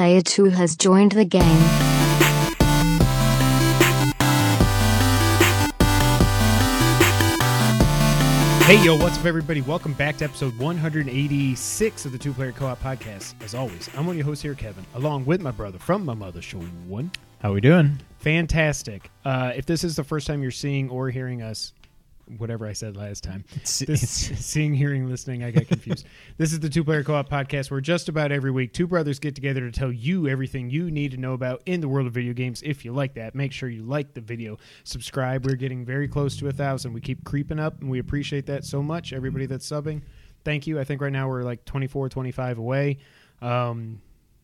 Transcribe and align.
Player 0.00 0.22
2 0.22 0.44
has 0.46 0.76
joined 0.76 1.12
the 1.12 1.26
game. 1.26 1.42
Hey, 8.62 8.82
yo, 8.82 8.96
what's 8.96 9.18
up, 9.18 9.26
everybody? 9.26 9.60
Welcome 9.60 9.92
back 9.92 10.16
to 10.16 10.24
episode 10.24 10.56
186 10.56 12.06
of 12.06 12.12
the 12.12 12.16
Two 12.16 12.32
Player 12.32 12.52
Co 12.52 12.68
op 12.68 12.82
podcast. 12.82 13.34
As 13.44 13.54
always, 13.54 13.90
I'm 13.94 14.06
one 14.06 14.14
of 14.14 14.16
your 14.16 14.24
hosts 14.24 14.42
here, 14.42 14.54
Kevin, 14.54 14.86
along 14.94 15.26
with 15.26 15.42
my 15.42 15.50
brother 15.50 15.78
from 15.78 16.06
my 16.06 16.14
mother, 16.14 16.40
Sean. 16.40 17.10
How 17.42 17.50
are 17.50 17.52
we 17.52 17.60
doing? 17.60 17.98
Fantastic. 18.20 19.10
Uh, 19.26 19.52
if 19.54 19.66
this 19.66 19.84
is 19.84 19.96
the 19.96 20.04
first 20.04 20.26
time 20.26 20.40
you're 20.40 20.50
seeing 20.50 20.88
or 20.88 21.10
hearing 21.10 21.42
us, 21.42 21.74
whatever 22.38 22.66
I 22.66 22.72
said 22.72 22.96
last 22.96 23.24
time, 23.24 23.44
this, 23.54 23.78
seeing, 24.38 24.74
hearing, 24.74 25.08
listening, 25.08 25.44
I 25.44 25.50
got 25.50 25.66
confused. 25.68 26.06
this 26.38 26.52
is 26.52 26.60
the 26.60 26.68
Two 26.68 26.84
Player 26.84 27.02
Co 27.02 27.14
op 27.14 27.28
podcast 27.28 27.70
where 27.70 27.80
just 27.80 28.08
about 28.08 28.32
every 28.32 28.50
week, 28.50 28.72
two 28.72 28.86
brothers 28.86 29.18
get 29.18 29.34
together 29.34 29.60
to 29.60 29.70
tell 29.70 29.92
you 29.92 30.28
everything 30.28 30.70
you 30.70 30.90
need 30.90 31.10
to 31.12 31.16
know 31.16 31.32
about 31.32 31.62
in 31.66 31.80
the 31.80 31.88
world 31.88 32.06
of 32.06 32.12
video 32.12 32.32
games. 32.32 32.62
If 32.62 32.84
you 32.84 32.92
like 32.92 33.14
that, 33.14 33.34
make 33.34 33.52
sure 33.52 33.68
you 33.68 33.82
like 33.82 34.14
the 34.14 34.20
video, 34.20 34.58
subscribe. 34.84 35.46
We're 35.46 35.56
getting 35.56 35.84
very 35.84 36.08
close 36.08 36.36
to 36.38 36.48
a 36.48 36.52
thousand. 36.52 36.92
We 36.92 37.00
keep 37.00 37.24
creeping 37.24 37.58
up, 37.58 37.80
and 37.80 37.90
we 37.90 37.98
appreciate 37.98 38.46
that 38.46 38.64
so 38.64 38.82
much. 38.82 39.12
Everybody 39.12 39.46
that's 39.46 39.68
subbing, 39.68 40.02
thank 40.44 40.66
you. 40.66 40.78
I 40.78 40.84
think 40.84 41.00
right 41.00 41.12
now 41.12 41.28
we're 41.28 41.42
like 41.42 41.64
24, 41.64 42.08
25 42.08 42.58
away. 42.58 42.98
Um, 43.42 44.00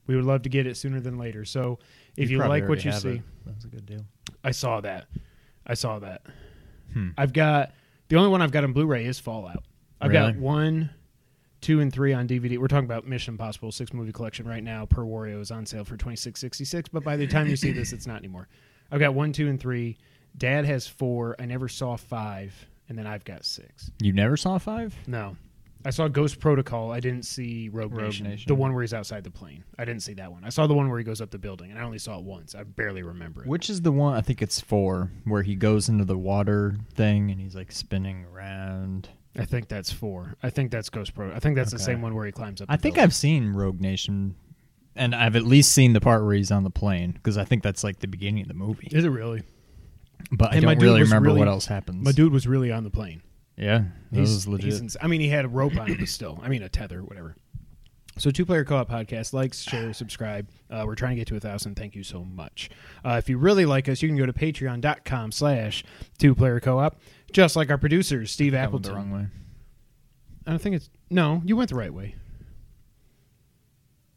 we 0.06 0.14
would 0.14 0.24
love 0.24 0.42
to 0.42 0.48
get 0.48 0.66
it 0.66 0.76
sooner 0.76 1.00
than 1.00 1.18
later. 1.18 1.44
So 1.44 1.78
if 2.16 2.30
you, 2.30 2.38
probably 2.38 2.60
like 2.60 2.68
what 2.68 2.84
you 2.84 2.92
see, 2.92 3.08
it. 3.16 3.22
That's 3.44 3.64
a 3.64 3.68
good 3.68 3.86
deal. 3.86 4.04
I 4.44 4.52
saw 4.52 4.80
that. 4.80 5.06
I 5.66 5.74
saw 5.74 5.98
that. 5.98 6.22
Hmm. 6.96 7.10
I've 7.18 7.34
got 7.34 7.72
the 8.08 8.16
only 8.16 8.30
one 8.30 8.40
I've 8.40 8.52
got 8.52 8.64
on 8.64 8.72
Blu-ray 8.72 9.04
is 9.04 9.18
Fallout. 9.18 9.62
I've 10.00 10.12
got 10.12 10.36
one, 10.36 10.88
two, 11.60 11.80
and 11.80 11.92
three 11.92 12.14
on 12.14 12.26
DVD. 12.26 12.56
We're 12.56 12.68
talking 12.68 12.86
about 12.86 13.06
Mission 13.06 13.34
Impossible 13.34 13.70
six 13.70 13.92
movie 13.92 14.12
collection 14.12 14.48
right 14.48 14.64
now. 14.64 14.86
Per 14.86 15.02
Wario 15.02 15.42
is 15.42 15.50
on 15.50 15.66
sale 15.66 15.84
for 15.84 15.98
twenty 15.98 16.16
six 16.16 16.40
sixty 16.40 16.64
six. 16.64 16.88
But 16.88 17.04
by 17.04 17.18
the 17.18 17.26
time 17.26 17.48
you 17.48 17.56
see 17.56 17.70
this, 17.70 17.92
it's 17.92 18.06
not 18.06 18.16
anymore. 18.16 18.48
I've 18.90 19.00
got 19.00 19.12
one, 19.12 19.34
two, 19.34 19.46
and 19.48 19.60
three. 19.60 19.98
Dad 20.38 20.64
has 20.64 20.86
four. 20.86 21.36
I 21.38 21.44
never 21.44 21.68
saw 21.68 21.96
five, 21.96 22.54
and 22.88 22.96
then 22.96 23.06
I've 23.06 23.24
got 23.26 23.44
six. 23.44 23.90
You 24.00 24.14
never 24.14 24.38
saw 24.38 24.56
five? 24.56 24.94
No, 25.06 25.36
I 25.86 25.90
saw 25.90 26.08
Ghost 26.08 26.40
Protocol. 26.40 26.90
I 26.90 27.00
didn't 27.00 27.24
see 27.24 27.68
Rogue, 27.68 27.92
Rogue 27.92 28.02
Nation, 28.02 28.26
Nation. 28.28 28.48
the 28.48 28.54
one 28.54 28.74
where 28.74 28.82
he's 28.82 28.92
outside 28.92 29.22
the 29.24 29.30
plane. 29.30 29.62
I 29.78 29.84
didn't 29.84 30.02
see 30.02 30.14
that 30.14 30.32
one. 30.32 30.44
I 30.44 30.48
saw 30.48 30.66
the 30.66 30.74
one 30.74 30.88
where 30.90 30.98
he 30.98 31.04
goes 31.04 31.20
up 31.20 31.30
the 31.30 31.38
building, 31.38 31.70
and 31.70 31.78
I 31.78 31.82
only 31.84 31.98
saw 31.98 32.18
it 32.18 32.24
once. 32.24 32.54
I 32.54 32.64
barely 32.64 33.02
remember 33.02 33.42
it. 33.42 33.48
Which 33.48 33.70
is 33.70 33.82
the 33.82 33.92
one? 33.92 34.14
I 34.14 34.20
think 34.20 34.42
it's 34.42 34.60
four, 34.60 35.10
where 35.24 35.42
he 35.42 35.54
goes 35.54 35.88
into 35.88 36.04
the 36.04 36.18
water 36.18 36.76
thing 36.94 37.30
and 37.30 37.40
he's 37.40 37.54
like 37.54 37.70
spinning 37.70 38.24
around. 38.34 39.08
I 39.38 39.44
think 39.44 39.68
that's 39.68 39.92
four. 39.92 40.34
I 40.42 40.50
think 40.50 40.70
that's 40.70 40.88
Ghost 40.90 41.14
Pro. 41.14 41.30
I 41.32 41.38
think 41.38 41.56
that's 41.56 41.70
the 41.70 41.78
same 41.78 42.02
one 42.02 42.14
where 42.14 42.26
he 42.26 42.32
climbs 42.32 42.60
up. 42.60 42.66
I 42.70 42.76
think 42.76 42.94
building. 42.96 43.02
I've 43.04 43.14
seen 43.14 43.52
Rogue 43.52 43.80
Nation, 43.80 44.34
and 44.96 45.14
I've 45.14 45.36
at 45.36 45.44
least 45.44 45.72
seen 45.72 45.92
the 45.92 46.00
part 46.00 46.24
where 46.24 46.34
he's 46.34 46.50
on 46.50 46.64
the 46.64 46.70
plane 46.70 47.12
because 47.12 47.36
I 47.38 47.44
think 47.44 47.62
that's 47.62 47.84
like 47.84 48.00
the 48.00 48.08
beginning 48.08 48.42
of 48.42 48.48
the 48.48 48.54
movie. 48.54 48.88
Is 48.90 49.04
it 49.04 49.10
really? 49.10 49.42
But 50.32 50.52
I 50.52 50.56
And 50.56 50.64
my 50.64 50.74
don't 50.74 50.82
really 50.82 51.02
remember 51.02 51.28
really- 51.28 51.38
what 51.40 51.48
else 51.48 51.66
happens. 51.66 52.02
My 52.04 52.12
dude 52.12 52.32
was 52.32 52.46
really 52.48 52.72
on 52.72 52.82
the 52.82 52.90
plane. 52.90 53.22
Yeah, 53.56 53.84
that 54.12 54.18
He's, 54.20 54.30
was 54.30 54.48
legit. 54.48 54.64
he's 54.64 54.80
ins- 54.80 54.96
I 55.00 55.06
mean, 55.06 55.20
he 55.20 55.28
had 55.28 55.44
a 55.44 55.48
rope 55.48 55.76
on 55.78 55.86
him, 55.88 56.06
still. 56.06 56.38
I 56.42 56.48
mean, 56.48 56.62
a 56.62 56.68
tether, 56.68 57.02
whatever. 57.02 57.34
So, 58.18 58.30
two 58.30 58.46
player 58.46 58.64
co 58.64 58.76
op 58.78 58.88
podcast. 58.88 59.32
Likes, 59.32 59.62
share, 59.62 59.92
subscribe. 59.92 60.48
Uh, 60.70 60.84
we're 60.86 60.94
trying 60.94 61.10
to 61.12 61.16
get 61.16 61.28
to 61.28 61.36
a 61.36 61.40
thousand. 61.40 61.74
Thank 61.76 61.94
you 61.94 62.02
so 62.02 62.24
much. 62.24 62.70
Uh, 63.04 63.16
if 63.18 63.28
you 63.28 63.36
really 63.38 63.66
like 63.66 63.88
us, 63.88 64.00
you 64.02 64.08
can 64.08 64.16
go 64.16 64.24
to 64.26 64.32
patreon.com 64.32 65.32
slash 65.32 65.84
two 66.18 66.34
player 66.34 66.60
co 66.60 66.78
op. 66.78 66.98
Just 67.32 67.56
like 67.56 67.70
our 67.70 67.76
producers, 67.78 68.30
Steve 68.30 68.52
That 68.52 68.72
went 68.72 68.84
the 68.84 68.90
Appleton. 68.92 69.10
wrong 69.12 69.20
way. 69.22 69.28
I 70.46 70.50
don't 70.50 70.60
think 70.62 70.76
it's. 70.76 70.88
No, 71.10 71.42
you 71.44 71.56
went 71.56 71.70
the 71.70 71.76
right 71.76 71.92
way. 71.92 72.14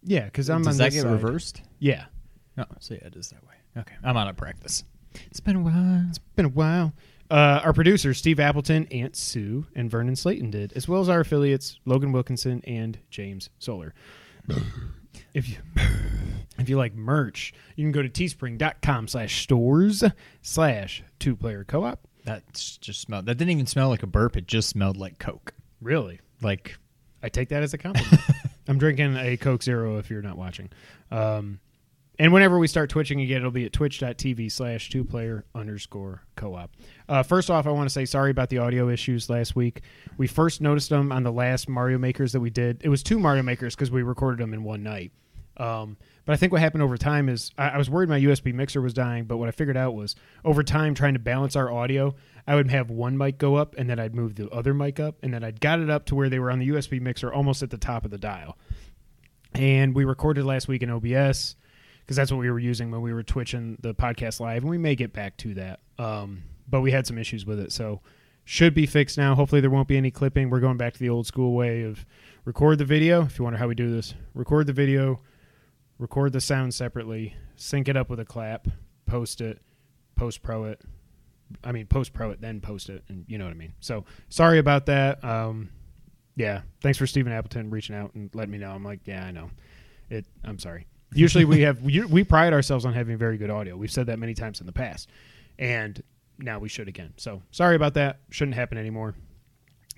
Yeah, 0.03 0.25
because 0.25 0.49
I'm 0.49 0.61
Does 0.63 0.75
on 0.75 0.77
that 0.85 0.93
get 0.93 1.01
side. 1.03 1.11
reversed? 1.11 1.61
Yeah. 1.79 2.05
No, 2.55 2.65
so 2.79 2.93
yeah, 2.93 3.07
it 3.07 3.15
is 3.15 3.29
that 3.29 3.43
way. 3.45 3.53
Okay, 3.77 3.95
I'm 4.03 4.15
out 4.17 4.27
of 4.29 4.37
practice. 4.37 4.83
It's 5.29 5.39
been 5.39 5.55
a 5.57 5.61
while. 5.61 6.05
It's 6.09 6.19
been 6.19 6.45
a 6.45 6.49
while. 6.49 6.93
Uh, 7.30 7.61
our 7.64 7.73
producers, 7.73 8.17
Steve 8.17 8.39
Appleton, 8.39 8.87
Aunt 8.92 9.15
Sue, 9.15 9.67
and 9.76 9.89
Vernon 9.89 10.15
Slayton 10.15 10.49
did, 10.49 10.73
as 10.73 10.87
well 10.87 10.99
as 10.99 11.09
our 11.09 11.20
affiliates, 11.20 11.80
Logan 11.86 12.11
Wilkinson 12.11 12.64
and 12.65 12.98
James 13.11 13.49
Solar. 13.59 13.93
if 15.33 15.48
you 15.48 15.58
if 16.58 16.70
you 16.70 16.77
like 16.77 16.93
merch, 16.95 17.53
you 17.76 17.83
can 17.83 17.92
go 17.92 18.02
to 18.02 18.09
teespring.com 18.09 19.08
slash 19.08 19.43
stores 19.43 20.03
slash 20.42 21.03
two 21.20 21.36
player 21.36 21.64
co 21.64 21.83
op. 21.83 21.99
That 22.26 22.43
just 22.53 23.02
smelled. 23.02 23.27
That 23.27 23.36
didn't 23.36 23.52
even 23.52 23.67
smell 23.67 23.89
like 23.89 24.03
a 24.03 24.08
burp. 24.08 24.36
It 24.36 24.48
just 24.48 24.70
smelled 24.70 24.98
like 24.98 25.20
Coke. 25.20 25.53
Really? 25.82 26.20
Like 26.42 26.77
I 27.21 27.30
take 27.30 27.49
that 27.49 27.64
as 27.64 27.73
a 27.73 27.77
compliment. 27.77 28.21
I'm 28.67 28.77
drinking 28.77 29.15
a 29.17 29.37
Coke 29.37 29.64
Zero 29.64 29.98
if 29.98 30.09
you're 30.09 30.21
not 30.21 30.37
watching. 30.37 30.70
Um, 31.11 31.59
and 32.19 32.33
whenever 32.33 32.59
we 32.59 32.67
start 32.67 32.89
twitching 32.89 33.21
again, 33.21 33.37
it'll 33.37 33.49
be 33.49 33.65
at 33.65 33.71
twitch.tv 33.71 34.52
slash 34.52 34.89
two 34.89 35.05
player 35.05 35.45
underscore 35.55 36.23
co 36.35 36.53
op. 36.53 36.71
Uh, 37.07 37.23
first 37.23 37.49
off, 37.49 37.65
I 37.65 37.71
want 37.71 37.89
to 37.89 37.93
say 37.93 38.03
sorry 38.03 38.30
about 38.30 38.49
the 38.49 38.57
audio 38.57 38.89
issues 38.89 39.30
last 39.30 39.55
week. 39.55 39.81
We 40.17 40.27
first 40.27 40.59
noticed 40.59 40.89
them 40.89 41.13
on 41.13 41.23
the 41.23 41.31
last 41.31 41.69
Mario 41.69 41.97
Makers 41.97 42.33
that 42.33 42.41
we 42.41 42.49
did. 42.49 42.81
It 42.83 42.89
was 42.89 43.03
two 43.03 43.19
Mario 43.19 43.41
Makers 43.41 43.73
because 43.73 43.89
we 43.89 44.03
recorded 44.03 44.43
them 44.43 44.53
in 44.53 44.63
one 44.63 44.83
night. 44.83 45.13
Um, 45.55 45.97
but 46.25 46.33
I 46.33 46.35
think 46.35 46.52
what 46.52 46.61
happened 46.61 46.83
over 46.83 46.97
time 46.97 47.29
is 47.29 47.52
I, 47.58 47.69
I 47.69 47.77
was 47.77 47.89
worried 47.89 48.09
my 48.09 48.19
USB 48.19 48.53
mixer 48.53 48.81
was 48.81 48.93
dying, 48.93 49.25
but 49.25 49.37
what 49.37 49.47
I 49.47 49.52
figured 49.52 49.77
out 49.77 49.93
was 49.93 50.15
over 50.43 50.61
time 50.61 50.93
trying 50.93 51.13
to 51.13 51.19
balance 51.19 51.55
our 51.55 51.71
audio, 51.71 52.15
I 52.45 52.55
would 52.55 52.69
have 52.69 52.89
one 52.89 53.17
mic 53.17 53.37
go 53.37 53.55
up 53.55 53.75
and 53.77 53.89
then 53.89 53.99
I'd 53.99 54.13
move 54.13 54.35
the 54.35 54.49
other 54.49 54.73
mic 54.73 54.99
up 54.99 55.15
and 55.23 55.33
then 55.33 55.43
I'd 55.43 55.61
got 55.61 55.79
it 55.79 55.89
up 55.89 56.05
to 56.08 56.15
where 56.15 56.29
they 56.29 56.39
were 56.39 56.52
on 56.52 56.59
the 56.59 56.69
USB 56.69 57.02
mixer 57.02 57.31
almost 57.31 57.63
at 57.63 57.69
the 57.69 57.77
top 57.77 58.03
of 58.05 58.11
the 58.11 58.17
dial. 58.17 58.58
And 59.53 59.95
we 59.95 60.05
recorded 60.05 60.45
last 60.45 60.67
week 60.67 60.83
in 60.83 60.89
OBS 60.89 61.55
because 62.09 62.17
that's 62.17 62.31
what 62.31 62.39
we 62.39 62.49
were 62.49 62.58
using 62.58 62.89
when 62.89 63.03
we 63.03 63.14
were 63.14 63.21
twitching 63.21 63.77
the 63.81 63.93
podcast 63.93 64.39
live, 64.39 64.64
and 64.64 64.70
we 64.71 64.80
may 64.80 64.95
get 64.95 65.14
back 65.14 65.37
to 65.37 65.53
that. 65.53 65.80
Um, 65.99 66.42
but 66.67 66.81
we 66.81 66.89
had 66.89 67.05
some 67.05 67.20
issues 67.20 67.45
with 67.45 67.59
it, 67.59 67.71
so 67.71 68.02
should 68.45 68.73
be 68.73 68.87
fixed 68.87 69.15
now. 69.15 69.36
Hopefully, 69.36 69.61
there 69.61 69.70
won't 69.70 69.87
be 69.87 69.95
any 69.95 70.09
clipping. 70.09 70.49
We're 70.49 70.59
going 70.59 70.77
back 70.77 70.93
to 70.93 70.99
the 70.99 71.09
old 71.09 71.27
school 71.27 71.53
way 71.53 71.83
of 71.83 72.08
record 72.45 72.80
the 72.80 72.86
video. 72.86 73.25
If 73.25 73.37
you 73.37 73.43
wonder 73.43 73.59
how 73.59 73.67
we 73.67 73.75
do 73.75 73.92
this, 73.92 74.15
record 74.33 74.65
the 74.65 74.73
video, 74.73 75.21
record 75.99 76.33
the 76.33 76.42
sound 76.42 76.73
separately, 76.73 77.36
sync 77.55 77.87
it 77.87 77.95
up 77.95 78.09
with 78.09 78.20
a 78.20 78.26
clap, 78.26 78.67
post 79.05 79.39
it, 79.39 79.61
post 80.15 80.41
pro 80.41 80.64
it. 80.64 80.81
I 81.64 81.71
mean, 81.71 81.86
post 81.86 82.11
pro 82.11 82.31
it, 82.31 82.41
then 82.41 82.59
post 82.59 82.89
it, 82.89 83.03
and 83.08 83.23
you 83.27 83.37
know 83.37 83.45
what 83.45 83.52
I 83.53 83.58
mean. 83.58 83.76
So 83.81 84.05
sorry 84.30 84.58
about 84.58 84.87
that. 84.87 85.23
Um, 85.23 85.70
yeah, 86.36 86.61
thanks 86.81 86.97
for 86.97 87.05
Stephen 87.05 87.31
Appleton 87.31 87.70
reaching 87.70 87.95
out 87.95 88.15
and 88.15 88.33
letting 88.33 88.52
me 88.52 88.58
know. 88.58 88.71
I'm 88.71 88.83
like, 88.83 89.02
yeah, 89.05 89.23
I 89.23 89.30
know. 89.30 89.52
It. 90.09 90.26
I'm 90.43 90.58
sorry. 90.58 90.87
Usually 91.14 91.45
we 91.45 91.61
have 91.61 91.81
we, 91.81 92.03
we 92.05 92.23
pride 92.23 92.53
ourselves 92.53 92.86
on 92.86 92.93
having 92.93 93.17
very 93.17 93.37
good 93.37 93.49
audio. 93.49 93.75
We've 93.75 93.92
said 93.92 94.08
that 94.08 94.20
many 94.20 94.33
times 94.33 94.59
in 94.59 94.65
the 94.65 94.71
past, 94.71 95.09
and 95.58 96.02
now 96.37 96.59
we 96.59 96.70
should 96.70 96.87
again. 96.87 97.14
So 97.17 97.42
sorry 97.52 97.75
about 97.75 97.95
that. 97.95 98.20
Shouldn't 98.30 98.55
happen 98.55 98.77
anymore. 98.77 99.15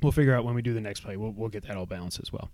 We'll 0.01 0.11
figure 0.11 0.33
out 0.33 0.45
when 0.45 0.55
we 0.55 0.61
do 0.61 0.73
the 0.73 0.81
next 0.81 1.01
play. 1.01 1.17
We'll 1.17 1.31
we'll 1.31 1.49
get 1.49 1.67
that 1.67 1.75
all 1.77 1.85
balanced 1.85 2.19
as 2.21 2.31
well. 2.31 2.49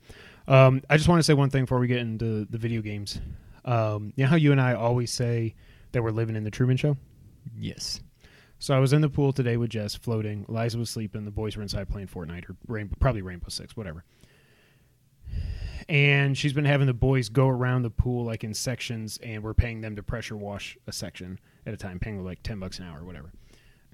Um, 0.47 0.81
I 0.89 0.97
just 0.97 1.07
want 1.07 1.19
to 1.19 1.23
say 1.23 1.33
one 1.33 1.49
thing 1.49 1.63
before 1.63 1.79
we 1.79 1.87
get 1.87 1.99
into 1.99 2.45
the 2.45 2.57
video 2.57 2.81
games. 2.81 3.19
Um, 3.63 4.13
you 4.15 4.23
know 4.23 4.29
how 4.29 4.35
you 4.37 4.51
and 4.51 4.61
I 4.61 4.73
always 4.73 5.11
say 5.11 5.55
that 5.91 6.01
we're 6.01 6.11
living 6.11 6.35
in 6.35 6.43
the 6.43 6.51
Truman 6.51 6.77
Show. 6.77 6.97
yes, 7.57 8.01
So 8.59 8.75
I 8.75 8.79
was 8.79 8.93
in 8.93 9.01
the 9.01 9.09
pool 9.09 9.33
today 9.33 9.57
with 9.57 9.69
Jess, 9.69 9.95
floating. 9.95 10.45
Eliza 10.49 10.77
was 10.77 10.89
sleeping. 10.89 11.25
The 11.25 11.31
boys 11.31 11.55
were 11.55 11.63
inside 11.63 11.89
playing 11.89 12.07
Fortnite 12.07 12.49
or 12.49 12.55
Rainbow, 12.67 12.95
probably 12.99 13.21
Rainbow 13.21 13.49
Six, 13.49 13.75
whatever. 13.77 14.03
And 15.89 16.37
she's 16.37 16.51
been 16.53 16.65
having 16.65 16.87
the 16.87 16.93
boys 16.93 17.29
go 17.29 17.47
around 17.47 17.83
the 17.83 17.89
pool 17.89 18.25
like 18.25 18.43
in 18.43 18.53
sections, 18.53 19.17
and 19.23 19.41
we're 19.41 19.53
paying 19.53 19.79
them 19.81 19.95
to 19.95 20.03
pressure 20.03 20.35
wash 20.35 20.77
a 20.87 20.91
section 20.91 21.39
at 21.65 21.73
a 21.73 21.77
time, 21.77 21.97
paying 21.99 22.17
them 22.17 22.25
like 22.25 22.43
ten 22.43 22.59
bucks 22.59 22.79
an 22.79 22.85
hour 22.87 22.99
or 22.99 23.05
whatever. 23.05 23.31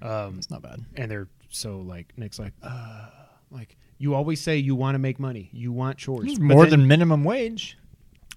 Um, 0.02 0.36
it's 0.38 0.50
not 0.50 0.60
bad. 0.62 0.84
and 0.96 1.08
they're 1.10 1.28
so 1.50 1.78
like 1.78 2.12
Nick's 2.16 2.38
like, 2.40 2.52
uh, 2.64 3.08
like 3.52 3.76
you 3.98 4.14
always 4.14 4.40
say 4.40 4.56
you 4.56 4.74
want 4.74 4.96
to 4.96 4.98
make 4.98 5.20
money, 5.20 5.48
you 5.52 5.70
want 5.72 5.96
chores, 5.98 6.32
It's 6.32 6.40
more 6.40 6.64
then- 6.64 6.80
than 6.80 6.88
minimum 6.88 7.22
wage. 7.22 7.78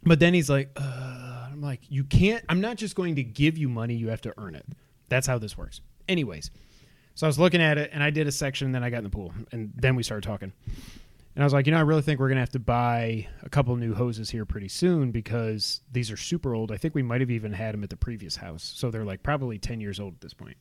but 0.04 0.20
then 0.20 0.36
he's 0.36 0.52
like, 0.52 0.70
uh, 0.76 1.48
I'm 1.52 1.60
like, 1.62 1.82
you 1.90 2.04
can't. 2.04 2.46
I'm 2.50 2.62
not 2.62 2.78
just 2.78 2.96
going 2.96 3.16
to 3.16 3.24
give 3.24 3.58
you 3.58 3.68
money. 3.70 3.96
You 3.96 4.10
have 4.10 4.22
to 4.22 4.34
earn 4.38 4.54
it. 4.54 4.68
That's 5.10 5.26
how 5.26 5.40
this 5.40 5.58
works. 5.58 5.82
Anyways, 6.08 6.52
so 7.16 7.26
I 7.26 7.30
was 7.30 7.40
looking 7.40 7.62
at 7.62 7.80
it, 7.80 7.90
and 7.92 8.04
I 8.04 8.12
did 8.12 8.28
a 8.28 8.32
section, 8.32 8.68
and 8.68 8.76
then 8.76 8.84
I 8.84 8.92
got 8.92 9.00
in 9.00 9.06
the 9.06 9.10
pool, 9.10 9.34
and 9.52 9.74
then 9.76 9.96
we 9.96 10.04
started 10.04 10.28
talking. 10.28 10.54
And 11.38 11.44
I 11.44 11.46
was 11.46 11.54
like, 11.54 11.68
you 11.68 11.72
know, 11.72 11.78
I 11.78 11.82
really 11.82 12.02
think 12.02 12.20
we're 12.20 12.30
gonna 12.30 12.40
have 12.40 12.50
to 12.54 12.60
buy 12.60 13.28
a 13.44 13.50
couple 13.50 13.76
new 13.76 13.94
hoses 13.94 14.32
here 14.32 14.44
pretty 14.44 14.70
soon 14.70 15.12
because 15.12 15.82
these 15.92 16.10
are 16.10 16.18
super 16.18 16.56
old. 16.56 16.72
I 16.72 16.78
think 16.78 16.96
we 16.96 17.04
might 17.04 17.22
have 17.22 17.30
even 17.30 17.54
had 17.54 17.76
them 17.76 17.84
at 17.84 17.92
the 17.92 17.96
previous 17.96 18.38
house, 18.38 18.64
so 18.64 18.90
they're 18.90 19.06
like 19.06 19.22
probably 19.22 19.60
ten 19.60 19.80
years 19.80 20.00
old 20.00 20.16
at 20.16 20.22
this 20.22 20.34
point. 20.34 20.58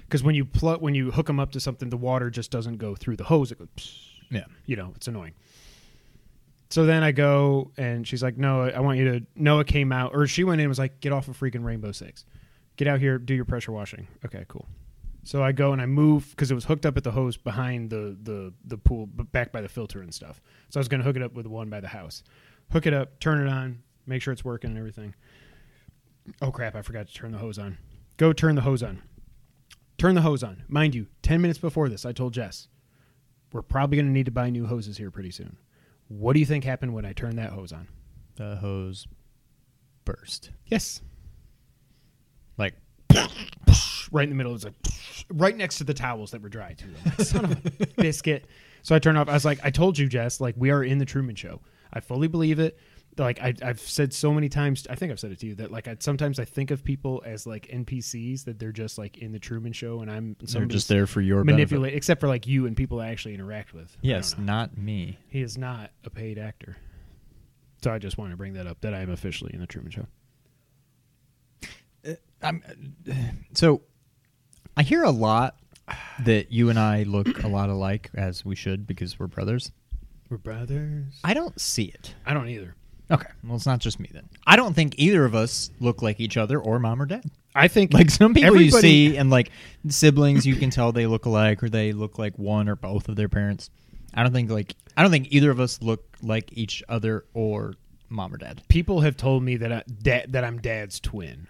Because 0.00 0.24
when 0.24 0.34
you 0.34 0.44
plug, 0.44 0.82
when 0.82 0.96
you 0.96 1.12
hook 1.12 1.28
them 1.28 1.38
up 1.38 1.52
to 1.52 1.60
something, 1.60 1.88
the 1.88 1.96
water 1.96 2.30
just 2.30 2.50
doesn't 2.50 2.78
go 2.78 2.96
through 2.96 3.14
the 3.14 3.22
hose. 3.22 3.52
It 3.52 3.60
goes. 3.60 4.08
Yeah. 4.28 4.46
you 4.66 4.74
know, 4.74 4.92
it's 4.96 5.06
annoying. 5.06 5.34
So 6.70 6.84
then 6.84 7.04
I 7.04 7.12
go 7.12 7.70
and 7.76 8.04
she's 8.04 8.24
like, 8.24 8.36
"No, 8.36 8.62
I 8.62 8.80
want 8.80 8.98
you 8.98 9.04
to." 9.04 9.26
Noah 9.36 9.64
came 9.64 9.92
out, 9.92 10.16
or 10.16 10.26
she 10.26 10.42
went 10.42 10.60
in 10.60 10.64
and 10.64 10.68
was 10.68 10.80
like, 10.80 10.98
"Get 10.98 11.12
off 11.12 11.28
of 11.28 11.38
freaking 11.38 11.62
Rainbow 11.62 11.92
Six, 11.92 12.24
get 12.74 12.88
out 12.88 12.98
here, 12.98 13.18
do 13.20 13.34
your 13.34 13.44
pressure 13.44 13.70
washing." 13.70 14.08
Okay, 14.24 14.44
cool. 14.48 14.66
So 15.24 15.42
I 15.42 15.52
go 15.52 15.72
and 15.72 15.80
I 15.80 15.86
move 15.86 16.30
because 16.30 16.50
it 16.50 16.54
was 16.54 16.64
hooked 16.64 16.84
up 16.84 16.96
at 16.96 17.04
the 17.04 17.12
hose 17.12 17.36
behind 17.36 17.90
the 17.90 18.16
the 18.22 18.52
the 18.64 18.76
pool, 18.76 19.06
but 19.06 19.30
back 19.32 19.52
by 19.52 19.60
the 19.60 19.68
filter 19.68 20.02
and 20.02 20.12
stuff. 20.12 20.40
So 20.68 20.78
I 20.78 20.80
was 20.80 20.88
going 20.88 21.00
to 21.00 21.04
hook 21.04 21.16
it 21.16 21.22
up 21.22 21.32
with 21.34 21.44
the 21.44 21.50
one 21.50 21.70
by 21.70 21.80
the 21.80 21.88
house. 21.88 22.22
Hook 22.72 22.86
it 22.86 22.94
up, 22.94 23.20
turn 23.20 23.46
it 23.46 23.50
on, 23.50 23.82
Make 24.06 24.22
sure 24.22 24.32
it's 24.32 24.44
working 24.44 24.70
and 24.70 24.78
everything. 24.78 25.14
Oh 26.40 26.50
crap! 26.50 26.74
I 26.74 26.82
forgot 26.82 27.06
to 27.08 27.14
turn 27.14 27.32
the 27.32 27.38
hose 27.38 27.58
on. 27.58 27.78
Go 28.16 28.32
turn 28.32 28.54
the 28.54 28.62
hose 28.62 28.82
on. 28.82 29.02
Turn 29.98 30.14
the 30.14 30.22
hose 30.22 30.42
on. 30.42 30.64
Mind 30.68 30.94
you, 30.94 31.06
ten 31.22 31.40
minutes 31.40 31.58
before 31.58 31.88
this, 31.88 32.04
I 32.04 32.12
told 32.12 32.32
Jess 32.32 32.68
we're 33.52 33.62
probably 33.62 33.96
going 33.96 34.06
to 34.06 34.12
need 34.12 34.26
to 34.26 34.32
buy 34.32 34.50
new 34.50 34.66
hoses 34.66 34.96
here 34.96 35.10
pretty 35.10 35.30
soon. 35.30 35.56
What 36.08 36.32
do 36.32 36.40
you 36.40 36.46
think 36.46 36.64
happened 36.64 36.94
when 36.94 37.04
I 37.04 37.12
turned 37.12 37.38
that 37.38 37.50
hose 37.50 37.72
on? 37.72 37.88
The 38.36 38.56
hose 38.56 39.06
burst. 40.04 40.50
Yes, 40.66 41.02
Like 42.56 42.74
right 44.12 44.22
in 44.24 44.28
the 44.30 44.36
middle. 44.36 44.52
It 44.52 44.54
was 44.54 44.64
like 44.64 44.74
right 45.30 45.56
next 45.56 45.78
to 45.78 45.84
the 45.84 45.94
towels 45.94 46.30
that 46.30 46.40
were 46.42 46.48
dry 46.48 46.74
too. 46.74 46.86
I'm 47.04 47.12
like, 47.18 47.20
Son 47.26 47.44
of 47.46 47.52
a 47.80 47.86
biscuit. 47.96 48.46
So 48.82 48.94
I 48.94 48.98
turned 49.00 49.18
off. 49.18 49.28
I 49.28 49.32
was 49.32 49.44
like, 49.44 49.58
I 49.64 49.70
told 49.70 49.98
you, 49.98 50.06
Jess. 50.08 50.40
Like 50.40 50.54
we 50.56 50.70
are 50.70 50.84
in 50.84 50.98
the 50.98 51.04
Truman 51.04 51.34
Show. 51.34 51.60
I 51.92 52.00
fully 52.00 52.28
believe 52.28 52.58
it. 52.58 52.78
Like 53.18 53.40
I, 53.42 53.52
I've 53.62 53.78
said 53.80 54.14
so 54.14 54.32
many 54.32 54.48
times. 54.48 54.86
I 54.88 54.94
think 54.94 55.12
I've 55.12 55.20
said 55.20 55.32
it 55.32 55.40
to 55.40 55.46
you 55.46 55.54
that 55.56 55.70
like 55.70 55.86
I, 55.86 55.96
sometimes 56.00 56.38
I 56.40 56.46
think 56.46 56.70
of 56.70 56.82
people 56.82 57.22
as 57.26 57.46
like 57.46 57.66
NPCs 57.68 58.44
that 58.44 58.58
they're 58.58 58.72
just 58.72 58.96
like 58.96 59.18
in 59.18 59.32
the 59.32 59.38
Truman 59.38 59.72
Show, 59.74 60.00
and 60.00 60.10
I'm 60.10 60.34
they're 60.38 60.48
somebody's 60.48 60.76
just 60.76 60.88
there 60.88 61.06
for 61.06 61.20
your 61.20 61.44
manipulate. 61.44 61.82
benefit. 61.90 61.96
Except 61.98 62.20
for 62.22 62.28
like 62.28 62.46
you 62.46 62.64
and 62.66 62.74
people 62.76 63.00
I 63.00 63.08
actually 63.08 63.34
interact 63.34 63.74
with. 63.74 63.92
I 63.96 63.98
Yes, 64.00 64.32
don't 64.32 64.46
know. 64.46 64.52
not 64.52 64.78
me. 64.78 65.18
he 65.28 65.42
is 65.42 65.58
not 65.58 65.90
a 66.04 66.10
paid 66.10 66.38
actor. 66.38 66.76
So 67.84 67.92
I 67.92 67.98
just 67.98 68.16
want 68.16 68.30
to 68.30 68.36
bring 68.36 68.54
that 68.54 68.66
up 68.66 68.80
that 68.80 68.94
I 68.94 69.00
am 69.00 69.10
officially 69.10 69.52
in 69.52 69.60
the 69.60 69.66
Truman 69.66 69.90
Show. 69.90 70.06
Uh, 72.06 72.14
I'm 72.42 72.62
uh, 73.08 73.12
so 73.54 73.82
I 74.76 74.82
hear 74.82 75.02
a 75.04 75.10
lot 75.10 75.56
that 76.24 76.50
you 76.52 76.70
and 76.70 76.78
I 76.78 77.02
look 77.02 77.42
a 77.44 77.48
lot 77.48 77.68
alike 77.68 78.10
as 78.14 78.44
we 78.44 78.54
should 78.54 78.86
because 78.86 79.18
we're 79.18 79.26
brothers. 79.26 79.72
We're 80.30 80.38
brothers. 80.38 81.20
I 81.24 81.34
don't 81.34 81.60
see 81.60 81.84
it. 81.84 82.14
I 82.24 82.32
don't 82.34 82.48
either. 82.48 82.74
Okay, 83.10 83.28
well 83.44 83.56
it's 83.56 83.66
not 83.66 83.80
just 83.80 84.00
me 84.00 84.08
then. 84.12 84.28
I 84.46 84.56
don't 84.56 84.72
think 84.74 84.94
either 84.96 85.24
of 85.26 85.34
us 85.34 85.70
look 85.80 86.00
like 86.00 86.18
each 86.20 86.36
other 86.38 86.58
or 86.58 86.78
mom 86.78 87.02
or 87.02 87.06
dad. 87.06 87.24
I 87.54 87.68
think 87.68 87.92
Like 87.92 88.10
some 88.10 88.32
people 88.32 88.52
you 88.52 88.66
everybody- 88.68 88.80
see 89.10 89.16
and 89.18 89.28
like 89.28 89.50
siblings 89.88 90.46
you 90.46 90.56
can 90.56 90.70
tell 90.70 90.92
they 90.92 91.06
look 91.06 91.26
alike 91.26 91.62
or 91.62 91.68
they 91.68 91.92
look 91.92 92.18
like 92.18 92.38
one 92.38 92.68
or 92.70 92.76
both 92.76 93.10
of 93.10 93.16
their 93.16 93.28
parents. 93.28 93.68
I 94.14 94.22
don't 94.22 94.32
think 94.32 94.50
like 94.50 94.74
I 94.96 95.02
don't 95.02 95.10
think 95.10 95.28
either 95.30 95.50
of 95.50 95.60
us 95.60 95.82
look 95.82 96.16
like 96.22 96.50
each 96.52 96.82
other 96.88 97.26
or 97.34 97.74
mom 98.08 98.32
or 98.32 98.38
dad. 98.38 98.62
people 98.68 99.00
have 99.02 99.16
told 99.18 99.42
me 99.42 99.56
that 99.56 99.72
I, 99.72 99.82
da- 100.02 100.24
that 100.28 100.44
I'm 100.44 100.58
dad's 100.58 100.98
twin, 101.00 101.46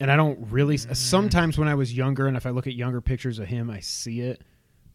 and 0.00 0.10
I 0.10 0.16
don't 0.16 0.38
really. 0.50 0.76
Sometimes 0.76 1.58
when 1.58 1.68
I 1.68 1.74
was 1.74 1.96
younger, 1.96 2.26
and 2.26 2.36
if 2.36 2.46
I 2.46 2.50
look 2.50 2.66
at 2.66 2.74
younger 2.74 3.00
pictures 3.00 3.38
of 3.38 3.46
him, 3.46 3.70
I 3.70 3.80
see 3.80 4.20
it, 4.20 4.42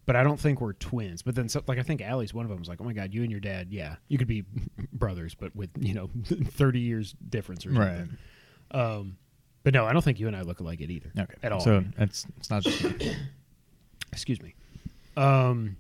but 0.06 0.16
I 0.16 0.24
don't 0.24 0.40
think 0.40 0.62
we're 0.62 0.74
twins. 0.74 1.22
But 1.22 1.36
then, 1.36 1.50
so, 1.50 1.64
like 1.68 1.80
I 1.80 1.84
think 1.84 2.02
Allie's 2.02 2.34
one 2.34 2.46
of 2.46 2.50
them. 2.50 2.60
Was 2.60 2.68
like, 2.68 2.82
oh 2.82 2.84
my 2.84 2.94
god, 2.94 3.14
you 3.14 3.22
and 3.22 3.32
your 3.32 3.40
dad, 3.40 3.68
yeah, 3.70 3.96
you 4.08 4.18
could 4.18 4.28
be 4.28 4.44
brothers, 4.94 5.36
but 5.36 5.56
with 5.56 5.70
you 5.80 5.94
know 5.94 6.10
thirty 6.24 6.80
years 6.80 7.16
difference 7.30 7.66
or 7.66 7.74
something. 7.74 8.18
Um, 8.72 9.18
but 9.64 9.74
no, 9.74 9.86
I 9.86 9.94
don't 9.94 10.04
think 10.04 10.20
you 10.20 10.28
and 10.28 10.36
I 10.36 10.42
look 10.42 10.60
alike 10.60 10.82
it 10.82 10.90
either. 10.90 11.12
Okay. 11.18 11.36
at 11.44 11.52
all. 11.52 11.60
So 11.60 11.84
it's 11.98 12.26
it's 12.38 12.50
not 12.50 12.64
just 12.64 12.84
excuse 14.12 14.42
me. 14.42 14.56
Um, 15.16 15.78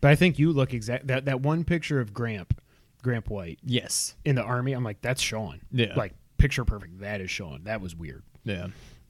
but 0.00 0.10
I 0.10 0.16
think 0.16 0.38
you 0.38 0.52
look 0.52 0.74
exact 0.74 1.06
that 1.08 1.24
that 1.26 1.40
one 1.40 1.64
picture 1.64 2.00
of 2.00 2.12
Gramp, 2.12 2.60
Gramp 3.02 3.28
White 3.28 3.58
yes. 3.62 4.16
in 4.24 4.36
the 4.36 4.42
army. 4.42 4.72
I'm 4.72 4.84
like, 4.84 5.00
that's 5.00 5.20
Sean. 5.20 5.60
Yeah. 5.72 5.94
like 5.96 6.14
picture 6.38 6.64
perfect. 6.64 7.00
That 7.00 7.20
is 7.20 7.30
Sean. 7.30 7.64
That 7.64 7.80
was 7.80 7.94
weird. 7.94 8.22
Yeah. 8.44 8.68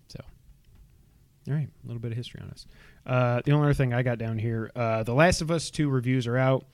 So, 0.09 0.21
all 1.49 1.55
right, 1.55 1.69
a 1.85 1.87
little 1.87 2.01
bit 2.01 2.11
of 2.13 2.17
history 2.17 2.41
on 2.43 2.51
us. 2.51 2.67
Uh, 3.07 3.41
the 3.45 3.53
only 3.53 3.67
other 3.67 3.75
thing 3.75 3.93
I 3.95 4.03
got 4.03 4.19
down 4.19 4.39
here, 4.39 4.71
uh, 4.75 5.03
The 5.03 5.15
Last 5.15 5.41
of 5.43 5.51
Us 5.51 5.71
two 5.71 5.89
reviews 5.89 6.27
are 6.27 6.37
out. 6.37 6.67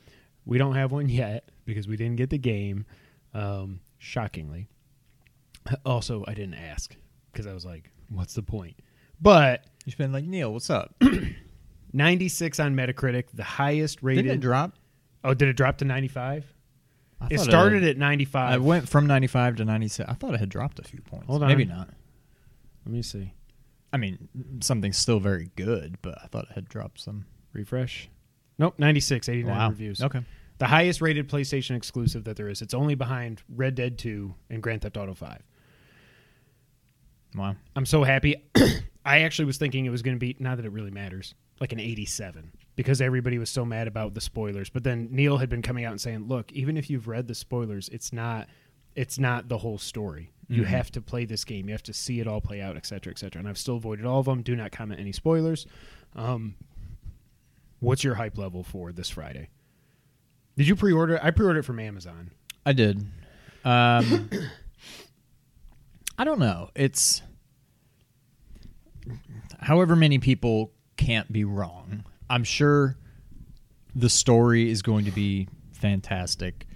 We 0.45 0.59
don't 0.59 0.75
have 0.75 0.93
one 0.93 1.09
yet 1.11 1.51
because 1.65 1.87
we 1.89 1.97
didn't 1.97 2.17
get 2.17 2.31
the 2.31 2.39
game. 2.39 2.87
Um, 3.35 3.81
shockingly. 3.99 4.69
Also, 5.87 6.25
I 6.27 6.35
didn't 6.35 6.55
ask 6.55 6.95
because 7.33 7.47
I 7.47 7.53
was 7.55 7.65
like, 7.65 7.91
"What's 8.09 8.35
the 8.35 8.43
point?" 8.43 8.75
But 9.21 9.65
You've 9.85 9.97
been 9.97 10.13
like 10.13 10.25
Neil, 10.25 10.53
what's 10.53 10.71
up? 10.71 10.95
96 11.93 12.61
on 12.61 12.75
Metacritic, 12.75 13.25
the 13.35 13.45
highest 13.45 14.03
rated. 14.03 14.25
Didn't 14.25 14.39
it 14.39 14.41
drop? 14.41 14.73
oh, 15.25 15.35
did 15.35 15.49
it 15.49 15.55
drop 15.57 15.79
to 15.79 15.85
95? 15.85 16.53
I 17.23 17.35
It 17.35 17.41
started 17.41 17.83
had- 17.83 17.93
at 17.93 17.99
95. 17.99 18.53
I 18.55 18.59
went 18.59 18.89
from 18.89 19.07
95 19.07 19.57
to 19.57 19.65
96. 19.65 20.09
I 20.09 20.15
thought 20.15 20.35
it 20.35 20.41
had 20.41 20.49
dropped 20.49 20.79
a 20.79 20.83
few 20.83 21.01
points. 21.01 21.27
Hold 21.27 21.43
on. 21.43 21.49
Maybe 21.49 21.65
not. 21.65 21.89
Let 22.85 22.93
me 22.93 23.03
see. 23.03 23.33
I 23.93 23.97
mean, 23.99 24.29
something's 24.61 24.97
still 24.97 25.21
very 25.21 25.51
good, 25.57 25.97
but 26.03 26.19
I 26.23 26.27
thought 26.27 26.47
it 26.51 26.55
had 26.55 26.69
dropped 26.69 27.01
some. 27.01 27.27
Refresh. 27.53 28.09
Nope, 28.59 28.79
96, 28.79 29.29
89 29.29 29.55
Wow. 29.57 29.69
reviews. 29.71 30.03
Okay. 30.03 30.21
The 30.59 30.67
highest 30.67 31.01
rated 31.01 31.29
PlayStation 31.29 31.77
exclusive 31.77 32.25
that 32.25 32.37
there 32.37 32.49
is. 32.49 32.63
It's 32.63 32.75
only 32.75 32.95
behind 32.95 33.43
Red 33.49 33.75
Dead 33.75 33.99
2 33.99 34.35
and 34.51 34.63
Grand 34.63 34.83
Theft 34.83 34.97
Auto 34.97 35.15
5. 35.15 35.43
Wow. 37.35 37.57
I'm 37.77 37.87
so 37.87 38.05
happy. 38.05 38.37
I 39.05 39.21
actually 39.21 39.47
was 39.47 39.57
thinking 39.59 39.85
it 39.87 39.91
was 39.91 40.03
going 40.03 40.17
to 40.17 40.21
be, 40.21 40.37
not 40.39 40.57
that 40.57 40.67
it 40.67 40.73
really 40.73 40.91
matters, 40.91 41.35
like 41.61 41.73
an 41.73 41.81
87 41.81 42.53
because 42.77 43.01
everybody 43.01 43.39
was 43.39 43.51
so 43.51 43.65
mad 43.65 43.87
about 43.89 44.15
the 44.15 44.21
spoilers. 44.21 44.71
But 44.71 44.85
then 44.85 45.09
Neil 45.11 45.39
had 45.39 45.49
been 45.49 45.63
coming 45.63 45.85
out 45.85 45.93
and 45.93 46.01
saying, 46.01 46.27
look, 46.29 46.51
even 46.53 46.77
if 46.77 46.89
you've 46.91 47.07
read 47.09 47.29
the 47.29 47.35
spoilers, 47.35 47.89
it's 47.91 48.13
not. 48.13 48.49
It's 48.95 49.19
not 49.19 49.49
the 49.49 49.57
whole 49.59 49.79
story. 49.79 50.33
You 50.49 50.63
Mhm. 50.65 50.67
have 50.67 50.91
to 50.93 51.01
play 51.01 51.25
this 51.25 51.45
game. 51.47 51.67
You 51.67 51.73
have 51.73 51.83
to 51.85 51.95
see 51.95 52.21
it 52.21 52.27
all 52.27 52.43
play 52.43 52.61
out, 52.61 52.77
et 52.77 52.85
cetera, 52.85 53.11
et 53.11 53.19
cetera. 53.19 53.39
And 53.41 53.49
I've 53.49 53.57
still 53.57 53.77
avoided 53.77 54.05
all 54.05 54.21
of 54.21 54.27
them. 54.27 54.43
Do 54.43 54.55
not 54.55 54.71
comment 54.71 55.01
any 55.01 55.13
spoilers. 55.13 55.67
Um, 56.15 56.57
what's 57.81 58.05
your 58.05 58.17
hype 58.17 58.37
level 58.37 58.63
for 58.63 58.93
this 58.93 59.09
Friday? 59.09 59.49
Did 60.59 60.69
you 60.69 60.77
pre-order? 60.77 61.19
I 61.23 61.31
pre-ordered 61.31 61.61
it 61.61 61.65
from 61.65 61.79
Amazon. 61.81 62.33
I 62.67 62.75
did. 62.75 62.99
Um, 63.65 64.29
I 66.19 66.25
don't 66.25 66.39
know. 66.39 66.69
It's 66.75 67.23
however 69.61 69.97
many 69.97 70.19
people 70.19 70.71
can't 70.99 71.33
be 71.33 71.45
wrong. 71.45 72.05
I'm 72.33 72.45
sure 72.45 72.97
the 73.95 74.09
story 74.09 74.71
is 74.71 74.81
going 74.81 75.05
to 75.05 75.11
be 75.11 75.49
fantastic. 75.73 76.67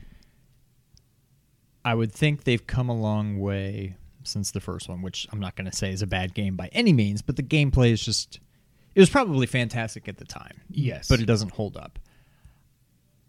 I 1.83 1.95
would 1.95 2.13
think 2.13 2.45
they've 2.45 2.67
come 2.67 2.89
a 2.91 2.95
long 2.95 3.39
way 3.41 3.97
since 4.23 4.51
the 4.51 4.61
first 4.61 4.89
one, 4.89 5.01
which 5.03 5.27
I'm 5.33 5.41
not 5.41 5.57
going 5.57 5.71
to 5.71 5.75
say 5.77 5.93
is 5.93 6.03
a 6.03 6.07
bad 6.07 6.35
game 6.35 6.57
by 6.57 6.69
any 6.73 6.93
means, 6.93 7.23
but 7.23 7.37
the 7.37 7.43
gameplay 7.43 7.91
is 7.93 8.05
just 8.05 8.39
it 8.95 9.01
was 9.01 9.09
probably 9.09 9.47
fantastic 9.47 10.09
at 10.09 10.19
the 10.19 10.25
time. 10.27 10.61
Yes. 10.69 11.09
But 11.09 11.21
it 11.21 11.27
doesn't 11.27 11.53
hold 11.53 11.77
up. 11.77 11.99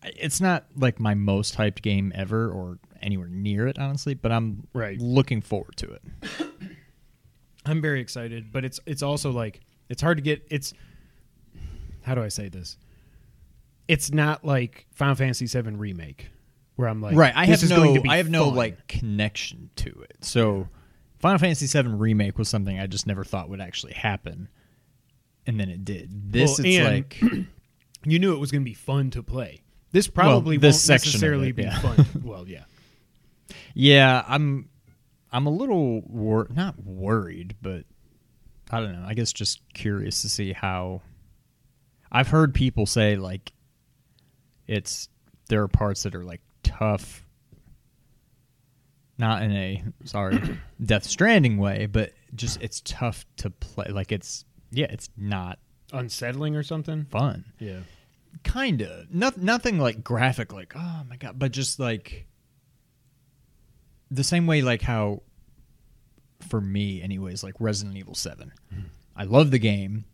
It's 0.04 0.42
not 0.42 0.66
like 0.76 1.00
my 1.00 1.14
most 1.14 1.56
hyped 1.58 1.82
game 1.82 2.12
ever 2.16 2.50
or 2.50 2.80
anywhere 3.02 3.28
near 3.30 3.68
it, 3.68 3.78
honestly, 3.80 4.14
but 4.16 4.32
I'm 4.32 4.68
Right. 4.74 5.00
looking 5.00 5.42
forward 5.42 5.76
to 5.78 5.92
it. 5.92 6.02
I'm 7.66 7.82
very 7.82 8.02
excited, 8.02 8.52
but 8.52 8.66
it's 8.66 8.80
it's 8.86 9.02
also 9.04 9.32
like 9.32 9.62
it's 9.90 10.02
hard 10.02 10.18
to 10.18 10.22
get. 10.24 10.46
It's 10.50 10.74
how 12.08 12.16
do 12.16 12.24
I 12.24 12.30
say 12.30 12.48
this? 12.50 12.78
It's 13.88 14.12
not 14.12 14.44
like 14.46 14.88
Final 14.94 15.16
Fantasy 15.16 15.46
VII 15.46 15.72
remake, 15.76 16.30
where 16.76 16.88
I'm 16.88 17.02
like, 17.02 17.16
right. 17.16 17.34
I 17.36 17.46
this 17.46 17.62
have 17.62 17.72
is 17.72 17.78
going 17.78 17.94
no 17.94 17.96
to 17.96 18.02
be 18.02 18.10
I 18.10 18.18
have 18.18 18.30
no 18.30 18.46
fun. 18.46 18.56
like 18.56 18.88
connection 18.88 19.70
to 19.78 19.90
it. 20.10 20.18
So 20.22 20.68
Final 21.20 21.38
Fantasy 21.38 21.68
VII 21.68 21.90
remake 21.90 22.38
was 22.38 22.50
something 22.50 22.80
I 22.80 22.88
just 22.88 23.08
never 23.08 23.24
thought 23.24 23.50
would 23.50 23.62
actually 23.62 23.94
happen. 23.94 24.48
And 25.46 25.60
then 25.60 25.70
it 25.70 25.86
did. 25.86 26.32
This 26.32 26.58
Well, 26.58 26.68
it's 26.68 26.88
like 27.22 27.22
you 28.06 28.20
knew 28.20 28.34
it 28.34 28.40
was 28.40 28.52
going 28.52 28.62
to 28.62 28.70
be 28.70 28.74
fun 28.74 29.10
to 29.12 29.24
play. 29.24 29.62
This 29.92 30.08
probably 30.08 30.58
this 30.58 30.88
won't 30.88 31.02
necessarily 31.02 31.50
it, 31.50 31.56
be 31.56 31.64
yeah. 31.64 31.80
fun. 31.80 32.06
well, 32.24 32.48
yeah, 32.48 32.64
Yeah, 33.74 34.24
I'm 34.28 34.70
I'm 35.32 35.46
a 35.46 35.50
little 35.50 36.02
wor- 36.02 36.48
not 36.50 36.82
worried, 36.84 37.56
but 37.62 37.84
I 38.70 38.80
don't 38.80 38.94
know. 38.94 39.06
I 39.08 39.14
guess 39.14 39.32
just 39.34 39.62
curious 39.74 40.22
to 40.22 40.30
see 40.30 40.52
how 40.54 41.02
I've 42.12 42.28
heard 42.28 42.54
people 42.54 42.86
say 42.86 43.16
like 43.16 43.52
it's 44.68 45.10
there 45.50 45.62
are 45.64 45.68
parts 45.68 46.04
that 46.04 46.16
are 46.16 46.24
like 46.24 46.42
tough 46.64 47.24
not 49.18 49.42
in 49.42 49.52
a 49.52 49.84
sorry 50.06 50.40
death 50.86 51.04
stranding 51.04 51.58
way, 51.58 51.88
but 51.88 52.14
just 52.36 52.62
it's 52.62 52.82
tough 52.86 53.26
to 53.38 53.50
play 53.50 53.88
like 53.90 54.12
it's 54.12 54.46
yeah, 54.72 54.88
it's 54.90 55.10
not 55.18 55.60
unsettling 55.94 56.56
or 56.56 56.64
something. 56.64 57.06
fun. 57.10 57.46
Yeah, 57.60 57.80
Kind 58.44 58.82
of. 58.82 59.14
Not, 59.14 59.38
nothing 59.38 59.80
like 59.80 60.04
graphic, 60.04 60.54
like, 60.54 60.74
oh 60.76 61.02
my 61.10 61.16
God, 61.16 61.38
but 61.38 61.52
just 61.52 61.80
like 61.80 62.28
the 64.12 64.24
same 64.24 64.48
way, 64.48 64.62
like 64.62 64.82
how, 64.82 65.22
for 66.48 66.62
me, 66.62 67.02
anyways, 67.02 67.44
like 67.44 67.56
Resident 67.60 67.98
Evil 67.98 68.16
7. 68.16 68.52
Hmm. 68.74 68.80
I 69.16 69.24
love 69.24 69.52
the 69.52 69.60
game, 69.60 70.06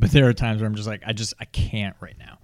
but 0.00 0.10
there 0.10 0.26
are 0.28 0.32
times 0.32 0.60
where 0.60 0.66
I'm 0.68 0.74
just 0.74 0.88
like, 0.88 1.02
I 1.06 1.12
just, 1.12 1.34
I 1.38 1.44
can't 1.44 1.94
right 2.00 2.18
now. 2.18 2.38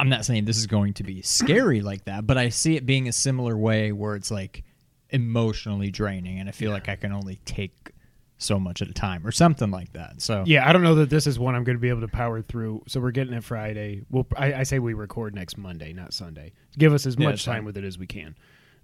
I'm 0.00 0.08
not 0.08 0.24
saying 0.24 0.44
this 0.46 0.56
is 0.58 0.66
going 0.66 0.94
to 0.94 1.04
be 1.04 1.22
scary 1.22 1.80
like 1.80 2.04
that, 2.06 2.26
but 2.26 2.36
I 2.36 2.48
see 2.48 2.76
it 2.76 2.84
being 2.84 3.06
a 3.06 3.12
similar 3.12 3.56
way 3.56 3.92
where 3.92 4.16
it's 4.16 4.30
like 4.30 4.64
emotionally 5.10 5.90
draining, 5.90 6.40
and 6.40 6.48
I 6.48 6.52
feel 6.52 6.72
like 6.72 6.88
I 6.88 6.96
can 6.96 7.12
only 7.12 7.36
take 7.44 7.92
so 8.36 8.58
much 8.58 8.82
at 8.82 8.88
a 8.88 8.92
time 8.92 9.24
or 9.24 9.30
something 9.30 9.70
like 9.70 9.92
that. 9.92 10.20
So, 10.20 10.42
yeah. 10.46 10.68
I 10.68 10.72
don't 10.72 10.82
know 10.82 10.96
that 10.96 11.10
this 11.10 11.26
is 11.28 11.38
one 11.38 11.54
I'm 11.54 11.62
going 11.62 11.76
to 11.76 11.80
be 11.80 11.88
able 11.90 12.00
to 12.00 12.08
power 12.08 12.42
through. 12.42 12.82
So 12.88 13.00
we're 13.00 13.12
getting 13.12 13.32
it 13.34 13.44
Friday. 13.44 14.02
Well, 14.10 14.26
I, 14.36 14.54
I 14.54 14.62
say 14.64 14.80
we 14.80 14.94
record 14.94 15.34
next 15.34 15.56
Monday, 15.56 15.92
not 15.92 16.12
Sunday. 16.12 16.52
Give 16.76 16.92
us 16.92 17.06
as 17.06 17.16
Yeah, 17.16 17.28
much 17.28 17.44
time 17.44 17.58
fine. 17.58 17.64
with 17.66 17.76
it 17.76 17.84
as 17.84 17.96
we 17.96 18.06
can, 18.08 18.34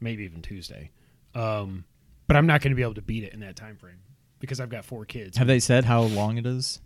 maybe 0.00 0.22
even 0.22 0.42
Tuesday. 0.42 0.92
Um, 1.34 1.84
but 2.28 2.36
I'm 2.36 2.46
not 2.46 2.60
going 2.60 2.70
to 2.70 2.76
be 2.76 2.82
able 2.82 2.94
to 2.94 3.02
beat 3.02 3.24
it 3.24 3.32
in 3.32 3.40
that 3.40 3.56
time 3.56 3.76
frame 3.76 3.98
because 4.38 4.60
I've 4.60 4.70
got 4.70 4.84
four 4.84 5.04
kids. 5.04 5.36
Have 5.36 5.48
they 5.48 5.58
said 5.58 5.84
how 5.84 6.02
long 6.02 6.38
it 6.38 6.46
is? 6.46 6.80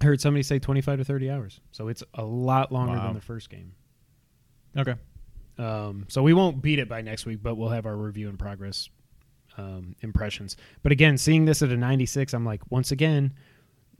I 0.00 0.04
heard 0.04 0.20
somebody 0.20 0.42
say 0.42 0.58
25 0.58 0.98
to 0.98 1.04
30 1.04 1.30
hours, 1.30 1.60
so 1.72 1.88
it's 1.88 2.02
a 2.14 2.24
lot 2.24 2.72
longer 2.72 2.96
Wow. 2.96 3.06
than 3.06 3.14
the 3.14 3.20
first 3.20 3.48
game. 3.50 3.72
Okay. 4.76 4.94
Um, 5.56 6.06
so 6.08 6.22
we 6.22 6.32
won't 6.34 6.60
beat 6.60 6.78
it 6.78 6.88
by 6.88 7.00
next 7.00 7.26
week, 7.26 7.40
but 7.42 7.54
we'll 7.56 7.68
have 7.68 7.86
our 7.86 7.96
review 7.96 8.28
in 8.28 8.36
progress 8.36 8.88
um, 9.56 9.94
impressions. 10.00 10.56
But 10.82 10.90
again, 10.92 11.16
seeing 11.16 11.44
this 11.44 11.62
at 11.62 11.70
a 11.70 11.76
96, 11.76 12.34
I'm 12.34 12.44
like, 12.44 12.60
once 12.70 12.90
again, 12.90 13.34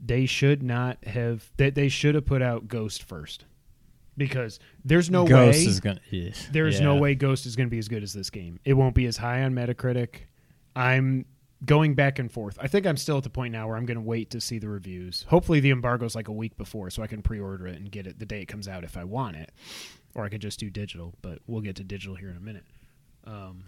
they 0.03 0.25
should 0.25 0.61
not 0.61 1.01
have. 1.05 1.49
They, 1.55 1.69
they 1.69 1.87
should 1.87 2.13
have 2.15 2.25
put 2.25 2.41
out 2.41 2.67
Ghost 2.67 3.03
first 3.03 3.45
because 4.17 4.59
there's 4.83 5.09
no 5.09 5.25
Ghost 5.25 5.59
way 5.59 5.63
is 5.65 5.79
gonna. 5.79 6.01
yeah. 6.09 6.31
there's 6.51 6.81
no 6.81 6.97
way 6.97 7.15
Ghost 7.15 7.45
is 7.45 7.55
going 7.55 7.67
to 7.67 7.71
be 7.71 7.79
as 7.79 7.87
good 7.87 8.03
as 8.03 8.11
this 8.11 8.29
game. 8.29 8.59
It 8.65 8.73
won't 8.73 8.93
be 8.95 9.05
as 9.05 9.15
high 9.15 9.43
on 9.43 9.53
Metacritic. 9.53 10.23
I'm 10.75 11.25
going 11.63 11.93
back 11.95 12.19
and 12.19 12.31
forth. 12.31 12.57
I 12.61 12.67
think 12.67 12.85
I'm 12.85 12.97
still 12.97 13.17
at 13.17 13.23
the 13.23 13.29
point 13.29 13.53
now 13.53 13.67
where 13.67 13.77
I'm 13.77 13.85
going 13.85 13.95
to 13.97 14.01
wait 14.03 14.29
to 14.31 14.41
see 14.41 14.59
the 14.59 14.67
reviews. 14.69 15.23
Hopefully, 15.29 15.59
the 15.59 15.69
embargo's 15.71 16.15
like 16.15 16.27
a 16.27 16.33
week 16.33 16.57
before, 16.57 16.89
so 16.89 17.01
I 17.01 17.07
can 17.07 17.21
pre-order 17.21 17.67
it 17.67 17.77
and 17.77 17.89
get 17.91 18.07
it 18.07 18.19
the 18.19 18.25
day 18.25 18.41
it 18.41 18.47
comes 18.47 18.67
out 18.67 18.83
if 18.83 18.97
I 18.97 19.03
want 19.05 19.37
it, 19.37 19.51
or 20.13 20.25
I 20.25 20.29
could 20.29 20.41
just 20.41 20.59
do 20.59 20.69
digital. 20.69 21.13
But 21.21 21.39
we'll 21.47 21.61
get 21.61 21.77
to 21.77 21.83
digital 21.83 22.15
here 22.15 22.29
in 22.29 22.37
a 22.37 22.41
minute. 22.41 22.65
Um, 23.25 23.63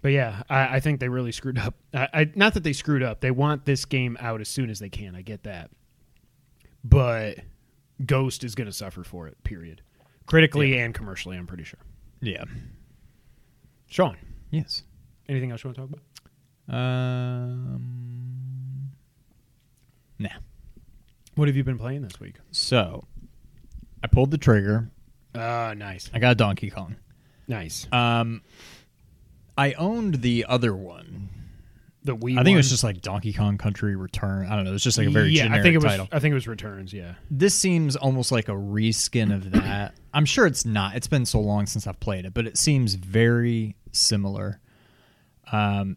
but 0.00 0.12
yeah, 0.12 0.42
I, 0.48 0.76
I 0.76 0.80
think 0.80 0.98
they 0.98 1.08
really 1.08 1.32
screwed 1.32 1.58
up. 1.58 1.74
I, 1.94 2.08
I, 2.14 2.30
not 2.34 2.54
that 2.54 2.62
they 2.64 2.72
screwed 2.72 3.02
up. 3.02 3.20
They 3.20 3.30
want 3.30 3.66
this 3.66 3.84
game 3.84 4.16
out 4.20 4.40
as 4.40 4.48
soon 4.48 4.70
as 4.70 4.78
they 4.78 4.88
can. 4.88 5.14
I 5.14 5.22
get 5.22 5.44
that, 5.44 5.70
but 6.82 7.38
Ghost 8.04 8.42
is 8.44 8.54
going 8.54 8.66
to 8.66 8.72
suffer 8.72 9.04
for 9.04 9.28
it. 9.28 9.42
Period. 9.44 9.82
Critically 10.26 10.78
and 10.78 10.94
commercially, 10.94 11.36
I'm 11.36 11.46
pretty 11.46 11.64
sure. 11.64 11.80
Yeah. 12.20 12.44
Sean, 13.88 14.16
Yes. 14.50 14.82
anything 15.28 15.50
else 15.50 15.62
you 15.62 15.68
want 15.68 15.76
to 15.76 15.82
talk 15.82 15.90
about? 15.90 16.02
Um. 16.68 17.82
Nah. 20.18 20.28
What 21.34 21.48
have 21.48 21.56
you 21.56 21.64
been 21.64 21.78
playing 21.78 22.02
this 22.02 22.20
week? 22.20 22.36
So, 22.50 23.04
I 24.04 24.06
pulled 24.06 24.30
the 24.30 24.38
trigger. 24.38 24.90
Ah, 25.34 25.74
nice, 25.76 26.10
I 26.12 26.18
got 26.18 26.36
Donkey 26.36 26.70
Kong. 26.70 26.96
nice. 27.48 27.86
Um, 27.90 28.42
I 29.56 29.72
owned 29.72 30.16
the 30.16 30.46
other 30.48 30.74
one. 30.74 31.28
The 32.04 32.16
Wii. 32.16 32.38
I 32.38 32.42
think 32.42 32.54
it 32.54 32.56
was 32.56 32.70
just 32.70 32.82
like 32.82 33.00
Donkey 33.00 33.32
Kong 33.32 33.58
Country 33.58 33.94
Return. 33.94 34.46
I 34.46 34.56
don't 34.56 34.64
know. 34.64 34.70
It 34.70 34.74
was 34.74 34.82
just 34.82 34.98
like 34.98 35.06
a 35.06 35.10
very 35.10 35.30
yeah. 35.30 35.44
generic 35.44 35.60
I 35.60 35.62
think 35.62 35.74
it 35.74 35.78
was. 35.78 35.84
title. 35.84 36.08
I 36.10 36.18
think 36.18 36.32
it 36.32 36.34
was 36.34 36.48
Returns. 36.48 36.92
Yeah. 36.92 37.14
This 37.30 37.54
seems 37.54 37.94
almost 37.94 38.32
like 38.32 38.48
a 38.48 38.52
reskin 38.52 39.32
of 39.32 39.52
that. 39.52 39.94
I'm 40.14 40.24
sure 40.24 40.46
it's 40.46 40.64
not. 40.64 40.96
It's 40.96 41.06
been 41.06 41.24
so 41.24 41.40
long 41.40 41.66
since 41.66 41.86
I've 41.86 42.00
played 42.00 42.24
it, 42.24 42.34
but 42.34 42.46
it 42.46 42.58
seems 42.58 42.94
very 42.94 43.76
similar. 43.92 44.60
Um, 45.52 45.96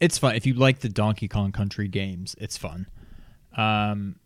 it's 0.00 0.18
fun 0.18 0.34
if 0.34 0.46
you 0.46 0.54
like 0.54 0.80
the 0.80 0.88
Donkey 0.88 1.28
Kong 1.28 1.52
Country 1.52 1.86
games. 1.88 2.34
It's 2.38 2.56
fun. 2.56 2.88
Um, 3.56 4.16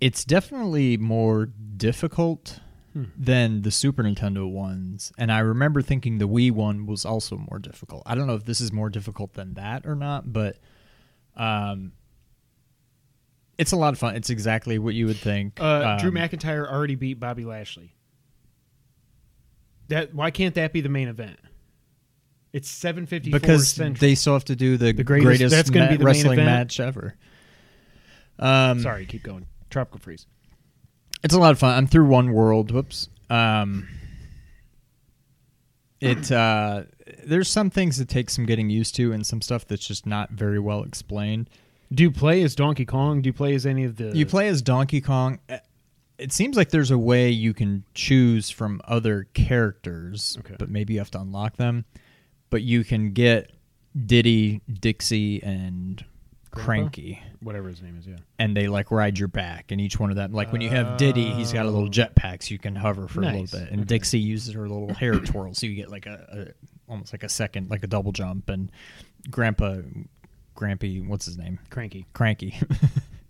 it's 0.00 0.24
definitely 0.24 0.96
more 0.96 1.46
difficult 1.46 2.60
than 3.16 3.62
the 3.62 3.70
Super 3.70 4.02
Nintendo 4.02 4.50
ones, 4.50 5.12
and 5.18 5.30
I 5.30 5.38
remember 5.38 5.82
thinking 5.82 6.18
the 6.18 6.26
Wii 6.26 6.50
one 6.50 6.84
was 6.84 7.04
also 7.04 7.36
more 7.36 7.60
difficult. 7.60 8.02
I 8.06 8.16
don't 8.16 8.26
know 8.26 8.34
if 8.34 8.44
this 8.44 8.60
is 8.60 8.72
more 8.72 8.90
difficult 8.90 9.34
than 9.34 9.54
that 9.54 9.86
or 9.86 9.94
not, 9.94 10.32
but 10.32 10.56
um, 11.36 11.92
it's 13.56 13.70
a 13.70 13.76
lot 13.76 13.92
of 13.92 14.00
fun. 14.00 14.16
It's 14.16 14.30
exactly 14.30 14.80
what 14.80 14.94
you 14.94 15.06
would 15.06 15.16
think. 15.16 15.60
Uh, 15.60 15.96
Drew 15.98 16.08
Um, 16.10 16.16
McIntyre 16.16 16.68
already 16.68 16.96
beat 16.96 17.20
Bobby 17.20 17.44
Lashley. 17.44 17.94
That 19.88 20.12
why 20.12 20.32
can't 20.32 20.54
that 20.56 20.72
be 20.72 20.80
the 20.80 20.88
main 20.88 21.06
event? 21.06 21.38
It's 22.52 22.68
seven 22.68 23.06
fifty 23.06 23.30
because 23.30 23.68
Central. 23.68 24.00
they 24.00 24.14
still 24.14 24.32
have 24.32 24.44
to 24.46 24.56
do 24.56 24.76
the, 24.76 24.92
The 24.92 25.04
greatest- 25.04 25.26
greatest, 25.26 25.54
that's 25.54 25.70
gonna 25.70 25.86
ma- 25.86 25.90
be 25.92 25.96
the 25.98 26.04
main 26.04 26.06
wrestling 26.06 26.32
event? 26.40 26.46
match 26.46 26.80
ever. 26.80 27.14
Um, 28.38 28.80
Sorry, 28.80 29.04
keep 29.06 29.22
going. 29.22 29.46
Tropical 29.70 30.00
freeze. 30.00 30.26
it's 31.22 31.34
a 31.34 31.38
lot 31.38 31.50
of 31.52 31.58
fun. 31.58 31.74
I'm 31.76 31.86
through 31.86 32.06
one 32.06 32.32
world. 32.32 32.70
Whoops. 32.70 33.08
Um, 33.28 33.86
it 36.00 36.30
uh, 36.30 36.84
there's 37.24 37.48
some 37.50 37.70
things 37.70 37.98
that 37.98 38.08
take 38.08 38.30
some 38.30 38.46
getting 38.46 38.70
used 38.70 38.94
to, 38.96 39.12
and 39.12 39.26
some 39.26 39.42
stuff 39.42 39.66
that's 39.66 39.86
just 39.86 40.06
not 40.06 40.30
very 40.30 40.58
well 40.58 40.82
explained. 40.84 41.50
Do 41.92 42.02
you 42.04 42.10
play 42.10 42.42
as 42.42 42.54
Donkey 42.54 42.84
Kong? 42.84 43.22
Do 43.22 43.28
you 43.28 43.32
play 43.32 43.54
as 43.54 43.66
any 43.66 43.84
of 43.84 43.96
the? 43.96 44.16
You 44.16 44.26
play 44.26 44.48
as 44.48 44.62
Donkey 44.62 45.00
Kong. 45.00 45.40
Uh, 45.48 45.58
It 46.18 46.32
seems 46.32 46.56
like 46.56 46.70
there's 46.70 46.90
a 46.90 46.98
way 46.98 47.30
you 47.30 47.52
can 47.54 47.84
choose 47.94 48.50
from 48.50 48.80
other 48.84 49.26
characters, 49.34 50.36
Okay. 50.40 50.56
but 50.58 50.68
maybe 50.70 50.94
you 50.94 50.98
have 51.00 51.10
to 51.12 51.20
unlock 51.20 51.56
them. 51.56 51.84
But 52.50 52.62
you 52.62 52.84
can 52.84 53.12
get 53.12 53.50
Diddy, 54.06 54.60
Dixie, 54.80 55.42
and 55.42 56.04
Grandpa? 56.50 56.64
Cranky. 56.64 57.22
whatever 57.40 57.68
his 57.68 57.82
name 57.82 57.96
is. 57.98 58.06
Yeah. 58.06 58.16
and 58.38 58.56
they 58.56 58.66
like 58.68 58.90
ride 58.90 59.18
your 59.18 59.28
back 59.28 59.70
and 59.70 59.80
each 59.80 60.00
one 60.00 60.08
of 60.10 60.16
them 60.16 60.32
like 60.32 60.50
when 60.50 60.60
you 60.62 60.70
have 60.70 60.96
diddy 60.96 61.30
he's 61.30 61.52
got 61.52 61.66
a 61.66 61.70
little 61.70 61.90
jetpack 61.90 62.42
so 62.42 62.52
you 62.52 62.58
can 62.58 62.74
hover 62.74 63.06
for 63.06 63.20
a 63.22 63.26
Oh. 63.26 63.30
Nice. 63.30 63.52
little 63.52 63.60
bit 63.66 63.70
and 63.72 63.86
dixie 63.86 64.18
uses 64.18 64.54
her 64.54 64.62
little 64.62 64.92
hair 64.94 65.14
twirl 65.20 65.52
so 65.54 65.66
you 65.66 65.74
get 65.76 65.90
like 65.90 66.06
a, 66.06 66.54
a 66.88 66.90
almost 66.90 67.12
like 67.12 67.22
a 67.22 67.28
second 67.28 67.70
like 67.70 67.84
a 67.84 67.86
double 67.86 68.12
jump 68.12 68.48
and 68.48 68.72
grandpa 69.30 69.76
grampy 70.56 71.06
what's 71.06 71.26
his 71.26 71.36
name 71.36 71.60
Cranky. 71.70 72.06
cranky 72.14 72.58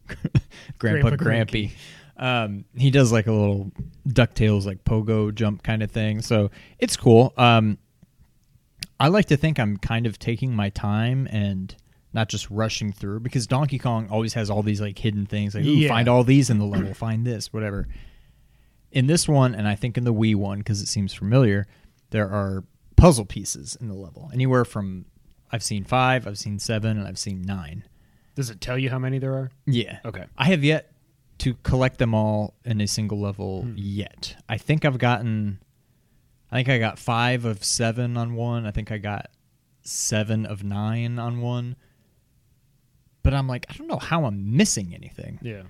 grandpa, 0.79 1.11
Grandpa 1.11 1.25
grampy 1.25 1.73
um, 2.17 2.65
he 2.77 2.91
does 2.91 3.13
like 3.13 3.27
a 3.27 3.33
little 3.33 3.71
ducktales 4.09 4.65
like 4.65 4.85
pogo 4.85 5.35
jump 5.35 5.63
kind 5.63 5.83
of 5.83 5.91
thing 5.91 6.23
so 6.23 6.51
it's 6.79 6.97
cool 6.97 7.33
um, 7.37 7.79
i 9.01 9.09
like 9.09 9.27
to 9.27 9.37
think 9.37 9.59
i'm 9.59 9.77
kind 9.77 10.07
of 10.07 10.19
taking 10.19 10.55
my 10.55 10.69
time 10.71 11.27
and 11.31 11.77
not 12.13 12.29
just 12.29 12.51
rushing 12.51 12.93
through 12.93 13.21
because 13.21 13.47
donkey 13.47 13.79
kong 13.79 14.09
always 14.11 14.35
has 14.35 14.49
all 14.51 14.63
these 14.63 14.81
like 14.81 14.99
hidden 14.99 15.27
things 15.27 15.55
like 15.55 15.65
Ooh, 15.65 15.69
Yeah. 15.69 15.89
find 15.89 16.09
all 16.09 16.25
these 16.25 16.51
in 16.51 16.59
the 16.59 16.65
level 16.67 16.95
find 16.95 17.27
this 17.27 17.53
whatever 17.53 17.87
in 18.91 19.07
this 19.07 19.29
one 19.29 19.55
and 19.55 19.69
i 19.69 19.75
think 19.75 19.97
in 19.99 20.05
the 20.05 20.15
wii 20.15 20.35
one 20.35 20.59
because 20.59 20.81
it 20.81 20.87
seems 20.89 21.13
familiar 21.15 21.67
there 22.11 22.29
are 22.29 22.65
puzzle 22.97 23.25
pieces 23.25 23.77
in 23.81 23.89
the 23.89 23.95
level 23.95 24.31
anywhere 24.33 24.65
from 24.65 25.05
i've 25.53 25.63
seen 25.63 25.85
five 25.85 26.27
i've 26.27 26.39
seen 26.39 26.59
seven 26.59 26.99
and 26.99 27.07
i've 27.07 27.19
seen 27.19 27.43
nine 27.43 27.85
Does 28.35 28.51
it 28.51 28.61
tell 28.61 28.79
you 28.79 28.89
how 28.91 28.99
many 28.99 29.19
there 29.19 29.35
are? 29.35 29.51
yeah. 29.67 29.99
Okay. 30.05 30.25
I 30.37 30.45
have 30.47 30.63
yet 30.65 30.93
to 31.39 31.55
collect 31.63 31.99
them 31.99 32.15
all 32.15 32.55
in 32.65 32.81
a 32.81 32.87
single 32.87 33.21
level 33.21 33.63
Hmm. 33.63 33.75
yet. 33.77 34.37
I 34.49 34.59
think 34.59 34.85
I've 34.85 34.99
gotten 34.99 35.59
I 36.51 36.57
think 36.57 36.69
I 36.69 36.79
got 36.79 36.99
5 36.99 37.45
of 37.45 37.63
7 37.65 38.17
on 38.17 38.35
one. 38.35 38.67
I 38.67 38.71
think 38.71 38.91
I 38.91 38.99
got 38.99 39.31
7 39.83 40.47
of 40.47 40.65
9 40.65 41.19
on 41.19 41.41
one. 41.41 41.77
But 43.23 43.35
I'm 43.35 43.47
like, 43.47 43.67
I 43.69 43.75
don't 43.75 43.89
know 43.89 43.99
how 43.99 44.25
I'm 44.25 44.57
missing 44.57 44.95
anything, 44.95 45.39
Yeah. 45.43 45.63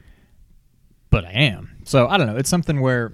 but 1.11 1.25
I 1.25 1.33
am. 1.33 1.79
So, 1.85 2.07
I 2.07 2.17
don't 2.17 2.27
know. 2.29 2.37
It's 2.37 2.49
something 2.51 2.81
where 2.81 3.13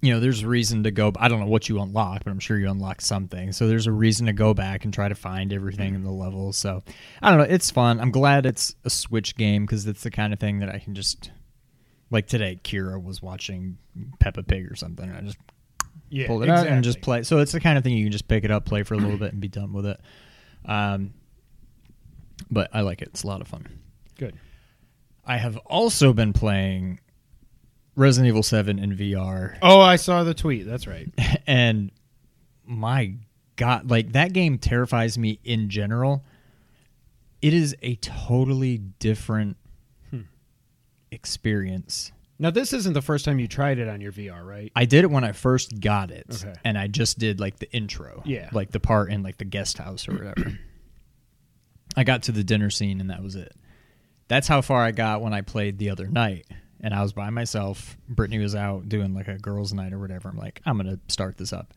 you 0.00 0.12
know, 0.12 0.20
there's 0.20 0.42
a 0.42 0.48
reason 0.48 0.82
to 0.82 0.90
go. 0.90 1.10
I 1.16 1.28
don't 1.28 1.40
know 1.40 1.46
what 1.46 1.70
you 1.70 1.80
unlock, 1.80 2.24
but 2.24 2.30
I'm 2.30 2.38
sure 2.38 2.58
you 2.58 2.70
unlock 2.70 3.00
something. 3.00 3.52
So 3.52 3.68
there's 3.68 3.86
a 3.86 3.92
reason 3.92 4.26
to 4.26 4.34
go 4.34 4.52
back 4.52 4.84
and 4.84 4.92
try 4.92 5.08
to 5.08 5.14
find 5.14 5.50
everything 5.50 5.94
in 5.94 6.04
the 6.04 6.10
level. 6.10 6.52
So 6.52 6.82
I 7.22 7.30
don't 7.30 7.38
know. 7.38 7.44
It's 7.54 7.70
fun. 7.70 7.98
I'm 8.00 8.10
glad 8.10 8.44
it's 8.44 8.74
a 8.84 8.90
Switch 8.90 9.34
game 9.34 9.64
because 9.64 9.86
it's 9.86 10.02
the 10.02 10.10
kind 10.10 10.34
of 10.34 10.38
thing 10.38 10.58
that 10.58 10.68
I 10.68 10.78
can 10.78 10.94
just 10.94 11.30
like 12.10 12.26
today. 12.26 12.60
Kira 12.62 13.02
was 13.02 13.22
watching 13.22 13.78
Peppa 14.20 14.42
Pig 14.42 14.70
or 14.70 14.74
something. 14.76 15.08
And 15.08 15.16
I 15.16 15.20
just 15.22 15.38
Yeah. 16.14 16.26
pulled 16.28 16.44
it 16.44 16.48
out 16.48 16.66
and 16.66 16.84
just 16.84 17.00
play. 17.00 17.22
So 17.24 17.38
it's 17.38 17.52
the 17.52 17.60
kind 17.60 17.76
of 17.76 17.82
thing 17.84 17.94
you 17.96 18.04
can 18.04 18.12
just 18.12 18.28
pick 18.28 18.44
it 18.44 18.50
up, 18.50 18.64
play 18.64 18.82
for 18.84 18.94
a 18.94 18.98
little 18.98 19.18
bit, 19.18 19.32
and 19.32 19.40
be 19.40 19.48
done 19.48 19.72
with 19.72 19.86
it. 19.86 20.00
Um, 20.64 21.12
but 22.50 22.70
I 22.72 22.82
like 22.82 23.02
it. 23.02 23.08
It's 23.08 23.22
a 23.22 23.26
lot 23.26 23.40
of 23.40 23.48
fun. 23.48 23.66
Good. 24.18 24.36
I 25.24 25.38
have 25.38 25.56
also 25.58 26.12
been 26.12 26.32
playing 26.32 27.00
Resident 27.96 28.28
Evil 28.28 28.42
7 28.42 28.78
in 28.78 28.96
VR. 28.96 29.56
Oh, 29.62 29.80
I 29.80 29.96
saw 29.96 30.22
the 30.24 30.34
tweet. 30.34 30.66
That's 30.66 30.86
right. 30.86 31.08
and 31.46 31.90
my 32.66 33.14
god 33.56 33.88
like 33.90 34.12
that 34.12 34.32
game 34.32 34.56
terrifies 34.58 35.16
me 35.18 35.38
in 35.44 35.68
general 35.68 36.24
it 37.42 37.52
is 37.54 37.76
a 37.82 37.94
totally 37.96 38.78
different 38.78 39.56
Hmm. 40.10 40.22
experience 41.12 42.10
Now, 42.38 42.50
this 42.50 42.72
isn't 42.72 42.92
the 42.94 43.02
first 43.02 43.24
time 43.24 43.38
you 43.38 43.46
tried 43.46 43.78
it 43.78 43.88
on 43.88 44.00
your 44.00 44.10
VR, 44.12 44.44
right? 44.44 44.72
i 44.74 44.84
did 44.84 45.04
it 45.04 45.10
when 45.10 45.22
i 45.24 45.32
first 45.32 45.80
got 45.80 46.10
it 46.10 46.26
Okay. 46.30 46.52
and 46.64 46.76
i 46.76 46.86
just 46.88 47.18
did 47.18 47.38
like 47.40 47.58
the 47.58 47.70
intro 47.72 48.22
Yeah. 48.24 48.48
like 48.52 48.70
the 48.72 48.80
part 48.80 49.10
in 49.12 49.22
like 49.22 49.38
the 49.38 49.44
guest 49.44 49.78
house 49.78 50.08
or 50.08 50.12
whatever 50.14 50.58
i 51.96 52.04
got 52.04 52.24
to 52.24 52.32
the 52.32 52.42
dinner 52.44 52.70
scene 52.70 53.00
and 53.00 53.10
that 53.10 53.22
was 53.22 53.36
it 53.36 53.54
that's 54.28 54.48
how 54.48 54.60
far 54.62 54.82
i 54.82 54.90
got 54.90 55.20
when 55.22 55.32
i 55.32 55.42
played 55.42 55.78
the 55.78 55.90
other 55.90 56.08
night 56.08 56.46
and 56.80 56.92
i 56.92 57.02
was 57.02 57.12
by 57.12 57.30
myself 57.30 57.96
brittany 58.08 58.38
was 58.42 58.54
out 58.54 58.88
doing 58.88 59.14
like 59.14 59.28
a 59.28 59.38
girls 59.38 59.72
night 59.72 59.92
or 59.92 59.98
whatever 59.98 60.28
i'm 60.28 60.36
like 60.36 60.60
i'm 60.66 60.76
gonna 60.76 60.98
start 61.08 61.36
this 61.38 61.52
up 61.52 61.72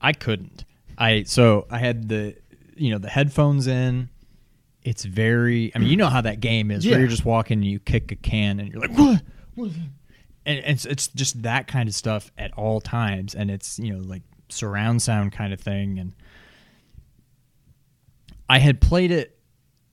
I 0.00 0.12
couldn't. 0.12 0.64
I 0.98 1.22
so 1.22 1.66
I 1.70 1.78
had 1.78 2.08
the 2.10 2.36
you 2.76 2.90
know 2.90 2.98
the 2.98 3.08
headphones 3.08 3.66
in. 3.66 4.10
It's 4.84 5.04
very. 5.04 5.72
I 5.74 5.78
mean, 5.78 5.88
you 5.88 5.96
know 5.96 6.08
how 6.08 6.20
that 6.20 6.40
game 6.40 6.70
is. 6.70 6.84
Yeah. 6.84 6.92
Where 6.92 7.00
you're 7.00 7.08
just 7.08 7.24
walking 7.24 7.58
and 7.58 7.64
you 7.66 7.80
kick 7.80 8.12
a 8.12 8.16
can 8.16 8.60
and 8.60 8.70
you're 8.70 8.80
like, 8.82 8.96
what? 8.96 9.22
what? 9.54 9.70
And 10.46 10.58
it's 10.66 10.84
it's 10.84 11.08
just 11.08 11.42
that 11.42 11.66
kind 11.66 11.88
of 11.88 11.94
stuff 11.94 12.30
at 12.36 12.52
all 12.52 12.80
times, 12.80 13.34
and 13.34 13.50
it's 13.50 13.78
you 13.78 13.94
know 13.94 14.00
like 14.06 14.22
surround 14.50 15.00
sound 15.02 15.32
kind 15.32 15.52
of 15.54 15.60
thing 15.60 15.98
and 15.98 16.12
I 18.48 18.58
had 18.58 18.80
played 18.80 19.10
it 19.10 19.38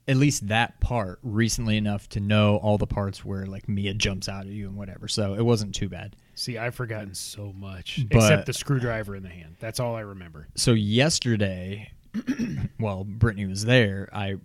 at 0.08 0.16
least 0.16 0.48
that 0.48 0.78
part 0.80 1.18
recently 1.22 1.76
enough 1.76 2.08
to 2.10 2.20
know 2.20 2.56
all 2.56 2.76
the 2.76 2.86
parts 2.86 3.24
where 3.24 3.46
like 3.46 3.68
Mia 3.68 3.94
jumps 3.94 4.28
out 4.28 4.46
at 4.46 4.52
you 4.52 4.66
and 4.66 4.76
whatever. 4.76 5.08
So 5.08 5.34
it 5.34 5.42
wasn't 5.42 5.74
too 5.74 5.88
bad. 5.88 6.16
See, 6.34 6.58
I've 6.58 6.74
forgotten 6.74 7.14
so 7.14 7.52
much 7.52 8.04
But- 8.10 8.16
except 8.18 8.46
the 8.46 8.52
screwdriver 8.52 9.14
in 9.16 9.22
the 9.22 9.28
hand. 9.28 9.56
That's 9.60 9.80
all 9.80 9.94
I 9.94 10.00
remember. 10.00 10.48
So 10.56 10.72
yesterday, 10.72 11.92
while 12.78 13.04
Brittany 13.04 13.46
was 13.46 13.64
there, 13.64 14.08
I 14.12 14.36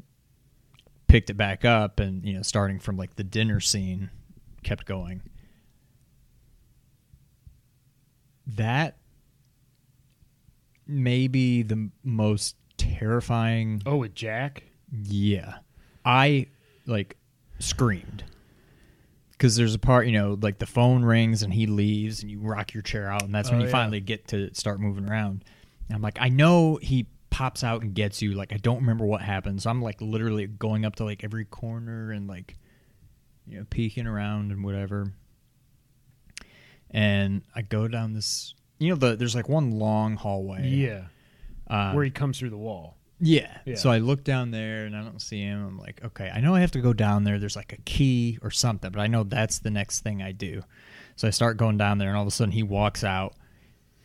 picked 1.08 1.30
it 1.30 1.36
back 1.36 1.64
up 1.66 2.00
and 2.00 2.24
you 2.26 2.34
know 2.34 2.42
starting 2.42 2.80
from 2.80 2.98
like 2.98 3.16
the 3.16 3.24
dinner 3.24 3.60
scene, 3.60 4.10
kept 4.64 4.86
going. 4.86 5.22
That 8.56 8.98
may 10.86 11.28
be 11.28 11.64
the 11.64 11.90
most 12.04 12.56
terrifying 12.78 13.82
Oh, 13.86 13.98
with 13.98 14.16
Jack. 14.16 14.64
Yeah. 15.04 15.56
I 16.06 16.48
like 16.86 17.18
screamed. 17.60 18.24
Cuz 19.38 19.56
there's 19.56 19.76
a 19.76 19.80
part, 19.80 20.08
you 20.08 20.14
know, 20.14 20.38
like 20.42 20.60
the 20.60 20.66
phone 20.66 21.04
rings 21.04 21.44
and 21.44 21.54
he 21.54 21.68
leaves 21.68 22.22
and 22.22 22.32
you 22.32 22.40
rock 22.40 22.74
your 22.74 22.82
chair 22.84 23.12
out 23.12 23.24
and 23.24 23.36
that's 23.36 23.50
when 23.50 23.60
Oh, 23.60 23.64
you 23.64 23.68
yeah. 23.68 23.72
finally 23.72 24.00
get 24.00 24.28
to 24.30 24.54
start 24.54 24.80
moving 24.80 25.10
around. 25.10 25.44
And 25.90 25.96
I'm 25.96 26.02
like, 26.02 26.18
I 26.22 26.30
know 26.30 26.80
he 26.82 27.08
pops 27.30 27.64
out 27.64 27.82
and 27.82 27.94
gets 27.94 28.22
you. 28.22 28.34
Like 28.34 28.54
I 28.54 28.58
don't 28.58 28.78
remember 28.78 29.06
what 29.06 29.22
happens. 29.22 29.64
So 29.64 29.70
I'm 29.70 29.82
like 29.82 30.02
literally 30.02 30.48
going 30.48 30.86
up 30.86 30.96
to 30.98 31.04
like 31.04 31.24
every 31.24 31.46
corner 31.46 32.12
and 32.12 32.28
like 32.28 32.56
you 33.46 33.60
know, 33.60 33.66
peeking 33.70 34.08
around 34.08 34.52
and 34.52 34.64
whatever. 34.64 35.14
And 36.92 37.42
I 37.56 37.62
go 37.62 37.88
down 37.88 38.14
this 38.14 38.54
you 38.80 38.90
know 38.90 38.96
the 38.96 39.16
there's 39.16 39.36
like 39.36 39.50
one 39.50 39.72
long 39.72 40.16
hallway. 40.16 40.68
Yeah. 40.68 41.06
Um, 41.70 41.96
Where 41.96 42.06
he 42.06 42.12
comes 42.12 42.40
through 42.40 42.52
the 42.52 42.58
wall. 42.58 42.96
yeah. 43.20 43.58
Yeah. 43.66 43.76
So 43.76 43.90
I 43.90 43.98
look 43.98 44.24
down 44.24 44.52
there 44.52 44.86
and 44.86 44.96
I 44.96 45.04
don't 45.04 45.22
see 45.22 45.42
him. 45.42 45.66
I'm 45.66 45.78
like, 45.78 46.02
okay, 46.06 46.30
I 46.34 46.40
know 46.40 46.56
I 46.56 46.62
have 46.62 46.72
to 46.72 46.82
go 46.82 46.94
down 46.94 47.24
there. 47.24 47.40
There's 47.40 47.56
like 47.58 47.74
a 47.74 47.82
key 47.82 48.38
or 48.42 48.52
something, 48.52 48.92
but 48.92 49.02
I 49.02 49.08
know 49.08 49.24
that's 49.24 49.60
the 49.60 49.72
next 49.72 50.00
thing 50.00 50.22
I 50.22 50.32
do. 50.32 50.62
So 51.18 51.28
I 51.28 51.32
start 51.32 51.58
going 51.58 51.78
down 51.78 51.98
there, 51.98 52.10
and 52.10 52.16
all 52.16 52.22
of 52.22 52.28
a 52.28 52.32
sudden 52.32 52.52
he 52.52 52.62
walks 52.64 53.04
out, 53.04 53.34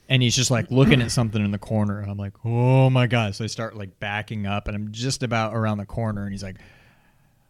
and 0.09 0.23
he's 0.23 0.37
just 0.37 0.51
like 0.51 0.71
looking 0.71 1.01
at 1.03 1.11
something 1.11 1.43
in 1.45 1.51
the 1.51 1.59
corner, 1.59 2.01
and 2.01 2.11
I'm 2.11 2.19
like, 2.19 2.35
oh 2.45 2.91
my 2.91 3.07
god! 3.07 3.35
So 3.35 3.45
I 3.45 3.47
start 3.47 3.77
like 3.77 3.99
backing 4.01 4.47
up, 4.47 4.69
and 4.69 4.77
I'm 4.77 4.93
just 4.93 5.23
about 5.23 5.55
around 5.55 5.79
the 5.79 5.87
corner, 5.87 6.23
and 6.23 6.33
he's 6.33 6.43
like. 6.43 6.57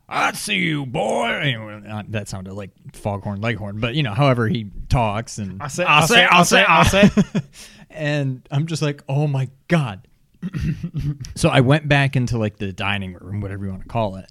I 0.08 0.32
see 0.32 0.56
you, 0.56 0.84
boy. 0.84 1.26
Anyway, 1.28 1.80
that 2.08 2.28
sounded 2.28 2.52
like 2.52 2.70
Foghorn 2.92 3.40
Leghorn, 3.40 3.80
but 3.80 3.94
you 3.94 4.02
know, 4.02 4.12
however 4.12 4.46
he 4.46 4.70
talks, 4.90 5.38
and 5.38 5.62
I 5.62 5.68
say- 5.68 5.84
I 5.84 6.04
say- 6.04 6.26
I 6.26 6.42
say- 6.42 6.64
I 6.68 6.82
say. 6.82 7.08
and 7.90 8.46
I'm 8.50 8.66
just 8.66 8.82
like, 8.82 9.02
oh 9.08 9.26
my 9.26 9.48
god. 9.68 10.06
so 11.34 11.48
I 11.48 11.60
went 11.60 11.88
back 11.88 12.14
into 12.14 12.36
like 12.36 12.58
the 12.58 12.72
dining 12.74 13.14
room, 13.14 13.40
whatever 13.40 13.64
you 13.64 13.70
want 13.70 13.84
to 13.84 13.88
call 13.88 14.16
it. 14.16 14.30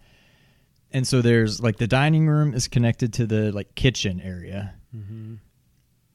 And 0.91 1.07
so 1.07 1.21
there's 1.21 1.59
like 1.61 1.77
the 1.77 1.87
dining 1.87 2.27
room 2.27 2.53
is 2.53 2.67
connected 2.67 3.13
to 3.13 3.25
the 3.25 3.51
like 3.51 3.73
kitchen 3.73 4.21
area, 4.21 4.75
mm-hmm. 4.95 5.35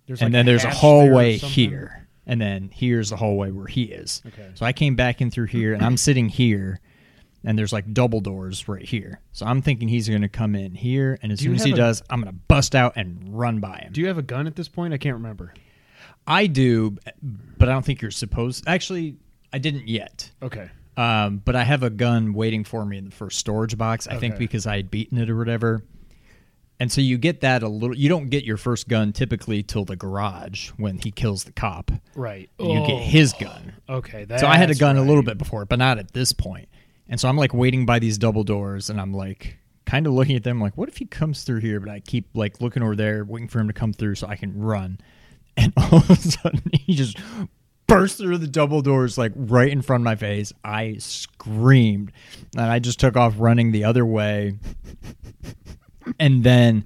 There's 0.07 0.21
and 0.21 0.29
like 0.29 0.33
then 0.39 0.47
there's 0.47 0.65
a 0.65 0.69
hatch 0.69 0.81
there 0.81 0.91
or 0.91 0.95
hallway 1.09 1.39
something. 1.39 1.55
here, 1.55 2.09
and 2.27 2.41
then 2.41 2.71
here's 2.73 3.11
the 3.11 3.17
hallway 3.17 3.51
where 3.51 3.67
he 3.67 3.85
is. 3.85 4.23
Okay. 4.27 4.51
So 4.55 4.65
I 4.67 4.73
came 4.73 4.95
back 4.97 5.21
in 5.21 5.31
through 5.31 5.47
here, 5.47 5.75
and 5.75 5.83
I'm 5.85 5.97
sitting 5.97 6.29
here, 6.29 6.81
and 7.45 7.59
there's 7.59 7.73
like 7.73 7.93
double 7.93 8.21
doors 8.21 8.69
right 8.69 8.85
here. 8.85 9.21
So 9.33 9.47
I'm 9.47 9.63
thinking 9.63 9.89
he's 9.89 10.09
going 10.09 10.23
to 10.23 10.29
come 10.29 10.55
in 10.55 10.75
here, 10.75 11.19
and 11.23 11.33
as 11.33 11.41
Do 11.41 11.45
you 11.47 11.51
soon 11.51 11.57
as 11.57 11.65
he 11.65 11.71
have 11.71 11.79
a- 11.79 11.83
does, 11.83 12.03
I'm 12.11 12.21
going 12.23 12.33
to 12.33 12.39
bust 12.49 12.75
out 12.75 12.93
and 12.97 13.37
run 13.39 13.61
by 13.61 13.79
him. 13.79 13.93
Do 13.93 14.01
you 14.01 14.07
have 14.09 14.19
a 14.19 14.23
gun 14.23 14.47
at 14.47 14.55
this 14.57 14.69
point? 14.69 14.95
I 14.95 14.99
can't 14.99 15.15
remember. 15.15 15.53
I 16.27 16.47
do, 16.47 16.97
but 17.59 17.69
I 17.69 17.73
don't 17.73 17.85
think 17.85 18.03
you're 18.03 18.11
supposed. 18.11 18.65
Actually, 18.67 19.17
I 19.53 19.59
didn't 19.59 19.87
yet. 19.89 20.31
Okay. 20.43 20.69
Um, 20.97 21.39
but 21.45 21.55
I 21.55 21.63
have 21.63 21.83
a 21.83 21.91
gun 21.91 22.33
waiting 22.33 22.65
for 22.65 22.85
me 22.85 22.97
in 22.97 23.05
the 23.05 23.11
first 23.11 23.39
storage 23.39 23.77
box. 23.77 24.09
I 24.09 24.17
think 24.17 24.35
Okay. 24.35 24.45
because 24.45 24.67
I 24.67 24.77
had 24.77 24.91
beaten 24.91 25.19
it 25.19 25.29
or 25.31 25.37
whatever. 25.37 25.85
And 26.79 26.93
so 26.93 27.01
you 27.01 27.17
get 27.17 27.41
that 27.41 27.63
a 27.63 27.69
little. 27.69 27.97
You 27.97 28.09
don't 28.09 28.27
get 28.29 28.45
your 28.45 28.57
first 28.59 28.87
gun 28.89 29.13
typically 29.13 29.63
till 29.63 29.85
the 29.87 29.97
garage 29.97 30.71
when 30.77 30.99
he 30.99 31.11
kills 31.11 31.45
the 31.45 31.53
cop. 31.53 31.91
Right. 32.15 32.51
And 32.59 32.69
You 32.71 32.79
Oh. 32.81 32.87
get 32.87 33.03
his 33.03 33.33
gun. 33.33 33.73
Okay. 33.89 34.25
That's 34.25 34.43
So 34.43 34.49
I 34.49 34.57
had 34.59 34.71
a 34.71 34.75
gun 34.75 34.97
a 34.97 35.03
little 35.03 35.23
bit 35.23 35.39
before, 35.39 35.65
but 35.65 35.79
not 35.79 35.99
at 35.99 36.13
this 36.13 36.33
point. 36.33 36.69
And 37.09 37.19
so 37.19 37.29
I'm 37.29 37.37
like 37.37 37.55
waiting 37.55 37.87
by 37.87 37.99
these 37.99 38.19
double 38.19 38.45
doors, 38.45 38.91
and 38.91 39.01
I'm 39.01 39.15
like 39.15 39.57
kind 39.87 40.07
of 40.07 40.13
looking 40.13 40.35
at 40.37 40.43
them, 40.43 40.61
like, 40.61 40.77
what 40.77 40.89
if 40.89 40.97
he 40.99 41.07
comes 41.07 41.45
through 41.45 41.61
here? 41.61 41.79
But 41.81 41.89
I 41.91 42.01
keep 42.01 42.27
like 42.35 42.61
looking 42.61 42.83
over 42.83 42.97
there, 42.97 43.25
waiting 43.25 43.49
for 43.49 43.61
him 43.61 43.69
to 43.69 43.73
come 43.73 43.93
through 43.93 44.17
so 44.17 44.27
I 44.27 44.37
can 44.37 44.59
run. 44.59 44.99
And 45.59 45.73
all 45.79 46.01
of 46.01 46.11
a 46.11 46.17
sudden, 46.17 46.61
he 46.73 46.95
just 46.95 47.17
burst 47.87 48.19
through 48.19 48.37
the 48.37 48.47
double 48.47 48.83
doors, 48.83 49.17
like 49.17 49.33
right 49.35 49.73
in 49.73 49.81
front 49.81 50.03
of 50.03 50.05
my 50.05 50.15
face. 50.17 50.53
I 50.63 50.97
screamed, 50.99 52.13
and 52.55 52.67
I 52.67 52.79
just 52.79 53.01
took 53.01 53.17
off 53.17 53.37
running 53.39 53.73
the 53.73 53.85
other 53.85 54.05
way. 54.05 54.59
And 56.19 56.45
then 56.45 56.85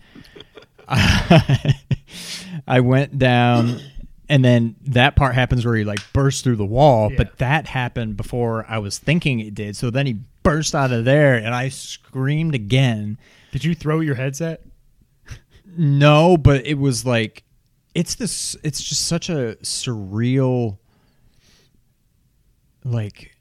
I 0.89 2.81
went 2.81 3.19
down, 3.19 3.81
and 4.29 4.45
then 4.45 4.77
that 4.87 5.17
part 5.17 5.35
happens 5.35 5.65
where 5.65 5.77
he 5.77 5.85
like 5.85 6.01
bursts 6.13 6.43
through 6.43 6.57
the 6.57 6.65
wall, 6.67 7.11
Yeah. 7.11 7.17
but 7.19 7.39
that 7.39 7.67
happened 7.67 8.17
before 8.17 8.65
I 8.69 8.79
was 8.79 8.99
thinking 8.99 9.41
it 9.41 9.55
did. 9.55 9.77
So 9.77 9.91
then 9.91 10.07
he 10.07 10.19
burst 10.43 10.75
out 10.75 10.93
of 10.93 11.05
there, 11.05 11.35
and 11.37 11.55
I 11.55 11.69
screamed 11.69 12.55
again. 12.55 13.19
Did 13.53 13.65
you 13.65 13.75
throw 13.75 14.01
your 14.01 14.15
headset? 14.15 14.63
No, 15.77 16.37
but 16.37 16.67
it 16.67 16.75
was 16.79 17.05
like 17.07 17.45
it's 17.95 18.15
this. 18.17 18.57
It's 18.65 18.83
just 18.83 19.07
such 19.07 19.29
a 19.29 19.57
surreal, 19.63 20.79
like. 22.85 23.37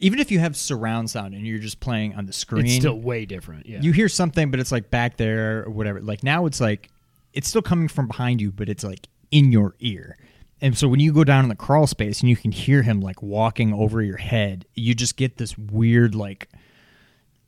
Even 0.00 0.18
if 0.20 0.30
you 0.30 0.38
have 0.38 0.56
surround 0.56 1.10
sound 1.10 1.34
and 1.34 1.46
you're 1.46 1.58
just 1.58 1.80
playing 1.80 2.14
on 2.14 2.26
the 2.26 2.32
screen, 2.32 2.66
It's 2.66 2.76
still 2.76 3.00
way 3.00 3.26
different. 3.26 3.66
Yeah. 3.66 3.80
you 3.80 3.92
hear 3.92 4.08
something, 4.08 4.50
but 4.50 4.60
it's 4.60 4.70
like 4.70 4.90
back 4.90 5.16
there 5.16 5.64
or 5.64 5.70
whatever. 5.70 6.00
Like 6.00 6.22
now, 6.22 6.46
it's 6.46 6.60
like 6.60 6.90
it's 7.32 7.48
still 7.48 7.62
coming 7.62 7.88
from 7.88 8.06
behind 8.06 8.40
you, 8.40 8.52
but 8.52 8.68
it's 8.68 8.84
like 8.84 9.08
in 9.30 9.50
your 9.52 9.74
ear. 9.80 10.16
And 10.60 10.76
so 10.76 10.88
when 10.88 10.98
you 11.00 11.12
go 11.12 11.24
down 11.24 11.44
in 11.44 11.48
the 11.48 11.56
crawl 11.56 11.86
space 11.86 12.20
and 12.20 12.28
you 12.30 12.36
can 12.36 12.50
hear 12.52 12.82
him 12.82 13.00
like 13.00 13.22
walking 13.22 13.72
over 13.72 14.02
your 14.02 14.16
head, 14.16 14.66
you 14.74 14.94
just 14.94 15.16
get 15.16 15.36
this 15.36 15.56
weird 15.58 16.14
like 16.14 16.48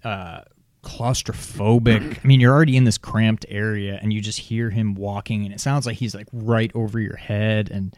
uh 0.05 0.43
claustrophobic. 0.83 2.19
I 2.23 2.27
mean, 2.27 2.41
you're 2.41 2.55
already 2.55 2.77
in 2.77 2.85
this 2.85 2.99
cramped 2.99 3.47
area 3.49 3.99
and 4.03 4.13
you 4.13 4.21
just 4.21 4.39
hear 4.39 4.71
him 4.71 4.95
walking 4.95 5.45
and 5.45 5.53
it 5.55 5.61
sounds 5.61 5.87
like 5.87 5.97
he's 5.97 6.15
like 6.15 6.29
right 6.33 6.71
over 6.75 6.99
your 6.99 7.17
head 7.17 7.71
and 7.71 7.95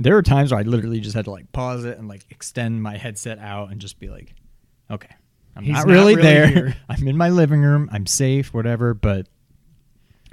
there 0.00 0.16
are 0.16 0.22
times 0.22 0.52
where 0.52 0.60
I 0.60 0.62
literally 0.62 1.00
just 1.00 1.14
had 1.16 1.24
to 1.26 1.30
like 1.32 1.50
pause 1.52 1.84
it 1.84 1.98
and 1.98 2.06
like 2.08 2.24
extend 2.30 2.82
my 2.82 2.96
headset 2.96 3.38
out 3.40 3.70
and 3.72 3.80
just 3.80 3.98
be 3.98 4.08
like, 4.08 4.32
okay, 4.90 5.08
I'm 5.56 5.66
not 5.66 5.78
not 5.78 5.86
really, 5.92 6.14
really 6.14 6.22
there. 6.22 6.46
here. 6.48 6.76
I'm 6.88 7.06
in 7.08 7.16
my 7.16 7.30
living 7.30 7.60
room. 7.62 7.88
I'm 7.92 8.06
safe, 8.06 8.54
whatever. 8.54 8.94
But, 8.94 9.26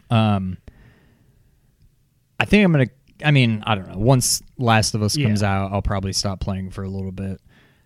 um, 0.10 0.58
I 2.39 2.45
think 2.45 2.63
I'm 2.65 2.71
gonna. 2.71 2.88
I 3.23 3.32
mean, 3.32 3.63
I 3.65 3.75
don't 3.75 3.88
know. 3.89 3.97
Once 3.97 4.43
Last 4.58 4.93
of 4.93 5.01
Us 5.01 5.15
comes 5.17 5.41
Yeah. 5.41 5.51
out, 5.63 5.71
I'll 5.71 5.82
probably 5.82 6.13
stop 6.13 6.39
playing 6.41 6.69
for 6.71 6.84
a 6.84 6.89
little 6.89 7.12
bit. 7.13 7.39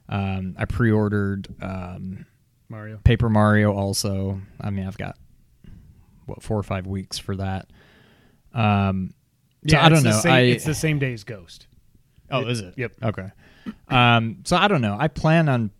Um, 0.10 0.56
I 0.58 0.65
pre-ordered 0.65 1.48
um, 1.62 2.26
Mario. 2.68 3.00
Paper 3.04 3.30
Mario. 3.30 3.72
Also, 3.74 4.42
I 4.60 4.72
mean, 4.72 4.88
I've 4.88 4.98
got 4.98 5.18
what 6.26 6.42
four 6.42 6.58
or 6.58 6.63
five 6.63 6.88
weeks 6.88 7.20
for 7.20 7.36
that. 7.36 7.70
Um, 8.56 9.13
so 9.68 9.76
Yeah, 9.76 9.86
I 9.86 9.89
don't 9.89 10.04
know. 10.04 10.20
same- 10.20 10.32
I, 10.34 10.39
it's 10.42 10.65
the 10.65 10.74
same 10.74 10.98
day 10.98 11.13
as 11.13 11.24
Ghost. 11.24 11.68
Oh, 12.32 12.46
is 12.48 12.60
it? 12.62 12.74
Yep. 12.78 12.94
Okay. 13.04 13.32
Um, 13.88 14.39
so 14.46 14.56
I 14.58 14.68
don't 14.68 14.82
know. 14.82 14.96
I 15.00 15.08
plan 15.08 15.50
on 15.50 15.72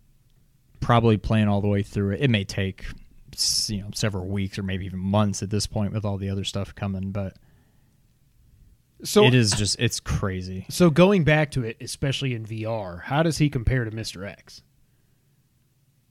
probably 0.80 1.16
playing 1.16 1.48
all 1.48 1.60
the 1.60 1.68
way 1.68 1.82
through 1.82 2.12
it. 2.12 2.20
It 2.22 2.30
may 2.30 2.44
take 2.44 2.84
you 3.68 3.80
know 3.82 3.88
several 3.94 4.26
weeks 4.26 4.58
or 4.58 4.62
maybe 4.62 4.84
even 4.86 4.98
months 4.98 5.42
at 5.42 5.50
this 5.50 5.66
point 5.66 5.92
with 5.92 6.04
all 6.04 6.18
the 6.18 6.30
other 6.30 6.44
stuff 6.44 6.74
coming, 6.74 7.10
but 7.12 7.36
So 9.04 9.24
it 9.24 9.34
is 9.34 9.52
just 9.52 9.78
it's 9.78 10.00
crazy. 10.00 10.66
So 10.68 10.90
going 10.90 11.24
back 11.24 11.52
to 11.52 11.64
it, 11.64 11.76
especially 11.80 12.34
in 12.34 12.44
VR, 12.44 13.02
how 13.02 13.22
does 13.22 13.38
he 13.38 13.48
compare 13.48 13.84
to 13.84 13.90
Mr. 13.90 14.28
X? 14.28 14.62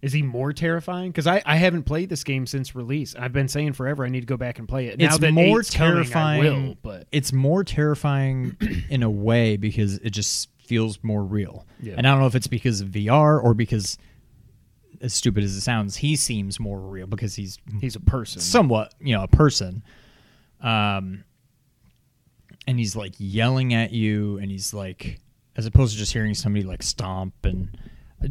Is 0.01 0.13
he 0.13 0.21
more 0.21 0.53
terrifying? 0.53 1.11
Because 1.11 1.27
I, 1.27 1.41
I 1.45 1.57
haven't 1.57 1.83
played 1.83 2.09
this 2.09 2.23
game 2.23 2.45
since 2.47 2.73
release. 2.73 3.15
I've 3.15 3.33
been 3.33 3.49
saying 3.49 3.73
forever 3.73 4.05
I 4.05 4.09
need 4.09 4.21
to 4.21 4.25
go 4.25 4.37
back 4.37 4.57
and 4.57 4.67
play 4.67 4.87
it. 4.87 4.97
Now 4.97 5.07
it's 5.07 5.19
that 5.19 5.33
more 5.33 5.59
eight's 5.59 5.71
coming, 5.71 5.91
I 5.91 5.95
terrifying. 5.95 6.67
will, 6.67 6.77
but 6.81 7.07
it's 7.11 7.33
more 7.33 7.63
terrifying 7.65 8.55
in 8.89 9.03
a 9.03 9.09
way 9.09 9.57
because 9.57 9.97
it 9.97 10.11
just 10.11 10.49
feels 10.63 10.99
more 11.03 11.23
real. 11.23 11.65
Yeah. 11.81 11.95
And 11.97 12.07
I 12.07 12.11
don't 12.11 12.21
know 12.21 12.27
if 12.27 12.35
it's 12.35 12.47
because 12.47 12.79
of 12.79 12.89
VR 12.89 13.43
or 13.43 13.53
because, 13.53 13.97
as 15.01 15.13
stupid 15.13 15.43
as 15.43 15.55
it 15.55 15.61
sounds, 15.61 15.97
he 15.97 16.15
seems 16.15 16.59
more 16.59 16.79
real 16.79 17.07
because 17.07 17.35
he's 17.35 17.57
he's 17.81 17.95
a 17.95 17.99
person. 17.99 18.39
somewhat, 18.41 18.93
you 19.01 19.15
know, 19.15 19.23
a 19.23 19.27
person. 19.27 19.83
Um, 20.61 21.25
and 22.67 22.77
he's 22.77 22.95
like 22.95 23.15
yelling 23.17 23.73
at 23.73 23.91
you, 23.91 24.37
and 24.37 24.51
he's 24.51 24.73
like, 24.73 25.19
as 25.57 25.65
opposed 25.65 25.93
to 25.93 25.99
just 25.99 26.13
hearing 26.13 26.35
somebody 26.35 26.63
like 26.63 26.83
stomp, 26.83 27.33
and 27.43 27.77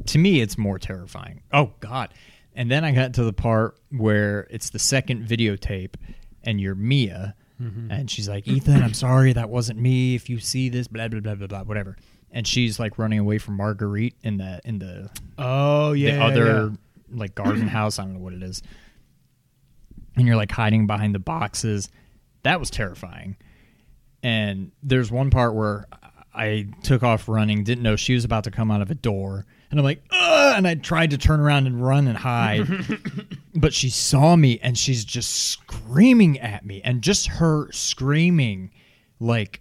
to 0.07 0.18
me, 0.18 0.40
it's 0.40 0.59
more 0.59 0.79
terrifying. 0.79 1.42
Oh 1.53 1.72
God! 1.81 2.12
And 2.55 2.70
then 2.70 2.85
I 2.85 2.92
got 2.92 3.14
to 3.14 3.24
the 3.24 3.33
part 3.33 3.79
where 3.90 4.46
it's 4.51 4.70
the 4.70 4.79
second 4.79 5.27
videotape, 5.27 5.94
and 6.42 6.61
you're 6.61 6.74
Mia, 6.74 7.35
mm-hmm. 7.61 7.90
And 7.90 8.11
she's 8.11 8.29
like, 8.29 8.46
Ethan, 8.46 8.83
I'm 8.83 8.94
sorry, 8.94 9.33
that 9.33 9.48
wasn't 9.51 9.79
me. 9.79 10.14
If 10.14 10.29
you 10.29 10.38
see 10.38 10.68
this, 10.68 10.88
blah 10.88 11.09
blah 11.09 11.20
blah 11.20 11.35
blah 11.35 11.46
blah, 11.46 11.62
whatever. 11.64 11.96
And 12.31 12.46
she's 12.46 12.79
like 12.79 12.98
running 12.98 13.18
away 13.18 13.38
from 13.38 13.57
Marguerite 13.57 14.16
in 14.22 14.38
the 14.38 14.61
in 14.64 14.79
the 14.79 15.11
Oh 15.38 15.92
yeah, 15.92 16.16
the 16.16 16.24
other 16.24 16.72
like 17.11 17.35
garden 17.35 17.68
house. 17.68 17.98
I 17.98 18.05
don't 18.05 18.14
know 18.14 18.20
what 18.20 18.35
it 18.35 18.42
is. 18.42 18.62
And 20.16 20.27
you're 20.27 20.37
like 20.37 20.51
hiding 20.51 20.87
behind 20.87 21.14
the 21.14 21.20
boxes. 21.20 21.88
That 22.42 22.61
was 22.61 22.70
terrifying. 22.70 23.37
And 24.22 24.72
there's 24.83 25.12
one 25.12 25.31
part 25.31 25.55
where 25.55 25.87
I 26.35 26.68
took 26.83 27.03
off 27.03 27.29
running, 27.29 27.64
didn't 27.64 27.83
know 27.83 27.96
she 27.96 28.14
was 28.14 28.24
about 28.24 28.44
to 28.44 28.51
come 28.51 28.70
out 28.70 28.83
of 28.83 28.90
a 28.90 28.94
door, 28.94 29.46
and 29.70 29.78
I'm 29.78 29.85
like, 29.85 30.02
Ugh! 30.11 30.54
and 30.57 30.66
I 30.66 30.74
tried 30.74 31.11
to 31.11 31.18
turn 31.18 31.40
around 31.40 31.66
and 31.66 31.83
run 31.83 32.09
and 32.09 32.16
hide, 32.16 32.66
but 33.54 33.74
she 33.74 33.90
saw 33.90 34.35
me 34.37 34.59
and 34.62 34.78
she's 34.78 35.04
just 35.04 35.31
screaming 35.50 36.38
at 36.40 36.64
me, 36.64 36.81
and 36.85 37.02
just 37.02 37.26
her 37.26 37.70
screaming, 37.72 38.70
like, 39.20 39.61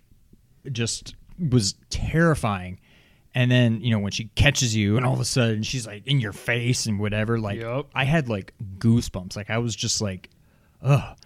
just 0.71 1.15
was 1.49 1.75
terrifying. 1.89 2.79
And 3.35 3.51
then 3.51 3.81
you 3.81 3.91
know 3.91 3.99
when 3.99 4.11
she 4.11 4.25
catches 4.35 4.75
you, 4.75 4.97
and 4.97 5.05
all 5.05 5.13
of 5.13 5.19
a 5.19 5.25
sudden 5.25 5.61
she's 5.61 5.85
like 5.85 6.07
in 6.07 6.19
your 6.19 6.33
face 6.33 6.87
and 6.87 6.99
whatever. 6.99 7.39
Like 7.39 7.59
Yup. 7.59 7.89
I 7.93 8.03
had 8.03 8.29
like 8.29 8.53
goosebumps. 8.79 9.35
Like 9.35 9.49
I 9.49 9.59
was 9.59 9.75
just 9.75 10.01
like, 10.01 10.29
ugh. 10.81 11.17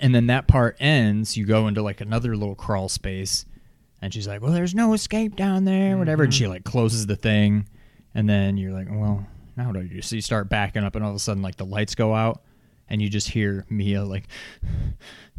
And 0.00 0.14
then 0.14 0.28
that 0.28 0.46
part 0.48 0.76
ends. 0.80 1.36
You 1.36 1.44
go 1.44 1.68
into 1.68 1.82
like 1.82 2.00
another 2.00 2.34
little 2.34 2.54
crawl 2.54 2.88
space, 2.88 3.44
and 4.02 4.12
she's 4.12 4.26
like, 4.26 4.42
"Well, 4.42 4.52
there's 4.52 4.74
no 4.74 4.92
escape 4.92 5.36
down 5.36 5.64
there, 5.64 5.96
whatever." 5.96 6.24
And 6.24 6.34
she 6.34 6.42
mm-hmm. 6.42 6.54
like 6.54 6.64
closes 6.64 7.06
the 7.06 7.16
thing, 7.16 7.68
and 8.14 8.28
then 8.28 8.56
you're 8.56 8.72
like, 8.72 8.88
"Well, 8.90 9.24
now 9.56 9.68
what 9.68 9.74
do 9.74 9.84
do?" 9.84 10.02
So 10.02 10.16
you 10.16 10.22
start 10.22 10.48
backing 10.48 10.82
up, 10.82 10.96
and 10.96 11.04
all 11.04 11.10
of 11.10 11.16
a 11.16 11.20
sudden, 11.20 11.42
like 11.42 11.56
the 11.56 11.64
lights 11.64 11.94
go 11.94 12.12
out, 12.12 12.42
and 12.88 13.00
you 13.00 13.08
just 13.08 13.28
hear 13.28 13.64
Mia 13.70 14.04
like, 14.04 14.26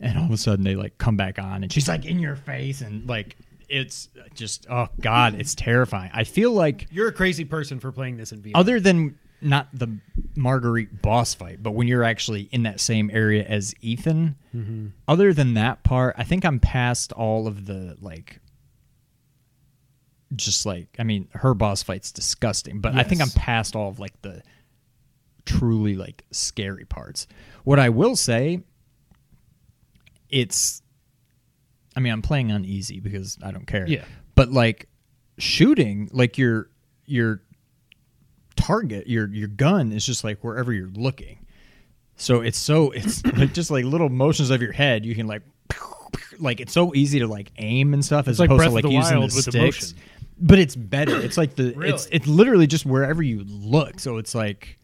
and 0.00 0.18
all 0.18 0.26
of 0.26 0.32
a 0.32 0.36
sudden 0.36 0.64
they 0.64 0.74
like 0.74 0.98
come 0.98 1.16
back 1.16 1.38
on, 1.38 1.62
and 1.62 1.72
she's 1.72 1.88
like 1.88 2.04
in 2.04 2.18
your 2.18 2.36
face, 2.36 2.80
and 2.80 3.08
like 3.08 3.36
it's 3.68 4.08
just 4.34 4.66
oh 4.68 4.88
god, 5.00 5.36
it's 5.36 5.54
terrifying. 5.54 6.10
I 6.12 6.24
feel 6.24 6.50
like 6.50 6.88
You're 6.90 7.08
a 7.08 7.12
crazy 7.12 7.44
person 7.44 7.78
for 7.78 7.92
playing 7.92 8.16
this 8.16 8.32
in 8.32 8.42
VR. 8.42 8.52
other 8.56 8.80
than 8.80 9.18
not 9.40 9.68
the 9.72 9.98
Marguerite 10.34 11.02
boss 11.02 11.34
fight, 11.34 11.62
but 11.62 11.72
when 11.72 11.86
you're 11.88 12.04
actually 12.04 12.48
in 12.52 12.62
that 12.64 12.80
same 12.80 13.10
area 13.12 13.44
as 13.44 13.74
Ethan, 13.80 14.36
Mm-hmm. 14.54 14.86
other 15.06 15.34
than 15.34 15.52
that 15.54 15.82
part, 15.82 16.14
I 16.16 16.24
think 16.24 16.44
I'm 16.46 16.58
past 16.60 17.12
all 17.12 17.46
of 17.46 17.66
the 17.66 17.96
like. 18.00 18.40
Just 20.34 20.64
like 20.66 20.88
I 20.98 21.04
mean, 21.04 21.28
her 21.34 21.54
boss 21.54 21.82
fight's 21.82 22.10
disgusting, 22.10 22.80
but 22.80 22.94
I 22.96 23.04
think 23.04 23.20
I'm 23.20 23.30
past 23.30 23.76
all 23.76 23.88
of 23.90 24.00
like 24.00 24.20
the 24.22 24.42
truly 25.44 25.94
like 25.94 26.24
scary 26.32 26.84
parts. 26.84 27.28
What 27.62 27.78
I 27.78 27.90
will 27.90 28.16
say, 28.16 28.62
it's. 30.28 30.82
I 31.94 32.00
mean, 32.00 32.12
I'm 32.12 32.22
playing 32.22 32.50
on 32.50 32.64
easy 32.64 32.98
because 32.98 33.38
I 33.42 33.52
don't 33.52 33.66
care. 33.66 33.86
Yeah. 33.86 34.04
But 34.34 34.50
like 34.50 34.88
shooting, 35.38 36.08
like 36.12 36.38
your 36.38 36.70
your 37.06 37.42
target, 38.56 39.06
your 39.06 39.28
your 39.28 39.48
gun 39.48 39.92
is 39.92 40.04
just 40.04 40.24
like 40.24 40.42
wherever 40.42 40.72
you're 40.72 40.88
looking. 40.88 41.38
So 42.16 42.40
it's 42.40 42.58
so 42.58 42.90
it's 42.90 43.24
like 43.36 43.52
just 43.52 43.70
like 43.70 43.84
little 43.84 44.08
motions 44.08 44.50
of 44.50 44.60
your 44.62 44.72
head. 44.72 45.04
You 45.06 45.14
can 45.14 45.26
like 45.26 45.42
like 46.38 46.60
it's 46.60 46.72
so 46.72 46.94
easy 46.94 47.18
to 47.20 47.26
like 47.26 47.52
aim 47.58 47.94
and 47.94 48.04
stuff 48.04 48.28
as 48.28 48.38
like 48.40 48.48
opposed 48.48 48.58
Breath 48.58 48.68
to 48.70 48.74
like 48.74 48.82
the 48.84 48.90
using 48.90 49.20
the 49.20 49.30
sticks. 49.30 49.54
motion. 49.92 49.98
But 50.38 50.58
it's 50.58 50.76
better. 50.76 51.18
It's 51.20 51.36
like 51.38 51.54
the 51.56 51.78
it's 51.88 52.08
it's 52.10 52.26
literally 52.26 52.66
just 52.66 52.84
wherever 52.86 53.22
you 53.22 53.44
look. 53.46 54.00
So 54.00 54.16
it's 54.18 54.34
like 54.34 54.78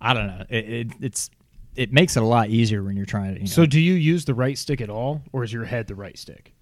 I 0.00 0.14
don't 0.14 0.26
know. 0.26 0.44
It, 0.48 0.68
it 0.68 0.86
it's 1.00 1.30
it 1.76 1.92
makes 1.92 2.16
it 2.16 2.22
a 2.22 2.26
lot 2.26 2.48
easier 2.50 2.82
when 2.82 2.96
you're 2.96 3.06
trying 3.06 3.34
to. 3.34 3.40
You 3.40 3.46
know, 3.46 3.50
So 3.50 3.64
do 3.66 3.80
you 3.80 3.94
use 3.94 4.24
the 4.24 4.34
right 4.34 4.58
stick 4.58 4.80
at 4.80 4.90
all, 4.90 5.22
or 5.32 5.44
is 5.44 5.52
your 5.52 5.64
head 5.64 5.86
the 5.86 5.94
right 5.94 6.18
stick? 6.18 6.52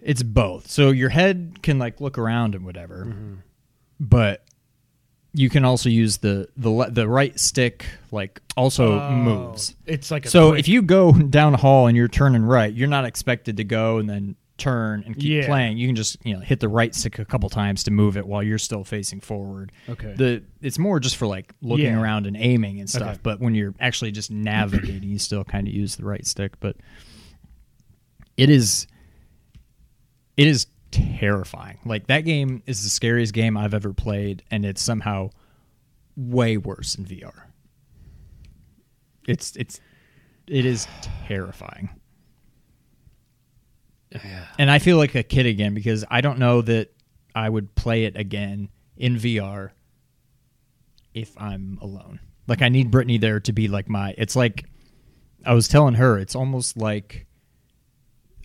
It's 0.00 0.22
both. 0.22 0.70
So 0.70 0.90
your 0.90 1.08
head 1.10 1.58
can 1.62 1.78
like 1.78 2.00
look 2.00 2.16
around 2.18 2.54
and 2.54 2.64
whatever, 2.64 3.04
Mm-hmm. 3.06 3.34
but 4.00 4.44
you 5.38 5.48
can 5.48 5.64
also 5.64 5.88
use 5.88 6.18
the 6.18 6.48
the 6.56 6.68
le- 6.70 6.90
the 6.90 7.08
right 7.08 7.38
stick 7.38 7.86
like 8.10 8.40
also 8.56 8.98
Oh, 9.00 9.10
moves. 9.12 9.74
It's 9.86 10.10
like 10.10 10.26
a 10.26 10.28
So 10.30 10.50
quick- 10.50 10.60
if 10.60 10.68
you 10.68 10.82
go 10.82 11.12
down 11.30 11.54
a 11.54 11.56
hall 11.56 11.86
and 11.86 11.96
you're 11.96 12.08
turning 12.08 12.42
right, 12.42 12.72
you're 12.72 12.88
not 12.88 13.04
expected 13.04 13.56
to 13.58 13.64
go 13.64 13.98
and 13.98 14.08
then 14.10 14.36
turn 14.56 15.04
and 15.06 15.14
keep 15.14 15.30
Yeah. 15.30 15.46
playing. 15.46 15.78
You 15.78 15.86
can 15.86 15.94
just 15.94 16.16
you 16.26 16.34
know 16.34 16.40
hit 16.40 16.58
the 16.58 16.68
right 16.68 16.92
stick 16.92 17.20
a 17.20 17.24
couple 17.24 17.48
times 17.48 17.84
to 17.84 17.92
move 17.92 18.16
it 18.16 18.26
while 18.26 18.42
you're 18.42 18.58
still 18.58 18.82
facing 18.82 19.20
forward. 19.20 19.70
Okay. 19.88 20.14
The 20.16 20.42
it's 20.60 20.78
more 20.80 20.98
just 20.98 21.16
for 21.16 21.28
like 21.28 21.54
looking 21.62 21.84
Yeah. 21.86 22.00
around 22.02 22.26
and 22.26 22.36
aiming 22.36 22.80
and 22.80 22.90
stuff. 22.90 23.02
Okay. 23.12 23.20
But 23.22 23.40
when 23.40 23.54
you're 23.54 23.74
actually 23.78 24.10
just 24.10 24.32
navigating, 24.32 25.08
you 25.08 25.18
still 25.20 25.44
kind 25.44 25.68
of 25.68 25.72
use 25.74 25.94
the 25.94 26.04
right 26.04 26.26
stick. 26.26 26.58
But 26.58 26.76
it 28.36 28.50
is 28.50 28.88
it 30.36 30.46
is 30.48 30.66
terrifying. 30.90 31.78
Like 31.84 32.06
that 32.06 32.20
game 32.20 32.62
is 32.66 32.82
the 32.82 32.90
scariest 32.90 33.32
game 33.32 33.56
I've 33.56 33.74
ever 33.74 33.92
played, 33.92 34.42
and 34.50 34.64
it's 34.64 34.82
somehow 34.82 35.30
way 36.16 36.56
worse 36.56 36.94
in 36.94 37.04
VR. 37.04 37.34
It's 39.26 39.54
it's 39.56 39.80
it 40.46 40.64
is 40.64 40.86
terrifying. 41.26 41.90
And 44.58 44.70
I 44.70 44.78
feel 44.78 44.96
like 44.96 45.14
a 45.14 45.22
kid 45.22 45.46
again 45.46 45.74
because 45.74 46.04
I 46.10 46.22
don't 46.22 46.38
know 46.38 46.62
that 46.62 46.92
I 47.34 47.48
would 47.48 47.74
play 47.74 48.04
it 48.04 48.16
again 48.16 48.70
in 48.96 49.16
VR 49.16 49.70
if 51.14 51.36
I'm 51.40 51.78
alone. 51.82 52.20
Like 52.46 52.62
I 52.62 52.70
need 52.70 52.90
Brittany 52.90 53.18
there 53.18 53.40
to 53.40 53.52
be 53.52 53.68
like 53.68 53.88
my 53.88 54.14
it's 54.16 54.34
like 54.34 54.64
I 55.44 55.54
was 55.54 55.68
telling 55.68 55.94
her 55.94 56.18
it's 56.18 56.34
almost 56.34 56.76
like 56.76 57.27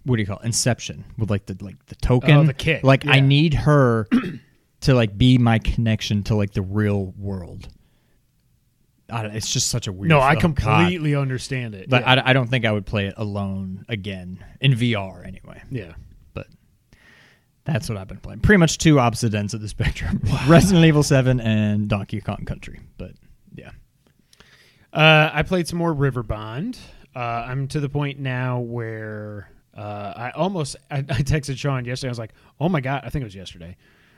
what 0.05 0.15
do 0.17 0.21
you 0.21 0.25
call 0.27 0.39
it? 0.39 0.45
Inception 0.45 1.05
with 1.17 1.29
like 1.29 1.45
the 1.45 1.57
like 1.61 1.83
the 1.87 1.95
token 1.95 2.31
Oh, 2.31 2.43
the 2.43 2.53
kick, 2.53 2.83
Like 2.83 3.05
I 3.07 3.19
need 3.19 3.53
her 3.53 4.07
to 4.81 4.93
like 4.93 5.17
be 5.17 5.37
my 5.37 5.59
connection 5.59 6.23
to 6.23 6.35
like 6.35 6.51
the 6.53 6.61
real 6.61 7.13
world. 7.17 7.69
I 9.09 9.25
it's 9.27 9.51
just 9.51 9.67
such 9.67 9.87
a 9.87 9.91
weird. 9.93 10.09
no, 10.09 10.19
I 10.19 10.33
God. 10.33 10.41
completely 10.41 11.13
understand 11.15 11.75
it. 11.75 11.89
But 11.89 12.01
yeah. 12.01 12.13
I, 12.25 12.29
I 12.29 12.33
don't 12.33 12.49
think 12.49 12.65
I 12.65 12.71
would 12.71 12.85
play 12.85 13.07
it 13.07 13.13
alone 13.17 13.85
again 13.89 14.43
in 14.59 14.73
VR 14.73 15.25
anyway. 15.27 15.61
yeah. 15.69 15.93
But 16.33 16.47
that's 17.65 17.87
what 17.89 17.97
I've 17.97 18.07
been 18.07 18.17
playing. 18.17 18.39
Pretty 18.39 18.59
much 18.59 18.77
two 18.77 18.99
opposite 18.99 19.33
ends 19.33 19.53
of 19.53 19.61
the 19.61 19.67
spectrum: 19.77 20.21
Resident 20.47 20.85
Evil 20.85 21.03
Seven 21.03 21.39
and 21.39 21.87
Donkey 21.87 22.21
Kong 22.21 22.43
Country. 22.45 22.79
But 22.97 23.11
yeah, 23.55 23.71
Uh, 24.91 25.29
I 25.33 25.43
played 25.43 25.67
some 25.67 25.77
more 25.79 25.93
Riverbond. 25.93 26.77
Uh, 27.15 27.19
I'm 27.19 27.67
to 27.69 27.79
the 27.79 27.89
point 27.89 28.19
now 28.19 28.59
where 28.59 29.49
uh, 29.75 30.13
I 30.15 30.31
almost 30.31 30.75
I, 30.91 30.97
I 30.99 31.01
texted 31.01 31.57
Sean 31.57 31.85
yesterday. 31.85 32.09
I 32.09 32.11
was 32.11 32.19
like, 32.19 32.33
"Oh 32.59 32.69
my 32.69 32.81
god!" 32.81 33.03
I 33.05 33.09
think 33.09 33.21
it 33.21 33.25
was 33.25 33.35
yesterday. 33.35 33.75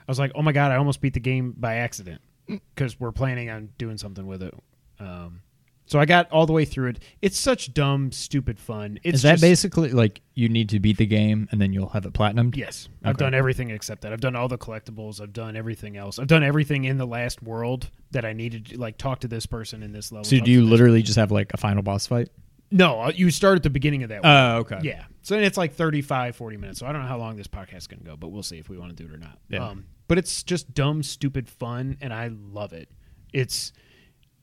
I 0.08 0.12
was 0.12 0.20
like, 0.20 0.32
"Oh 0.36 0.42
my 0.42 0.52
god!" 0.52 0.72
I 0.72 0.76
almost 0.76 1.02
beat 1.02 1.14
the 1.14 1.20
game 1.20 1.54
by 1.58 1.76
accident 1.76 2.22
because 2.48 3.00
we're 3.00 3.12
planning 3.12 3.50
on 3.50 3.70
doing 3.78 3.98
something 3.98 4.28
with 4.28 4.44
it. 4.44 4.54
Um, 5.00 5.42
so 5.88 6.00
I 6.00 6.06
got 6.06 6.32
all 6.32 6.48
the 6.48 6.54
way 6.54 6.66
through 6.66 6.90
it. 6.90 7.00
It's 7.22 7.40
such 7.40 7.72
dumb, 7.74 8.12
stupid 8.12 8.60
fun. 8.60 9.00
It's 9.04 9.18
is 9.18 9.22
that 9.22 9.34
just- 9.34 9.42
basically 9.42 9.92
like 9.92 10.22
you 10.34 10.50
need 10.50 10.70
to 10.70 10.80
beat 10.80 10.98
the 10.98 11.06
game 11.06 11.48
and 11.52 11.62
then 11.62 11.74
you'll 11.74 11.90
have 11.90 12.06
it 12.06 12.14
platinumed? 12.14 12.56
Yes, 12.56 12.90
I've 13.04 13.18
done 13.18 13.34
everything 13.36 13.70
except 13.70 14.02
that. 14.02 14.12
I've 14.12 14.20
done 14.20 14.36
all 14.36 14.48
the 14.48 14.58
collectibles. 14.58 15.22
I've 15.22 15.32
done 15.34 15.56
everything 15.56 15.96
else. 15.96 16.18
I've 16.18 16.28
done 16.28 16.44
everything 16.44 16.86
in 16.86 16.98
the 16.98 17.06
last 17.06 17.42
world 17.44 17.92
that 18.12 18.26
I 18.26 18.34
needed. 18.34 18.66
to, 18.68 18.80
Like 18.80 18.98
talk 18.98 19.20
to 19.22 19.28
this 19.28 19.46
person 19.46 19.84
in 19.84 19.92
this 19.92 20.12
level. 20.12 20.24
So 20.26 20.40
do 20.40 20.50
you 20.52 20.66
literally 20.66 21.04
just 21.04 21.18
have 21.18 21.32
like 21.32 21.54
a 21.54 21.58
final 21.58 21.84
boss 21.84 22.08
fight? 22.08 22.30
No, 22.72 23.02
uh, 23.02 23.12
you 23.16 23.30
start 23.32 23.58
at 23.58 23.64
the 23.64 23.70
beginning 23.70 24.04
of 24.04 24.10
that. 24.10 24.24
one. 24.24 24.32
Oh, 24.32 24.58
okay. 24.58 24.80
yeah. 24.82 25.06
So 25.22 25.38
it's 25.38 25.58
like 25.58 25.74
35, 25.74 26.36
40 26.36 26.58
minutes. 26.58 26.80
So 26.80 26.86
I 26.86 26.92
don't 26.92 27.02
know 27.02 27.08
how 27.08 27.18
long 27.18 27.36
this 27.36 27.48
podcast 27.48 27.78
is 27.78 27.88
going 27.88 28.00
to 28.00 28.06
go, 28.06 28.16
but 28.16 28.30
we'll 28.30 28.44
see 28.44 28.58
if 28.58 28.70
we 28.70 28.78
want 28.78 28.96
to 28.96 29.04
do 29.04 29.12
it 29.12 29.16
or 29.16 29.18
not. 29.18 29.38
Yeah. 29.50 29.68
Um, 29.70 29.86
but 30.08 30.18
it's 30.18 30.44
just 30.44 30.74
dumb, 30.74 31.02
stupid 31.04 31.50
fun, 31.50 31.98
and 32.02 32.14
I 32.14 32.30
love 32.32 32.74
it. 32.74 32.90
It's 33.34 33.74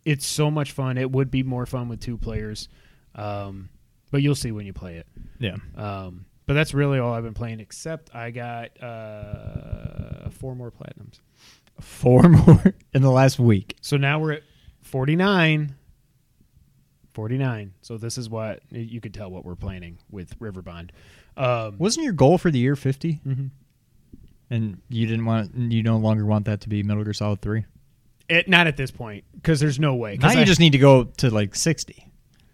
it's 0.04 0.26
so 0.26 0.50
much 0.50 0.72
fun. 0.72 0.98
It 0.98 1.10
would 1.10 1.30
be 1.30 1.42
more 1.42 1.66
fun 1.66 1.88
with 1.88 2.00
two 2.00 2.18
players, 2.18 2.68
um, 3.14 3.68
but 4.10 4.22
you'll 4.22 4.34
see 4.34 4.50
when 4.50 4.66
you 4.66 4.72
play 4.72 4.96
it. 4.96 5.06
Yeah. 5.38 5.56
Um, 5.76 6.26
but 6.46 6.54
that's 6.54 6.74
really 6.74 6.98
all 6.98 7.12
I've 7.14 7.22
been 7.22 7.34
playing, 7.34 7.60
except 7.60 8.14
I 8.14 8.30
got 8.32 8.82
uh, 8.82 10.28
four 10.30 10.56
more 10.56 10.72
platinums. 10.72 11.20
Four 11.80 12.22
more 12.28 12.74
in 12.92 13.02
the 13.02 13.10
last 13.10 13.38
week. 13.38 13.76
So 13.80 13.96
now 13.96 14.18
we're 14.18 14.32
at 14.32 14.42
49. 14.82 15.76
49. 17.14 17.72
So 17.82 17.96
this 17.98 18.18
is 18.18 18.28
what 18.30 18.60
you 18.70 19.00
could 19.00 19.14
tell 19.14 19.30
what 19.30 19.44
we're 19.44 19.54
planning 19.56 19.98
with 20.10 20.38
Riverbond. 20.38 20.90
Um, 21.36 21.76
Wasn't 21.78 22.04
your 22.04 22.12
goal 22.12 22.38
for 22.38 22.50
the 22.50 22.58
year 22.58 22.76
50? 22.76 23.20
mhm. 23.26 23.50
And 24.50 24.82
you 24.90 25.06
didn't 25.06 25.24
want 25.24 25.54
you 25.54 25.82
no 25.82 25.96
longer 25.96 26.26
want 26.26 26.44
that 26.44 26.60
to 26.62 26.68
be 26.68 26.82
Metal 26.82 27.04
Gear 27.04 27.14
Solid 27.14 27.40
3? 27.40 27.64
It, 28.28 28.48
not 28.48 28.66
at 28.66 28.76
this 28.76 28.90
point 28.90 29.24
because 29.34 29.60
there's 29.60 29.78
no 29.80 29.94
way. 29.94 30.16
Now 30.18 30.32
you 30.32 30.44
just 30.44 30.60
need 30.60 30.72
to 30.72 30.78
go 30.78 31.04
to 31.04 31.30
like 31.30 31.54
60. 31.54 32.06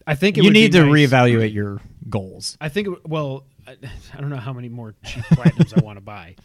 I 0.07 0.15
think 0.15 0.39
it 0.39 0.45
You 0.45 0.51
need 0.51 0.73
to 0.73 0.85
nice- 0.85 0.91
reevaluate 1.11 1.53
your 1.53 1.81
goals. 2.09 2.57
I 2.61 2.69
think. 2.69 2.89
It, 2.89 3.07
well, 3.07 3.45
I, 3.67 3.73
I 4.15 4.21
don't 4.21 4.31
know 4.31 4.37
how 4.37 4.53
many 4.53 4.69
more 4.69 4.95
cheap 5.05 5.25
platinums 5.33 5.77
I 5.77 5.85
want 5.85 5.97
to 5.99 6.01
buy, 6.01 6.37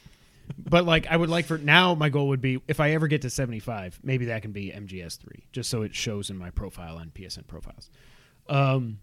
but 0.57 0.85
like 0.85 1.07
I 1.07 1.17
would 1.17 1.29
like 1.29 1.45
for 1.45 1.57
now. 1.57 1.95
My 1.95 2.09
goal 2.09 2.27
would 2.29 2.41
be 2.41 2.61
if 2.67 2.79
I 2.79 2.91
ever 2.91 3.07
get 3.07 3.21
to 3.23 3.29
seventy 3.29 3.59
five, 3.59 3.99
maybe 4.03 4.25
that 4.25 4.41
can 4.41 4.51
be 4.51 4.71
MGS 4.71 5.17
three, 5.19 5.45
just 5.51 5.69
so 5.69 5.81
it 5.83 5.95
shows 5.95 6.29
in 6.29 6.37
my 6.37 6.49
profile 6.49 6.97
on 6.97 7.11
PSN 7.11 7.47
profiles. 7.47 7.89
Um, 8.47 8.99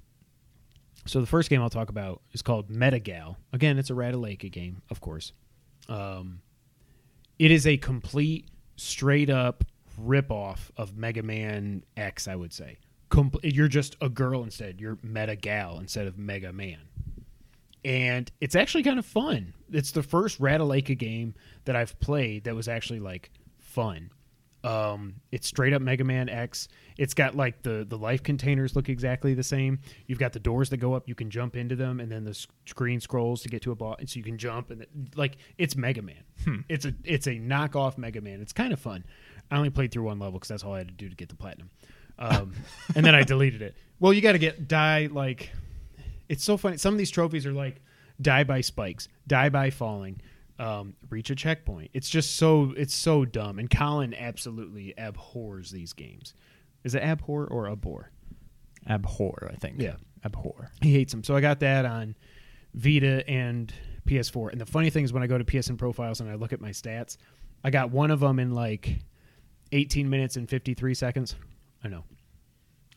So 1.07 1.21
the 1.21 1.27
first 1.27 1.49
game 1.51 1.63
I'll 1.63 1.71
talk 1.71 1.89
about 1.89 2.21
is 2.33 2.43
called 2.43 2.69
Metagal. 2.69 3.37
Again, 3.53 3.79
it's 3.79 3.91
a 3.91 3.95
Ratalaika 3.95 4.51
game, 4.51 4.83
of 4.91 5.01
course. 5.01 5.33
Um, 5.89 6.41
it 7.39 7.51
is 7.51 7.67
a 7.67 7.77
complete, 7.79 8.49
straight 8.77 9.31
up 9.31 9.65
rip 9.99 10.31
off 10.31 10.71
of 10.77 10.97
Mega 10.97 11.23
Man 11.23 11.85
X. 11.97 12.29
I 12.29 12.37
would 12.37 12.53
say. 12.53 12.79
You're 13.43 13.67
just 13.69 13.97
a 14.01 14.09
girl 14.09 14.45
instead. 14.45 14.81
You're 14.81 14.97
Metagal 14.97 15.81
instead 15.81 16.07
of 16.07 16.17
Mega 16.17 16.53
Man 16.53 16.79
and 17.85 18.31
it's 18.41 18.55
actually 18.55 18.83
kind 18.83 18.99
of 18.99 19.07
fun. 19.07 19.55
It's 19.71 19.93
the 19.93 20.03
first 20.03 20.41
Ratalaika 20.41 20.97
game 20.97 21.35
that 21.65 21.77
I've 21.77 21.99
played 22.01 22.45
that 22.45 22.55
was 22.55 22.69
actually 22.69 23.01
like 23.01 23.31
fun. 23.59 24.11
Um, 24.63 25.15
it's 25.33 25.47
straight 25.47 25.73
up 25.73 25.81
Mega 25.81 26.05
Man 26.05 26.29
X. 26.29 26.69
It's 26.99 27.15
got 27.15 27.35
like 27.35 27.63
the 27.63 27.87
the 27.89 27.97
life 27.97 28.23
containers 28.23 28.77
look 28.77 28.91
exactly 28.91 29.33
the 29.33 29.43
same. 29.43 29.79
You've 30.07 30.19
got 30.19 30.35
the 30.35 30.39
doors 30.39 30.69
that 30.71 30.77
go 30.77 30.93
up. 30.93 31.09
You 31.09 31.15
can 31.15 31.31
jump 31.31 31.57
into 31.57 31.77
them, 31.77 31.99
and 31.99 32.13
then 32.13 32.25
the 32.25 32.35
screen 32.67 33.01
scrolls 33.01 33.41
to 33.43 33.49
get 33.49 33.63
to 33.63 33.73
a 33.73 33.75
boss, 33.75 33.97
and 34.01 34.11
so 34.11 34.19
you 34.19 34.23
can 34.25 34.37
jump. 34.37 34.71
And 34.71 34.85
like 35.17 35.39
it's 35.57 35.77
Mega 35.77 36.03
Man. 36.03 36.23
It's 36.69 36.85
a 36.85 36.93
it's 37.05 37.27
a 37.27 37.37
knockoff 37.37 37.97
Mega 37.97 38.21
Man. 38.21 38.41
It's 38.43 38.53
kind 38.53 38.73
of 38.73 38.81
fun. 38.81 39.05
I 39.51 39.57
only 39.57 39.71
played 39.71 39.93
through 39.93 40.05
one 40.05 40.19
level 40.19 40.39
because 40.39 40.49
that's 40.49 40.63
all 40.63 40.75
I 40.75 40.79
had 40.79 40.89
to 40.89 40.95
do 40.95 41.09
to 41.09 41.17
get 41.17 41.31
the 41.31 41.37
platinum, 41.37 41.71
um, 42.19 42.53
and 42.95 43.05
then 43.05 43.15
I 43.15 43.23
deleted 43.25 43.63
it. 43.63 43.77
Well, 43.99 44.13
you 44.13 44.21
got 44.21 44.33
to 44.33 44.39
get 44.39 44.69
die 44.69 45.09
like 45.11 45.51
it's 46.31 46.45
so 46.45 46.57
funny. 46.57 46.77
Some 46.77 46.95
of 46.95 46.99
these 46.99 47.11
trophies 47.11 47.45
are 47.45 47.53
like 47.53 47.83
die 48.23 48.45
by 48.45 48.61
spikes, 48.61 49.09
die 49.27 49.49
by 49.49 49.69
falling, 49.69 50.21
um, 50.61 50.95
reach 51.11 51.29
a 51.31 51.35
checkpoint. 51.35 51.91
It's 51.93 52.09
just 52.09 52.37
so 52.37 52.73
it's 52.77 52.95
so 52.95 53.25
dumb. 53.25 53.59
And 53.59 53.69
Colin 53.69 54.15
absolutely 54.15 54.95
abhors 54.97 55.73
these 55.73 55.93
games. 55.93 56.33
Is 56.85 56.95
it 56.95 57.03
abhor 57.03 57.47
or 57.47 57.69
abhor? 57.69 58.13
Abhor, 58.89 59.51
I 59.53 59.57
think. 59.57 59.83
Yeah. 59.83 59.97
Abhor. 60.25 60.71
He 60.81 60.93
hates 60.93 61.13
them. 61.13 61.25
So 61.25 61.35
I 61.35 61.41
got 61.41 61.61
that 61.61 61.85
on 61.85 62.15
Vita 62.75 63.29
and 63.29 63.75
PS4. 64.07 64.53
And 64.53 64.61
the 64.61 64.67
funny 64.67 64.91
thing 64.91 65.05
is, 65.05 65.13
when 65.13 65.25
I 65.25 65.27
go 65.27 65.37
to 65.37 65.45
PSN 65.45 65.79
profiles 65.79 66.21
and 66.21 66.31
I 66.31 66.37
look 66.37 66.53
at 66.53 66.61
my 66.61 66.71
stats, 66.71 67.17
I 67.65 67.71
got 67.71 67.91
one 67.91 68.13
of 68.13 68.21
them 68.21 68.39
in 68.39 68.53
like 68.53 69.01
18 69.73 70.09
minutes 70.09 70.37
and 70.37 70.49
53 70.49 70.95
seconds. 70.95 71.35
I 71.83 71.89
know. 71.89 72.05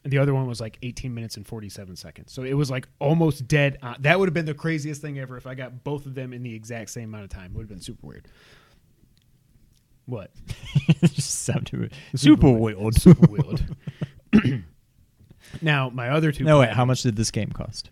And 0.03 0.11
the 0.11 0.17
other 0.17 0.33
one 0.33 0.47
was 0.47 0.59
like 0.59 0.77
18 0.83 1.13
minutes 1.13 1.37
and 1.37 1.47
47 1.47 1.95
seconds. 1.95 2.33
So 2.33 2.43
it 2.43 2.53
was 2.53 2.69
like 2.69 2.87
almost 2.99 3.47
dead. 3.47 3.77
On. 3.81 3.95
That 3.99 4.19
would 4.19 4.27
have 4.27 4.33
been 4.33 4.45
the 4.45 4.53
craziest 4.53 5.01
thing 5.01 5.17
ever 5.17 5.37
if 5.37 5.47
I 5.47 5.55
got 5.55 5.83
both 5.83 6.05
of 6.05 6.13
them 6.13 6.33
in 6.33 6.43
the 6.43 6.53
exact 6.53 6.89
same 6.89 7.05
amount 7.05 7.23
of 7.23 7.29
time. 7.29 7.51
It 7.51 7.55
would 7.55 7.63
have 7.63 7.69
been 7.69 7.81
super 7.81 8.05
weird. 8.07 8.27
What? 10.05 10.31
Sounded 11.13 11.93
super 12.15 12.51
weird. 12.51 12.95
Super 12.95 13.27
weird. 13.27 13.75
now, 15.61 15.89
my 15.89 16.09
other 16.09 16.31
two. 16.31 16.43
No, 16.43 16.59
wait. 16.59 16.71
How 16.71 16.83
much 16.83 17.03
did 17.03 17.15
this 17.15 17.31
game 17.31 17.51
cost? 17.51 17.89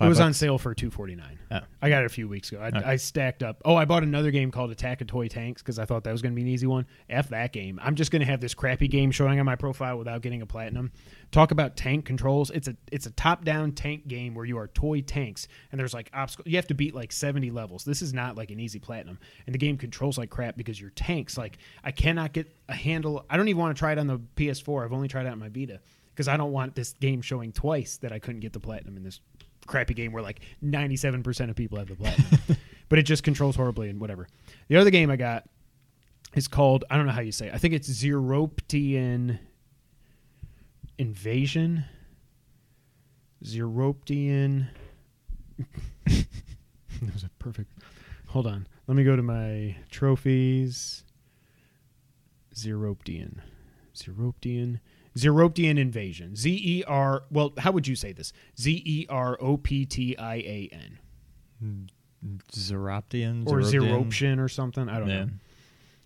It 0.00 0.08
was 0.08 0.16
Five 0.16 0.26
on 0.28 0.32
sale 0.34 0.56
for 0.56 0.74
two 0.74 0.90
forty 0.90 1.14
nine. 1.14 1.38
Oh. 1.50 1.60
I 1.82 1.90
got 1.90 2.02
it 2.02 2.06
a 2.06 2.08
few 2.10 2.26
weeks 2.26 2.50
ago. 2.50 2.60
I, 2.62 2.68
Okay. 2.68 2.78
I 2.78 2.96
stacked 2.96 3.42
up. 3.42 3.60
Oh, 3.66 3.76
I 3.76 3.84
bought 3.84 4.02
another 4.02 4.30
game 4.30 4.50
called 4.50 4.70
Attack 4.70 5.02
of 5.02 5.08
Toy 5.08 5.28
Tanks 5.28 5.60
because 5.60 5.78
I 5.78 5.84
thought 5.84 6.04
that 6.04 6.12
was 6.12 6.22
going 6.22 6.32
to 6.32 6.36
be 6.36 6.42
an 6.42 6.48
easy 6.48 6.66
one. 6.66 6.86
F 7.10 7.28
that 7.28 7.52
game. 7.52 7.78
I'm 7.82 7.96
just 7.96 8.10
going 8.10 8.20
to 8.20 8.26
have 8.26 8.40
this 8.40 8.54
crappy 8.54 8.88
game 8.88 9.10
showing 9.10 9.38
on 9.38 9.44
my 9.44 9.56
profile 9.56 9.98
without 9.98 10.22
getting 10.22 10.40
a 10.40 10.46
platinum. 10.46 10.90
Talk 11.32 11.52
about 11.52 11.76
tank 11.76 12.04
controls. 12.04 12.50
It's 12.50 12.66
a 12.66 12.76
it's 12.90 13.06
a 13.06 13.12
top 13.12 13.44
down 13.44 13.72
tank 13.72 14.08
game 14.08 14.34
where 14.34 14.44
you 14.44 14.58
are 14.58 14.66
toy 14.66 15.00
tanks 15.00 15.46
and 15.70 15.78
there's 15.78 15.94
like 15.94 16.10
obstacles. 16.12 16.50
You 16.50 16.56
have 16.56 16.66
to 16.68 16.74
beat 16.74 16.92
like 16.92 17.12
70 17.12 17.52
levels. 17.52 17.84
This 17.84 18.02
is 18.02 18.12
not 18.12 18.36
like 18.36 18.50
an 18.50 18.58
easy 18.58 18.80
platinum. 18.80 19.18
And 19.46 19.54
the 19.54 19.58
game 19.58 19.76
controls 19.76 20.18
like 20.18 20.28
crap 20.28 20.56
because 20.56 20.80
your 20.80 20.90
tanks 20.90 21.38
like 21.38 21.58
I 21.84 21.92
cannot 21.92 22.32
get 22.32 22.52
a 22.68 22.74
handle. 22.74 23.24
I 23.30 23.36
don't 23.36 23.46
even 23.46 23.60
want 23.60 23.76
to 23.76 23.78
try 23.78 23.92
it 23.92 23.98
on 23.98 24.08
the 24.08 24.18
PS4. 24.36 24.84
I've 24.84 24.92
only 24.92 25.06
tried 25.06 25.26
it 25.26 25.28
on 25.28 25.38
my 25.38 25.48
Vita 25.48 25.80
because 26.12 26.26
I 26.26 26.36
don't 26.36 26.52
want 26.52 26.74
this 26.74 26.94
game 26.94 27.22
showing 27.22 27.52
twice 27.52 27.98
that 27.98 28.10
I 28.10 28.18
couldn't 28.18 28.40
get 28.40 28.52
the 28.52 28.60
platinum 28.60 28.96
in 28.96 29.04
this 29.04 29.20
crappy 29.66 29.94
game 29.94 30.10
where 30.10 30.22
like 30.22 30.40
97% 30.64 31.48
of 31.48 31.54
people 31.54 31.78
have 31.78 31.88
the 31.88 31.94
platinum. 31.94 32.40
but 32.88 32.98
it 32.98 33.04
just 33.04 33.22
controls 33.22 33.54
horribly 33.54 33.88
and 33.88 34.00
whatever. 34.00 34.26
The 34.68 34.76
other 34.76 34.90
game 34.90 35.10
I 35.10 35.16
got 35.16 35.48
is 36.34 36.48
called, 36.48 36.84
I 36.90 36.96
don't 36.96 37.06
know 37.06 37.12
how 37.12 37.20
you 37.20 37.32
say 37.32 37.46
it. 37.46 37.54
I 37.54 37.58
think 37.58 37.74
it's 37.74 37.88
Zeroptian 37.88 39.38
Invasion. 41.00 41.84
Zeroptian. 43.42 44.66
that 46.06 47.14
was 47.14 47.24
a 47.24 47.30
perfect. 47.38 47.70
Hold 48.28 48.46
on. 48.46 48.66
Let 48.86 48.96
me 48.96 49.04
go 49.04 49.16
to 49.16 49.22
my 49.22 49.76
trophies. 49.90 51.04
Zeroptian. 52.54 53.38
Zeroptian. 53.94 54.80
Zeroptian 55.16 55.78
Invasion. 55.78 56.36
Z 56.36 56.50
E 56.62 56.84
R. 56.86 57.22
Well, 57.30 57.54
how 57.58 57.72
would 57.72 57.88
you 57.88 57.96
say 57.96 58.12
this? 58.12 58.32
Z 58.58 58.82
E 58.84 59.06
R 59.08 59.38
O 59.40 59.56
P 59.56 59.86
T 59.86 60.16
I 60.18 60.34
A 60.36 60.68
N. 60.70 60.98
Hmm, 61.60 61.84
Zeroptian? 62.52 63.46
Or 63.46 63.60
Zeroptian? 63.60 64.06
Zeroptian 64.06 64.38
or 64.38 64.48
something. 64.48 64.88
I 64.88 64.98
don't 64.98 65.08
Yeah. 65.08 65.24
know. 65.24 65.30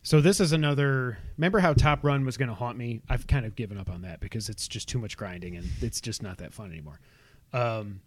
So 0.05 0.21
this 0.21 0.39
is 0.39 0.53
another. 0.53 1.17
Remember 1.39 1.59
how 1.61 1.73
Top 1.73 2.05
Run 2.05 2.27
was 2.27 2.37
going 2.37 2.51
to 2.51 2.55
haunt 2.55 2.77
me? 2.77 3.01
I've 3.09 3.27
kind 3.27 3.47
of 3.47 3.57
given 3.57 3.79
up 3.79 3.91
on 3.91 4.03
that 4.03 4.21
because 4.21 4.51
it's 4.51 4.69
just 4.69 4.87
too 4.87 4.99
much 4.99 5.17
grinding 5.17 5.57
and 5.57 5.67
it's 5.81 6.01
just 6.01 6.23
not 6.23 6.39
that 6.39 6.53
fun 6.53 6.71
anymore. 6.71 7.01
Um, 7.55 8.01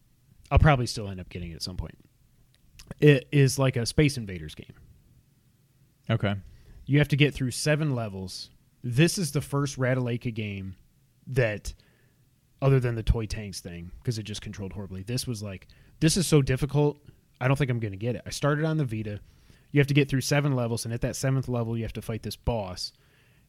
I'll 0.52 0.60
probably 0.60 0.86
still 0.86 1.10
end 1.10 1.20
up 1.20 1.28
getting 1.28 1.52
it 1.52 1.56
at 1.56 1.64
some 1.64 1.76
point. 1.76 1.98
It 3.00 3.28
is 3.32 3.58
like 3.58 3.76
a 3.78 3.86
Space 3.86 4.16
Invaders 4.16 4.54
game. 4.54 4.74
Okay. 6.08 6.36
You 6.86 7.00
have 7.00 7.08
to 7.10 7.16
get 7.16 7.34
through 7.34 7.52
seven 7.52 7.96
levels. 7.96 8.52
This 8.84 9.18
is 9.18 9.32
the 9.32 9.42
first 9.42 9.80
Ratalaika 9.80 10.32
game 10.32 10.76
that, 11.26 11.74
other 12.62 12.80
than 12.80 12.94
the 12.94 13.04
toy 13.04 13.26
tanks 13.26 13.60
thing, 13.60 13.92
because 13.98 14.20
it 14.20 14.24
just 14.24 14.44
controlled 14.44 14.74
horribly. 14.74 15.02
This 15.02 15.26
was 15.26 15.42
like, 15.42 15.68
this 16.00 16.16
is 16.16 16.28
so 16.28 16.44
difficult. 16.44 17.00
I 17.42 17.48
don't 17.48 17.58
think 17.58 17.72
I'm 17.72 17.80
going 17.80 17.92
to 17.92 17.98
get 17.98 18.16
it. 18.16 18.22
I 18.26 18.30
started 18.30 18.66
on 18.66 18.78
the 18.78 18.86
Vita. 18.86 19.20
You 19.72 19.80
have 19.80 19.88
to 19.88 19.94
get 19.94 20.10
through 20.10 20.22
seven 20.22 20.56
levels, 20.56 20.86
and 20.86 20.94
at 20.94 21.02
that 21.02 21.16
seventh 21.16 21.48
level, 21.48 21.76
you 21.78 21.84
have 21.84 21.94
to 21.94 22.02
fight 22.02 22.24
this 22.24 22.36
boss. 22.36 22.94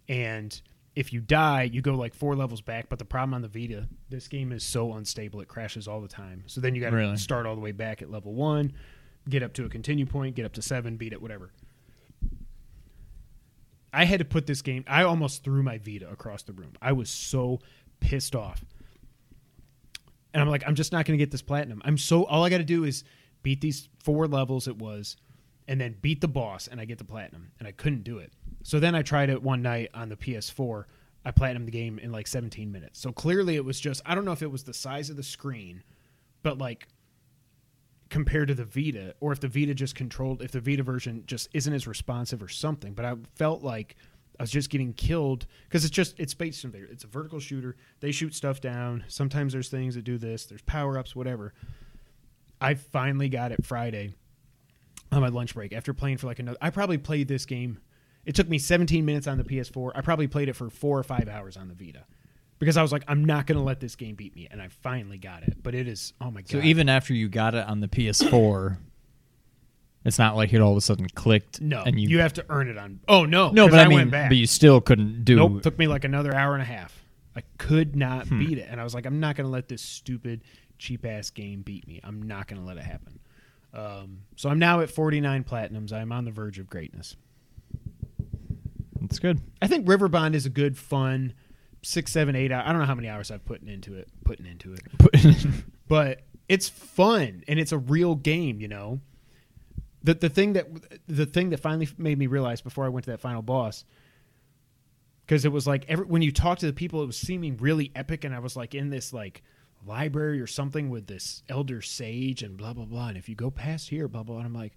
And 0.08 0.60
if 0.96 1.12
you 1.12 1.20
die, 1.20 1.62
you 1.62 1.80
go 1.80 1.94
like 1.94 2.14
four 2.14 2.34
levels 2.34 2.60
back. 2.60 2.88
But 2.88 2.98
the 2.98 3.04
problem 3.04 3.34
on 3.34 3.42
the 3.42 3.48
Vita, 3.48 3.88
this 4.08 4.26
game 4.28 4.50
is 4.52 4.64
so 4.64 4.92
unstable; 4.94 5.40
it 5.40 5.48
crashes 5.48 5.86
all 5.86 6.00
the 6.00 6.08
time. 6.08 6.42
So 6.46 6.60
then 6.60 6.74
you 6.74 6.80
got 6.80 6.90
to 6.90 6.96
Really? 6.96 7.16
start 7.16 7.46
all 7.46 7.54
the 7.54 7.60
way 7.60 7.72
back 7.72 8.02
at 8.02 8.10
level 8.10 8.34
one, 8.34 8.72
get 9.28 9.42
up 9.42 9.52
to 9.54 9.64
a 9.64 9.68
continue 9.68 10.06
point, 10.06 10.34
get 10.34 10.44
up 10.44 10.52
to 10.54 10.62
seven, 10.62 10.96
beat 10.96 11.12
it, 11.12 11.22
whatever. 11.22 11.52
I 13.92 14.04
had 14.04 14.18
to 14.18 14.24
put 14.24 14.46
this 14.46 14.60
game. 14.60 14.84
I 14.86 15.02
almost 15.04 15.44
threw 15.44 15.62
my 15.62 15.78
Vita 15.78 16.10
across 16.10 16.42
the 16.42 16.52
room. 16.52 16.72
I 16.82 16.92
was 16.92 17.08
so 17.08 17.60
pissed 18.00 18.36
off, 18.36 18.64
and 20.34 20.42
I'm 20.42 20.48
like, 20.48 20.62
I'm 20.66 20.74
just 20.74 20.92
not 20.92 21.06
going 21.06 21.18
to 21.18 21.22
get 21.22 21.30
this 21.30 21.42
platinum. 21.42 21.80
I'm 21.84 21.96
so 21.96 22.24
all 22.24 22.44
I 22.44 22.50
got 22.50 22.58
to 22.58 22.64
do 22.64 22.84
is 22.84 23.04
beat 23.42 23.60
these 23.60 23.88
four 24.02 24.26
levels. 24.26 24.68
It 24.68 24.76
was, 24.78 25.16
and 25.68 25.78
then 25.78 25.96
beat 26.00 26.22
the 26.22 26.28
boss, 26.28 26.66
and 26.66 26.80
I 26.80 26.86
get 26.86 26.98
the 26.98 27.04
platinum. 27.04 27.52
And 27.58 27.68
I 27.68 27.72
couldn't 27.72 28.02
do 28.02 28.18
it. 28.18 28.32
So 28.62 28.80
then 28.80 28.94
I 28.94 29.02
tried 29.02 29.28
it 29.28 29.42
one 29.42 29.62
night 29.62 29.90
on 29.94 30.08
the 30.08 30.16
PS4. 30.16 30.84
I 31.24 31.30
platinumed 31.30 31.66
the 31.66 31.70
game 31.70 31.98
in 31.98 32.10
like 32.10 32.26
17 32.26 32.72
minutes. 32.72 32.98
So 32.98 33.12
clearly, 33.12 33.54
it 33.56 33.64
was 33.64 33.78
just 33.78 34.00
I 34.06 34.14
don't 34.14 34.24
know 34.24 34.32
if 34.32 34.42
it 34.42 34.50
was 34.50 34.64
the 34.64 34.74
size 34.74 35.10
of 35.10 35.16
the 35.16 35.22
screen, 35.22 35.84
but 36.42 36.58
like 36.58 36.88
compared 38.08 38.48
to 38.48 38.54
the 38.54 38.64
Vita, 38.64 39.14
or 39.20 39.32
if 39.32 39.40
the 39.40 39.48
Vita 39.48 39.74
just 39.74 39.94
controlled, 39.94 40.40
if 40.40 40.52
the 40.52 40.60
Vita 40.60 40.82
version 40.82 41.24
just 41.26 41.48
isn't 41.52 41.72
as 41.72 41.86
responsive 41.86 42.42
or 42.42 42.48
something. 42.48 42.94
But 42.94 43.04
I 43.04 43.16
felt 43.34 43.62
like 43.62 43.96
I 44.40 44.44
was 44.44 44.50
just 44.50 44.70
getting 44.70 44.94
killed 44.94 45.46
because 45.64 45.84
it's 45.84 45.94
just 45.94 46.18
it's 46.18 46.32
Space 46.32 46.64
Invader. 46.64 46.88
It's 46.90 47.04
a 47.04 47.08
vertical 47.08 47.40
shooter. 47.40 47.76
They 48.00 48.10
shoot 48.10 48.34
stuff 48.34 48.62
down. 48.62 49.04
Sometimes 49.08 49.52
there's 49.52 49.68
things 49.68 49.96
that 49.96 50.04
do 50.04 50.16
this. 50.16 50.46
There's 50.46 50.62
power 50.62 50.96
ups, 50.96 51.14
whatever. 51.14 51.52
I 52.58 52.72
finally 52.74 53.28
got 53.28 53.52
it 53.52 53.66
Friday 53.66 54.14
on 55.12 55.20
my 55.20 55.28
lunch 55.28 55.54
break 55.54 55.72
after 55.72 55.94
playing 55.94 56.18
for 56.18 56.26
like 56.26 56.38
another. 56.38 56.58
I 56.60 56.70
probably 56.70 56.98
played 56.98 57.28
this 57.28 57.46
game. 57.46 57.78
It 58.24 58.34
took 58.34 58.48
me 58.48 58.58
17 58.58 59.04
minutes 59.04 59.26
on 59.26 59.38
the 59.38 59.44
PS4. 59.44 59.92
I 59.94 60.00
probably 60.02 60.26
played 60.26 60.48
it 60.48 60.52
for 60.54 60.68
four 60.68 60.98
or 60.98 61.02
five 61.02 61.28
hours 61.28 61.56
on 61.56 61.68
the 61.68 61.74
Vita 61.74 62.04
because 62.58 62.76
I 62.76 62.82
was 62.82 62.92
like, 62.92 63.04
I'm 63.08 63.24
not 63.24 63.46
going 63.46 63.56
to 63.56 63.64
let 63.64 63.80
this 63.80 63.96
game 63.96 64.16
beat 64.16 64.34
me, 64.34 64.48
and 64.50 64.60
I 64.60 64.68
finally 64.68 65.16
got 65.18 65.44
it. 65.44 65.62
But 65.62 65.74
it 65.74 65.88
is, 65.88 66.12
oh 66.20 66.30
my 66.30 66.42
god! 66.42 66.50
So 66.50 66.58
even 66.60 66.88
after 66.88 67.14
you 67.14 67.28
got 67.28 67.54
it 67.54 67.66
on 67.66 67.80
the 67.80 67.88
PS4, 67.88 68.76
it's 70.04 70.18
not 70.18 70.36
like 70.36 70.52
it 70.52 70.60
all 70.60 70.72
of 70.72 70.76
a 70.76 70.80
sudden 70.80 71.06
clicked. 71.14 71.60
no, 71.60 71.82
and 71.84 71.98
you, 71.98 72.08
you, 72.08 72.18
have 72.20 72.34
to 72.34 72.44
earn 72.50 72.68
it 72.68 72.76
on. 72.76 73.00
Oh 73.08 73.24
no, 73.24 73.50
no, 73.50 73.68
but 73.68 73.78
I, 73.78 73.88
mean, 73.88 73.98
went 73.98 74.10
back. 74.10 74.30
but 74.30 74.36
you 74.36 74.46
still 74.46 74.80
couldn't 74.80 75.24
do. 75.24 75.36
nope, 75.36 75.62
took 75.62 75.78
me 75.78 75.86
like 75.86 76.04
another 76.04 76.34
hour 76.34 76.52
and 76.54 76.62
a 76.62 76.66
half. 76.66 76.94
I 77.36 77.42
could 77.56 77.94
not 77.94 78.26
Hmm. 78.26 78.40
beat 78.40 78.58
it, 78.58 78.66
and 78.70 78.80
I 78.80 78.84
was 78.84 78.94
like, 78.94 79.06
I'm 79.06 79.20
not 79.20 79.36
going 79.36 79.46
to 79.46 79.50
let 79.50 79.68
this 79.68 79.80
stupid, 79.82 80.42
cheap 80.78 81.04
ass 81.06 81.30
game 81.30 81.62
beat 81.62 81.86
me. 81.86 82.00
I'm 82.02 82.22
not 82.22 82.48
going 82.48 82.60
to 82.60 82.66
let 82.66 82.76
it 82.76 82.84
happen. 82.84 83.20
Um, 83.74 84.20
so 84.36 84.48
I'm 84.48 84.58
now 84.58 84.80
at 84.80 84.90
49 84.90 85.44
platinums. 85.44 85.92
I'm 85.92 86.12
on 86.12 86.24
the 86.24 86.30
verge 86.30 86.58
of 86.58 86.68
greatness. 86.68 87.16
That's 89.00 89.18
good. 89.18 89.40
I 89.62 89.66
think 89.66 89.86
Riverbond 89.86 90.34
is 90.34 90.46
a 90.46 90.50
good, 90.50 90.76
fun 90.76 91.34
six, 91.82 92.12
seven, 92.12 92.34
eight. 92.34 92.52
hour- 92.52 92.62
I 92.64 92.72
don't 92.72 92.80
know 92.80 92.86
how 92.86 92.94
many 92.94 93.08
hours 93.08 93.30
I've 93.30 93.44
put 93.44 93.62
into 93.62 93.94
it. 93.94 94.08
Putting 94.24 94.46
into 94.46 94.74
it, 94.74 95.46
but 95.88 96.22
it's 96.48 96.68
fun 96.68 97.44
and 97.48 97.58
it's 97.58 97.72
a 97.72 97.78
real 97.78 98.14
game. 98.14 98.60
You 98.60 98.68
know, 98.68 99.00
the 100.02 100.14
the 100.14 100.28
thing 100.28 100.54
that 100.54 100.66
the 101.06 101.26
thing 101.26 101.50
that 101.50 101.60
finally 101.60 101.88
made 101.96 102.18
me 102.18 102.26
realize 102.26 102.60
before 102.60 102.84
I 102.84 102.88
went 102.88 103.04
to 103.04 103.12
that 103.12 103.20
final 103.20 103.42
boss, 103.42 103.84
because 105.24 105.44
it 105.44 105.52
was 105.52 105.66
like 105.66 105.84
every 105.88 106.04
when 106.06 106.22
you 106.22 106.32
talk 106.32 106.58
to 106.58 106.66
the 106.66 106.72
people, 106.72 107.02
it 107.02 107.06
was 107.06 107.16
seeming 107.16 107.56
really 107.58 107.92
epic, 107.94 108.24
and 108.24 108.34
I 108.34 108.40
was 108.40 108.56
like 108.56 108.74
in 108.74 108.90
this 108.90 109.12
like 109.12 109.42
library 109.86 110.40
or 110.40 110.46
something 110.46 110.90
with 110.90 111.06
this 111.06 111.42
elder 111.48 111.80
sage 111.80 112.42
and 112.42 112.56
blah 112.56 112.72
blah 112.72 112.84
blah. 112.84 113.08
And 113.08 113.18
if 113.18 113.28
you 113.28 113.34
go 113.34 113.50
past 113.50 113.88
here, 113.88 114.08
blah 114.08 114.22
blah. 114.22 114.38
And 114.38 114.46
I'm 114.46 114.54
like, 114.54 114.76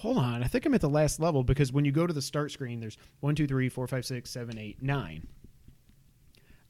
hold 0.00 0.16
on, 0.16 0.42
I 0.42 0.46
think 0.46 0.64
I'm 0.64 0.74
at 0.74 0.80
the 0.80 0.88
last 0.88 1.20
level 1.20 1.44
because 1.44 1.72
when 1.72 1.84
you 1.84 1.92
go 1.92 2.06
to 2.06 2.12
the 2.12 2.22
start 2.22 2.50
screen, 2.50 2.80
there's 2.80 2.96
one, 3.20 3.34
two, 3.34 3.46
three, 3.46 3.68
four, 3.68 3.86
five, 3.86 4.06
six, 4.06 4.30
seven, 4.30 4.58
eight, 4.58 4.82
nine. 4.82 5.26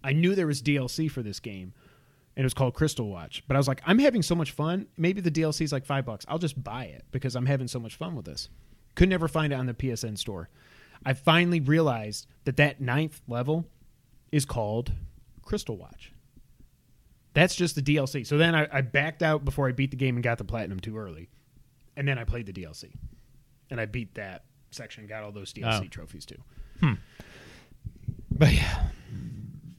I 0.03 0.13
knew 0.13 0.35
there 0.35 0.47
was 0.47 0.63
DLC 0.63 1.11
for 1.11 1.23
this 1.23 1.39
game, 1.39 1.73
and 2.35 2.43
it 2.43 2.47
was 2.47 2.55
called 2.55 2.75
Crystal 2.75 3.09
Watch. 3.09 3.45
But 3.47 3.57
I 3.57 3.61
was 3.61 3.69
like, 3.69 3.83
I'm 3.87 3.99
having 3.99 4.23
so 4.23 4.35
much 4.35 4.51
fun. 4.51 4.87
Maybe 4.97 5.21
the 5.21 5.31
DLC 5.31 5.63
is 5.63 5.73
like 5.73 5.85
five 5.85 6.07
bucks. 6.07 6.25
I'll 6.29 6.39
just 6.39 6.63
buy 6.63 6.85
it 6.85 7.05
because 7.13 7.37
I'm 7.37 7.47
having 7.47 7.69
so 7.69 7.79
much 7.79 7.97
fun 7.97 8.17
with 8.17 8.25
this. 8.25 8.49
Could 8.95 9.09
never 9.09 9.29
find 9.29 9.53
it 9.53 9.57
on 9.57 9.67
the 9.67 9.75
PSN 9.75 10.19
store. 10.19 10.49
I 11.05 11.13
finally 11.13 11.61
realized 11.61 12.27
that 12.45 12.57
that 12.57 12.81
ninth 12.81 13.21
level 13.29 13.67
is 14.33 14.45
called 14.45 14.93
Crystal 15.43 15.77
Watch. 15.77 16.13
That's 17.35 17.55
just 17.55 17.75
the 17.77 17.83
DLC. 17.83 18.27
So 18.27 18.37
then 18.39 18.55
I, 18.55 18.67
I 18.73 18.81
backed 18.81 19.23
out 19.23 19.45
before 19.45 19.69
I 19.69 19.73
beat 19.73 19.91
the 19.91 19.97
game 19.97 20.17
and 20.17 20.23
got 20.25 20.39
the 20.39 20.45
platinum 20.45 20.81
too 20.81 20.99
early, 20.99 21.29
and 21.97 22.07
then 22.09 22.19
I 22.19 22.25
played 22.25 22.47
the 22.47 22.53
DLC, 22.53 22.93
and 23.71 23.81
I 23.81 23.87
beat 23.87 24.15
that 24.15 24.45
section, 24.73 25.07
got 25.07 25.23
all 25.23 25.33
those 25.33 25.53
DLC 25.53 25.85
Oh. 25.85 25.89
trophies 25.89 26.25
too. 26.27 26.43
Hmm. 26.81 26.95
But 28.31 28.53
yeah, 28.55 28.87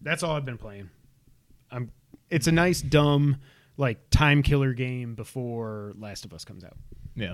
that's 0.01 0.23
all 0.23 0.35
I've 0.35 0.45
been 0.45 0.57
playing. 0.57 0.89
I'm. 1.71 1.91
It's 2.29 2.47
a 2.47 2.51
nice 2.51 2.81
dumb 2.81 3.37
like 3.77 4.09
time 4.09 4.43
killer 4.43 4.73
game 4.73 5.15
before 5.15 5.93
Last 5.97 6.23
of 6.25 6.33
Us 6.33 6.45
comes 6.45 6.63
out. 6.63 6.77
Yeah. 7.15 7.33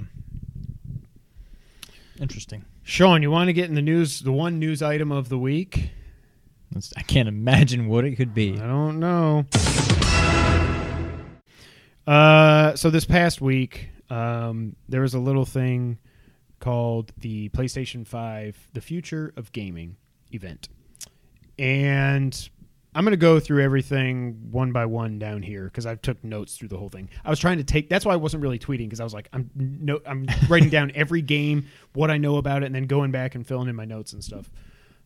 Interesting. 2.20 2.66
Sean, 2.84 3.22
you 3.22 3.30
want 3.30 3.48
to 3.50 3.54
get 3.54 3.70
in 3.70 3.76
the 3.76 3.82
news? 3.82 4.22
The 4.22 4.32
one 4.32 4.58
news 4.58 4.82
item 4.82 5.12
of 5.12 5.30
the 5.30 5.38
week. 5.38 5.92
I 6.96 7.02
can't 7.04 7.28
imagine 7.30 7.88
what 7.88 8.06
it 8.06 8.16
could 8.16 8.34
be. 8.34 8.54
I 8.56 8.66
don't 8.68 9.00
know. 9.00 9.46
Uh, 12.08 12.74
so 12.76 12.90
this 12.90 13.06
past 13.06 13.42
week, 13.42 13.90
um, 14.10 14.76
there 14.88 15.02
was 15.02 15.14
a 15.14 15.20
little 15.20 15.46
thing 15.46 15.98
called 16.60 17.12
the 17.18 17.50
PlayStation 17.50 18.08
Five: 18.08 18.58
The 18.74 18.82
Future 18.82 19.34
of 19.36 19.52
Gaming 19.52 19.98
event, 20.32 20.70
and 21.60 22.50
I'm 22.96 23.04
going 23.04 23.12
to 23.12 23.18
go 23.18 23.42
through 23.42 23.62
everything 23.62 24.50
one 24.52 24.72
by 24.72 24.86
one 24.86 25.20
down 25.20 25.44
here 25.44 25.66
because 25.66 25.86
I 25.86 25.96
took 25.96 26.24
notes 26.24 26.56
through 26.56 26.70
the 26.70 26.78
whole 26.78 26.90
thing. 26.90 27.10
I 27.26 27.30
was 27.30 27.40
trying 27.40 27.58
to 27.58 27.66
take. 27.66 27.90
That's 27.90 28.06
why 28.06 28.14
I 28.14 28.18
wasn't 28.18 28.42
really 28.42 28.58
tweeting 28.58 28.86
because 28.86 29.02
I 29.02 29.04
was 29.04 29.14
like, 29.14 29.28
I'm 29.34 29.52
no, 29.54 30.00
I'm 30.06 30.28
writing 30.50 30.70
down 30.70 30.94
every 30.96 31.22
game, 31.22 31.68
what 31.94 32.10
I 32.10 32.18
know 32.18 32.38
about 32.38 32.64
it, 32.64 32.68
and 32.68 32.76
then 32.76 32.86
going 32.86 33.12
back 33.12 33.36
and 33.36 33.46
filling 33.46 33.68
in 33.68 33.76
my 33.76 33.86
notes 33.86 34.14
and 34.14 34.24
stuff. 34.24 34.50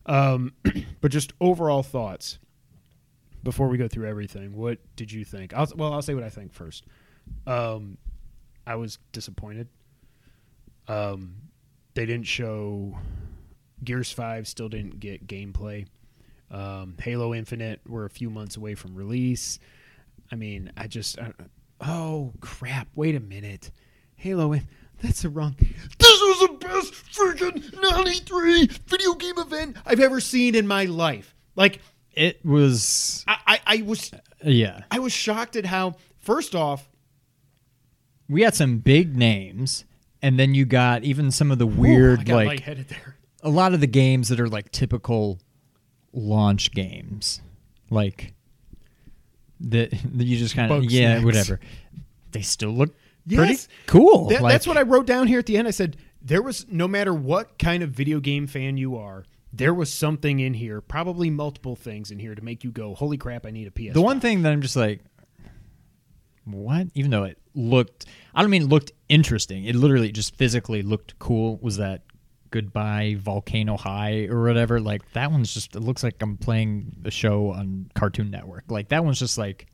Um, 0.06 0.52
but 1.00 1.10
just 1.10 1.32
overall 1.40 1.82
thoughts 1.82 2.38
before 3.42 3.68
we 3.68 3.78
go 3.78 3.88
through 3.88 4.08
everything. 4.08 4.56
What 4.56 4.78
did 4.96 5.12
you 5.12 5.24
think? 5.24 5.52
I'll, 5.54 5.68
well, 5.76 5.92
I'll 5.92 6.02
say 6.02 6.14
what 6.14 6.24
I 6.24 6.28
think 6.28 6.52
first. 6.52 6.84
Um, 7.46 7.98
I 8.66 8.76
was 8.76 8.98
disappointed. 9.12 9.68
Um, 10.88 11.36
they 11.94 12.06
didn't 12.06 12.26
show 12.26 12.96
Gears 13.84 14.12
Five. 14.12 14.48
Still 14.48 14.68
didn't 14.68 15.00
get 15.00 15.26
gameplay. 15.26 15.86
Um, 16.50 16.96
Halo 17.00 17.34
Infinite. 17.34 17.80
We're 17.86 18.04
a 18.04 18.10
few 18.10 18.30
months 18.30 18.56
away 18.56 18.74
from 18.74 18.94
release. 18.94 19.58
I 20.30 20.36
mean, 20.36 20.72
I 20.76 20.86
just. 20.86 21.18
I, 21.18 21.32
oh 21.80 22.32
crap! 22.40 22.88
Wait 22.94 23.14
a 23.14 23.20
minute. 23.20 23.70
Halo. 24.16 24.52
In, 24.52 24.66
that's 25.02 25.22
the 25.22 25.28
wrong. 25.28 25.56
This 25.58 26.20
was 26.20 26.48
the 26.48 26.66
best 26.66 26.92
freaking 26.92 27.82
93 27.82 28.66
video 28.86 29.14
game 29.14 29.38
event 29.38 29.76
I've 29.84 29.98
ever 29.98 30.20
seen 30.20 30.54
in 30.54 30.66
my 30.66 30.84
life. 30.84 31.34
Like, 31.56 31.80
It 32.14 32.44
was 32.44 33.24
I, 33.26 33.36
I, 33.46 33.60
I 33.78 33.82
was 33.82 34.10
yeah. 34.44 34.82
I 34.90 34.98
was 34.98 35.12
shocked 35.12 35.56
at 35.56 35.64
how 35.66 35.94
first 36.18 36.54
off 36.54 36.88
We 38.28 38.42
had 38.42 38.54
some 38.54 38.78
big 38.78 39.16
names 39.16 39.84
and 40.20 40.38
then 40.38 40.54
you 40.54 40.64
got 40.64 41.04
even 41.04 41.30
some 41.30 41.50
of 41.50 41.58
the 41.58 41.66
weird 41.66 42.20
I 42.20 42.24
got 42.24 42.34
like 42.36 42.46
lightheaded 42.48 42.88
there. 42.88 43.16
a 43.42 43.48
lot 43.50 43.74
of 43.74 43.80
the 43.80 43.86
games 43.86 44.28
that 44.28 44.38
are 44.40 44.48
like 44.48 44.70
typical 44.72 45.38
launch 46.12 46.70
games. 46.72 47.40
Like 47.90 48.34
that 49.60 49.90
that 49.90 50.24
you 50.24 50.36
just 50.38 50.54
kind 50.54 50.70
of 50.72 50.84
yeah, 50.84 51.12
snacks. 51.14 51.24
whatever. 51.24 51.60
They 52.32 52.42
still 52.42 52.70
look 52.70 52.94
Yes. 53.24 53.38
pretty 53.68 53.72
cool. 53.86 54.28
That- 54.28 54.42
Like, 54.42 54.52
that's 54.52 54.66
what 54.66 54.76
I 54.76 54.82
wrote 54.82 55.06
down 55.06 55.28
here 55.28 55.38
at 55.38 55.46
the 55.46 55.56
end. 55.56 55.68
I 55.68 55.70
said 55.70 55.96
there 56.20 56.42
was 56.42 56.66
no 56.68 56.88
matter 56.88 57.14
what 57.14 57.56
kind 57.58 57.82
of 57.82 57.90
video 57.90 58.18
game 58.20 58.46
fan 58.48 58.76
you 58.76 58.96
are, 58.96 59.24
there 59.52 59.74
was 59.74 59.92
something 59.92 60.40
in 60.40 60.54
here, 60.54 60.80
probably 60.80 61.28
multiple 61.30 61.76
things 61.76 62.10
in 62.10 62.18
here 62.18 62.34
to 62.34 62.42
make 62.42 62.64
you 62.64 62.70
go, 62.70 62.94
"Holy 62.94 63.16
crap! 63.18 63.44
I 63.46 63.50
need 63.50 63.66
a 63.66 63.70
PS." 63.70 63.94
The 63.94 64.02
one 64.02 64.20
thing 64.20 64.42
that 64.42 64.52
I'm 64.52 64.62
just 64.62 64.76
like, 64.76 65.00
what? 66.44 66.88
Even 66.94 67.10
though 67.10 67.24
it 67.24 67.38
looked, 67.54 68.06
I 68.34 68.40
don't 68.42 68.50
mean 68.50 68.62
it 68.62 68.68
looked 68.68 68.92
interesting. 69.08 69.64
It 69.64 69.76
literally 69.76 70.10
just 70.10 70.36
physically 70.36 70.82
looked 70.82 71.18
cool. 71.18 71.58
Was 71.58 71.76
that 71.76 72.02
Goodbye 72.50 73.16
Volcano 73.18 73.76
High 73.76 74.26
or 74.30 74.42
whatever? 74.42 74.80
Like 74.80 75.10
that 75.12 75.30
one's 75.30 75.52
just. 75.54 75.76
It 75.76 75.80
looks 75.80 76.02
like 76.02 76.20
I'm 76.22 76.36
playing 76.36 76.96
a 77.04 77.10
show 77.10 77.50
on 77.50 77.90
Cartoon 77.94 78.30
Network. 78.30 78.64
Like 78.70 78.88
that 78.88 79.04
one's 79.04 79.18
just 79.18 79.38
like. 79.38 79.66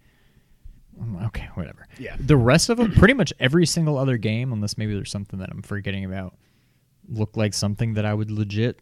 mm, 1.00 1.24
Okay, 1.28 1.48
whatever. 1.54 1.86
Yeah. 1.98 2.16
The 2.18 2.36
rest 2.36 2.68
of 2.68 2.76
them, 2.78 2.92
pretty 2.92 3.14
much 3.14 3.32
every 3.40 3.64
single 3.66 3.96
other 3.96 4.16
game, 4.16 4.52
unless 4.52 4.76
maybe 4.76 4.92
there's 4.94 5.10
something 5.10 5.38
that 5.38 5.50
I'm 5.50 5.62
forgetting 5.62 6.04
about, 6.04 6.36
look 7.08 7.36
like 7.36 7.54
something 7.54 7.94
that 7.94 8.04
I 8.04 8.12
would 8.12 8.30
legit 8.30 8.80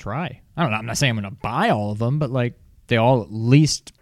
try. 0.00 0.40
I 0.56 0.62
don't 0.62 0.72
know. 0.72 0.78
I'm 0.78 0.86
not 0.86 0.98
saying 0.98 1.10
I'm 1.10 1.20
going 1.20 1.32
to 1.32 1.40
buy 1.40 1.70
all 1.70 1.92
of 1.92 1.98
them, 1.98 2.18
but 2.18 2.30
like 2.30 2.54
they 2.88 2.96
all 2.96 3.22
at 3.22 3.32
least 3.32 3.92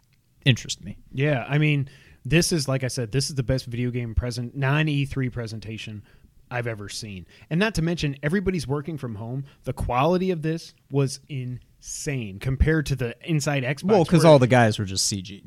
interest 0.45 0.83
me. 0.83 0.97
Yeah, 1.13 1.45
I 1.49 1.59
mean, 1.59 1.89
this 2.25 2.53
is 2.53 2.69
like 2.69 2.85
I 2.85 2.89
said, 2.89 3.13
this 3.13 3.29
is 3.29 3.35
the 3.35 3.43
best 3.43 3.67
video 3.67 3.91
game 3.91 4.15
present 4.15 4.57
non 4.57 4.87
E3 4.87 5.31
presentation 5.33 6.03
I've 6.51 6.67
ever 6.67 6.89
seen. 6.89 7.27
And 7.51 7.61
not 7.61 7.75
to 7.75 7.83
mention 7.83 8.17
everybody's 8.23 8.67
working 8.67 8.97
from 8.97 9.17
home. 9.17 9.45
The 9.65 9.73
quality 9.73 10.31
of 10.31 10.43
this 10.43 10.75
was 10.91 11.21
insane 11.29 12.39
compared 12.39 12.87
to 12.87 12.97
the 12.97 13.15
inside 13.29 13.63
Xbox. 13.65 13.85
Well, 13.85 14.05
because 14.05 14.25
all 14.25 14.39
the 14.39 14.47
guys 14.47 14.79
were 14.79 14.85
just 14.85 15.13
CG. 15.13 15.47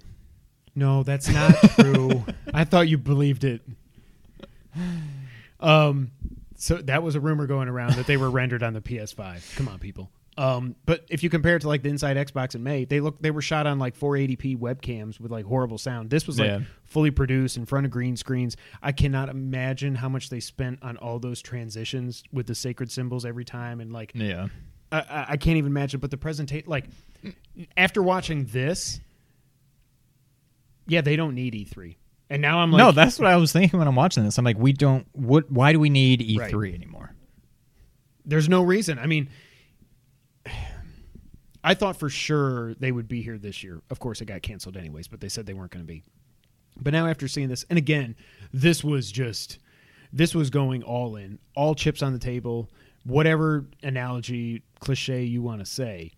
No, 0.76 1.04
that's 1.04 1.28
not 1.28 1.56
true. 1.80 2.24
I 2.54 2.64
thought 2.64 2.88
you 2.88 2.98
believed 2.98 3.44
it. 3.44 3.62
Um, 5.60 6.12
so 6.56 6.76
that 6.78 7.04
was 7.04 7.16
a 7.16 7.20
rumor 7.20 7.48
going 7.48 7.68
around 7.68 7.96
that 7.96 8.08
they 8.08 8.18
were 8.18 8.30
rendered 8.30 8.64
on 8.64 8.74
the 8.74 8.82
PS5. 8.82 9.56
Come 9.56 9.68
on, 9.68 9.80
people. 9.80 10.10
Um, 10.38 10.76
but 10.86 11.06
if 11.10 11.24
you 11.24 11.30
compare 11.30 11.58
it 11.58 11.60
to 11.62 11.68
like 11.68 11.84
the 11.84 11.90
inside 11.90 12.16
Xbox 12.16 12.56
in 12.56 12.64
May, 12.64 12.86
they 12.86 13.02
look 13.02 13.22
they 13.22 13.32
were 13.32 13.42
shot 13.42 13.68
on 13.68 13.80
like 13.80 13.98
480p 14.00 14.58
webcams 14.58 15.20
with 15.20 15.30
like 15.32 15.46
horrible 15.46 15.78
sound. 15.78 16.10
This 16.10 16.26
was 16.26 16.40
like 16.40 16.48
Yeah. 16.48 16.60
fully 16.86 17.12
produced 17.12 17.58
in 17.58 17.66
front 17.66 17.86
of 17.86 17.92
green 17.92 18.16
screens. 18.16 18.56
I 18.82 18.94
cannot 18.94 19.28
imagine 19.30 19.96
how 19.96 20.08
much 20.10 20.30
they 20.30 20.40
spent 20.40 20.80
on 20.82 20.96
all 20.98 21.20
those 21.20 21.42
transitions 21.42 22.24
with 22.32 22.48
the 22.48 22.56
sacred 22.56 22.90
symbols 22.92 23.26
every 23.26 23.44
time 23.46 23.82
and 23.82 23.92
like 23.92 24.14
Yeah. 24.16 24.48
I- 24.94 25.26
I, 25.30 25.38
can't 25.38 25.58
even 25.58 25.72
imagine. 25.72 26.00
But 26.02 26.12
the 26.12 26.18
presentation, 26.18 26.70
like, 26.70 26.86
after 27.78 28.04
watching 28.04 28.44
this, 28.46 29.00
yeah, 30.88 31.00
they 31.02 31.16
don't 31.16 31.34
need 31.36 31.54
E3. 31.54 31.96
And 32.30 32.42
now 32.42 32.60
I'm 32.60 32.72
like, 32.72 32.80
no, 32.80 32.92
that's 32.92 33.20
what 33.20 33.28
I 33.30 33.38
was 33.38 33.52
thinking 33.54 33.80
when 33.80 33.88
I'm 33.88 33.96
watching 33.96 34.24
this. 34.24 34.38
I'm 34.38 34.46
like, 34.46 34.58
we 34.58 34.74
don't. 34.74 35.06
What? 35.14 35.52
Why 35.52 35.72
do 35.74 35.80
we 35.80 35.90
need 35.90 36.22
E3 36.22 36.54
Right. 36.62 36.74
anymore? 36.74 37.14
there's 38.24 38.48
no 38.48 38.62
reason. 38.62 39.00
I 39.00 39.08
mean, 39.08 39.30
I 41.64 41.74
thought 41.74 41.98
for 41.98 42.10
sure 42.10 42.74
they 42.76 42.92
would 42.92 43.08
be 43.08 43.22
here 43.22 43.38
this 43.38 43.64
year. 43.64 43.82
Of 43.90 44.00
course, 44.00 44.22
it 44.22 44.26
got 44.26 44.42
canceled 44.42 44.78
anyways, 44.78 45.08
but 45.08 45.22
they 45.22 45.30
said 45.30 45.46
they 45.46 45.54
weren't 45.54 45.72
going 45.72 45.86
to 45.86 45.88
be. 45.88 46.04
But 46.80 46.94
now 46.94 47.08
after 47.08 47.28
seeing 47.28 47.50
this, 47.50 47.66
and 47.70 47.78
again, 47.78 48.16
this 48.52 48.84
was 48.84 49.12
just 49.12 49.60
this 50.14 50.36
was 50.36 50.50
going 50.50 50.84
all 50.84 51.16
in, 51.16 51.40
all 51.56 51.76
chips 51.76 52.02
on 52.02 52.14
the 52.14 52.20
table, 52.20 52.70
whatever 53.04 53.66
analogy 53.84 54.64
cliche 54.80 55.24
you 55.24 55.42
want 55.42 55.60
to 55.60 55.66
say. 55.66 56.12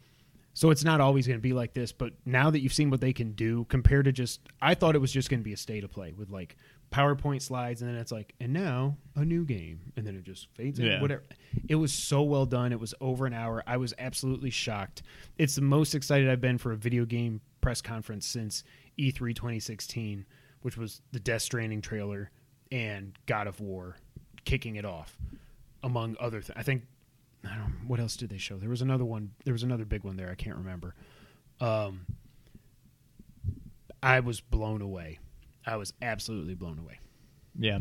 So 0.56 0.70
it's 0.70 0.84
not 0.84 1.02
always 1.02 1.26
going 1.26 1.40
to 1.40 1.42
be 1.44 1.54
like 1.54 1.74
this, 1.74 1.92
but 1.92 2.14
now 2.26 2.52
that 2.52 2.62
you've 2.62 2.74
seen 2.74 2.92
what 2.92 3.02
they 3.02 3.14
can 3.14 3.32
do 3.34 3.66
compared 3.66 4.06
to 4.06 4.12
just 4.12 4.42
I 4.62 4.76
thought 4.76 4.96
it 4.96 5.00
was 5.00 5.12
just 5.12 5.30
going 5.30 5.40
to 5.40 5.44
be 5.44 5.54
a 5.54 5.58
state 5.58 5.84
of 5.84 5.92
play 5.92 6.14
with 6.14 6.30
like 6.30 6.58
PowerPoint 6.94 7.42
slides 7.42 7.82
and 7.82 7.90
then 7.90 7.98
it's 7.98 8.12
like 8.12 8.36
and 8.40 8.54
now 8.54 8.96
a 9.16 9.26
new 9.26 9.46
game 9.46 9.80
and 9.98 10.06
then 10.06 10.16
it 10.16 10.24
just 10.24 10.48
fades 10.54 10.78
in 10.78 10.86
whatever. 11.02 11.24
It 11.68 11.76
was 11.76 11.92
so 11.92 12.22
well 12.22 12.46
done. 12.46 12.72
It 12.72 12.80
was 12.80 12.94
over 13.02 13.26
an 13.26 13.34
hour. 13.34 13.64
I 13.66 13.78
was 13.78 13.94
absolutely 13.98 14.52
shocked. 14.52 15.02
It's 15.38 15.56
the 15.56 15.62
most 15.62 15.96
excited 15.96 16.30
I've 16.30 16.42
been 16.42 16.58
for 16.60 16.72
a 16.72 16.78
video 16.78 17.06
game 17.06 17.42
press 17.62 17.82
conference 17.82 18.28
since 18.28 18.64
E 18.98 19.12
E3 19.12 19.36
2016, 19.36 20.26
which 20.62 20.78
was 20.78 21.02
the 21.12 21.20
Death 21.20 21.42
Stranding 21.42 21.82
trailer 21.82 22.30
and 22.72 23.18
God 23.26 23.48
of 23.48 23.60
War 23.60 23.98
kicking 24.46 24.76
it 24.76 24.86
off 24.86 25.18
among 25.82 26.16
other 26.20 26.42
things. 26.42 26.58
I 26.58 26.64
think 26.64 26.84
I 27.44 27.56
don't 27.56 27.58
Know, 27.58 27.74
what 27.88 28.00
else 28.00 28.16
did 28.16 28.30
they 28.30 28.38
show? 28.38 28.58
There 28.58 28.70
was 28.70 28.82
another 28.82 29.04
one. 29.06 29.32
There 29.46 29.54
was 29.54 29.64
another 29.64 29.86
big 29.86 30.04
one 30.04 30.16
there. 30.16 30.30
I 30.30 30.36
can't 30.36 30.58
remember. 30.58 30.96
Um, 31.60 32.06
I 34.02 34.20
was 34.20 34.42
blown 34.42 34.82
away. 34.82 35.20
I 35.66 35.78
was 35.78 35.94
absolutely 36.02 36.56
blown 36.56 36.80
away. 36.80 37.00
Yeah. 37.58 37.80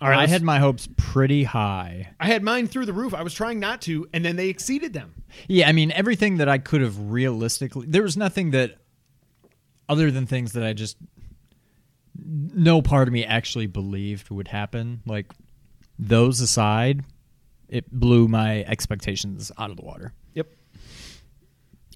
All 0.00 0.08
right, 0.08 0.20
I 0.20 0.26
had 0.28 0.42
my 0.42 0.60
hopes 0.60 0.88
pretty 0.96 1.42
high. 1.42 2.10
I 2.20 2.26
had 2.26 2.44
mine 2.44 2.68
through 2.68 2.86
the 2.86 2.92
roof. 2.92 3.14
I 3.14 3.22
was 3.22 3.34
trying 3.34 3.58
not 3.58 3.82
to, 3.82 4.08
and 4.12 4.24
then 4.24 4.36
they 4.36 4.48
exceeded 4.48 4.92
them. 4.92 5.12
Yeah, 5.48 5.68
I 5.68 5.72
mean 5.72 5.90
everything 5.90 6.36
that 6.36 6.48
I 6.48 6.58
could 6.58 6.82
have 6.82 7.10
realistically. 7.10 7.86
There 7.88 8.04
was 8.04 8.16
nothing 8.16 8.52
that 8.52 8.76
other 9.88 10.10
than 10.12 10.26
things 10.26 10.52
that 10.52 10.62
I 10.62 10.72
just 10.72 10.96
no 12.24 12.82
part 12.82 13.08
of 13.08 13.14
me 13.14 13.24
actually 13.24 13.66
believed 13.66 14.30
would 14.30 14.48
happen. 14.48 15.02
Like 15.04 15.32
those 15.98 16.40
aside, 16.40 17.04
it 17.68 17.90
blew 17.90 18.28
my 18.28 18.62
expectations 18.64 19.50
out 19.58 19.70
of 19.70 19.76
the 19.76 19.84
water. 19.84 20.12
Yep. 20.34 20.48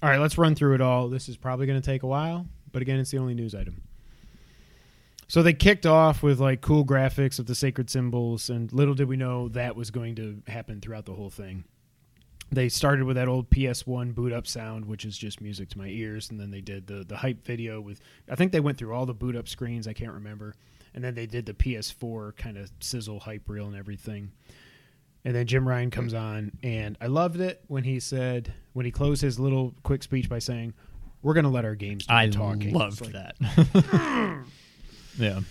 All 0.01 0.09
right, 0.09 0.19
let's 0.19 0.37
run 0.37 0.55
through 0.55 0.75
it 0.75 0.81
all. 0.81 1.07
This 1.07 1.29
is 1.29 1.37
probably 1.37 1.65
going 1.67 1.81
to 1.81 1.85
take 1.85 2.03
a 2.03 2.07
while, 2.07 2.45
but 2.71 2.81
again, 2.81 2.99
it's 2.99 3.11
the 3.11 3.17
only 3.17 3.33
news 3.33 3.55
item. 3.55 3.81
So 5.33 5.41
they 5.41 5.53
kicked 5.53 5.87
off 5.87 6.21
with 6.21 6.39
like 6.39 6.61
cool 6.61 6.85
graphics 6.85 7.39
of 7.39 7.47
the 7.47 7.55
sacred 7.55 7.89
symbols, 7.89 8.51
and 8.51 8.71
little 8.71 8.93
did 8.93 9.07
we 9.07 9.17
know 9.17 9.49
that 9.49 9.75
was 9.75 9.89
going 9.89 10.13
to 10.17 10.43
happen 10.45 10.79
throughout 10.79 11.05
the 11.05 11.13
whole 11.13 11.31
thing. 11.31 11.63
They 12.51 12.69
started 12.69 13.05
with 13.05 13.15
that 13.15 13.27
old 13.27 13.49
PS1 13.49 14.13
boot 14.13 14.31
up 14.31 14.45
sound, 14.45 14.85
which 14.85 15.05
is 15.05 15.17
just 15.17 15.41
music 15.41 15.69
to 15.69 15.79
my 15.79 15.87
ears, 15.87 16.29
and 16.29 16.39
then 16.39 16.51
they 16.51 16.61
did 16.61 16.85
the 16.85 17.03
the 17.03 17.17
hype 17.17 17.43
video 17.43 17.81
with. 17.81 17.99
I 18.29 18.35
think 18.35 18.51
they 18.51 18.59
went 18.59 18.77
through 18.77 18.93
all 18.93 19.07
the 19.07 19.15
boot 19.15 19.35
up 19.35 19.47
screens. 19.47 19.87
I 19.87 19.93
can't 19.93 20.13
remember, 20.13 20.53
and 20.93 21.03
then 21.03 21.15
they 21.15 21.25
did 21.25 21.47
the 21.47 21.55
PS4 21.55 22.37
kind 22.37 22.55
of 22.55 22.71
sizzle 22.79 23.19
hype 23.19 23.49
reel 23.49 23.65
and 23.65 23.75
everything. 23.75 24.31
And 25.25 25.33
then 25.33 25.47
Jim 25.47 25.67
Ryan 25.67 25.89
comes 25.89 26.13
on, 26.13 26.51
and 26.61 26.95
I 27.01 27.07
loved 27.07 27.41
it 27.41 27.63
when 27.65 27.85
he 27.85 27.99
said 27.99 28.53
when 28.73 28.85
he 28.85 28.91
closed 28.91 29.23
his 29.23 29.39
little 29.39 29.73
quick 29.81 30.03
speech 30.03 30.29
by 30.29 30.37
saying, 30.37 30.75
"We're 31.23 31.33
going 31.33 31.45
to 31.45 31.49
let 31.49 31.65
our 31.65 31.73
games 31.73 32.05
do 32.05 32.13
I 32.13 32.27
the 32.27 32.33
talking." 32.33 32.71
loved 32.71 33.01
like- 33.01 33.13
that. 33.13 33.35
Hmm. 34.43 34.43
Yeah. 35.17 35.41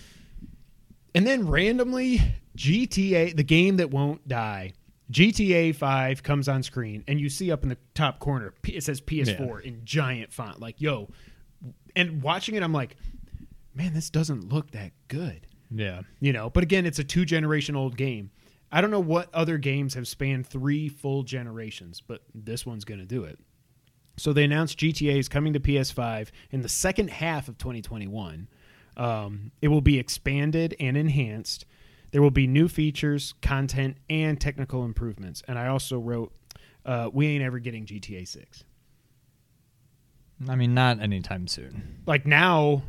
And 1.15 1.27
then 1.27 1.47
randomly, 1.47 2.21
GTA, 2.57 3.35
the 3.35 3.43
game 3.43 3.77
that 3.77 3.91
won't 3.91 4.27
die, 4.27 4.73
GTA 5.11 5.75
5 5.75 6.23
comes 6.23 6.47
on 6.47 6.63
screen, 6.63 7.03
and 7.07 7.19
you 7.19 7.29
see 7.29 7.51
up 7.51 7.63
in 7.63 7.69
the 7.69 7.77
top 7.93 8.19
corner, 8.19 8.53
it 8.63 8.83
says 8.83 8.99
PS4 9.01 9.61
in 9.61 9.81
giant 9.85 10.33
font. 10.33 10.59
Like, 10.59 10.81
yo. 10.81 11.09
And 11.95 12.23
watching 12.23 12.55
it, 12.55 12.63
I'm 12.63 12.73
like, 12.73 12.95
man, 13.75 13.93
this 13.93 14.09
doesn't 14.09 14.51
look 14.51 14.71
that 14.71 14.91
good. 15.07 15.45
Yeah. 15.69 16.01
You 16.19 16.33
know, 16.33 16.49
but 16.49 16.63
again, 16.63 16.85
it's 16.85 16.99
a 16.99 17.03
two 17.03 17.25
generation 17.25 17.75
old 17.75 17.97
game. 17.97 18.31
I 18.71 18.81
don't 18.81 18.89
know 18.89 18.99
what 18.99 19.33
other 19.33 19.59
games 19.59 19.93
have 19.93 20.07
spanned 20.07 20.47
three 20.47 20.89
full 20.89 21.21
generations, 21.21 22.01
but 22.01 22.23
this 22.33 22.65
one's 22.65 22.85
going 22.85 22.99
to 22.99 23.05
do 23.05 23.23
it. 23.23 23.37
So 24.17 24.33
they 24.33 24.43
announced 24.43 24.79
GTA 24.79 25.17
is 25.17 25.29
coming 25.29 25.53
to 25.53 25.59
PS5 25.59 26.29
in 26.51 26.61
the 26.61 26.69
second 26.69 27.09
half 27.09 27.47
of 27.47 27.57
2021. 27.59 28.47
Um, 28.95 29.51
it 29.61 29.69
will 29.69 29.81
be 29.81 29.97
expanded 29.99 30.75
and 30.79 30.95
enhanced. 30.95 31.65
There 32.11 32.21
will 32.21 32.31
be 32.31 32.45
new 32.45 32.67
features, 32.67 33.33
content, 33.41 33.97
and 34.09 34.39
technical 34.39 34.85
improvements. 34.85 35.41
And 35.47 35.57
I 35.57 35.67
also 35.67 35.97
wrote, 35.97 36.31
uh, 36.85 37.09
"We 37.11 37.27
ain't 37.27 37.43
ever 37.43 37.59
getting 37.59 37.85
GTA 37.85 38.25
6." 38.25 38.63
I 40.47 40.55
mean, 40.55 40.73
not 40.73 40.99
anytime 40.99 41.47
soon. 41.47 42.01
Like 42.05 42.25
now, 42.25 42.83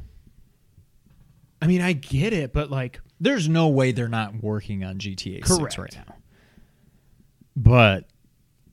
I 1.63 1.67
mean, 1.67 1.81
I 1.81 1.93
get 1.93 2.33
it, 2.33 2.53
but 2.53 2.71
like, 2.71 3.01
There's 3.21 3.49
no 3.49 3.69
way 3.69 3.93
they're 3.93 4.09
not 4.09 4.43
working 4.43 4.85
on 4.85 4.99
GTA 4.99 5.43
Correct. 5.43 5.75
6 5.75 5.79
right 5.79 5.97
now. 6.07 6.15
But 7.57 8.07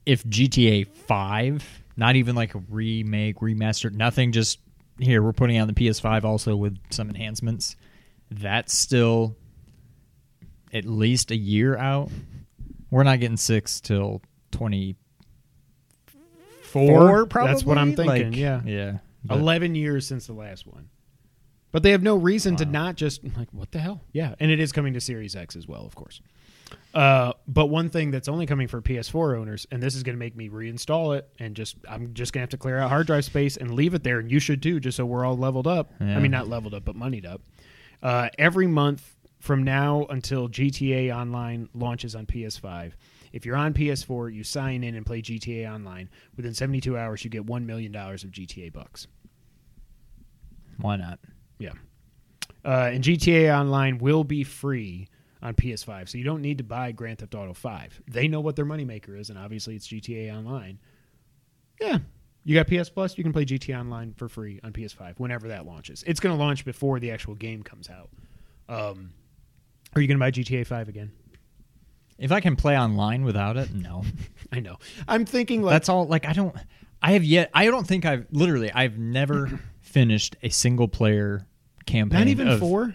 if 0.04 0.24
GTA 0.24 0.86
5, 0.88 1.82
not 1.96 2.16
even 2.16 2.34
like 2.34 2.54
a 2.54 2.58
remake, 2.68 3.36
remaster, 3.36 3.90
nothing, 3.92 4.32
just 4.32 4.58
here, 4.98 5.22
we're 5.22 5.32
putting 5.32 5.58
on 5.60 5.68
the 5.68 5.74
PS5 5.74 6.24
also 6.24 6.56
with 6.56 6.76
some 6.90 7.08
enhancements, 7.08 7.76
that's 8.30 8.76
still 8.76 9.36
at 10.72 10.84
least 10.84 11.30
a 11.30 11.36
year 11.36 11.76
out. 11.76 12.10
We're 12.90 13.04
not 13.04 13.20
getting 13.20 13.36
6 13.36 13.80
till 13.80 14.22
24, 14.52 17.26
probably. 17.26 17.52
That's 17.52 17.64
what 17.64 17.78
I'm 17.78 17.94
thinking, 17.94 18.30
Like, 18.32 18.36
yeah. 18.36 18.60
Yeah. 18.64 18.98
But- 19.24 19.38
11 19.38 19.74
years 19.74 20.06
since 20.06 20.26
the 20.26 20.32
last 20.34 20.66
one. 20.66 20.88
But 21.70 21.82
they 21.82 21.92
have 21.92 22.02
no 22.02 22.16
reason 22.16 22.56
to 22.56 22.66
not 22.66 22.96
just 22.96 23.24
like 23.34 23.48
what 23.50 23.72
the 23.72 23.78
hell? 23.78 24.02
Yeah, 24.12 24.34
and 24.38 24.50
it 24.50 24.60
is 24.60 24.72
coming 24.72 24.92
to 24.92 25.00
Series 25.00 25.34
X 25.34 25.56
as 25.56 25.66
well, 25.66 25.86
of 25.86 25.94
course. 25.94 26.20
Uh, 26.94 27.32
but 27.48 27.66
one 27.66 27.88
thing 27.88 28.10
that's 28.10 28.28
only 28.28 28.46
coming 28.46 28.68
for 28.68 28.82
PS4 28.82 29.38
owners, 29.38 29.66
and 29.70 29.82
this 29.82 29.94
is 29.94 30.02
going 30.02 30.14
to 30.14 30.18
make 30.18 30.36
me 30.36 30.48
reinstall 30.48 31.16
it, 31.16 31.28
and 31.38 31.56
just 31.56 31.76
I'm 31.88 32.12
just 32.14 32.32
going 32.32 32.40
to 32.40 32.42
have 32.44 32.50
to 32.50 32.58
clear 32.58 32.78
out 32.78 32.90
hard 32.90 33.06
drive 33.06 33.24
space 33.24 33.56
and 33.56 33.74
leave 33.74 33.94
it 33.94 34.02
there, 34.02 34.18
and 34.18 34.30
you 34.30 34.38
should 34.40 34.62
too, 34.62 34.80
just 34.80 34.96
so 34.96 35.06
we're 35.06 35.24
all 35.24 35.36
leveled 35.36 35.66
up. 35.66 35.92
Yeah. 36.00 36.16
I 36.16 36.20
mean, 36.20 36.30
not 36.30 36.48
leveled 36.48 36.74
up, 36.74 36.84
but 36.84 36.94
moneyed 36.94 37.26
up. 37.26 37.40
Uh, 38.02 38.28
every 38.38 38.66
month 38.66 39.16
from 39.40 39.64
now 39.64 40.06
until 40.10 40.48
GTA 40.48 41.14
Online 41.14 41.68
launches 41.74 42.14
on 42.14 42.26
PS5, 42.26 42.92
if 43.32 43.46
you're 43.46 43.56
on 43.56 43.72
PS4, 43.72 44.34
you 44.34 44.44
sign 44.44 44.84
in 44.84 44.94
and 44.94 45.06
play 45.06 45.22
GTA 45.22 45.72
Online. 45.72 46.10
Within 46.36 46.52
72 46.52 46.96
hours, 46.98 47.24
you 47.24 47.30
get 47.30 47.46
one 47.46 47.64
million 47.64 47.90
dollars 47.90 48.24
of 48.24 48.30
GTA 48.30 48.72
bucks. 48.72 49.06
Why 50.78 50.96
not? 50.96 51.18
Yeah. 51.58 51.72
Uh, 52.64 52.90
and 52.92 53.02
GTA 53.02 53.56
Online 53.58 53.98
will 53.98 54.24
be 54.24 54.44
free 54.44 55.08
on 55.42 55.54
PS5, 55.54 56.08
so 56.08 56.18
you 56.18 56.24
don't 56.24 56.40
need 56.40 56.58
to 56.58 56.64
buy 56.64 56.92
Grand 56.92 57.18
Theft 57.18 57.34
Auto 57.34 57.52
5. 57.52 58.02
They 58.08 58.28
know 58.28 58.40
what 58.40 58.54
their 58.56 58.64
moneymaker 58.64 59.18
is, 59.18 59.28
and 59.30 59.38
obviously 59.38 59.74
it's 59.74 59.88
GTA 59.88 60.32
Online. 60.36 60.78
Yeah. 61.80 61.98
You 62.44 62.54
got 62.60 62.66
PS 62.68 62.88
Plus, 62.88 63.16
you 63.18 63.24
can 63.24 63.32
play 63.32 63.44
GTA 63.44 63.78
Online 63.78 64.12
for 64.14 64.28
free 64.28 64.60
on 64.64 64.72
PS5 64.72 65.14
whenever 65.18 65.48
that 65.48 65.66
launches. 65.66 66.02
It's 66.06 66.20
going 66.20 66.36
to 66.36 66.42
launch 66.42 66.64
before 66.64 66.98
the 67.00 67.10
actual 67.10 67.34
game 67.34 67.62
comes 67.62 67.88
out. 67.90 68.10
Um, 68.68 69.12
are 69.94 70.00
you 70.00 70.08
going 70.08 70.18
to 70.18 70.20
buy 70.22 70.30
GTA 70.30 70.66
5 70.66 70.88
again? 70.88 71.12
If 72.18 72.30
I 72.30 72.40
can 72.40 72.54
play 72.56 72.78
online 72.78 73.24
without 73.24 73.56
it, 73.56 73.72
no. 73.74 74.04
I 74.52 74.60
know. 74.60 74.76
I'm 75.08 75.24
thinking 75.24 75.62
like 75.62 75.72
That's 75.72 75.88
all. 75.88 76.06
Like 76.06 76.24
I 76.26 76.32
don't. 76.32 76.54
I 77.02 77.12
have 77.12 77.24
yet. 77.24 77.50
I 77.52 77.64
don't 77.66 77.86
think 77.86 78.04
I've 78.04 78.26
literally. 78.30 78.70
I've 78.70 78.96
never 78.96 79.58
finished 79.80 80.36
a 80.42 80.48
single 80.50 80.86
player 80.86 81.46
campaign. 81.86 82.20
not 82.20 82.28
even 82.28 82.46
of- 82.48 82.60
4? 82.60 82.94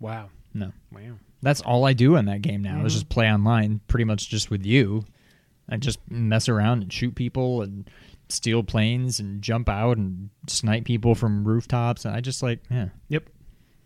Wow. 0.00 0.30
No, 0.54 0.72
Wow. 0.92 1.18
That's 1.42 1.60
all 1.60 1.84
I 1.84 1.92
do 1.92 2.16
in 2.16 2.26
that 2.26 2.42
game 2.42 2.62
now. 2.62 2.76
Mm-hmm. 2.76 2.86
Is 2.86 2.94
just 2.94 3.08
play 3.08 3.30
online, 3.30 3.80
pretty 3.88 4.04
much 4.04 4.28
just 4.28 4.50
with 4.50 4.64
you. 4.64 5.04
I 5.68 5.76
just 5.76 5.98
mess 6.10 6.48
around 6.48 6.82
and 6.82 6.92
shoot 6.92 7.14
people 7.14 7.62
and 7.62 7.88
steal 8.28 8.62
planes 8.62 9.20
and 9.20 9.42
jump 9.42 9.68
out 9.68 9.96
and 9.96 10.30
snipe 10.46 10.84
people 10.84 11.14
from 11.14 11.46
rooftops. 11.46 12.04
And 12.04 12.14
I 12.14 12.20
just 12.20 12.42
like 12.42 12.60
yeah. 12.70 12.88
Yep. 13.08 13.28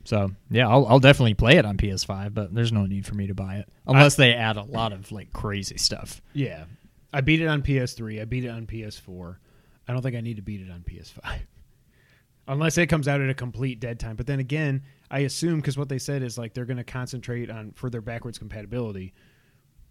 So 0.04 0.30
yeah, 0.50 0.68
I'll, 0.68 0.86
I'll 0.86 1.00
definitely 1.00 1.34
play 1.34 1.56
it 1.56 1.64
on 1.64 1.76
PS5, 1.76 2.34
but 2.34 2.54
there's 2.54 2.72
no 2.72 2.86
need 2.86 3.06
for 3.06 3.14
me 3.14 3.28
to 3.28 3.34
buy 3.34 3.56
it 3.56 3.68
unless 3.86 4.16
they 4.16 4.34
add 4.34 4.56
a 4.56 4.62
lot 4.62 4.92
of 4.92 5.12
like 5.12 5.32
crazy 5.32 5.76
stuff. 5.76 6.20
Yeah. 6.32 6.64
I 7.12 7.20
beat 7.20 7.40
it 7.40 7.46
on 7.46 7.62
PS3. 7.62 8.22
I 8.22 8.24
beat 8.24 8.44
it 8.44 8.48
on 8.48 8.66
PS4. 8.66 9.36
I 9.86 9.92
don't 9.92 10.02
think 10.02 10.16
I 10.16 10.20
need 10.20 10.36
to 10.36 10.42
beat 10.42 10.60
it 10.60 10.70
on 10.70 10.80
PS5. 10.80 11.40
Unless 12.48 12.78
it 12.78 12.86
comes 12.86 13.06
out 13.06 13.20
at 13.20 13.30
a 13.30 13.34
complete 13.34 13.78
dead 13.78 14.00
time. 14.00 14.16
But 14.16 14.26
then 14.26 14.40
again, 14.40 14.82
I 15.12 15.20
assume 15.20 15.60
because 15.60 15.76
what 15.78 15.88
they 15.88 15.98
said 15.98 16.22
is 16.22 16.38
like 16.38 16.54
they're 16.54 16.64
going 16.64 16.78
to 16.78 16.84
concentrate 16.84 17.50
on 17.50 17.72
for 17.72 17.90
their 17.90 18.00
backwards 18.00 18.38
compatibility. 18.38 19.12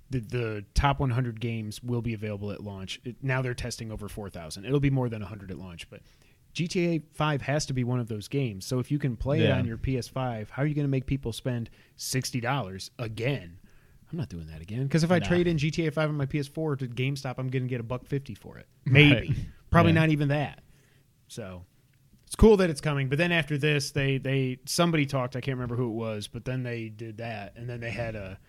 The, 0.10 0.20
the 0.20 0.66
top 0.74 1.00
100 1.00 1.40
games 1.40 1.82
will 1.82 2.02
be 2.02 2.14
available 2.14 2.52
at 2.52 2.62
launch. 2.62 3.00
It, 3.06 3.16
now 3.22 3.42
they're 3.42 3.54
testing 3.54 3.92
over 3.92 4.10
4,000. 4.10 4.66
It'll 4.66 4.80
be 4.82 4.90
more 4.90 5.08
than 5.08 5.22
100 5.22 5.52
at 5.52 5.58
launch, 5.58 5.90
but 5.90 6.02
GTA 6.54 7.04
5 7.14 7.42
has 7.44 7.66
to 7.68 7.74
be 7.74 7.86
one 7.86 8.00
of 8.02 8.10
those 8.10 8.28
games. 8.28 8.66
So 8.66 8.80
if 8.80 8.92
you 8.92 9.00
can 9.00 9.16
play 9.16 9.40
it 9.42 9.52
on 9.52 9.66
your 9.66 9.78
PS5, 9.78 10.50
how 10.50 10.64
are 10.64 10.66
you 10.66 10.76
going 10.76 10.84
to 10.88 10.90
make 10.92 11.06
people 11.06 11.32
spend 11.32 11.70
$60 11.98 12.90
again? 13.00 13.58
I'm 14.12 14.18
not 14.18 14.28
doing 14.28 14.48
that 14.48 14.62
again 14.62 14.84
because 14.84 15.06
if 15.06 15.12
I 15.12 15.20
Nah. 15.20 15.28
trade 15.28 15.48
in 15.48 15.56
GTA 15.56 15.94
5 15.94 16.10
on 16.10 16.16
my 16.18 16.26
PS4 16.26 16.80
to 16.80 16.88
GameStop, 16.88 17.36
I'm 17.38 17.48
going 17.48 17.64
to 17.64 17.70
get 17.70 17.80
a 17.80 17.84
buck 17.84 18.06
50 18.06 18.36
for 18.36 18.58
it. 18.58 18.68
Maybe. 18.86 19.14
Right. 19.30 19.38
Probably 19.70 19.94
Yeah. 19.94 20.00
not 20.02 20.10
even 20.10 20.28
that. 20.28 20.62
So 21.30 21.64
it's 22.32 22.38
cool 22.38 22.56
that 22.56 22.70
it's 22.70 22.80
coming. 22.80 23.10
But 23.10 23.18
then 23.18 23.34
after 23.34 23.58
this, 23.58 23.92
they 23.92 24.18
they 24.18 24.60
somebody 24.66 25.06
talked. 25.06 25.36
I 25.36 25.42
can't 25.42 25.58
remember 25.58 25.76
who 25.76 25.88
it 25.88 25.96
was, 25.96 26.30
but 26.30 26.46
then 26.46 26.64
they 26.64 26.88
did 26.88 27.18
that, 27.18 27.58
and 27.58 27.70
then 27.70 27.82
they 27.82 27.90
had 27.90 28.16
a, 28.16 28.40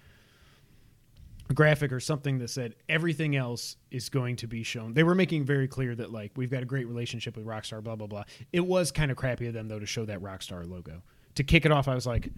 a 1.51 1.53
graphic 1.53 1.91
or 1.91 1.99
something 1.99 2.39
that 2.39 2.49
said 2.49 2.77
everything 2.89 3.35
else 3.35 3.75
is 3.91 4.09
going 4.09 4.37
to 4.37 4.47
be 4.47 4.63
shown. 4.63 4.95
They 4.95 5.03
were 5.03 5.17
making 5.17 5.47
very 5.47 5.67
clear 5.67 5.97
that 5.97 6.13
like 6.13 6.31
we've 6.37 6.49
got 6.49 6.63
a 6.63 6.65
great 6.65 6.87
relationship 6.87 7.37
with 7.37 7.45
Rockstar. 7.45 7.83
Blah 7.83 7.97
blah 7.97 8.07
blah. 8.07 8.23
It 8.53 8.65
was 8.65 8.93
kind 8.93 9.11
of 9.11 9.17
crappy 9.17 9.49
of 9.49 9.53
them 9.53 9.67
though 9.67 9.81
to 9.81 9.87
show 9.87 10.05
that 10.05 10.21
Rockstar 10.21 10.65
logo. 10.65 11.03
To 11.35 11.43
kick 11.43 11.67
it 11.67 11.73
off, 11.73 11.89
I 11.89 11.97
was 11.97 12.07
like, 12.07 12.29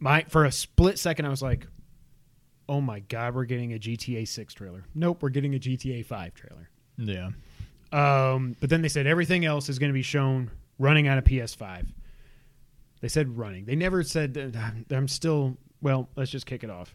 my 0.00 0.24
for 0.28 0.46
a 0.46 0.50
split 0.50 0.98
second, 0.98 1.26
I 1.26 1.28
was 1.28 1.42
like. 1.42 1.68
Oh 2.70 2.82
my 2.82 3.00
God, 3.00 3.34
we're 3.34 3.46
getting 3.46 3.72
a 3.72 3.78
GTA 3.78 4.28
6 4.28 4.52
trailer. 4.52 4.84
Nope, 4.94 5.22
we're 5.22 5.30
getting 5.30 5.54
a 5.54 5.58
GTA 5.58 6.04
5 6.04 6.34
trailer. 6.34 6.68
Yeah. 6.98 7.30
Um, 7.92 8.56
but 8.60 8.68
then 8.68 8.82
they 8.82 8.88
said 8.88 9.06
everything 9.06 9.46
else 9.46 9.70
is 9.70 9.78
going 9.78 9.88
to 9.88 9.94
be 9.94 10.02
shown 10.02 10.50
running 10.78 11.08
on 11.08 11.18
a 11.18 11.22
PS5. 11.22 11.86
They 13.00 13.08
said 13.08 13.36
running. 13.38 13.64
They 13.64 13.76
never 13.76 14.02
said 14.02 14.56
I'm- 14.90 15.08
still. 15.08 15.56
Well, 15.80 16.08
let's 16.16 16.30
just 16.30 16.46
kick 16.46 16.64
it 16.64 16.70
off. 16.70 16.94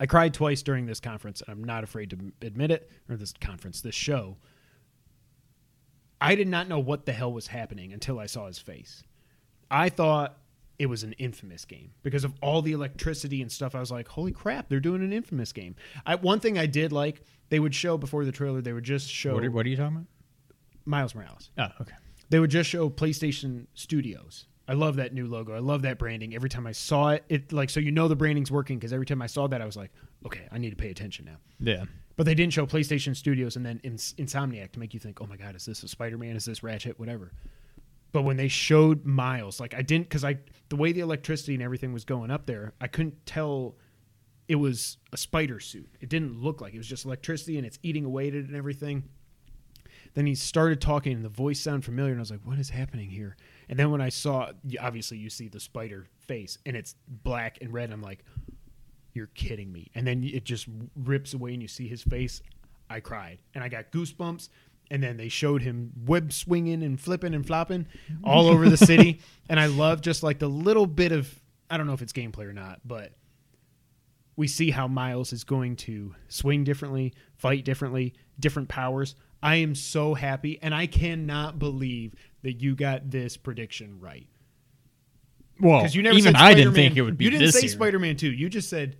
I 0.00 0.06
cried 0.06 0.34
twice 0.34 0.62
during 0.62 0.86
this 0.86 1.00
conference, 1.00 1.40
and 1.42 1.50
I'm 1.50 1.64
not 1.64 1.84
afraid 1.84 2.10
to 2.10 2.32
admit 2.42 2.70
it. 2.70 2.90
Or 3.08 3.16
this 3.16 3.32
conference, 3.32 3.80
this 3.80 3.94
show. 3.94 4.36
I 6.20 6.34
did 6.34 6.48
not 6.48 6.68
know 6.68 6.80
what 6.80 7.06
the 7.06 7.12
hell 7.12 7.32
was 7.32 7.46
happening 7.46 7.92
until 7.92 8.18
I 8.18 8.26
saw 8.26 8.46
his 8.46 8.58
face. 8.58 9.04
I 9.70 9.88
thought 9.88 10.36
it 10.78 10.86
was 10.86 11.04
an 11.04 11.12
infamous 11.14 11.64
game 11.64 11.92
because 12.02 12.24
of 12.24 12.34
all 12.40 12.62
the 12.62 12.72
electricity 12.72 13.42
and 13.42 13.50
stuff. 13.50 13.74
I 13.74 13.80
was 13.80 13.90
like, 13.92 14.08
"Holy 14.08 14.32
crap, 14.32 14.68
they're 14.68 14.80
doing 14.80 15.02
an 15.02 15.12
infamous 15.12 15.52
game." 15.52 15.76
I, 16.06 16.16
one 16.16 16.40
thing 16.40 16.58
I 16.58 16.66
did 16.66 16.92
like, 16.92 17.22
they 17.50 17.60
would 17.60 17.74
show 17.74 17.96
before 17.98 18.24
the 18.24 18.32
trailer. 18.32 18.60
They 18.60 18.72
would 18.72 18.84
just 18.84 19.08
show 19.08 19.34
What 19.34 19.44
are, 19.44 19.50
what 19.50 19.66
are 19.66 19.68
you 19.68 19.76
talking 19.76 19.96
about? 19.96 20.06
Miles 20.84 21.14
Morales. 21.14 21.50
Oh, 21.58 21.68
okay. 21.80 21.94
They 22.30 22.38
would 22.38 22.50
just 22.50 22.68
show 22.68 22.90
PlayStation 22.90 23.66
Studios. 23.74 24.46
I 24.66 24.74
love 24.74 24.96
that 24.96 25.14
new 25.14 25.26
logo. 25.26 25.54
I 25.54 25.60
love 25.60 25.82
that 25.82 25.98
branding. 25.98 26.34
Every 26.34 26.50
time 26.50 26.66
I 26.66 26.72
saw 26.72 27.10
it, 27.10 27.24
it 27.30 27.52
like 27.52 27.70
so 27.70 27.80
you 27.80 27.90
know 27.90 28.06
the 28.06 28.16
branding's 28.16 28.50
working 28.50 28.78
because 28.78 28.92
every 28.92 29.06
time 29.06 29.22
I 29.22 29.26
saw 29.26 29.46
that, 29.46 29.62
I 29.62 29.64
was 29.64 29.76
like, 29.76 29.90
okay, 30.26 30.46
I 30.52 30.58
need 30.58 30.70
to 30.70 30.76
pay 30.76 30.90
attention 30.90 31.24
now. 31.24 31.38
Yeah. 31.58 31.84
But 32.16 32.26
they 32.26 32.34
didn't 32.34 32.52
show 32.52 32.66
PlayStation 32.66 33.16
Studios 33.16 33.56
and 33.56 33.64
then 33.64 33.80
Ins- 33.82 34.12
Insomniac 34.18 34.72
to 34.72 34.78
make 34.78 34.92
you 34.92 35.00
think, 35.00 35.22
oh 35.22 35.26
my 35.26 35.36
god, 35.36 35.56
is 35.56 35.64
this 35.64 35.82
a 35.84 35.88
Spider 35.88 36.18
Man? 36.18 36.36
Is 36.36 36.44
this 36.44 36.62
Ratchet? 36.62 36.98
Whatever. 36.98 37.32
But 38.12 38.22
when 38.22 38.36
they 38.36 38.48
showed 38.48 39.06
Miles, 39.06 39.58
like 39.58 39.74
I 39.74 39.80
didn't 39.82 40.08
because 40.08 40.24
I 40.24 40.38
the 40.68 40.76
way 40.76 40.92
the 40.92 41.00
electricity 41.00 41.54
and 41.54 41.62
everything 41.62 41.94
was 41.94 42.04
going 42.04 42.30
up 42.30 42.44
there, 42.44 42.74
I 42.80 42.88
couldn't 42.88 43.24
tell 43.24 43.76
it 44.48 44.56
was 44.56 44.98
a 45.12 45.16
spider 45.16 45.60
suit. 45.60 45.88
It 46.00 46.08
didn't 46.10 46.38
look 46.42 46.60
like 46.60 46.74
it 46.74 46.78
was 46.78 46.86
just 46.86 47.04
electricity 47.04 47.56
and 47.56 47.66
it's 47.66 47.78
eating 47.82 48.04
away 48.04 48.28
at 48.28 48.34
it 48.34 48.46
and 48.46 48.56
everything. 48.56 49.04
Then 50.18 50.26
he 50.26 50.34
started 50.34 50.80
talking 50.80 51.12
and 51.12 51.24
the 51.24 51.28
voice 51.28 51.60
sounded 51.60 51.84
familiar 51.84 52.10
and 52.10 52.18
I 52.18 52.22
was 52.22 52.32
like, 52.32 52.40
what 52.42 52.58
is 52.58 52.70
happening 52.70 53.08
here? 53.08 53.36
And 53.68 53.78
then 53.78 53.92
when 53.92 54.00
I 54.00 54.08
saw, 54.08 54.50
obviously 54.80 55.16
you 55.16 55.30
see 55.30 55.46
the 55.46 55.60
spider 55.60 56.08
face 56.26 56.58
and 56.66 56.76
it's 56.76 56.96
black 57.06 57.58
and 57.60 57.72
red. 57.72 57.92
I'm 57.92 58.02
like, 58.02 58.24
you're 59.14 59.28
kidding 59.28 59.70
me. 59.70 59.92
And 59.94 60.04
then 60.04 60.24
it 60.24 60.42
just 60.42 60.66
rips 60.96 61.34
away 61.34 61.52
and 61.52 61.62
you 61.62 61.68
see 61.68 61.86
his 61.86 62.02
face. 62.02 62.42
I 62.90 62.98
cried 62.98 63.38
and 63.54 63.62
I 63.62 63.68
got 63.68 63.92
goosebumps. 63.92 64.48
And 64.90 65.00
then 65.00 65.18
they 65.18 65.28
showed 65.28 65.62
him 65.62 65.92
web 66.04 66.32
swinging 66.32 66.82
and 66.82 67.00
flipping 67.00 67.32
and 67.32 67.46
flopping 67.46 67.86
all 68.24 68.48
over 68.48 68.68
the 68.68 68.76
city. 68.76 69.20
And 69.48 69.60
I 69.60 69.66
love 69.66 70.00
just 70.00 70.24
like 70.24 70.40
the 70.40 70.48
little 70.48 70.86
bit 70.86 71.12
of, 71.12 71.32
I 71.70 71.76
don't 71.76 71.86
know 71.86 71.92
if 71.92 72.02
it's 72.02 72.12
gameplay 72.12 72.46
or 72.46 72.52
not, 72.52 72.80
but 72.84 73.12
we 74.34 74.48
see 74.48 74.72
how 74.72 74.88
Miles 74.88 75.32
is 75.32 75.44
going 75.44 75.76
to 75.76 76.16
swing 76.26 76.64
differently, 76.64 77.14
fight 77.36 77.64
differently, 77.64 78.14
different 78.40 78.68
powers. 78.68 79.14
I 79.42 79.56
am 79.56 79.74
so 79.74 80.14
happy, 80.14 80.58
and 80.60 80.74
I 80.74 80.86
cannot 80.86 81.58
believe 81.58 82.14
that 82.42 82.54
you 82.60 82.74
got 82.74 83.10
this 83.10 83.36
prediction 83.36 84.00
right. 84.00 84.26
Well, 85.60 85.80
Because 85.80 85.94
you 85.94 86.02
never 86.02 86.16
even 86.16 86.36
I 86.36 86.54
didn't 86.54 86.72
Spider-Man- 86.72 86.74
think 86.74 86.96
it 86.96 87.02
would 87.02 87.18
be 87.18 87.24
You 87.24 87.30
didn't 87.30 87.52
say 87.52 87.62
year. 87.62 87.68
Spider 87.68 87.98
Man 87.98 88.16
Two. 88.16 88.30
You 88.30 88.48
just 88.48 88.68
said, 88.68 88.96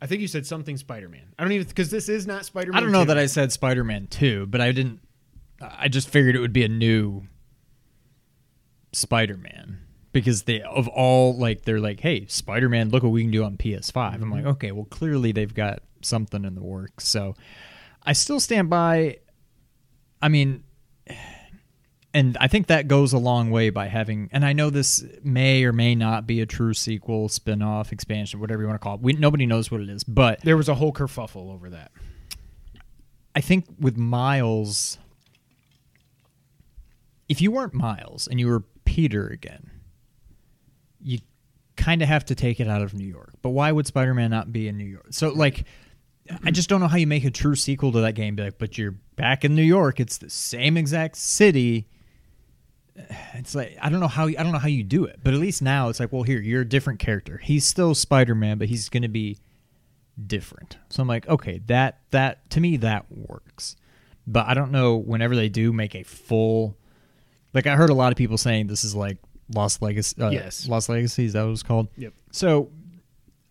I 0.00 0.06
think 0.06 0.20
you 0.20 0.28
said 0.28 0.46
something 0.46 0.76
Spider 0.76 1.08
Man. 1.08 1.34
I 1.38 1.42
don't 1.42 1.52
even 1.52 1.66
because 1.66 1.90
this 1.90 2.08
is 2.08 2.26
not 2.26 2.44
Spider 2.44 2.72
Man. 2.72 2.78
I 2.78 2.80
don't 2.80 2.92
know 2.92 3.04
that 3.04 3.18
I 3.18 3.26
said 3.26 3.52
Spider 3.52 3.84
Man 3.84 4.06
2, 4.08 4.46
but 4.46 4.60
I 4.60 4.72
didn't. 4.72 5.00
I 5.60 5.88
just 5.88 6.08
figured 6.08 6.34
it 6.34 6.40
would 6.40 6.52
be 6.52 6.64
a 6.64 6.68
new 6.68 7.24
Spider 8.92 9.36
Man. 9.36 9.78
Because 10.12 10.42
they, 10.42 10.60
of 10.60 10.88
all, 10.88 11.38
like, 11.38 11.62
they're 11.62 11.80
like, 11.80 12.00
hey, 12.00 12.26
Spider 12.26 12.68
Man, 12.68 12.90
look 12.90 13.02
what 13.02 13.12
we 13.12 13.22
can 13.22 13.30
do 13.30 13.44
on 13.44 13.56
PS5. 13.56 13.96
I'm 13.96 14.20
mm-hmm. 14.20 14.32
like, 14.32 14.44
okay, 14.44 14.70
well, 14.70 14.84
clearly 14.84 15.32
they've 15.32 15.54
got 15.54 15.82
something 16.02 16.44
in 16.44 16.54
the 16.54 16.62
works. 16.62 17.08
So 17.08 17.34
I 18.02 18.12
still 18.12 18.40
stand 18.40 18.68
by. 18.68 19.18
I 20.22 20.28
mean, 20.28 20.62
and 22.14 22.36
I 22.40 22.46
think 22.46 22.68
that 22.68 22.88
goes 22.88 23.12
a 23.12 23.18
long 23.18 23.50
way 23.50 23.70
by 23.70 23.86
having, 23.88 24.28
and 24.32 24.44
I 24.44 24.52
know 24.52 24.70
this 24.70 25.04
may 25.24 25.64
or 25.64 25.72
may 25.72 25.94
not 25.94 26.26
be 26.26 26.40
a 26.40 26.46
true 26.46 26.74
sequel, 26.74 27.28
spinoff, 27.28 27.90
expansion, 27.90 28.38
whatever 28.38 28.62
you 28.62 28.68
want 28.68 28.80
to 28.80 28.84
call 28.84 28.94
it. 28.94 29.00
We, 29.00 29.14
nobody 29.14 29.46
knows 29.46 29.70
what 29.70 29.80
it 29.80 29.88
is, 29.88 30.04
but 30.04 30.40
There 30.42 30.56
was 30.56 30.68
a 30.68 30.74
whole 30.74 30.92
kerfuffle 30.92 31.52
over 31.52 31.70
that. 31.70 31.90
I 33.34 33.40
think 33.40 33.64
with 33.80 33.96
Miles, 33.96 34.98
if 37.28 37.40
you 37.40 37.50
weren't 37.50 37.74
Miles 37.74 38.28
and 38.28 38.38
you 38.38 38.46
were 38.46 38.62
Peter 38.84 39.26
again, 39.26 39.70
you 41.00 41.18
kind 41.76 42.02
of 42.02 42.08
have 42.08 42.26
to 42.26 42.34
take 42.34 42.60
it 42.60 42.68
out 42.68 42.82
of 42.82 42.92
New 42.92 43.06
York. 43.06 43.32
But 43.40 43.50
why 43.50 43.72
would 43.72 43.86
Spider 43.86 44.12
Man 44.12 44.30
not 44.30 44.52
be 44.52 44.68
in 44.68 44.76
New 44.76 44.84
York? 44.84 45.06
So, 45.10 45.30
like, 45.30 45.64
I 46.44 46.50
just 46.50 46.68
don't 46.68 46.80
know 46.80 46.88
how 46.88 46.96
you 46.96 47.06
make 47.06 47.24
a 47.24 47.30
true 47.30 47.54
sequel 47.56 47.92
to 47.92 48.00
that 48.02 48.12
game. 48.14 48.36
Be 48.36 48.44
like, 48.44 48.58
but 48.58 48.78
you're 48.78 48.94
back 49.16 49.44
in 49.44 49.54
New 49.54 49.62
York. 49.62 50.00
It's 50.00 50.18
the 50.18 50.30
same 50.30 50.76
exact 50.76 51.16
city. 51.16 51.88
It's 53.34 53.54
like 53.54 53.76
I 53.80 53.88
don't 53.88 54.00
know 54.00 54.08
how 54.08 54.28
I 54.28 54.32
don't 54.32 54.52
know 54.52 54.58
how 54.58 54.68
you 54.68 54.84
do 54.84 55.04
it, 55.04 55.20
but 55.22 55.34
at 55.34 55.40
least 55.40 55.62
now 55.62 55.88
it's 55.88 55.98
like, 55.98 56.12
well, 56.12 56.22
here 56.22 56.40
you're 56.40 56.62
a 56.62 56.68
different 56.68 57.00
character. 57.00 57.38
He's 57.38 57.66
still 57.66 57.94
Spider 57.94 58.34
Man, 58.34 58.58
but 58.58 58.68
he's 58.68 58.88
going 58.88 59.02
to 59.02 59.08
be 59.08 59.38
different. 60.26 60.78
So 60.90 61.02
I'm 61.02 61.08
like, 61.08 61.28
okay, 61.28 61.60
that 61.66 62.00
that 62.10 62.48
to 62.50 62.60
me 62.60 62.76
that 62.78 63.06
works. 63.10 63.76
But 64.26 64.46
I 64.46 64.54
don't 64.54 64.70
know 64.70 64.96
whenever 64.96 65.34
they 65.34 65.48
do 65.48 65.72
make 65.72 65.94
a 65.94 66.02
full 66.04 66.76
like 67.54 67.66
I 67.66 67.76
heard 67.76 67.90
a 67.90 67.94
lot 67.94 68.12
of 68.12 68.18
people 68.18 68.38
saying 68.38 68.66
this 68.66 68.84
is 68.84 68.94
like 68.94 69.18
Lost 69.54 69.82
Legacy 69.82 70.20
uh, 70.20 70.30
Yes. 70.30 70.68
Lost 70.68 70.88
Legacy 70.88 71.24
is 71.26 71.32
that 71.32 71.44
what 71.44 71.52
it's 71.52 71.62
called? 71.62 71.88
Yep. 71.96 72.12
So 72.30 72.70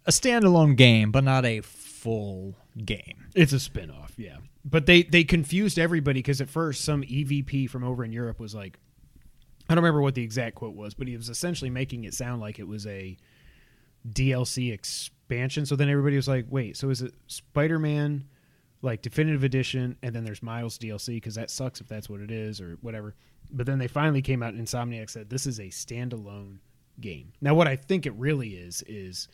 a 0.06 0.12
standalone 0.12 0.76
game, 0.76 1.12
but 1.12 1.24
not 1.24 1.46
a 1.46 1.62
full 1.62 2.56
game. 2.86 3.28
It's 3.36 3.54
a 3.54 3.60
spin-off, 3.60 4.14
yeah. 4.18 4.38
But 4.64 4.86
they 4.86 5.04
they 5.04 5.24
confused 5.24 5.80
everybody 5.80 6.20
because 6.20 6.42
at 6.42 6.50
first 6.50 6.84
some 6.84 7.04
EVP 7.04 7.70
from 7.70 7.84
over 7.84 8.04
in 8.04 8.12
Europe 8.12 8.40
was 8.40 8.54
like 8.54 8.80
I 9.70 9.76
don't 9.76 9.84
remember 9.84 10.02
what 10.02 10.16
the 10.16 10.24
exact 10.24 10.56
quote 10.56 10.76
was, 10.76 10.94
but 10.94 11.08
he 11.08 11.16
was 11.16 11.30
essentially 11.30 11.70
making 11.70 12.04
it 12.04 12.14
sound 12.14 12.42
like 12.42 12.60
it 12.60 12.68
was 12.68 12.86
a 12.86 13.18
DLC 14.08 14.74
expansion. 14.74 15.66
So 15.66 15.76
then 15.76 15.90
everybody 15.90 16.16
was 16.16 16.28
like, 16.28 16.46
"Wait, 16.50 16.78
so 16.78 16.90
is 16.90 17.02
it 17.02 17.14
Spider-Man 17.28 18.26
like 18.84 19.02
definitive 19.02 19.44
edition 19.44 19.96
and 20.02 20.16
then 20.16 20.24
there's 20.24 20.42
Miles 20.42 20.78
DLC 20.78 21.16
because 21.16 21.36
that 21.36 21.52
sucks 21.52 21.82
if 21.82 21.88
that's 21.88 22.10
what 22.10 22.22
it 22.22 22.32
is 22.32 22.62
or 22.62 22.78
whatever." 22.82 23.16
But 23.52 23.66
then 23.66 23.80
they 23.80 23.88
finally 23.88 24.22
came 24.22 24.44
out 24.44 24.54
and 24.54 24.66
Insomniac 24.66 25.10
said 25.10 25.30
this 25.30 25.46
is 25.46 25.60
a 25.60 25.68
standalone 25.68 26.58
game. 27.00 27.34
Now 27.42 27.56
what 27.56 27.68
I 27.68 27.76
think 27.76 28.06
it 28.06 28.14
really 28.14 28.50
is 28.50 28.84
is 28.88 29.28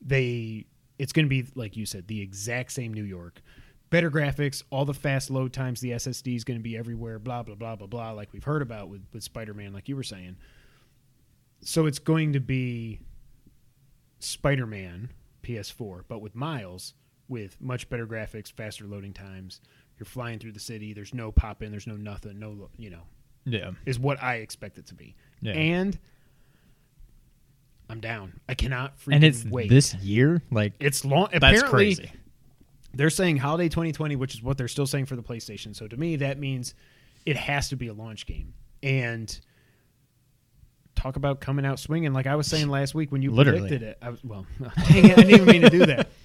they 0.00 0.66
it's 0.98 1.12
going 1.12 1.26
to 1.26 1.30
be 1.30 1.46
like 1.54 1.76
you 1.76 1.86
said 1.86 2.06
the 2.08 2.20
exact 2.20 2.72
same 2.72 2.92
New 2.92 3.04
York. 3.04 3.40
Better 3.90 4.10
graphics, 4.10 4.62
all 4.70 4.84
the 4.84 4.92
fast 4.94 5.30
load 5.30 5.52
times, 5.52 5.80
the 5.80 5.92
SSD 5.92 6.36
is 6.36 6.44
going 6.44 6.58
to 6.58 6.62
be 6.62 6.76
everywhere, 6.76 7.18
blah 7.18 7.42
blah 7.42 7.54
blah 7.54 7.76
blah 7.76 7.86
blah 7.86 8.10
like 8.12 8.32
we've 8.32 8.44
heard 8.44 8.60
about 8.62 8.88
with 8.88 9.02
with 9.12 9.22
Spider-Man 9.22 9.72
like 9.72 9.88
you 9.88 9.96
were 9.96 10.02
saying. 10.02 10.36
So 11.62 11.86
it's 11.86 11.98
going 11.98 12.34
to 12.34 12.40
be 12.40 13.00
Spider-Man 14.20 15.10
PS4, 15.42 16.02
but 16.08 16.20
with 16.20 16.34
Miles 16.34 16.94
with 17.28 17.60
much 17.60 17.88
better 17.90 18.06
graphics, 18.06 18.50
faster 18.50 18.86
loading 18.86 19.12
times. 19.12 19.60
You're 19.98 20.06
flying 20.06 20.38
through 20.38 20.52
the 20.52 20.60
city, 20.60 20.92
there's 20.92 21.12
no 21.12 21.30
pop 21.32 21.62
in, 21.62 21.70
there's 21.70 21.86
no 21.86 21.96
nothing, 21.96 22.38
no 22.38 22.70
you 22.78 22.88
know, 22.90 23.02
Yeah. 23.44 23.72
is 23.84 23.98
what 23.98 24.22
I 24.22 24.36
expect 24.36 24.78
it 24.78 24.86
to 24.86 24.94
be. 24.94 25.14
Yeah. 25.40 25.52
And 25.52 25.98
I'm 27.88 28.00
down. 28.00 28.40
I 28.48 28.54
cannot 28.54 28.98
freaking 29.00 29.14
And 29.16 29.24
it's 29.24 29.44
wait. 29.44 29.70
this 29.70 29.94
year? 29.94 30.42
Like 30.50 30.74
It's 30.80 31.04
long. 31.04 31.28
that's 31.38 31.62
crazy. 31.62 32.10
they're 32.94 33.10
saying 33.10 33.38
holiday 33.38 33.68
2020, 33.68 34.16
which 34.16 34.34
is 34.34 34.42
what 34.42 34.58
they're 34.58 34.68
still 34.68 34.86
saying 34.86 35.06
for 35.06 35.16
the 35.16 35.22
PlayStation. 35.22 35.74
So 35.74 35.88
to 35.88 35.96
me, 35.96 36.16
that 36.16 36.38
means 36.38 36.74
it 37.24 37.36
has 37.36 37.68
to 37.70 37.76
be 37.76 37.88
a 37.88 37.94
launch 37.94 38.26
game. 38.26 38.52
And 38.82 39.38
talk 40.94 41.16
about 41.16 41.40
coming 41.40 41.64
out 41.64 41.78
swinging, 41.78 42.12
like 42.12 42.26
I 42.26 42.36
was 42.36 42.46
saying 42.46 42.68
last 42.68 42.94
week 42.94 43.10
when 43.12 43.22
you 43.22 43.30
Literally. 43.30 43.60
predicted 43.60 43.88
it. 43.88 43.98
I 44.02 44.10
was 44.10 44.22
well, 44.24 44.46
dang 44.88 45.04
it, 45.06 45.12
I 45.18 45.22
didn't 45.22 45.30
even 45.30 45.46
mean 45.46 45.62
to 45.62 45.70
do 45.70 45.86
that. 45.86 46.08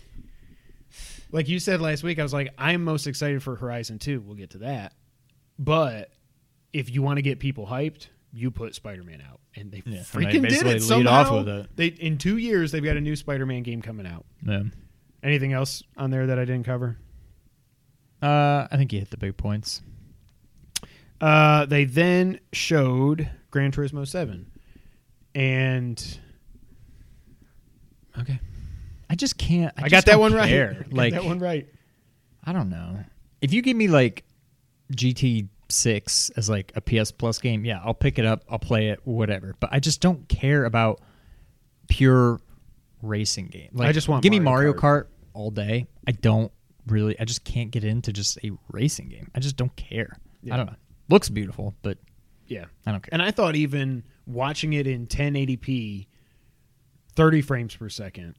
Like 1.32 1.50
you 1.50 1.58
said 1.58 1.82
last 1.82 2.04
week, 2.04 2.20
I 2.20 2.24
was 2.24 2.32
like, 2.32 2.54
I'm 2.60 2.84
most 2.84 3.08
excited 3.08 3.42
for 3.42 3.56
Horizon 3.56 3.98
2. 3.98 4.22
We'll 4.22 4.36
get 4.36 4.52
to 4.52 4.60
that. 4.60 4.94
But 5.58 6.12
if 6.74 6.92
you 6.92 7.02
want 7.02 7.18
to 7.18 7.24
get 7.24 7.40
people 7.40 7.66
hyped, 7.66 8.10
you 8.34 8.50
put 8.52 8.74
Spider-Man 8.74 9.22
out, 9.22 9.40
and 9.56 9.72
they 9.72 9.84
Yeah, 9.86 9.98
and 9.98 10.26
they 10.26 10.40
freaking 10.40 10.50
did 10.50 10.62
it. 10.62 10.66
lead 10.66 10.84
Somehow, 10.84 11.12
off 11.12 11.32
with 11.32 11.48
it. 11.48 11.70
They 11.76 11.88
in 11.88 12.18
two 12.18 12.38
years 12.38 12.72
they've 12.72 12.84
got 12.84 12.98
a 12.98 13.02
new 13.02 13.16
Spider-Man 13.16 13.64
game 13.64 13.82
coming 13.82 14.08
out. 14.08 14.26
Yeah. 14.46 14.64
Anything 15.22 15.54
else 15.54 15.84
on 15.96 16.10
there 16.10 16.28
that 16.28 16.40
I 16.40 16.46
didn't 16.46 16.66
cover? 16.66 16.98
Uh, 18.22 18.68
I 18.72 18.78
think 18.78 18.92
you 18.92 19.00
hit 19.00 19.12
the 19.12 19.18
big 19.18 19.38
points. 19.38 19.82
Uh, 21.22 21.66
they 21.66 21.86
then 21.86 22.40
showed 22.52 23.30
Gran 23.52 23.72
Turismo 23.72 24.06
Seven, 24.06 24.52
and 25.36 26.20
okay, 28.20 28.40
I 29.10 29.16
just 29.16 29.38
can't. 29.38 29.74
I, 29.78 29.84
I, 29.84 29.90
just 29.90 30.06
got 30.06 30.12
that 30.12 30.20
one 30.20 30.34
right. 30.34 30.50
care. 30.50 30.72
I 30.80 30.84
got 30.84 30.94
Like 30.94 31.14
that 31.14 31.24
one 31.24 31.40
right. 31.40 31.68
I 32.44 32.52
don't 32.52 32.70
know. 32.70 33.00
If 33.42 33.54
you 33.54 33.62
give 33.62 33.78
me 33.78 33.88
like 33.88 34.26
GT 34.92 35.48
six 35.74 36.30
as 36.38 36.50
like 36.50 36.72
a 36.76 36.82
PS 36.82 37.12
Plus 37.12 37.40
game, 37.40 37.66
yeah, 37.66 37.80
I'll 37.84 37.94
pick 37.94 38.20
it 38.20 38.26
up. 38.26 38.44
I'll 38.50 38.60
play 38.60 38.90
it, 38.90 39.00
whatever. 39.04 39.56
But 39.60 39.70
I 39.74 39.80
just 39.80 40.00
don't 40.02 40.28
care 40.30 40.66
about 40.66 41.02
pure 41.88 42.40
racing 43.02 43.48
game. 43.48 43.70
Like, 43.74 43.90
I 43.90 43.92
just 43.92 44.08
want 44.08 44.24
give 44.24 44.32
me 44.32 44.40
Mario 44.40 44.74
Mario 44.74 44.82
Kart 44.82 45.08
all 45.34 45.52
day. 45.52 45.88
I 46.08 46.12
don't 46.12 46.52
really. 46.88 47.20
I 47.20 47.26
just 47.26 47.44
can't 47.44 47.72
get 47.72 47.84
into 47.84 48.14
just 48.14 48.38
a 48.44 48.52
racing 48.72 49.10
game. 49.10 49.30
I 49.36 49.40
just 49.40 49.58
don't 49.58 49.76
care. 49.76 50.18
Yeah. 50.42 50.54
I 50.54 50.58
don't 50.58 50.68
know. 50.68 50.76
Looks 51.10 51.30
beautiful, 51.30 51.76
but 51.82 51.98
Yeah, 52.48 52.66
I 52.86 52.92
don't 52.92 53.02
care. 53.02 53.10
and 53.12 53.22
I 53.22 53.32
thought 53.32 53.56
even 53.56 54.04
watching 54.26 54.74
it 54.74 54.88
in 54.88 55.06
1080p, 55.08 56.08
30 57.16 57.42
frames 57.42 57.76
per 57.76 57.90
second 57.90 58.36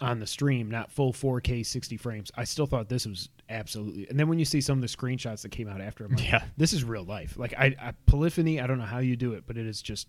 on 0.00 0.18
the 0.18 0.26
stream, 0.26 0.70
not 0.70 0.90
full 0.90 1.12
4K 1.12 1.64
60 1.64 1.96
frames, 1.96 2.30
I 2.34 2.44
still 2.44 2.66
thought 2.66 2.88
this 2.88 3.06
was 3.06 3.28
absolutely. 3.48 4.08
And 4.08 4.18
then 4.18 4.28
when 4.28 4.38
you 4.38 4.44
see 4.44 4.60
some 4.60 4.78
of 4.78 4.82
the 4.82 4.88
screenshots 4.88 5.42
that 5.42 5.50
came 5.50 5.68
out 5.68 5.80
after, 5.80 6.04
I'm 6.04 6.12
like, 6.12 6.24
Yeah. 6.30 6.44
this 6.56 6.72
is 6.72 6.84
real 6.84 7.04
life. 7.04 7.36
Like 7.38 7.54
I, 7.56 7.74
I 7.80 7.92
Polyphony, 8.06 8.60
I 8.60 8.66
don't 8.66 8.78
know 8.78 8.84
how 8.84 8.98
you 8.98 9.16
do 9.16 9.32
it, 9.34 9.44
but 9.46 9.56
it 9.56 9.66
is 9.66 9.80
just 9.80 10.08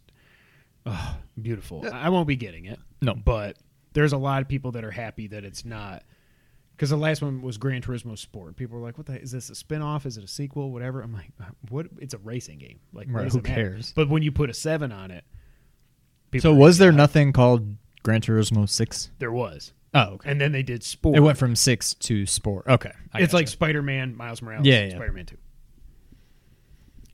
oh, 0.85 1.17
beautiful. 1.41 1.85
I 1.91 2.07
I 2.07 2.09
won't 2.09 2.27
be 2.27 2.35
getting 2.35 2.65
it. 2.65 2.79
No. 3.01 3.13
but 3.13 3.57
there's 3.93 4.13
a 4.13 4.17
lot 4.17 4.41
of 4.41 4.47
people 4.47 4.71
that 4.71 4.83
are 4.83 4.91
happy 4.91 5.27
that 5.27 5.45
it's 5.45 5.63
not 5.63 6.03
Because 6.75 6.89
the 6.89 6.97
last 6.97 7.21
one 7.21 7.41
was 7.41 7.57
Gran 7.57 7.81
Turismo 7.81 8.17
Sport. 8.17 8.55
People 8.57 8.77
were 8.79 8.83
like, 8.85 8.97
"What 8.97 9.05
the? 9.07 9.21
Is 9.21 9.31
this 9.31 9.49
a 9.49 9.55
spin-off? 9.55 10.05
Is 10.05 10.17
it 10.17 10.23
a 10.23 10.27
sequel? 10.27 10.71
Whatever." 10.71 11.01
I'm 11.01 11.13
like, 11.13 11.29
uh, 11.39 11.45
"What? 11.69 11.87
It's 11.99 12.13
a 12.13 12.17
racing 12.17 12.57
game. 12.57 12.79
Like, 12.91 13.07
Right, 13.09 13.31
who 13.31 13.41
cares? 13.41 13.93
But 13.95 14.09
when 14.09 14.23
you 14.23 14.31
put 14.33 14.49
a 14.49 14.53
seven 14.53 14.91
on 14.91 15.11
it, 15.11 15.23
people 16.31 16.51
So 16.51 16.55
was 16.55 16.77
there 16.79 16.91
nothing 16.91 17.31
called 17.31 17.75
Gran 18.05 18.21
Turismo 18.21 18.69
Six? 18.69 19.09
There 19.19 19.31
was, 19.31 19.73
Oh, 19.93 20.13
okay. 20.13 20.29
and 20.31 20.39
then 20.39 20.51
they 20.51 20.61
did 20.63 20.83
Sport. 20.83 21.17
It 21.17 21.21
went 21.21 21.37
from 21.37 21.55
six 21.55 21.93
to 21.95 22.25
sport. 22.25 22.65
Okay, 22.67 22.91
I 23.13 23.17
it's 23.19 23.27
gotcha. 23.27 23.35
like 23.35 23.47
Spider-Man, 23.47 24.15
Miles 24.15 24.41
Morales, 24.41 24.65
Yeah, 24.65 24.85
yeah. 24.85 24.95
Spider-Man 24.95 25.25
Two. 25.25 25.37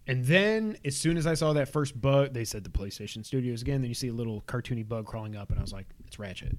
And 0.07 0.25
then, 0.25 0.75
as 0.83 0.97
soon 0.97 1.15
as 1.15 1.25
I 1.25 1.35
saw 1.35 1.53
that 1.53 1.69
first 1.69 1.99
bug, 2.01 2.33
they 2.33 2.43
said 2.43 2.63
the 2.65 2.69
PlayStation 2.69 3.23
Studios 3.25 3.61
again. 3.61 3.81
Then 3.81 3.87
you 3.89 3.93
see 3.95 4.09
a 4.09 4.13
little 4.13 4.41
cartoony 4.41 4.85
bug 4.85 5.05
crawling 5.05 5.35
up, 5.37 5.49
and 5.51 5.59
I 5.59 5.61
was 5.61 5.71
like, 5.71 5.85
"It's 6.07 6.19
Ratchet." 6.19 6.57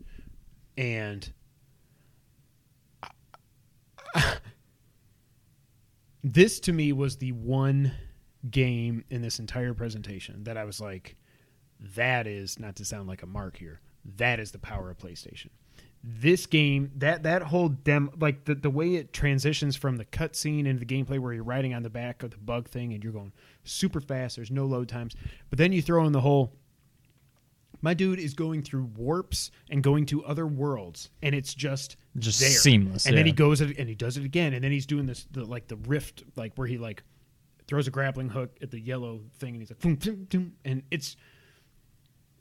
And 0.79 1.31
this 6.23 6.61
to 6.61 6.73
me 6.73 6.93
was 6.93 7.17
the 7.17 7.33
one 7.33 7.93
game 8.51 9.05
in 9.11 9.23
this 9.23 9.39
entire 9.39 9.75
presentation 9.75 10.45
that 10.45 10.57
I 10.57 10.65
was 10.65 10.81
like, 10.81 11.17
"That 11.97 12.27
is 12.27 12.59
not 12.59 12.77
to 12.77 12.85
sound 12.85 13.09
like 13.09 13.23
a 13.23 13.27
mark 13.27 13.57
here. 13.57 13.81
That 14.05 14.41
is 14.41 14.53
the 14.53 14.59
power 14.59 14.91
of 14.91 14.99
PlayStation." 14.99 15.51
This 16.05 16.47
game, 16.47 16.91
that 16.97 17.23
that 17.23 17.43
whole 17.43 17.69
dem, 17.69 18.11
like 18.19 18.45
the 18.45 18.55
the 18.57 18.71
way 18.71 18.97
it 18.97 19.13
transitions 19.13 19.77
from 19.77 19.97
the 19.97 20.05
cutscene 20.05 20.67
into 20.67 20.85
the 20.85 20.87
gameplay, 20.87 21.19
where 21.19 21.33
you're 21.33 21.45
riding 21.45 21.75
on 21.75 21.85
the 21.85 21.91
back 21.91 22.25
of 22.25 22.33
the 22.33 22.39
bug 22.39 22.69
thing 22.69 22.93
and 22.93 23.05
you're 23.05 23.13
going 23.13 23.33
super 23.63 24.01
fast. 24.01 24.37
There's 24.37 24.51
no 24.51 24.67
load 24.67 24.89
times, 24.89 25.15
but 25.49 25.59
then 25.59 25.73
you 25.73 25.81
throw 25.81 26.05
in 26.07 26.13
the 26.13 26.21
whole 26.21 26.57
my 27.83 27.95
dude 27.95 28.19
is 28.21 28.35
going 28.35 28.63
through 28.63 28.85
warps 28.97 29.51
and 29.69 29.83
going 29.83 30.07
to 30.07 30.25
other 30.25 30.47
worlds, 30.47 31.11
and 31.21 31.35
it's 31.35 31.53
just 31.53 31.97
Just 32.17 32.41
there. 32.41 32.51
seamless, 32.51 33.07
And 33.07 33.17
then 33.17 33.27
he 33.27 33.33
goes 33.33 33.61
and 33.61 33.89
he 33.89 33.95
does 33.95 34.17
it 34.17 34.25
again, 34.25 34.55
and 34.55 34.65
then 34.65 34.71
he's 34.73 34.87
doing 34.87 35.07
this 35.07 35.27
the, 35.31 35.45
like 35.45 35.69
the 35.69 35.77
rift, 35.77 36.23
like 36.37 36.53
where 36.57 36.67
he 36.67 36.79
like 36.79 37.03
throws 37.67 37.87
a 37.87 37.91
grappling 37.91 38.29
hook 38.29 38.57
at 38.63 38.71
the 38.71 38.81
yellow 38.81 39.21
thing, 39.39 39.55
and 39.55 39.63
he's 39.63 39.71
like, 39.71 39.81
boom, 39.81 39.97
boom, 39.97 40.27
boom, 40.31 40.53
and 40.65 40.83
it's 40.91 41.17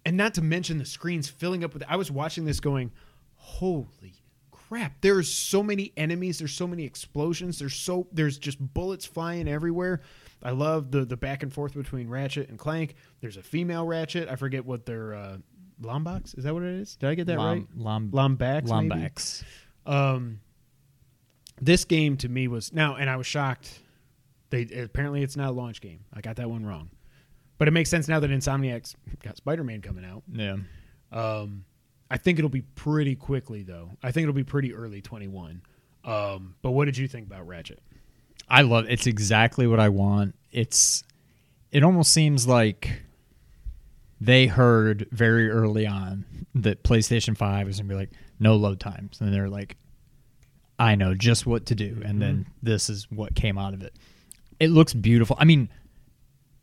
and 0.06 0.18
not 0.18 0.34
to 0.36 0.42
mention 0.42 0.78
the 0.78 0.86
screens 0.86 1.30
filling 1.30 1.64
up 1.64 1.74
with. 1.74 1.84
I 1.88 1.96
was 1.96 2.12
watching 2.12 2.46
this 2.46 2.60
going, 2.60 2.92
holy 3.36 4.16
crap! 4.52 4.94
There's 5.02 5.32
so 5.32 5.62
many 5.64 5.94
enemies. 5.98 6.40
There's 6.40 6.54
so 6.54 6.68
many 6.68 6.84
explosions. 6.84 7.60
There's 7.60 7.76
so 7.76 8.08
there's 8.12 8.38
just 8.38 8.60
bullets 8.74 9.06
flying 9.06 9.48
everywhere. 9.48 10.02
I 10.44 10.52
love 10.52 10.92
the 10.92 11.06
the 11.06 11.18
back 11.18 11.44
and 11.44 11.54
forth 11.54 11.74
between 11.74 12.10
Ratchet 12.10 12.50
and 12.50 12.58
Clank. 12.58 12.96
There's 13.20 13.38
a 13.38 13.44
female 13.44 13.86
Ratchet. 13.86 14.30
I 14.30 14.36
forget 14.36 14.66
what 14.66 14.86
their 14.86 15.14
uh, 15.14 15.38
Lombax 15.82 16.38
is 16.38 16.44
that 16.44 16.54
what 16.54 16.64
it 16.64 16.80
is? 16.82 16.96
Did 16.96 17.10
I 17.10 17.16
get 17.16 17.28
that 17.28 17.38
right? 17.38 17.66
Lom, 17.76 18.10
Lombax. 18.12 18.64
maybe? 18.64 18.90
Lombax. 18.90 19.44
Um, 19.86 20.40
this 21.60 21.86
game 21.86 22.18
to 22.18 22.30
me 22.30 22.48
was 22.48 22.72
now, 22.74 22.96
and 22.96 23.10
I 23.10 23.16
was 23.18 23.28
shocked. 23.28 23.80
They 24.50 24.64
apparently 24.64 25.24
it's 25.24 25.38
not 25.38 25.50
a 25.50 25.52
launch 25.52 25.82
game. 25.82 26.02
I 26.14 26.22
got 26.22 26.36
that 26.38 26.50
one 26.50 26.66
wrong, 26.66 26.90
but 27.62 27.68
it 27.68 27.72
makes 27.72 27.92
sense 27.92 28.08
now 28.08 28.20
that 28.20 28.32
Insomniac's 28.32 28.96
got 29.24 29.38
Spider-Man 29.38 29.84
coming 29.84 30.04
out. 30.04 30.24
Yeah. 30.34 30.58
Um, 31.12 31.64
I 32.10 32.18
think 32.18 32.40
it'll 32.40 32.50
be 32.50 32.64
pretty 32.64 33.14
quickly 33.14 33.62
though. 33.62 33.92
I 34.02 34.12
think 34.12 34.24
it'll 34.24 34.34
be 34.34 34.44
pretty 34.44 34.74
early 34.74 35.00
21. 35.00 35.62
Um, 36.04 36.56
but 36.64 36.72
what 36.72 36.86
did 36.86 36.98
you 36.98 37.08
think 37.08 37.28
about 37.28 37.46
Ratchet? 37.46 37.80
I 38.50 38.64
love 38.64 38.88
it's 38.90 39.06
exactly 39.06 39.68
what 39.68 39.80
I 39.80 39.90
want. 39.90 40.34
It's 40.52 41.04
it 41.70 41.84
almost 41.84 42.12
seems 42.12 42.48
like 42.48 43.04
they 44.20 44.48
heard 44.48 45.08
very 45.12 45.48
early 45.48 45.86
on 45.86 46.26
that 46.56 46.82
PlayStation 46.82 47.38
5 47.38 47.70
is 47.70 47.78
going 47.78 47.90
to 47.90 47.94
be 47.94 47.96
like 47.96 48.12
no 48.40 48.56
load 48.56 48.80
times 48.80 49.22
and 49.22 49.32
they're 49.32 49.50
like 49.50 49.78
I 50.80 50.96
know 50.96 51.14
just 51.14 51.46
what 51.46 51.68
to 51.68 51.76
do 51.76 52.02
and 52.04 52.20
then 52.20 52.48
this 52.64 52.90
is 52.90 53.06
what 53.12 53.36
came 53.36 53.60
out 53.60 53.76
of 53.76 53.84
it. 53.84 53.94
It 54.60 54.72
looks 54.72 54.96
beautiful. 54.96 55.36
I 55.40 55.46
mean 55.46 55.70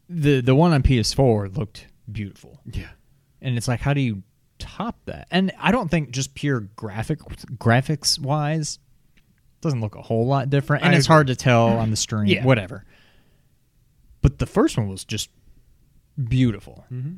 the 0.08 0.40
the 0.40 0.54
one 0.54 0.72
on 0.72 0.82
PS4 0.82 1.56
looked 1.56 1.86
beautiful. 2.10 2.60
Yeah. 2.70 2.88
And 3.40 3.56
it's 3.56 3.68
like 3.68 3.80
how 3.80 3.94
do 3.94 4.00
you 4.00 4.22
top 4.58 4.96
that? 5.06 5.28
And 5.30 5.52
I 5.58 5.70
don't 5.70 5.90
think 5.90 6.10
just 6.10 6.34
pure 6.34 6.60
graphic 6.60 7.20
graphics 7.58 8.18
wise 8.18 8.78
doesn't 9.60 9.80
look 9.80 9.94
a 9.96 10.02
whole 10.02 10.26
lot 10.26 10.50
different 10.50 10.84
and 10.84 10.94
I 10.94 10.98
it's 10.98 11.06
agree. 11.06 11.14
hard 11.14 11.26
to 11.28 11.36
tell 11.36 11.66
on 11.68 11.90
the 11.90 11.96
stream 11.96 12.26
Yeah. 12.26 12.44
whatever. 12.44 12.84
But 14.22 14.38
the 14.38 14.46
first 14.46 14.76
one 14.76 14.88
was 14.88 15.04
just 15.04 15.30
beautiful. 16.28 16.84
Mm-hmm. 16.92 17.14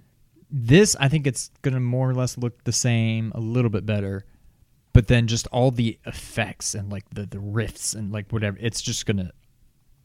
This 0.51 0.97
I 0.99 1.09
think 1.09 1.27
it's 1.27 1.51
going 1.63 1.75
to 1.75 1.81
more 1.81 2.11
or 2.11 2.15
less 2.15 2.37
look 2.37 2.65
the 2.65 2.73
same, 2.73 3.33
a 3.35 3.41
little 3.41 3.71
bit 3.71 3.87
better. 3.87 4.25
But 4.93 5.07
then 5.07 5.29
just 5.29 5.47
all 5.49 5.71
the 5.71 5.99
effects 6.05 6.75
and 6.75 6.91
like 6.91 7.05
the 7.15 7.25
the 7.27 7.39
riffs 7.39 7.95
and 7.95 8.11
like 8.13 8.31
whatever, 8.33 8.57
it's 8.61 8.83
just 8.83 9.07
going 9.07 9.19
to 9.19 9.31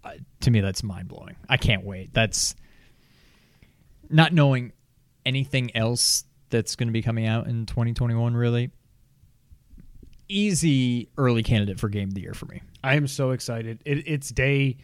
uh, 0.03 0.11
to 0.41 0.51
me 0.51 0.59
that's 0.61 0.83
mind-blowing. 0.83 1.35
I 1.49 1.57
can't 1.57 1.83
wait. 1.83 2.13
That's 2.13 2.55
not 4.09 4.33
knowing 4.33 4.71
anything 5.25 5.75
else 5.75 6.23
that's 6.49 6.75
going 6.75 6.87
to 6.87 6.93
be 6.93 7.01
coming 7.01 7.25
out 7.25 7.47
in 7.47 7.65
2021 7.65 8.35
really 8.35 8.71
easy 10.27 11.09
early 11.17 11.43
candidate 11.43 11.79
for 11.79 11.89
game 11.89 12.09
of 12.09 12.15
the 12.15 12.21
year 12.21 12.33
for 12.33 12.45
me 12.47 12.61
I 12.83 12.95
am 12.95 13.07
so 13.07 13.31
excited. 13.31 13.79
It, 13.83 14.07
it's 14.07 14.29
day, 14.29 14.77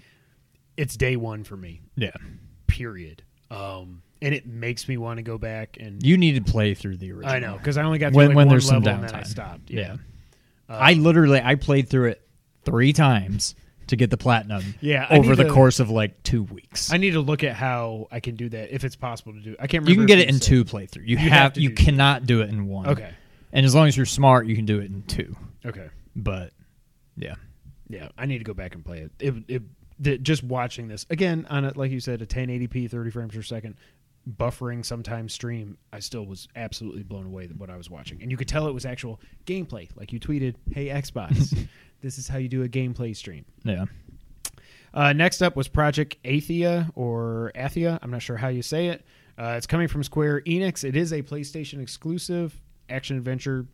it's 0.76 0.98
day 0.98 1.16
one 1.18 1.44
for 1.44 1.56
me. 1.56 1.82
yeah 1.96 2.12
Period. 2.66 3.22
Um, 3.52 4.02
and 4.24 4.34
it 4.34 4.46
makes 4.48 4.88
me 4.88 4.98
want 4.98 5.18
to 5.18 5.24
go 5.24 5.38
back 5.38 5.78
and 5.80 6.02
you 6.06 6.18
need 6.18 6.44
to 6.44 6.52
play 6.52 6.74
through 6.74 6.98
the 6.98 7.12
original 7.12 7.32
I 7.36 7.40
know 7.40 7.58
because 7.58 7.78
I 7.78 7.84
only 7.84 8.00
got 8.00 8.14
through 8.14 8.18
when, 8.18 8.28
like 8.30 8.36
when 8.38 8.48
one 8.48 8.54
there's 8.56 8.68
some 8.68 8.82
then 8.84 9.04
I 9.14 9.24
stopped. 9.24 9.70
yeah, 9.70 9.80
Yeah. 9.82 9.96
i 10.70 10.94
literally 10.94 11.42
i 11.44 11.56
played 11.56 11.90
through 11.90 12.10
it 12.10 12.28
three 12.64 12.94
times 12.94 13.56
to 13.88 13.96
get 13.96 14.10
the 14.10 14.18
platinum 14.18 14.76
Yeah, 14.82 15.06
I 15.10 15.18
over 15.18 15.30
need 15.30 15.38
the 15.40 15.44
to- 15.46 15.50
course 15.52 15.80
of 15.80 15.90
like 15.90 16.22
two 16.24 16.44
weeks 16.44 16.92
I 16.94 16.98
need 16.98 17.12
to 17.12 17.20
look 17.22 17.44
at 17.44 17.54
how 17.56 18.08
I 18.12 18.20
can 18.20 18.36
do 18.36 18.48
that 18.50 18.74
if 18.74 18.84
it's 18.84 18.96
possible 18.96 19.34
to 19.34 19.40
do. 19.42 19.56
I 19.60 19.68
can't. 19.68 19.84
remember 19.84 19.90
you 19.92 19.96
can 19.96 20.04
if 20.04 20.08
get 20.08 20.20
it 20.20 20.30
in 20.30 20.36
said- 20.36 20.48
two 20.48 20.66
playthrough 20.66 21.08
you, 21.08 21.18
You 21.18 21.18
have, 21.18 21.32
have 21.32 21.54
to 21.54 21.62
you 21.62 21.70
do 21.70 21.76
two. 21.76 21.84
cannot 21.86 22.26
do 22.26 22.42
it 22.42 22.50
in 22.50 22.68
one 22.68 22.88
Okay. 22.88 23.10
and 23.52 23.66
as 23.66 23.76
long 23.76 23.88
as 23.88 23.98
you're 23.98 24.06
smart 24.06 24.48
you 24.48 24.56
can 24.56 24.66
do 24.66 24.80
it 24.80 24.86
in 24.92 25.02
two 25.04 25.36
Okay. 25.66 25.90
but 26.16 26.54
yeah 27.18 27.36
Yeah, 27.90 28.10
I 28.18 28.26
need 28.26 28.38
to 28.38 28.44
go 28.46 28.54
back 28.54 28.76
and 28.76 28.86
play 28.86 29.00
it. 29.00 29.12
It, 29.20 29.34
it, 29.50 29.64
the- 30.00 30.18
just 30.18 30.44
watching 30.44 30.88
this 30.88 31.06
again 31.10 31.46
on 31.50 31.66
a, 31.66 31.74
like 31.78 31.92
you 31.92 32.00
said, 32.00 32.22
a 32.22 32.26
1080p, 32.26 32.90
30 32.90 33.12
frames 33.12 33.36
per 33.36 33.42
second, 33.42 33.76
buffering 34.38 34.86
sometimes 34.86 35.34
stream. 35.34 35.78
I 35.92 36.00
still 36.00 36.26
was 36.26 36.48
absolutely 36.56 37.04
blown 37.04 37.26
away 37.26 37.48
with 37.48 37.58
what 37.58 37.70
I 37.70 37.76
was 37.78 37.90
watching, 37.90 38.22
and 38.22 38.32
you 38.32 38.38
could 38.38 38.48
tell 38.48 38.68
it 38.68 38.74
was 38.74 38.86
actual 38.86 39.20
gameplay. 39.46 39.90
Like 39.96 40.14
you 40.14 40.20
tweeted, 40.20 40.56
"Hey 40.72 40.88
Xbox, 40.88 41.58
this 42.02 42.18
is 42.18 42.28
how 42.28 42.38
you 42.38 42.48
do 42.50 42.64
a 42.64 42.68
gameplay 42.70 43.16
stream." 43.16 43.46
yeah 43.64 43.86
Uh, 44.94 45.14
next 45.14 45.42
up 45.42 45.56
was 45.56 45.68
Project 45.68 46.18
Athia 46.24 46.92
or 46.96 47.52
Athia. 47.56 47.98
I'm 48.02 48.12
not 48.12 48.22
sure 48.22 48.36
how 48.38 48.50
you 48.50 48.62
say 48.62 48.88
it. 48.88 49.06
Uh, 49.38 49.54
it's 49.58 49.66
coming 49.68 49.88
from 49.88 50.04
Square 50.04 50.42
Enix. 50.42 50.84
It 50.84 50.96
is 50.98 51.14
a 51.14 51.22
PlayStation 51.24 51.82
exclusive 51.82 52.60
action 52.90 53.16
adventure, 53.16 53.66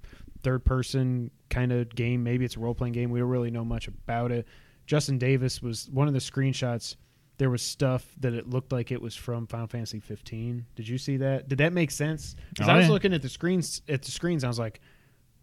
third 0.44 0.64
person 0.64 1.32
kind 1.50 1.72
of 1.72 1.90
game. 1.96 2.24
Maybe 2.24 2.46
it's 2.46 2.56
a 2.56 2.60
role 2.60 2.76
playing 2.76 2.94
game. 2.94 3.10
We 3.10 3.20
don't 3.20 3.30
really 3.30 3.50
know 3.50 3.66
much 3.66 3.88
about 3.88 4.32
it. 4.32 4.48
Justin 4.86 5.18
Davis 5.18 5.62
was 5.62 5.90
one 5.92 6.08
of 6.08 6.14
the 6.14 6.20
screenshots. 6.20 6.96
There 7.40 7.50
was 7.50 7.62
stuff 7.64 8.06
that 8.20 8.34
it 8.34 8.48
looked 8.50 8.72
like 8.72 8.92
it 8.92 9.02
was 9.02 9.16
from 9.16 9.48
Final 9.48 9.68
Fantasy 9.68 10.00
15. 10.00 10.66
Did 10.76 10.88
you 10.88 10.98
see 11.00 11.18
that? 11.18 11.48
Did 11.50 11.58
that 11.58 11.74
make 11.74 11.90
sense? 11.92 12.36
Because 12.54 12.70
Oh, 12.70 12.74
I 12.74 12.78
was 12.78 12.86
yeah. 12.86 12.92
looking 12.92 13.14
at 13.14 13.22
the 13.24 13.30
screens 13.30 13.82
at 13.90 14.04
the 14.04 14.12
screens. 14.12 14.44
I 14.44 14.48
was 14.48 14.60
like, 14.60 14.80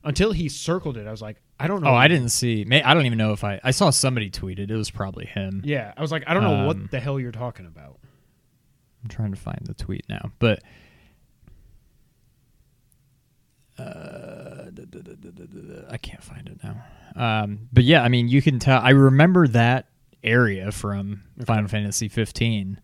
until 0.05 0.30
he 0.32 0.49
circled 0.49 0.97
it, 0.97 1.07
I 1.07 1.11
was 1.11 1.20
like, 1.22 1.43
I 1.59 1.66
don't 1.68 1.82
know. 1.82 1.90
oh 1.90 1.94
i 1.94 2.09
didn't 2.09 2.30
see 2.30 2.64
may, 2.64 2.82
i 2.82 2.94
don't 2.94 3.07
even 3.07 3.16
know 3.18 3.32
if 3.32 3.44
i 3.44 3.61
i 3.62 3.70
saw 3.70 3.90
somebody 3.90 4.28
tweet 4.28 4.59
it 4.59 4.70
it 4.70 4.76
was 4.76 4.90
probably 4.90 5.24
him 5.26 5.62
Yeah, 5.64 5.92
I 5.96 6.00
was 6.00 6.11
like, 6.11 6.24
I 6.26 6.34
don't 6.34 6.42
know 6.42 6.55
Um, 6.55 6.66
what 6.66 6.90
the 6.90 6.98
hell 7.00 7.18
you're 7.20 7.30
talking 7.32 7.66
about. 7.66 7.98
I'm 9.02 9.09
trying 9.09 9.32
to 9.32 9.40
find 9.40 9.61
the 9.64 9.74
tweet 9.74 10.05
now, 10.09 10.32
but 10.38 10.61
uh, 13.78 14.70
duh, 14.72 14.84
duh, 14.88 15.00
duh, 15.02 15.82
I 15.90 15.96
can't 15.96 16.22
find 16.22 16.48
it 16.48 16.59
now. 16.62 16.76
Um, 17.16 17.68
but 17.72 17.84
yeah, 17.84 18.02
I 18.02 18.09
mean, 18.09 18.28
you 18.28 18.40
can 18.40 18.59
tell. 18.59 18.80
I 18.80 18.90
remember 18.90 19.48
that 19.48 19.88
area 20.22 20.70
from 20.70 21.22
Final 21.44 21.68
Fantasy 21.68 22.09
15, 22.09 22.80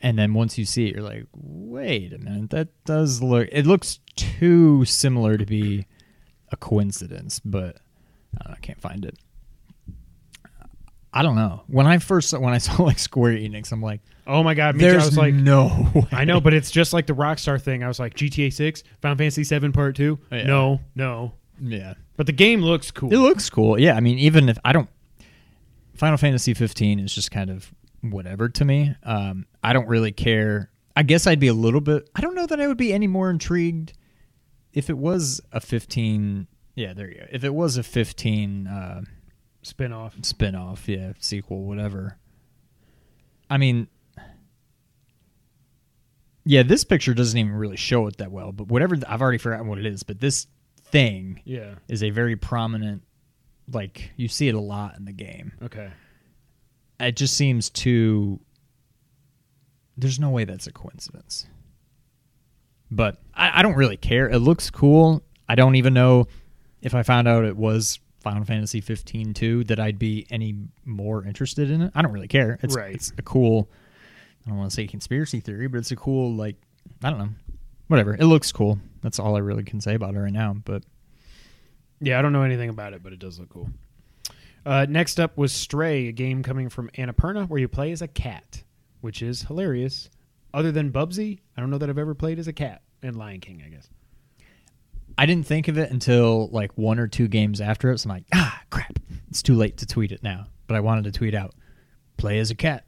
and 0.00 0.18
then 0.18 0.34
once 0.34 0.58
you 0.58 0.64
see 0.64 0.88
it, 0.88 0.94
you're 0.96 1.04
like, 1.04 1.26
wait 1.32 2.12
a 2.12 2.18
minute, 2.18 2.50
that 2.50 2.68
does 2.84 3.22
look. 3.22 3.48
It 3.52 3.64
looks 3.66 4.00
too 4.16 4.84
similar 4.84 5.36
to 5.38 5.46
be 5.46 5.86
a 6.52 6.56
coincidence, 6.56 7.40
but 7.44 7.78
I, 8.44 8.48
know, 8.48 8.54
I 8.54 8.60
can't 8.60 8.80
find 8.80 9.04
it. 9.04 9.18
I 11.14 11.22
don't 11.22 11.36
know. 11.36 11.62
When 11.66 11.86
I 11.86 11.98
first 11.98 12.32
when 12.38 12.54
I 12.54 12.58
saw 12.66 12.82
like 12.82 12.98
Square 12.98 13.34
Enix, 13.34 13.72
I'm 13.72 13.82
like, 13.82 14.00
Oh 14.26 14.42
my 14.42 14.54
god, 14.54 14.76
me 14.76 14.80
too. 14.80 14.86
there's 14.90 15.02
I 15.02 15.06
was 15.06 15.16
like, 15.18 15.34
no 15.34 15.90
way. 15.94 16.06
I 16.12 16.24
know, 16.24 16.40
but 16.40 16.54
it's 16.54 16.70
just 16.70 16.92
like 16.92 17.06
the 17.06 17.12
Rockstar 17.12 17.60
thing. 17.60 17.82
I 17.82 17.88
was 17.88 17.98
like, 17.98 18.14
GTA 18.14 18.52
Six, 18.52 18.82
Final 19.02 19.18
Fantasy 19.18 19.44
Seven 19.44 19.72
Part 19.72 19.96
Two. 19.96 20.18
Yeah. 20.30 20.44
No, 20.44 20.80
no, 20.94 21.32
Yeah. 21.60 21.94
but 22.16 22.26
the 22.26 22.32
game 22.32 22.62
looks 22.62 22.90
cool. 22.90 23.12
It 23.12 23.18
looks 23.18 23.50
cool. 23.50 23.78
Yeah, 23.78 23.94
I 23.94 24.00
mean, 24.00 24.18
even 24.18 24.48
if 24.48 24.58
I 24.64 24.72
don't, 24.72 24.88
Final 25.96 26.16
Fantasy 26.16 26.54
15 26.54 27.00
is 27.00 27.14
just 27.14 27.30
kind 27.30 27.50
of 27.50 27.70
whatever 28.00 28.48
to 28.48 28.64
me. 28.64 28.94
Um, 29.02 29.46
I 29.62 29.72
don't 29.74 29.88
really 29.88 30.12
care. 30.12 30.70
I 30.96 31.02
guess 31.02 31.26
I'd 31.26 31.40
be 31.40 31.48
a 31.48 31.54
little 31.54 31.80
bit. 31.80 32.08
I 32.14 32.20
don't 32.22 32.34
know 32.34 32.46
that 32.46 32.60
I 32.60 32.66
would 32.66 32.78
be 32.78 32.92
any 32.92 33.06
more 33.06 33.28
intrigued 33.28 33.92
if 34.72 34.88
it 34.90 34.96
was 34.98 35.40
a 35.52 35.60
15 35.60 36.46
Yeah, 36.74 36.92
there 36.94 37.08
you 37.10 37.18
go. 37.20 37.26
If 37.30 37.44
it 37.44 37.54
was 37.54 37.76
a 37.76 37.82
15 37.82 38.66
uh, 38.66 39.02
Spin-off. 39.62 40.16
spin-off, 40.22 40.88
yeah, 40.88 41.12
sequel, 41.20 41.64
whatever. 41.64 42.18
I 43.48 43.58
mean, 43.58 43.86
yeah, 46.44 46.62
this 46.64 46.82
picture 46.84 47.14
doesn't 47.14 47.38
even 47.38 47.52
really 47.52 47.76
show 47.76 48.06
it 48.08 48.16
that 48.16 48.32
well, 48.32 48.50
but 48.52 48.68
whatever, 48.68 48.96
I've 49.06 49.22
already 49.22 49.38
forgotten 49.38 49.68
what 49.68 49.78
it 49.78 49.86
is, 49.86 50.02
but 50.02 50.20
this 50.20 50.46
thing 50.84 51.40
Yeah. 51.44 51.76
is 51.88 52.02
a 52.02 52.10
very 52.10 52.34
prominent, 52.34 53.02
like, 53.72 54.10
you 54.16 54.26
see 54.28 54.48
it 54.48 54.54
a 54.54 54.60
lot 54.60 54.96
in 54.98 55.04
the 55.04 55.12
game. 55.12 55.52
Okay. 55.62 55.90
It 56.98 57.16
just 57.16 57.34
seems 57.36 57.70
too, 57.70 58.40
there's 59.96 60.18
no 60.18 60.30
way 60.30 60.44
that's 60.44 60.66
a 60.66 60.72
coincidence. 60.72 61.46
But 62.94 63.18
I, 63.34 63.60
I 63.60 63.62
don't 63.62 63.74
really 63.74 63.96
care. 63.96 64.28
It 64.28 64.38
looks 64.40 64.68
cool. 64.70 65.22
I 65.48 65.54
don't 65.54 65.76
even 65.76 65.94
know 65.94 66.26
if 66.82 66.94
I 66.94 67.02
found 67.02 67.26
out 67.26 67.44
it 67.44 67.56
was 67.56 67.98
Final 68.20 68.44
Fantasy 68.44 68.80
15 68.80 69.34
too 69.34 69.64
that 69.64 69.80
I'd 69.80 69.98
be 69.98 70.26
any 70.30 70.54
more 70.84 71.24
interested 71.24 71.70
in 71.70 71.80
it. 71.82 71.92
I 71.94 72.02
don't 72.02 72.12
really 72.12 72.28
care. 72.28 72.58
It's 72.62 72.76
Right. 72.76 72.94
it's 72.94 73.12
a 73.18 73.22
cool 73.22 73.68
I 74.46 74.50
don't 74.50 74.58
want 74.58 74.70
to 74.70 74.74
say 74.74 74.86
conspiracy 74.86 75.40
theory, 75.40 75.68
but 75.68 75.78
it's 75.78 75.90
a 75.92 75.96
cool 75.96 76.34
like 76.34 76.56
I 77.02 77.10
don't 77.10 77.18
know. 77.18 77.28
Whatever. 77.88 78.14
It 78.14 78.24
looks 78.26 78.52
cool. 78.52 78.78
That's 79.02 79.18
all 79.18 79.36
I 79.36 79.40
really 79.40 79.64
can 79.64 79.80
say 79.80 79.94
about 79.94 80.14
it 80.14 80.18
right 80.20 80.32
now, 80.32 80.54
but 80.64 80.82
Yeah, 82.00 82.18
I 82.18 82.22
don't 82.22 82.32
know 82.32 82.42
anything 82.42 82.68
about 82.68 82.92
it, 82.92 83.02
but 83.02 83.12
it 83.12 83.18
does 83.18 83.38
look 83.38 83.48
cool. 83.48 83.70
Uh, 84.64 84.86
next 84.88 85.18
up 85.18 85.36
was 85.36 85.52
Stray, 85.52 86.08
a 86.08 86.12
game 86.12 86.42
coming 86.42 86.68
from 86.68 86.88
Annapurna 86.90 87.48
where 87.48 87.58
you 87.60 87.66
play 87.68 87.90
as 87.90 88.02
a 88.02 88.08
cat, 88.08 88.62
which 89.00 89.20
is 89.22 89.42
hilarious. 89.42 90.08
Other 90.54 90.72
than 90.72 90.92
Bubsy, 90.92 91.40
I 91.56 91.60
don't 91.60 91.70
know 91.70 91.78
that 91.78 91.88
I've 91.88 91.98
ever 91.98 92.14
played 92.14 92.38
as 92.38 92.48
a 92.48 92.52
cat 92.52 92.82
in 93.02 93.14
Lion 93.14 93.40
King, 93.40 93.62
I 93.64 93.70
guess. 93.70 93.88
I 95.16 95.26
didn't 95.26 95.46
think 95.46 95.68
of 95.68 95.78
it 95.78 95.90
until 95.90 96.48
like 96.48 96.76
one 96.76 96.98
or 96.98 97.06
two 97.06 97.28
games 97.28 97.60
after 97.60 97.90
it. 97.90 97.98
So 97.98 98.08
I'm 98.08 98.16
like, 98.16 98.24
ah, 98.34 98.60
crap. 98.70 98.98
It's 99.28 99.42
too 99.42 99.54
late 99.54 99.78
to 99.78 99.86
tweet 99.86 100.12
it 100.12 100.22
now. 100.22 100.46
But 100.66 100.76
I 100.76 100.80
wanted 100.80 101.04
to 101.04 101.12
tweet 101.12 101.34
out, 101.34 101.54
play 102.16 102.38
as 102.38 102.50
a 102.50 102.54
cat. 102.54 102.84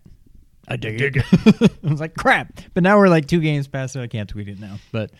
I 0.66 0.76
dig, 0.76 0.98
Dig 0.98 1.16
it. 1.18 1.24
I 1.84 1.90
was 1.90 2.00
like, 2.00 2.14
crap. 2.14 2.60
But 2.72 2.82
now 2.82 2.98
we're 2.98 3.08
like 3.08 3.26
two 3.26 3.40
games 3.40 3.68
past 3.68 3.96
it. 3.96 4.00
I 4.00 4.06
can't 4.06 4.28
tweet 4.28 4.48
it 4.48 4.58
now. 4.58 4.78
But 4.92 5.10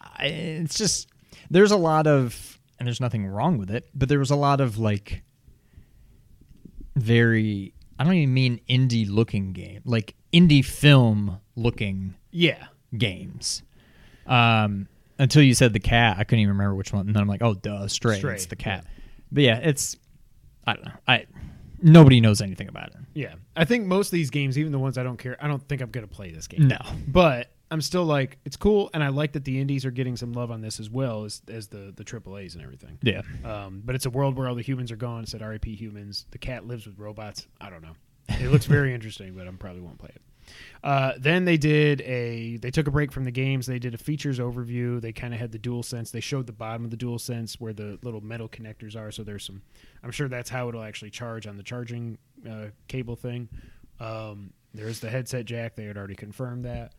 I, 0.00 0.26
it's 0.26 0.76
just, 0.76 1.08
there's 1.50 1.70
a 1.70 1.76
lot 1.76 2.06
of, 2.06 2.58
and 2.78 2.86
there's 2.86 3.00
nothing 3.00 3.26
wrong 3.26 3.58
with 3.58 3.70
it, 3.70 3.88
but 3.94 4.08
there 4.08 4.18
was 4.18 4.30
a 4.30 4.36
lot 4.36 4.60
of 4.60 4.78
like 4.78 5.22
very, 6.96 7.74
I 8.00 8.04
don't 8.04 8.14
even 8.14 8.32
mean 8.32 8.60
indie 8.66 9.06
looking 9.08 9.52
game, 9.52 9.82
like 9.84 10.14
indie 10.32 10.64
film 10.64 11.38
looking 11.54 12.14
Yeah. 12.30 12.68
games. 12.96 13.62
Um, 14.26 14.88
until 15.18 15.42
you 15.42 15.52
said 15.54 15.74
the 15.74 15.80
cat, 15.80 16.16
I 16.18 16.24
couldn't 16.24 16.40
even 16.40 16.54
remember 16.56 16.74
which 16.74 16.94
one. 16.94 17.06
And 17.06 17.14
then 17.14 17.20
I'm 17.22 17.28
like, 17.28 17.42
oh, 17.42 17.52
duh, 17.52 17.88
stray. 17.88 18.16
Stray, 18.18 18.34
It's 18.34 18.46
the 18.46 18.56
cat. 18.56 18.86
But 19.30 19.42
yeah, 19.42 19.58
it's 19.58 19.96
I 20.66 20.74
don't 20.74 20.84
know. 20.86 20.92
I 21.06 21.26
nobody 21.82 22.20
knows 22.22 22.40
anything 22.40 22.68
about 22.68 22.88
it. 22.88 22.96
Yeah. 23.12 23.34
I 23.54 23.66
think 23.66 23.86
most 23.86 24.08
of 24.08 24.12
these 24.12 24.30
games, 24.30 24.58
even 24.58 24.72
the 24.72 24.78
ones 24.78 24.96
I 24.96 25.02
don't 25.02 25.18
care, 25.18 25.36
I 25.38 25.46
don't 25.46 25.66
think 25.68 25.82
I'm 25.82 25.90
going 25.90 26.06
to 26.08 26.12
play 26.14 26.30
this 26.30 26.46
game. 26.46 26.68
No. 26.68 26.78
But 27.06 27.52
I'm 27.70 27.80
still 27.80 28.04
like, 28.04 28.38
it's 28.44 28.56
cool, 28.56 28.90
and 28.92 29.02
I 29.02 29.08
like 29.08 29.32
that 29.32 29.44
the 29.44 29.60
indies 29.60 29.84
are 29.84 29.92
getting 29.92 30.16
some 30.16 30.32
love 30.32 30.50
on 30.50 30.60
this 30.60 30.80
as 30.80 30.90
well 30.90 31.24
as, 31.24 31.40
as 31.48 31.68
the, 31.68 31.94
the 31.94 32.36
A's 32.36 32.54
and 32.54 32.64
everything. 32.64 32.98
Yeah. 33.02 33.22
Um, 33.44 33.82
but 33.84 33.94
it's 33.94 34.06
a 34.06 34.10
world 34.10 34.36
where 34.36 34.48
all 34.48 34.56
the 34.56 34.62
humans 34.62 34.90
are 34.90 34.96
gone. 34.96 35.22
It 35.22 35.28
said 35.28 35.40
RIP 35.40 35.66
humans. 35.66 36.26
The 36.32 36.38
cat 36.38 36.66
lives 36.66 36.86
with 36.86 36.98
robots. 36.98 37.46
I 37.60 37.70
don't 37.70 37.82
know. 37.82 37.94
It 38.28 38.50
looks 38.50 38.66
very 38.66 38.92
interesting, 38.94 39.34
but 39.34 39.46
I 39.46 39.50
probably 39.52 39.82
won't 39.82 39.98
play 39.98 40.10
it. 40.14 40.22
Uh, 40.82 41.12
then 41.18 41.44
they 41.44 41.56
did 41.56 42.00
a. 42.00 42.56
They 42.56 42.70
took 42.72 42.88
a 42.88 42.90
break 42.90 43.12
from 43.12 43.24
the 43.24 43.30
games. 43.30 43.66
They 43.66 43.78
did 43.78 43.94
a 43.94 43.98
features 43.98 44.40
overview. 44.40 45.00
They 45.00 45.12
kind 45.12 45.32
of 45.32 45.38
had 45.38 45.52
the 45.52 45.58
DualSense. 45.58 46.10
They 46.10 46.20
showed 46.20 46.46
the 46.46 46.52
bottom 46.52 46.84
of 46.84 46.90
the 46.90 46.96
DualSense 46.96 47.60
where 47.60 47.72
the 47.72 47.98
little 48.02 48.20
metal 48.20 48.48
connectors 48.48 48.96
are. 48.96 49.12
So 49.12 49.22
there's 49.22 49.44
some. 49.44 49.62
I'm 50.02 50.10
sure 50.10 50.28
that's 50.28 50.50
how 50.50 50.68
it'll 50.68 50.82
actually 50.82 51.10
charge 51.10 51.46
on 51.46 51.56
the 51.56 51.62
charging 51.62 52.18
uh, 52.48 52.66
cable 52.88 53.14
thing. 53.14 53.48
Um, 54.00 54.52
there's 54.74 55.00
the 55.00 55.10
headset 55.10 55.44
jack. 55.44 55.76
They 55.76 55.84
had 55.84 55.96
already 55.96 56.14
confirmed 56.14 56.64
that. 56.64 56.94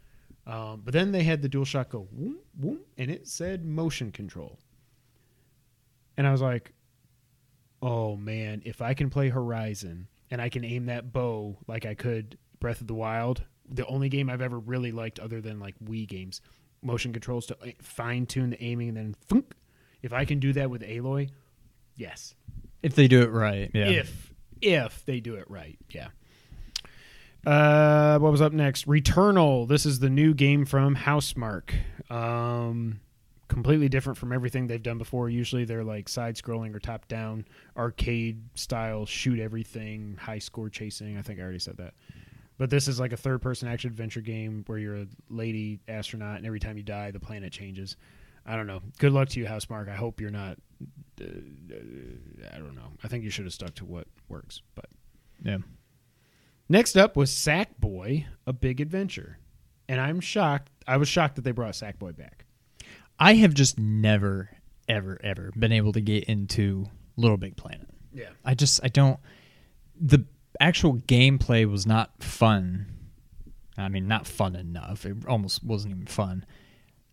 Um, 0.47 0.81
but 0.83 0.93
then 0.93 1.11
they 1.11 1.23
had 1.23 1.41
the 1.41 1.49
DualShock 1.49 1.89
go 1.89 2.07
whoom, 2.15 2.37
whoom, 2.59 2.79
and 2.97 3.11
it 3.11 3.27
said 3.27 3.63
motion 3.63 4.11
control. 4.11 4.59
And 6.17 6.27
I 6.27 6.31
was 6.31 6.41
like, 6.41 6.73
oh 7.81 8.15
man, 8.15 8.61
if 8.65 8.81
I 8.81 8.93
can 8.93 9.09
play 9.09 9.29
Horizon 9.29 10.07
and 10.29 10.41
I 10.41 10.49
can 10.49 10.63
aim 10.63 10.87
that 10.87 11.11
bow 11.13 11.57
like 11.67 11.85
I 11.85 11.93
could 11.93 12.37
Breath 12.59 12.81
of 12.81 12.87
the 12.87 12.93
Wild, 12.93 13.43
the 13.69 13.85
only 13.85 14.09
game 14.09 14.29
I've 14.29 14.41
ever 14.41 14.59
really 14.59 14.91
liked 14.91 15.19
other 15.19 15.41
than 15.41 15.59
like 15.59 15.75
Wii 15.83 16.07
games, 16.07 16.41
motion 16.81 17.13
controls 17.13 17.45
to 17.47 17.57
fine 17.81 18.25
tune 18.25 18.49
the 18.51 18.63
aiming 18.63 18.89
and 18.89 18.97
then 18.97 19.15
thunk. 19.27 19.53
If 20.01 20.13
I 20.13 20.25
can 20.25 20.39
do 20.39 20.53
that 20.53 20.69
with 20.69 20.81
Aloy, 20.81 21.29
yes. 21.95 22.35
If 22.81 22.95
they 22.95 23.07
do 23.07 23.21
it 23.21 23.31
right. 23.31 23.69
Yeah. 23.73 23.89
If 23.89 24.33
if 24.61 25.05
they 25.05 25.19
do 25.19 25.35
it 25.35 25.49
right, 25.49 25.77
yeah. 25.89 26.09
Uh, 27.45 28.19
what 28.19 28.31
was 28.31 28.41
up 28.41 28.53
next? 28.53 28.87
Returnal. 28.87 29.67
This 29.67 29.85
is 29.85 29.99
the 29.99 30.09
new 30.09 30.33
game 30.33 30.65
from 30.65 30.95
Housemarque. 30.95 31.73
Um, 32.09 32.99
completely 33.47 33.89
different 33.89 34.17
from 34.17 34.31
everything 34.31 34.67
they've 34.67 34.81
done 34.81 34.97
before. 34.97 35.29
Usually 35.29 35.65
they're 35.65 35.83
like 35.83 36.07
side 36.07 36.35
scrolling 36.35 36.75
or 36.75 36.79
top 36.79 37.07
down 37.07 37.45
arcade 37.75 38.41
style, 38.55 39.05
shoot 39.05 39.39
everything, 39.39 40.17
high 40.19 40.39
score 40.39 40.69
chasing. 40.69 41.17
I 41.17 41.21
think 41.21 41.39
I 41.39 41.43
already 41.43 41.59
said 41.59 41.77
that. 41.77 41.93
But 42.57 42.69
this 42.69 42.87
is 42.87 42.99
like 42.99 43.11
a 43.11 43.17
third 43.17 43.41
person 43.41 43.67
action 43.67 43.89
adventure 43.89 44.21
game 44.21 44.63
where 44.67 44.77
you're 44.77 44.97
a 44.97 45.07
lady 45.29 45.79
astronaut, 45.87 46.37
and 46.37 46.45
every 46.45 46.59
time 46.59 46.77
you 46.77 46.83
die, 46.83 47.09
the 47.09 47.19
planet 47.19 47.51
changes. 47.51 47.97
I 48.45 48.55
don't 48.55 48.67
know. 48.67 48.81
Good 48.99 49.13
luck 49.13 49.29
to 49.29 49.39
you, 49.39 49.47
Housemarque. 49.47 49.89
I 49.89 49.95
hope 49.95 50.21
you're 50.21 50.29
not. 50.29 50.57
Uh, 51.19 51.25
I 52.53 52.57
don't 52.57 52.75
know. 52.75 52.91
I 53.03 53.07
think 53.07 53.23
you 53.23 53.31
should 53.31 53.45
have 53.45 53.53
stuck 53.53 53.73
to 53.75 53.85
what 53.85 54.07
works. 54.29 54.61
But 54.75 54.85
yeah. 55.43 55.57
Next 56.71 56.95
up 56.95 57.15
was 57.15 57.29
Sackboy: 57.29 58.25
A 58.47 58.53
Big 58.53 58.81
Adventure, 58.81 59.37
and 59.87 60.01
I'm 60.01 60.19
shocked. 60.19 60.71
I 60.87 60.97
was 60.97 61.07
shocked 61.07 61.35
that 61.35 61.43
they 61.43 61.51
brought 61.51 61.73
Sackboy 61.73 62.17
back. 62.17 62.45
I 63.19 63.35
have 63.35 63.53
just 63.53 63.77
never, 63.77 64.49
ever, 64.89 65.19
ever 65.23 65.51
been 65.55 65.71
able 65.71 65.91
to 65.93 66.01
get 66.01 66.23
into 66.23 66.87
Little 67.17 67.37
Big 67.37 67.55
Planet. 67.55 67.87
Yeah. 68.13 68.29
I 68.43 68.55
just 68.55 68.79
I 68.83 68.87
don't 68.87 69.19
the 69.99 70.25
actual 70.59 70.97
gameplay 70.97 71.69
was 71.69 71.85
not 71.85 72.11
fun. 72.23 72.87
I 73.77 73.89
mean, 73.89 74.07
not 74.07 74.27
fun 74.27 74.55
enough. 74.55 75.05
It 75.05 75.17
almost 75.27 75.63
wasn't 75.63 75.93
even 75.93 76.07
fun. 76.07 76.45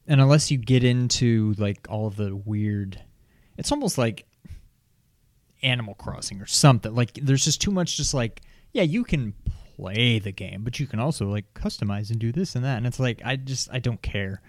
And 0.06 0.20
unless 0.20 0.50
you 0.50 0.56
get 0.56 0.82
into 0.82 1.54
like 1.58 1.86
all 1.90 2.06
of 2.06 2.16
the 2.16 2.34
weird 2.34 3.00
it's 3.56 3.72
almost 3.72 3.98
like 3.98 4.24
Animal 5.62 5.94
Crossing 5.94 6.40
or 6.40 6.46
something. 6.46 6.94
Like 6.94 7.14
there's 7.14 7.44
just 7.44 7.60
too 7.60 7.70
much 7.70 7.96
just 7.96 8.14
like 8.14 8.40
yeah, 8.72 8.82
you 8.82 9.04
can 9.04 9.34
play 9.76 10.18
the 10.18 10.32
game, 10.32 10.62
but 10.64 10.78
you 10.80 10.86
can 10.86 10.98
also 11.00 11.26
like 11.28 11.52
customize 11.54 12.10
and 12.10 12.18
do 12.18 12.32
this 12.32 12.54
and 12.54 12.64
that. 12.64 12.76
And 12.78 12.86
it's 12.86 13.00
like 13.00 13.20
I 13.24 13.36
just 13.36 13.68
I 13.72 13.78
don't 13.78 14.00
care. 14.02 14.42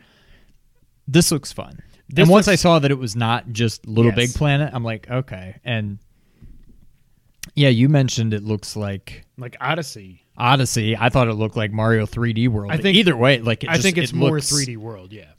This 1.07 1.31
looks 1.31 1.51
fun. 1.51 1.81
This 2.07 2.23
and 2.23 2.29
once 2.31 2.47
I 2.47 2.55
saw 2.55 2.79
that 2.79 2.89
it 2.91 2.97
was 2.97 3.15
not 3.15 3.51
just 3.51 3.87
Little 3.87 4.11
Yes. 4.11 4.15
Big 4.15 4.33
Planet, 4.33 4.71
I'm 4.73 4.83
like, 4.83 5.09
okay. 5.09 5.59
And 5.63 5.99
yeah, 7.55 7.69
you 7.69 7.89
mentioned 7.89 8.33
it 8.33 8.43
looks 8.43 8.75
like 8.75 9.25
Like 9.37 9.55
Odyssey. 9.59 10.23
Odyssey. 10.37 10.95
I 10.97 11.09
thought 11.09 11.27
it 11.27 11.33
looked 11.33 11.57
like 11.57 11.71
Mario 11.71 12.05
3D 12.05 12.47
World. 12.47 12.71
I 12.71 12.77
think- 12.77 12.97
either 12.97 13.15
way, 13.15 13.39
like 13.39 13.63
it 13.63 13.69
I 13.69 13.73
just, 13.73 13.83
think 13.83 13.97
it's 13.97 14.11
it 14.11 14.15
more 14.15 14.31
looks, 14.31 14.51
3D 14.51 14.77
World. 14.77 15.11
Yeah. 15.13 15.31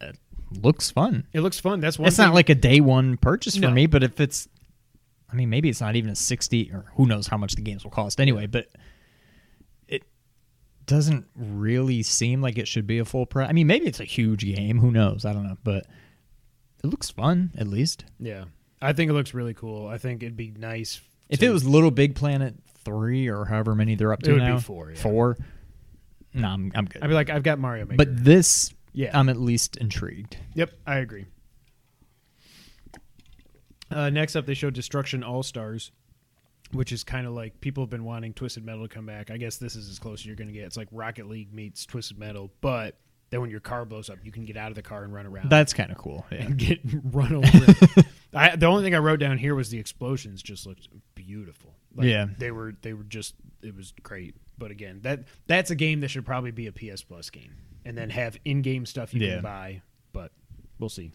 it 0.00 0.16
Looks 0.62 0.90
fun. 0.90 1.26
It 1.32 1.40
looks 1.40 1.58
fun. 1.60 1.80
That's 1.80 1.98
one. 1.98 2.08
It's 2.08 2.18
not 2.18 2.34
like 2.34 2.48
a 2.50 2.54
day 2.54 2.80
one 2.80 3.16
purchase 3.16 3.54
for 3.56 3.62
No. 3.62 3.70
me, 3.70 3.86
but 3.86 4.02
if 4.02 4.20
it's, 4.20 4.48
I 5.32 5.34
mean, 5.36 5.48
maybe 5.50 5.68
it's 5.68 5.80
not 5.80 5.96
even 5.96 6.10
a 6.10 6.16
sixty 6.16 6.70
or 6.72 6.84
who 6.96 7.06
knows 7.06 7.26
how 7.26 7.36
much 7.38 7.54
the 7.54 7.62
games 7.62 7.84
will 7.84 7.90
cost 7.90 8.20
anyway. 8.20 8.46
But 8.46 8.68
it 9.88 10.02
doesn't 10.86 11.26
really 11.34 12.02
seem 12.02 12.42
like 12.42 12.58
it 12.58 12.68
should 12.68 12.86
be 12.86 12.98
a 12.98 13.04
full 13.04 13.26
price. 13.26 13.48
I 13.48 13.52
mean, 13.52 13.66
maybe 13.66 13.86
it's 13.86 14.00
a 14.00 14.04
huge 14.04 14.44
game. 14.44 14.78
Who 14.78 14.90
knows? 14.90 15.24
I 15.24 15.32
don't 15.32 15.44
know, 15.44 15.56
but 15.64 15.86
it 16.84 16.86
looks 16.88 17.10
fun 17.10 17.52
at 17.56 17.66
least. 17.66 18.04
Yeah. 18.18 18.44
I 18.80 18.92
think 18.92 19.10
it 19.10 19.14
looks 19.14 19.32
really 19.32 19.54
cool. 19.54 19.86
I 19.86 19.98
think 19.98 20.22
it'd 20.22 20.36
be 20.36 20.50
nice 20.56 21.00
If 21.28 21.38
to- 21.40 21.46
it 21.46 21.50
was 21.50 21.64
Little 21.64 21.92
Big 21.92 22.14
Planet 22.16 22.54
three 22.84 23.28
or 23.28 23.44
however 23.44 23.74
many 23.76 23.94
they're 23.94 24.12
up 24.12 24.20
It 24.22 24.26
to 24.26 24.36
now, 24.36 24.58
four, 24.58 24.90
yeah. 24.90 24.96
four. 24.96 25.36
No, 26.34 26.48
I'm 26.48 26.72
I'm 26.74 26.86
good. 26.86 27.02
I'd 27.02 27.06
be 27.08 27.14
like, 27.14 27.30
I've 27.30 27.42
got 27.44 27.58
Mario 27.60 27.84
Maker. 27.84 27.96
but 27.96 28.24
this, 28.24 28.72
Yeah. 28.92 29.16
I'm 29.16 29.28
at 29.28 29.36
least 29.36 29.76
intrigued. 29.76 30.36
Yep, 30.54 30.72
I 30.86 30.96
agree. 30.96 31.26
Uh, 33.92 34.10
next 34.10 34.36
up, 34.36 34.46
they 34.46 34.54
showed 34.54 34.74
Destruction 34.74 35.22
All 35.22 35.42
Stars, 35.42 35.92
which 36.72 36.92
is 36.92 37.04
kind 37.04 37.26
of 37.26 37.32
like 37.34 37.60
people 37.60 37.82
have 37.82 37.90
been 37.90 38.04
wanting 38.04 38.32
Twisted 38.34 38.64
Metal 38.64 38.86
to 38.88 38.94
come 38.94 39.06
back. 39.06 39.30
I 39.30 39.36
guess 39.36 39.56
this 39.56 39.76
is 39.76 39.88
as 39.88 39.98
close 39.98 40.20
as 40.20 40.26
you're 40.26 40.36
going 40.36 40.48
to 40.48 40.54
get. 40.54 40.64
It's 40.64 40.76
like 40.76 40.88
Rocket 40.90 41.28
League 41.28 41.52
meets 41.52 41.84
Twisted 41.86 42.18
Metal, 42.18 42.50
but 42.60 42.96
then 43.30 43.40
when 43.40 43.50
your 43.50 43.60
car 43.60 43.84
blows 43.84 44.10
up, 44.10 44.18
you 44.24 44.30
can 44.32 44.44
get 44.44 44.56
out 44.56 44.70
of 44.70 44.74
the 44.74 44.82
car 44.82 45.04
and 45.04 45.12
run 45.14 45.26
around. 45.26 45.48
That's 45.50 45.72
kind 45.72 45.90
of 45.90 45.96
cool. 45.98 46.26
Yeah. 46.30 46.38
and 46.44 46.56
get 46.58 46.80
run 47.04 47.34
over. 47.34 47.74
I, 48.34 48.56
the 48.56 48.66
only 48.66 48.82
thing 48.82 48.94
I 48.94 48.98
wrote 48.98 49.20
down 49.20 49.36
here 49.38 49.54
was 49.54 49.68
the 49.70 49.78
explosions 49.78 50.42
just 50.42 50.66
looked 50.66 50.88
beautiful. 51.14 51.74
Like, 51.94 52.06
Yeah. 52.06 52.26
they 52.38 52.50
were 52.50 52.74
they 52.82 52.94
were 52.94 53.04
just 53.04 53.34
it 53.62 53.74
was 53.76 53.92
great. 54.02 54.34
But 54.58 54.70
again, 54.70 55.00
that 55.02 55.24
that's 55.46 55.70
a 55.70 55.74
game 55.74 56.00
that 56.00 56.08
should 56.08 56.24
probably 56.24 56.50
be 56.50 56.66
a 56.66 56.72
PS 56.72 57.02
Plus 57.02 57.28
game, 57.30 57.54
and 57.84 57.96
then 57.96 58.10
have 58.10 58.38
in-game 58.44 58.86
stuff 58.86 59.12
you 59.12 59.20
Yeah. 59.20 59.34
can 59.34 59.42
buy. 59.42 59.82
But 60.12 60.32
we'll 60.78 60.88
see. 60.88 61.12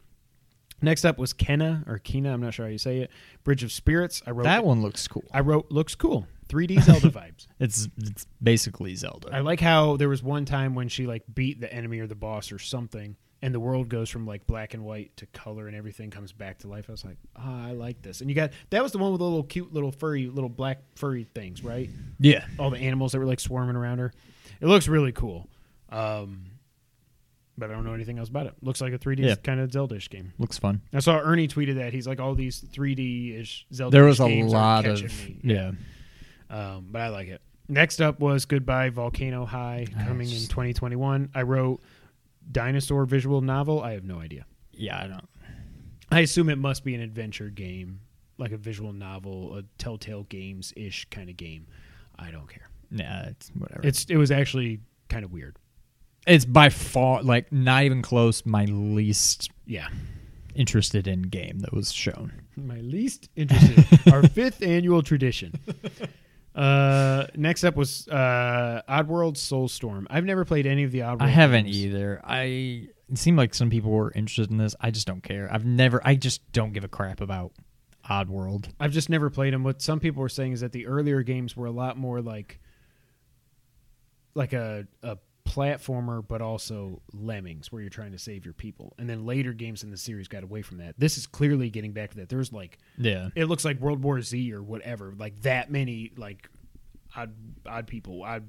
Next 0.82 1.06
up 1.06 1.18
was 1.18 1.34
Kenna 1.34 1.84
or 1.88 1.98
Kina, 1.98 2.32
I'm 2.34 2.42
not 2.42 2.54
sure 2.54 2.66
how 2.66 2.72
you 2.72 2.78
say 2.78 3.00
it. 3.00 3.12
Bridge 3.44 3.64
of 3.64 3.72
Spirits. 3.72 4.22
I 4.28 4.32
wrote 4.32 4.44
That 4.44 4.64
one 4.64 4.82
looks 4.82 5.08
cool. 5.08 5.24
I 5.32 5.40
wrote 5.40 5.72
looks 5.72 5.96
cool. 5.96 6.28
3D 6.50 6.82
Zelda 6.82 7.10
vibes. 7.10 7.48
It's 7.60 7.88
it's 7.98 8.26
basically 8.42 8.96
Zelda. 8.96 9.30
I 9.34 9.40
like 9.40 9.60
how 9.60 9.98
there 9.98 10.10
was 10.10 10.24
one 10.24 10.46
time 10.46 10.76
when 10.76 10.88
she 10.88 11.08
like 11.08 11.24
beat 11.34 11.60
the 11.60 11.72
enemy 11.74 12.00
or 12.00 12.08
the 12.08 12.16
boss 12.16 12.52
or 12.52 12.60
something, 12.60 13.16
and 13.42 13.54
the 13.54 13.60
world 13.60 13.90
goes 13.90 14.10
from 14.10 14.26
like 14.26 14.48
black 14.48 14.74
and 14.74 14.86
white 14.86 15.16
to 15.18 15.26
color, 15.28 15.68
and 15.68 15.76
everything 15.76 16.10
comes 16.10 16.32
back 16.32 16.60
to 16.60 16.68
life. 16.68 16.86
I 16.88 16.92
was 16.94 17.04
like, 17.04 17.18
ah, 17.36 17.68
I 17.68 17.72
like 17.72 18.02
this. 18.02 18.22
And 18.22 18.30
you 18.30 18.36
got 18.36 18.52
that 18.70 18.82
was 18.84 18.92
the 18.92 18.98
one 19.00 19.12
with 19.12 19.20
the 19.20 19.26
little 19.26 19.44
cute 19.44 19.74
little 19.74 19.92
furry 19.92 20.28
little 20.28 20.50
black 20.50 20.80
furry 20.96 21.28
things, 21.36 21.64
right? 21.64 21.90
yeah. 22.20 22.46
All 22.60 22.70
the 22.70 22.80
animals 22.80 23.12
that 23.12 23.20
were 23.20 23.26
like 23.26 23.40
swarming 23.40 23.76
around 23.76 24.00
her. 24.00 24.14
It 24.62 24.68
looks 24.68 24.88
really 24.88 25.12
cool. 25.12 25.50
Um, 25.90 26.46
but 27.58 27.70
I 27.70 27.74
don't 27.74 27.84
know 27.86 27.94
anything 27.94 28.20
else 28.20 28.30
about 28.30 28.46
it. 28.48 28.54
Looks 28.62 28.82
like 28.82 28.94
a 28.94 28.98
3D 29.00 29.24
Yeah. 29.26 29.36
kind 29.36 29.60
of 29.60 29.72
Zelda-ish 29.72 30.10
game. 30.10 30.34
Looks 30.38 30.58
fun. 30.58 30.82
I 30.94 31.00
saw 31.00 31.20
Ernie 31.20 31.48
tweeted 31.48 31.76
that 31.76 31.94
he's 31.94 32.08
like 32.08 32.20
all 32.20 32.36
these 32.36 32.62
3D-ish 32.62 33.66
Zelda. 33.74 33.96
There 33.96 34.06
was 34.06 34.20
a 34.20 34.28
games 34.28 34.52
lot 34.54 34.86
of 34.86 35.02
me. 35.02 35.40
yeah. 35.44 35.72
Um, 36.50 36.88
but 36.92 37.02
I 37.02 37.10
like 37.10 37.28
it. 37.28 37.42
Next 37.68 38.00
up 38.02 38.20
was 38.20 38.46
Goodbye 38.46 38.90
Volcano 38.90 39.46
High 39.46 39.88
coming 40.06 40.28
in 40.30 40.36
2021. 40.48 41.30
I 41.36 41.42
wrote 41.42 41.82
dinosaur 42.50 43.06
visual 43.06 43.42
novel. 43.42 43.82
I 43.82 43.92
have 43.94 44.06
no 44.06 44.20
idea. 44.20 44.46
Yeah, 44.72 44.98
I 45.02 45.08
don't. 45.08 45.28
I 46.10 46.22
assume 46.22 46.48
it 46.50 46.56
must 46.58 46.86
be 46.86 46.96
an 46.96 47.02
adventure 47.02 47.50
game, 47.50 48.00
like 48.38 48.54
a 48.54 48.58
visual 48.58 48.94
novel, 48.94 49.58
a 49.58 49.64
Telltale 49.78 50.24
Games 50.24 50.72
ish 50.78 51.06
kind 51.10 51.30
of 51.30 51.36
game. 51.36 51.68
I 52.18 52.32
don't 52.32 52.48
care. 52.48 52.70
Yeah, 52.92 53.26
it's 53.28 53.50
whatever. 53.58 53.82
It's 53.86 54.06
it 54.06 54.16
was 54.16 54.32
actually 54.32 54.80
kind 55.10 55.26
of 55.26 55.34
weird. 55.34 55.58
It's 56.28 56.46
by 56.46 56.70
far 56.70 57.24
like 57.24 57.52
not 57.52 57.84
even 57.84 58.02
close 58.02 58.46
my 58.46 58.66
least 58.66 59.50
Yeah, 59.66 59.88
interested 60.56 61.08
in 61.08 61.24
game 61.24 61.60
that 61.60 61.74
was 61.74 61.92
shown. 61.92 62.34
my 62.56 62.80
least 62.82 63.30
interested. 63.36 63.86
Our 64.14 64.24
fifth 64.24 64.62
annual 64.62 65.02
tradition. 65.04 65.54
Uh, 66.56 67.28
next 67.36 67.64
up 67.64 67.76
was 67.76 68.08
uh, 68.08 68.82
Oddworld 68.90 69.34
Soulstorm. 69.36 70.08
I've 70.10 70.26
never 70.26 70.44
played 70.44 70.66
any 70.66 70.84
of 70.84 70.92
the 70.92 71.00
Oddworld. 71.00 71.22
I 71.22 71.28
haven't 71.28 71.66
games. 71.66 71.78
either. 71.78 72.22
I 72.24 72.88
it 73.10 73.18
seemed 73.18 73.38
like 73.38 73.54
some 73.54 73.70
people 73.70 73.92
were 73.92 74.12
interested 74.14 74.50
in 74.52 74.58
this. 74.58 74.76
I 74.82 74.92
just 74.92 75.06
don't 75.08 75.22
care. 75.22 75.48
I've 75.52 75.66
never. 75.66 76.02
I 76.04 76.16
just 76.16 76.52
don't 76.52 76.74
give 76.74 76.84
a 76.84 76.88
crap 76.90 77.22
about 77.22 77.54
Oddworld. 78.10 78.70
I've 78.80 78.92
just 78.92 79.10
never 79.10 79.30
played 79.30 79.54
them. 79.54 79.64
What 79.64 79.82
some 79.84 80.00
people 80.00 80.22
were 80.22 80.30
saying 80.30 80.54
is 80.54 80.62
that 80.62 80.72
the 80.72 80.88
earlier 80.88 81.22
games 81.24 81.56
were 81.56 81.68
a 81.68 81.72
lot 81.72 81.96
more 81.98 82.22
like 82.22 82.60
like 84.34 84.54
a 84.54 84.88
a 85.04 85.18
platformer, 85.48 86.26
but 86.26 86.42
also 86.42 87.02
lemmings, 87.14 87.72
where 87.72 87.82
you're 87.82 87.90
trying 87.90 88.12
to 88.12 88.20
save 88.20 88.46
your 88.46 88.54
people. 88.54 88.94
And 88.98 89.10
then 89.10 89.26
later 89.26 89.54
games 89.54 89.84
in 89.84 89.90
the 89.90 89.98
series 89.98 90.28
got 90.28 90.44
away 90.44 90.62
from 90.62 90.78
that. 90.78 90.96
This 91.00 91.18
is 91.18 91.26
clearly 91.26 91.70
getting 91.70 91.94
back 91.94 92.12
to 92.12 92.18
that. 92.18 92.30
There's 92.30 92.52
like 92.52 92.78
Yeah, 92.98 93.30
it 93.36 93.46
looks 93.46 93.66
like 93.66 93.80
World 93.80 94.04
War 94.04 94.22
Z 94.22 94.54
or 94.54 94.62
whatever, 94.62 95.14
like 95.18 95.42
that 95.42 95.72
many 95.72 96.12
like 96.18 96.50
odd 97.16 97.34
odd 97.66 97.88
people, 97.88 98.24
odd 98.24 98.46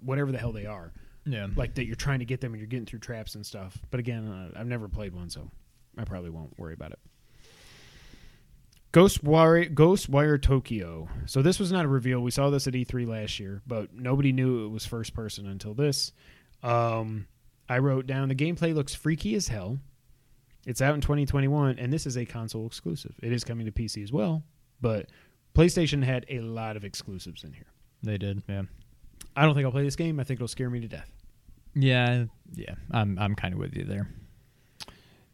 whatever 0.00 0.32
the 0.32 0.38
hell 0.38 0.52
they 0.52 0.66
are, 0.66 0.92
yeah. 1.24 1.48
like 1.56 1.74
that 1.74 1.86
you're 1.86 1.96
trying 1.96 2.20
to 2.20 2.24
get 2.24 2.40
them 2.40 2.52
and 2.52 2.60
you're 2.60 2.68
getting 2.68 2.86
through 2.86 3.00
traps 3.00 3.34
and 3.34 3.44
stuff. 3.44 3.78
But 3.90 4.00
again, 4.00 4.26
uh, 4.26 4.58
I've 4.58 4.66
never 4.66 4.88
played 4.88 5.14
one, 5.14 5.30
so 5.30 5.50
I 5.96 6.04
probably 6.04 6.30
won't 6.30 6.58
worry 6.58 6.74
about 6.74 6.92
it. 6.92 6.98
Ghostwire 8.92 9.72
Ghostwire 9.74 10.40
Tokyo. 10.40 11.08
So 11.26 11.42
this 11.42 11.58
was 11.58 11.70
not 11.70 11.84
a 11.84 11.88
reveal. 11.88 12.20
We 12.20 12.30
saw 12.30 12.48
this 12.50 12.66
at 12.66 12.72
E3 12.72 13.06
last 13.06 13.38
year, 13.38 13.62
but 13.66 13.94
nobody 13.94 14.32
knew 14.32 14.64
it 14.64 14.68
was 14.68 14.86
first 14.86 15.14
person 15.14 15.46
until 15.46 15.74
this. 15.74 16.12
Um, 16.62 17.26
I 17.68 17.78
wrote 17.78 18.06
down 18.06 18.28
the 18.28 18.34
gameplay 18.34 18.74
looks 18.74 18.94
freaky 18.94 19.34
as 19.34 19.48
hell. 19.48 19.78
It's 20.66 20.82
out 20.82 20.94
in 20.94 21.00
2021, 21.00 21.78
and 21.78 21.92
this 21.92 22.06
is 22.06 22.16
a 22.16 22.24
console 22.24 22.66
exclusive. 22.66 23.14
It 23.22 23.32
is 23.32 23.44
coming 23.44 23.66
to 23.66 23.72
PC 23.72 24.02
as 24.02 24.12
well, 24.12 24.42
but 24.80 25.08
PlayStation 25.54 26.02
had 26.02 26.26
a 26.28 26.40
lot 26.40 26.76
of 26.76 26.84
exclusives 26.84 27.44
in 27.44 27.52
here. 27.52 27.66
They 28.02 28.18
did. 28.18 28.42
Yeah, 28.48 28.62
I 29.36 29.42
don't 29.44 29.54
think 29.54 29.64
I'll 29.64 29.72
play 29.72 29.84
this 29.84 29.96
game. 29.96 30.20
I 30.20 30.24
think 30.24 30.38
it'll 30.38 30.48
scare 30.48 30.70
me 30.70 30.80
to 30.80 30.88
death. 30.88 31.10
yeah, 31.74 32.24
yeah. 32.54 32.74
I'm 32.90 33.18
I'm 33.18 33.34
kind 33.34 33.54
of 33.54 33.60
with 33.60 33.74
you 33.76 33.84
there. 33.84 34.08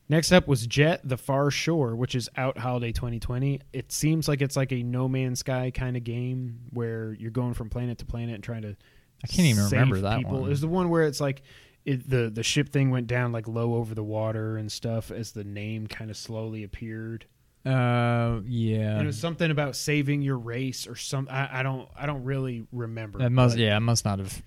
Next 0.09 0.33
up 0.33 0.47
was 0.47 0.67
Jet: 0.67 1.01
The 1.03 1.17
Far 1.17 1.51
Shore, 1.51 1.97
which 1.97 2.15
is 2.15 2.29
out 2.37 2.59
holiday 2.59 2.93
2020. 2.93 3.61
It 3.73 3.91
seems 3.91 4.29
like 4.29 4.43
it's 4.43 4.57
like 4.57 4.71
a 4.73 4.83
No 4.83 5.09
Man's 5.09 5.41
Sky 5.41 5.71
kind 5.75 5.97
of 5.97 6.05
game 6.05 6.61
where 6.71 7.15
you're 7.19 7.31
going 7.31 7.55
from 7.55 7.71
planet 7.71 7.99
to 7.99 8.05
planet 8.05 8.35
and 8.35 8.45
trying 8.45 8.63
to. 8.63 8.77
I 9.23 9.27
can't 9.27 9.49
even 9.49 9.65
remember 9.65 10.01
that 10.01 10.19
people. 10.19 10.33
one. 10.41 10.47
It 10.47 10.49
was 10.49 10.61
the 10.61 10.69
one 10.69 10.89
where 10.91 11.05
it's 11.05 11.21
like 11.21 11.43
it, 11.85 12.09
the 12.09 12.31
the 12.31 12.43
ship 12.43 12.71
thing 12.71 12.91
went 12.91 13.07
down 13.07 13.33
like 13.33 13.47
low 13.49 13.75
over 13.75 13.95
the 13.95 14.03
water 14.03 14.57
and 14.57 14.71
stuff 14.71 15.11
as 15.11 15.33
the 15.33 15.45
name 15.45 15.87
kind 15.87 16.11
of 16.11 16.17
slowly 16.17 16.65
appeared. 16.65 17.27
Uh, 17.65 18.41
yeah. 18.45 18.93
And 18.93 19.03
it 19.03 19.07
was 19.07 19.19
something 19.19 19.51
about 19.51 19.75
saving 19.77 20.21
your 20.21 20.37
race 20.37 20.87
or 20.87 20.97
some. 20.97 21.29
I, 21.31 21.61
I 21.61 21.63
don't. 21.63 21.89
I 21.97 22.07
don't 22.07 22.25
really 22.25 22.67
remember. 22.73 23.23
It 23.23 23.31
must. 23.31 23.57
Yeah, 23.57 23.77
it 23.77 23.81
must 23.81 24.05
not 24.05 24.19
have 24.19 24.43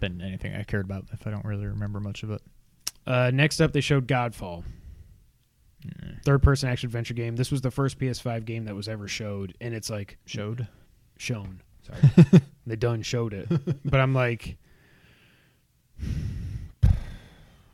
been 0.00 0.20
anything 0.20 0.54
I 0.54 0.62
cared 0.64 0.84
about 0.84 1.06
if 1.12 1.26
I 1.26 1.30
don't 1.30 1.44
really 1.44 1.66
remember 1.66 2.00
much 2.00 2.22
of 2.22 2.30
it. 2.30 2.42
Uh, 3.06 3.30
next 3.32 3.60
up, 3.60 3.72
they 3.72 3.80
showed 3.80 4.06
Godfall, 4.06 4.64
third 6.24 6.42
person 6.42 6.68
action 6.68 6.88
adventure 6.88 7.14
game. 7.14 7.36
This 7.36 7.50
was 7.50 7.62
the 7.62 7.70
first 7.70 7.98
PS5 7.98 8.44
game 8.44 8.66
that 8.66 8.74
was 8.74 8.86
ever 8.88 9.08
showed, 9.08 9.54
and 9.60 9.74
it's 9.74 9.88
like 9.88 10.18
Showed. 10.26 10.68
shown. 11.16 11.62
Sorry, 11.88 12.42
they 12.66 12.76
done 12.76 13.02
showed 13.02 13.32
it, 13.34 13.48
but 13.84 14.00
I'm 14.00 14.14
like, 14.14 14.56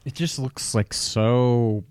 It 0.04 0.14
just 0.14 0.38
looks 0.38 0.74
like 0.74 0.92
so 0.92 1.84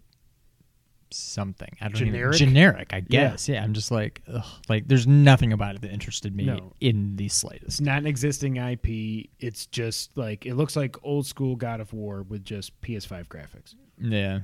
something. 1.09 1.75
I 1.81 1.85
don't 1.85 1.95
Generic? 1.95 2.35
even 2.35 2.49
generic. 2.49 2.89
I 2.93 2.99
guess. 2.99 3.49
Yeah. 3.49 3.63
I'm 3.63 3.73
just 3.73 3.89
like, 3.89 4.21
ugh, 4.31 4.43
like 4.69 4.87
there's 4.87 5.07
nothing 5.07 5.51
about 5.51 5.75
it 5.75 5.81
that 5.81 5.91
interested 5.91 6.35
me 6.35 6.45
No. 6.45 6.73
in 6.79 7.15
the 7.15 7.25
it's 7.25 7.35
slightest. 7.35 7.81
not 7.81 7.97
an 7.99 8.05
existing 8.07 8.57
IP. 8.57 9.29
It's 9.39 9.65
just 9.65 10.15
like 10.15 10.45
it 10.45 10.53
looks 10.53 10.75
like 10.75 10.95
old 11.03 11.25
school 11.25 11.55
God 11.55 11.79
of 11.79 11.91
War 11.91 12.21
with 12.21 12.43
just 12.45 12.79
PS5 12.81 13.27
graphics. 13.27 13.73
Yeah. 13.99 14.41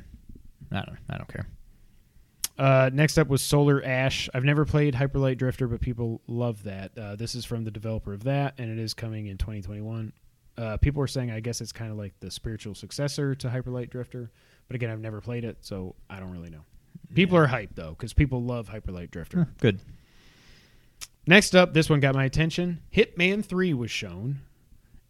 I 0.72 0.76
don't. 0.86 0.98
I 1.10 1.18
don't 1.18 1.28
care. 1.28 1.48
Uh, 2.60 2.90
next 2.92 3.18
up 3.18 3.30
was 3.30 3.42
Solar 3.42 3.82
Ash. 3.86 4.28
I've 4.34 4.44
never 4.44 4.66
played 4.66 4.94
Hyperlight 4.94 5.38
Drifter, 5.38 5.66
but 5.70 5.80
people 5.80 6.20
love 6.28 6.64
that. 6.64 6.92
Uh, 6.98 7.16
this 7.16 7.34
is 7.34 7.46
from 7.46 7.64
the 7.64 7.72
developer 7.72 8.14
of 8.14 8.26
that, 8.26 8.56
and 8.58 8.70
it 8.70 8.78
is 8.78 8.94
coming 8.94 9.28
in 9.28 9.38
2021. 9.38 10.12
Uh, 10.58 10.76
people 10.76 11.02
are 11.02 11.08
saying, 11.08 11.32
I 11.32 11.40
guess 11.40 11.62
it's 11.62 11.72
kind 11.72 11.90
of 11.90 11.98
like 11.98 12.14
the 12.20 12.30
spiritual 12.30 12.76
successor 12.76 13.34
to 13.36 13.48
Hyperlight 13.48 13.90
Drifter, 13.90 14.30
but 14.68 14.76
again, 14.76 14.90
I've 14.90 15.00
never 15.00 15.22
played 15.22 15.46
it, 15.46 15.60
so 15.62 15.96
I 16.10 16.20
don't 16.20 16.32
really 16.32 16.50
know. 16.50 16.66
People 17.16 17.38
are 17.38 17.48
hyped 17.48 17.76
though, 17.76 17.92
because 17.92 18.12
people 18.12 18.44
love 18.44 18.68
Hyperlight 18.68 19.10
Drifter. 19.10 19.38
Huh, 19.40 19.46
Good. 19.62 19.80
Next 21.26 21.56
up, 21.56 21.74
this 21.74 21.90
one 21.90 22.02
got 22.02 22.14
my 22.14 22.26
attention. 22.26 22.82
Hitman 22.94 23.46
3 23.46 23.74
was 23.74 23.90
shown, 23.90 24.42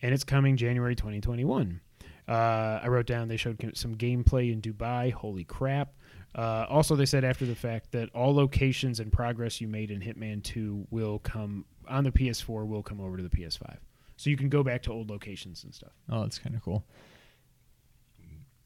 and 0.03 0.13
it's 0.13 0.23
coming 0.23 0.55
January 0.55 0.95
2021. 0.95 1.81
Uh, 2.27 2.79
I 2.83 2.87
wrote 2.89 3.07
down 3.07 3.27
they 3.27 3.37
showed 3.37 3.59
some 3.75 3.95
gameplay 3.95 4.53
in 4.53 4.61
Dubai. 4.61 5.11
Holy 5.11 5.45
crap. 5.45 5.93
Uh, 6.35 6.65
also, 6.69 6.95
they 6.95 7.05
said 7.05 7.23
after 7.23 7.45
the 7.45 7.55
fact 7.55 7.91
that 7.91 8.09
all 8.13 8.33
locations 8.33 8.99
and 8.99 9.11
progress 9.11 9.59
you 9.59 9.67
made 9.67 9.91
in 9.91 9.99
Hitman 9.99 10.43
2 10.43 10.87
will 10.91 11.19
come 11.19 11.65
on 11.87 12.03
the 12.03 12.11
PS4, 12.11 12.67
will 12.67 12.83
come 12.83 13.01
over 13.01 13.17
to 13.17 13.23
the 13.23 13.29
PS5. 13.29 13.77
So 14.15 14.29
you 14.29 14.37
can 14.37 14.49
go 14.49 14.63
back 14.63 14.83
to 14.83 14.91
old 14.91 15.09
locations 15.09 15.63
and 15.63 15.73
stuff. 15.73 15.91
Oh, 16.09 16.21
that's 16.21 16.37
kind 16.37 16.55
of 16.55 16.61
cool. 16.61 16.83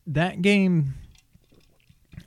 That 0.08 0.42
game, 0.42 0.96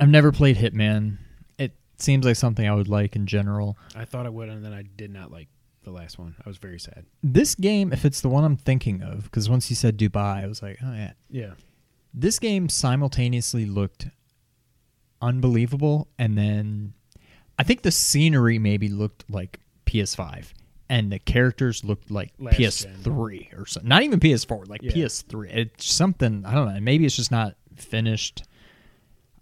I've 0.01 0.09
never 0.09 0.33
played 0.33 0.57
Hitman. 0.57 1.19
It 1.59 1.73
seems 1.99 2.25
like 2.25 2.37
something 2.37 2.67
I 2.67 2.75
would 2.75 2.89
like 2.89 3.15
in 3.15 3.27
general. 3.27 3.77
I 3.95 4.05
thought 4.05 4.27
I 4.27 4.31
would, 4.31 4.49
and 4.49 4.65
then 4.65 4.73
I 4.73 4.85
did 4.97 5.13
not 5.13 5.31
like 5.31 5.49
the 5.83 5.91
last 5.91 6.19
one. 6.19 6.35
I 6.45 6.49
was 6.49 6.59
very 6.59 6.79
sad. 6.79 7.05
This 7.23 7.55
game, 7.55 7.93
if 7.93 8.05
it's 8.05 8.21
the 8.21 8.29
one 8.29 8.45
I'm 8.45 8.57
thinking 8.57 9.03
of, 9.03 9.25
because 9.25 9.51
once 9.51 9.71
you 9.71 9.77
said 9.77 9.99
Dubai, 9.99 10.45
I 10.45 10.47
was 10.47 10.63
like, 10.63 10.79
oh 10.83 10.93
yeah. 10.93 11.13
Yeah. 11.31 11.53
This 12.15 12.39
game 12.39 12.69
simultaneously 12.69 13.67
looked 13.67 14.07
unbelievable, 15.23 16.09
and 16.19 16.37
then 16.37 16.93
I 17.59 17.63
think 17.63 17.83
the 17.83 17.91
scenery 17.91 18.59
maybe 18.59 18.89
looked 18.89 19.25
like 19.31 19.61
PS5, 19.87 20.53
and 20.89 21.11
the 21.13 21.19
characters 21.19 21.85
looked 21.85 22.11
like 22.11 22.33
Last 22.39 22.57
PS3 22.59 23.59
or 23.61 23.67
something. 23.67 23.89
Not 23.89 24.03
even 24.03 24.21
PS4, 24.21 24.69
like 24.69 24.83
Yeah. 24.83 24.93
PS3. 24.93 25.49
It's 25.55 25.87
something 25.87 26.45
I 26.47 26.55
don't 26.55 26.73
know. 26.73 26.81
Maybe 26.81 27.05
it's 27.07 27.17
just 27.17 27.31
not 27.31 27.57
finished. 27.77 28.43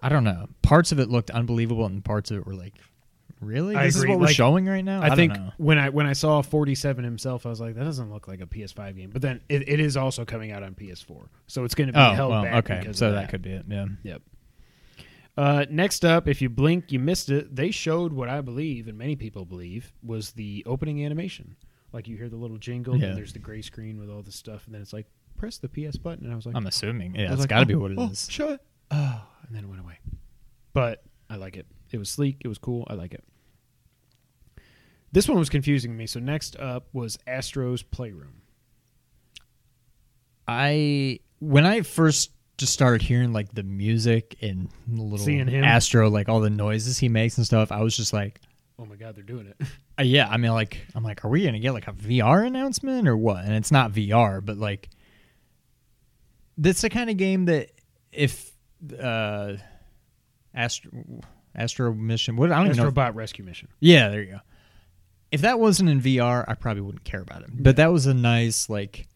I 0.01 0.09
don't 0.09 0.25
know. 0.25 0.49
Parts 0.62 0.93
of 0.93 1.01
it 1.01 1.09
looked 1.09 1.31
unbelievable, 1.31 1.87
and 1.87 2.05
parts 2.05 2.31
of 2.31 2.37
it 2.39 2.47
were 2.47 2.55
like, 2.55 2.75
really? 3.41 3.75
I 3.75 3.87
this 3.87 3.97
agree. 3.97 4.09
is 4.09 4.11
what 4.11 4.20
we're 4.20 4.27
Like, 4.27 4.37
showing 4.37 4.66
right 4.66 4.85
now. 4.85 5.03
I, 5.03 5.09
don't 5.09 5.16
think 5.16 5.33
know. 5.35 5.53
when 5.57 5.79
I 5.79 5.89
when 5.89 6.07
I 6.07 6.12
saw 6.12 6.41
47 6.43 7.05
himself, 7.05 7.47
I 7.47 7.49
was 7.51 7.61
like, 7.61 7.75
that 7.75 7.85
doesn't 7.85 8.11
look 8.12 8.29
like 8.29 8.41
a 8.43 8.47
PS5 8.47 8.97
game. 8.97 9.11
But 9.11 9.22
then 9.22 9.41
it, 9.49 9.66
it 9.68 9.81
is 9.81 9.97
also 9.97 10.25
coming 10.27 10.53
out 10.53 10.62
on 10.62 10.75
PS4, 10.75 11.27
so 11.47 11.64
it's 11.64 11.75
going 11.75 11.87
to 11.89 11.93
be 11.95 11.99
Oh 11.99 12.12
held 12.12 12.31
well, 12.33 12.43
back. 12.43 12.70
okay. 12.70 12.93
So 12.93 13.09
of 13.09 13.14
that 13.14 13.29
could 13.31 13.43
be 13.43 13.53
it. 13.53 13.64
Yeah. 13.68 13.87
Yep. 14.03 14.22
Uh, 15.37 15.66
next 15.68 16.05
up, 16.05 16.28
if 16.28 16.41
you 16.41 16.49
blink, 16.49 16.93
you 16.93 16.99
missed 16.99 17.28
it. 17.28 17.55
They 17.55 17.70
showed 17.70 18.12
what 18.12 18.28
I 18.28 18.41
believe, 18.41 18.87
and 18.87 18.97
many 18.97 19.16
people 19.16 19.45
believe, 19.45 19.93
was 20.03 20.30
the 20.32 20.62
opening 20.66 21.05
animation. 21.05 21.57
Like 21.93 22.07
you 22.09 22.16
hear 22.16 22.28
the 22.28 22.37
little 22.37 22.59
jingle, 22.59 22.97
Yeah. 22.97 23.09
and 23.09 23.16
there's 23.16 23.32
the 23.32 23.39
gray 23.41 23.62
screen 23.62 23.99
with 23.99 24.11
all 24.11 24.22
the 24.22 24.32
stuff, 24.32 24.66
and 24.66 24.74
then 24.74 24.82
it's 24.82 24.93
like 24.93 25.07
press 25.37 25.59
the 25.59 25.68
PS 25.68 25.97
button, 25.97 26.24
and 26.24 26.32
I 26.32 26.37
was 26.37 26.47
like, 26.47 26.55
I'm 26.55 26.66
assuming. 26.66 27.14
Yeah, 27.14 27.32
it's 27.32 27.41
like, 27.41 27.49
got 27.49 27.57
to 27.59 27.62
oh, 27.62 27.66
be 27.66 27.74
what 27.74 27.91
it 27.91 27.99
oh, 27.99 28.11
is. 28.11 28.28
Shut. 28.30 28.64
Oh, 28.91 29.26
and 29.47 29.57
then 29.57 29.64
it 29.64 29.68
went 29.68 29.80
away. 29.80 29.99
but 30.72 31.03
I 31.28 31.37
like 31.37 31.57
it. 31.57 31.66
It 31.91 31.99
was 31.99 32.11
sleek. 32.11 32.39
It 32.41 32.49
was 32.49 32.59
cool. 32.59 32.87
I 32.89 32.95
like 32.95 33.14
it. 33.14 33.24
This 35.12 35.28
one 35.28 35.39
was 35.39 35.49
confusing 35.49 35.97
me. 35.97 36.07
So 36.07 36.18
next 36.20 36.57
up 36.57 36.89
was 36.93 37.18
Astro's 37.26 37.82
Playroom. 37.82 38.43
I 40.47 41.20
when 41.39 41.64
I 41.64 41.82
first 41.82 42.30
just 42.57 42.72
started 42.72 43.02
hearing 43.02 43.32
like 43.32 43.52
the 43.52 43.62
music 43.62 44.36
and 44.40 44.68
the 44.86 45.02
little 45.02 45.18
Seeing 45.24 45.48
him. 45.48 45.64
Astro, 45.64 46.09
like 46.09 46.28
all 46.28 46.40
the 46.40 46.50
noises 46.50 46.98
he 46.98 47.09
makes 47.09 47.36
and 47.36 47.44
stuff, 47.46 47.72
I 47.72 47.82
was 47.82 47.96
just 47.96 48.12
like, 48.12 48.40
Oh 48.78 48.84
my 48.84 48.96
god, 48.96 49.14
they're 49.14 49.22
doing 49.22 49.46
it. 49.46 49.57
uh, 49.98 50.02
yeah. 50.02 50.28
I 50.28 50.36
mean, 50.36 50.50
like, 50.52 50.84
I'm 50.94 51.05
like, 51.05 51.24
are 51.24 51.28
we 51.28 51.44
gonna 51.44 51.61
get 51.61 51.72
like 51.72 51.86
a 51.88 51.92
VR 51.92 52.46
announcement 52.46 53.07
or 53.09 53.16
what? 53.16 53.44
And 53.44 53.55
it's 53.55 53.70
not 53.70 53.92
VR, 53.92 54.44
but 54.44 54.57
like, 54.57 54.88
that's 56.59 56.82
the 56.82 56.90
kind 56.90 57.11
of 57.11 57.16
game 57.16 57.46
that 57.46 57.70
if 58.12 58.52
uh, 59.00 59.55
Astro 60.55 60.90
Astro 61.55 61.94
Mission, 61.94 62.36
what 62.36 62.50
I 62.52 62.57
don't 62.57 62.66
even 62.66 62.76
know. 62.78 62.88
if- 62.88 62.94
Astrobot 62.94 63.14
Rescue 63.14 63.44
Mission. 63.44 63.68
Yeah, 63.80 64.09
there 64.09 64.22
you 64.22 64.32
go. 64.32 64.40
If 65.30 65.40
that 65.40 65.59
wasn't 65.59 65.90
in 65.90 66.00
VR, 66.00 66.44
I 66.46 66.55
probably 66.55 66.82
wouldn't 66.82 67.02
care 67.05 67.20
about 67.20 67.42
it. 67.42 67.48
But 67.52 67.76
that 67.76 67.92
was 67.92 68.07
a 68.07 68.14
nice 68.14 68.68
like 68.68 69.09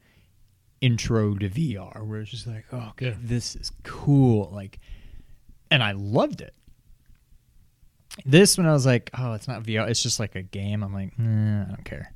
intro 0.81 1.35
to 1.35 1.49
VR 1.49 2.05
where 2.07 2.20
it's 2.20 2.31
just 2.31 2.47
like, 2.47 2.64
oh, 2.72 2.89
okay, 2.91 3.07
Yeah. 3.07 3.14
this 3.20 3.57
is 3.57 3.72
cool. 3.83 4.51
Like, 4.53 4.79
and 5.70 5.83
I 5.83 5.93
loved 5.93 6.41
it. 6.41 6.55
This 8.24 8.59
when 8.59 8.66
I 8.66 8.72
was 8.72 8.87
like, 8.87 9.11
oh, 9.16 9.35
it's 9.35 9.47
not 9.49 9.62
VR, 9.62 9.89
it's 9.89 10.03
just 10.03 10.18
like 10.18 10.35
a 10.35 10.43
game. 10.43 10.83
I'm 10.83 10.93
like, 10.93 11.16
nah, 11.18 11.62
I 11.62 11.64
don't 11.66 11.85
care. 11.85 12.12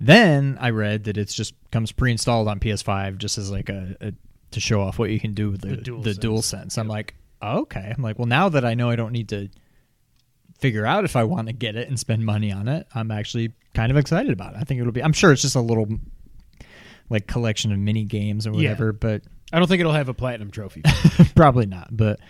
Then 0.00 0.56
I 0.60 0.70
read 0.70 1.04
that 1.04 1.18
it's 1.18 1.34
just 1.34 1.52
comes 1.70 1.92
pre-installed 1.92 2.48
on 2.48 2.58
PS5 2.58 3.18
just 3.18 3.36
as 3.36 3.50
like 3.50 3.68
a, 3.68 3.96
a 4.00 4.12
to 4.52 4.60
show 4.60 4.80
off 4.80 4.98
what 4.98 5.10
you 5.10 5.20
can 5.20 5.34
do 5.34 5.50
with 5.50 5.60
the 5.60 5.76
The 5.76 5.76
the, 5.76 5.90
DualSense. 5.90 6.20
dual 6.20 6.42
sense. 6.42 6.78
I'm 6.78 6.88
like, 6.88 7.14
okay. 7.42 7.92
I'm 7.96 8.02
like, 8.02 8.18
well, 8.18 8.26
now 8.26 8.48
that 8.48 8.64
I 8.64 8.74
know 8.74 8.88
I 8.88 8.96
don't 8.96 9.12
need 9.12 9.28
to 9.28 9.48
figure 10.58 10.86
out 10.86 11.04
if 11.04 11.16
I 11.16 11.24
want 11.24 11.48
to 11.48 11.52
get 11.52 11.76
it 11.76 11.88
and 11.88 11.98
spend 11.98 12.24
money 12.24 12.50
on 12.50 12.66
it, 12.68 12.86
I'm 12.94 13.10
actually 13.10 13.52
kind 13.74 13.90
of 13.90 13.96
excited 13.98 14.32
about 14.32 14.54
it. 14.54 14.58
I 14.60 14.64
think 14.64 14.80
it'll 14.80 14.92
be. 14.92 15.02
I'm 15.04 15.12
sure 15.12 15.32
it's 15.32 15.42
just 15.42 15.54
a 15.56 15.60
little 15.60 15.86
like 17.10 17.26
collection 17.26 17.72
of 17.72 17.78
mini 17.78 18.04
games 18.04 18.46
or 18.46 18.50
Yeah. 18.52 18.56
whatever, 18.70 18.92
but 18.94 19.22
I 19.52 19.58
don't 19.58 19.68
think 19.68 19.80
it'll 19.80 19.92
have 19.92 20.08
a 20.08 20.14
platinum 20.14 20.50
trophy. 20.50 20.82
probably 21.34 21.66
not. 21.66 21.88
But 21.94 22.20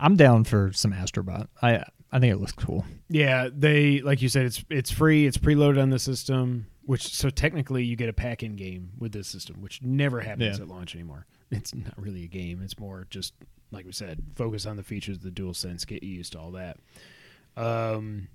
I'm 0.00 0.16
down 0.16 0.42
for 0.44 0.72
some 0.72 0.92
Astrobot. 0.92 1.46
I 1.62 1.84
I 2.10 2.18
think 2.20 2.32
it 2.32 2.38
looks 2.38 2.52
cool. 2.52 2.84
yeah, 3.08 3.48
they 3.52 4.00
like 4.00 4.22
you 4.22 4.28
said, 4.28 4.46
it's 4.46 4.64
it's 4.70 4.90
free. 4.90 5.26
It's 5.26 5.36
preloaded 5.38 5.80
on 5.82 5.90
the 5.90 5.98
system, 5.98 6.66
which 6.84 7.14
so 7.14 7.28
technically 7.30 7.84
you 7.84 7.96
get 7.96 8.08
a 8.08 8.12
pack-in 8.12 8.56
game 8.56 8.90
with 8.98 9.12
this 9.12 9.28
system, 9.28 9.60
which 9.60 9.82
never 9.82 10.20
happens 10.20 10.56
Yeah. 10.58 10.64
at 10.64 10.68
launch 10.68 10.94
anymore. 10.94 11.26
It's 11.50 11.74
not 11.74 11.94
really 12.00 12.24
a 12.24 12.28
game. 12.28 12.60
It's 12.62 12.78
more 12.78 13.06
just 13.10 13.34
like 13.72 13.84
we 13.84 13.92
said, 13.92 14.22
focus 14.36 14.66
on 14.66 14.76
the 14.76 14.82
features 14.84 15.16
of 15.16 15.22
the 15.24 15.30
DualSense, 15.30 15.84
get 15.86 16.02
used 16.04 16.32
to 16.32 16.38
all 16.38 16.52
that. 16.52 16.78
Um, 17.56 18.28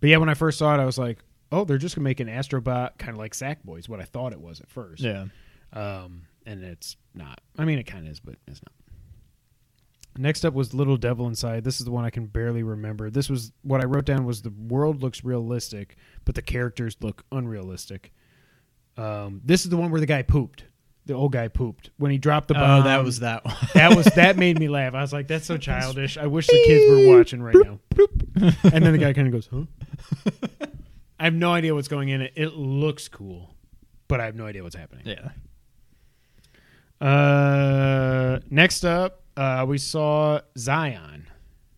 but 0.00 0.10
yeah, 0.10 0.16
when 0.16 0.28
I 0.28 0.34
first 0.34 0.58
saw 0.58 0.74
it, 0.74 0.80
I 0.80 0.84
was 0.86 0.98
like, 0.98 1.18
oh, 1.54 1.64
they're 1.64 1.78
just 1.78 1.94
gonna 1.94 2.04
make 2.04 2.20
an 2.20 2.28
Astrobot 2.28 2.98
kind 2.98 3.12
of 3.12 3.18
like 3.18 3.32
Sackboy. 3.32 3.78
Is 3.78 3.88
what 3.88 4.00
I 4.00 4.04
thought 4.04 4.32
it 4.32 4.40
was 4.40 4.60
at 4.60 4.68
first. 4.68 5.02
Yeah. 5.02 5.26
Um, 5.72 6.22
and 6.46 6.62
it's 6.62 6.96
not. 7.14 7.40
I 7.58 7.64
mean, 7.64 7.78
it 7.78 7.84
kind 7.84 8.06
of 8.06 8.12
is, 8.12 8.20
but 8.20 8.36
it's 8.46 8.60
not. 8.62 8.72
Next 10.16 10.44
up 10.44 10.54
was 10.54 10.72
Little 10.74 10.96
Devil 10.96 11.26
Inside. 11.26 11.64
This 11.64 11.80
is 11.80 11.84
the 11.84 11.90
one 11.90 12.04
I 12.04 12.10
can 12.10 12.26
barely 12.26 12.62
remember. 12.62 13.10
This 13.10 13.28
was 13.28 13.52
what 13.62 13.80
I 13.80 13.84
wrote 13.84 14.04
down 14.04 14.24
was 14.24 14.42
the 14.42 14.50
world 14.50 15.02
looks 15.02 15.24
realistic, 15.24 15.96
but 16.24 16.36
the 16.36 16.42
characters 16.42 16.96
look 17.00 17.24
unrealistic. 17.32 18.12
Um, 18.96 19.40
this 19.44 19.64
is 19.64 19.70
the 19.70 19.76
one 19.76 19.90
where 19.90 20.00
the 20.00 20.06
guy 20.06 20.22
pooped. 20.22 20.64
The 21.06 21.14
old 21.14 21.32
guy 21.32 21.48
pooped 21.48 21.90
when 21.98 22.10
he 22.12 22.18
dropped 22.18 22.48
the 22.48 22.54
bomb. 22.54 22.80
Oh, 22.80 22.84
that 22.84 23.04
was 23.04 23.20
that 23.20 23.44
one. 23.44 23.54
that 23.74 23.94
was 23.94 24.06
that 24.14 24.36
made 24.38 24.58
me 24.58 24.68
laugh. 24.68 24.94
I 24.94 25.02
was 25.02 25.12
like, 25.12 25.28
"That's 25.28 25.44
so 25.44 25.58
childish." 25.58 26.16
I 26.16 26.26
wish 26.26 26.46
the 26.46 26.62
kids 26.64 26.90
were 26.90 27.18
watching 27.18 27.42
right 27.42 27.56
now. 27.56 27.78
And 28.62 28.84
then 28.84 28.92
the 28.92 28.98
guy 28.98 29.12
kind 29.12 29.26
of 29.26 29.32
goes, 29.32 29.48
"Huh?" 29.52 30.30
I 31.24 31.28
have 31.28 31.34
no 31.34 31.52
idea 31.52 31.74
what's 31.74 31.88
going 31.88 32.10
in 32.10 32.20
it. 32.20 32.34
It 32.36 32.52
looks 32.52 33.08
cool, 33.08 33.54
but 34.08 34.20
I 34.20 34.26
have 34.26 34.34
no 34.34 34.44
idea 34.44 34.62
what's 34.62 34.76
happening. 34.76 35.06
yeah. 35.06 35.30
Uh, 37.00 38.40
next 38.50 38.84
up, 38.84 39.22
uh, 39.34 39.64
we 39.66 39.78
saw 39.78 40.42
Zion 40.58 41.26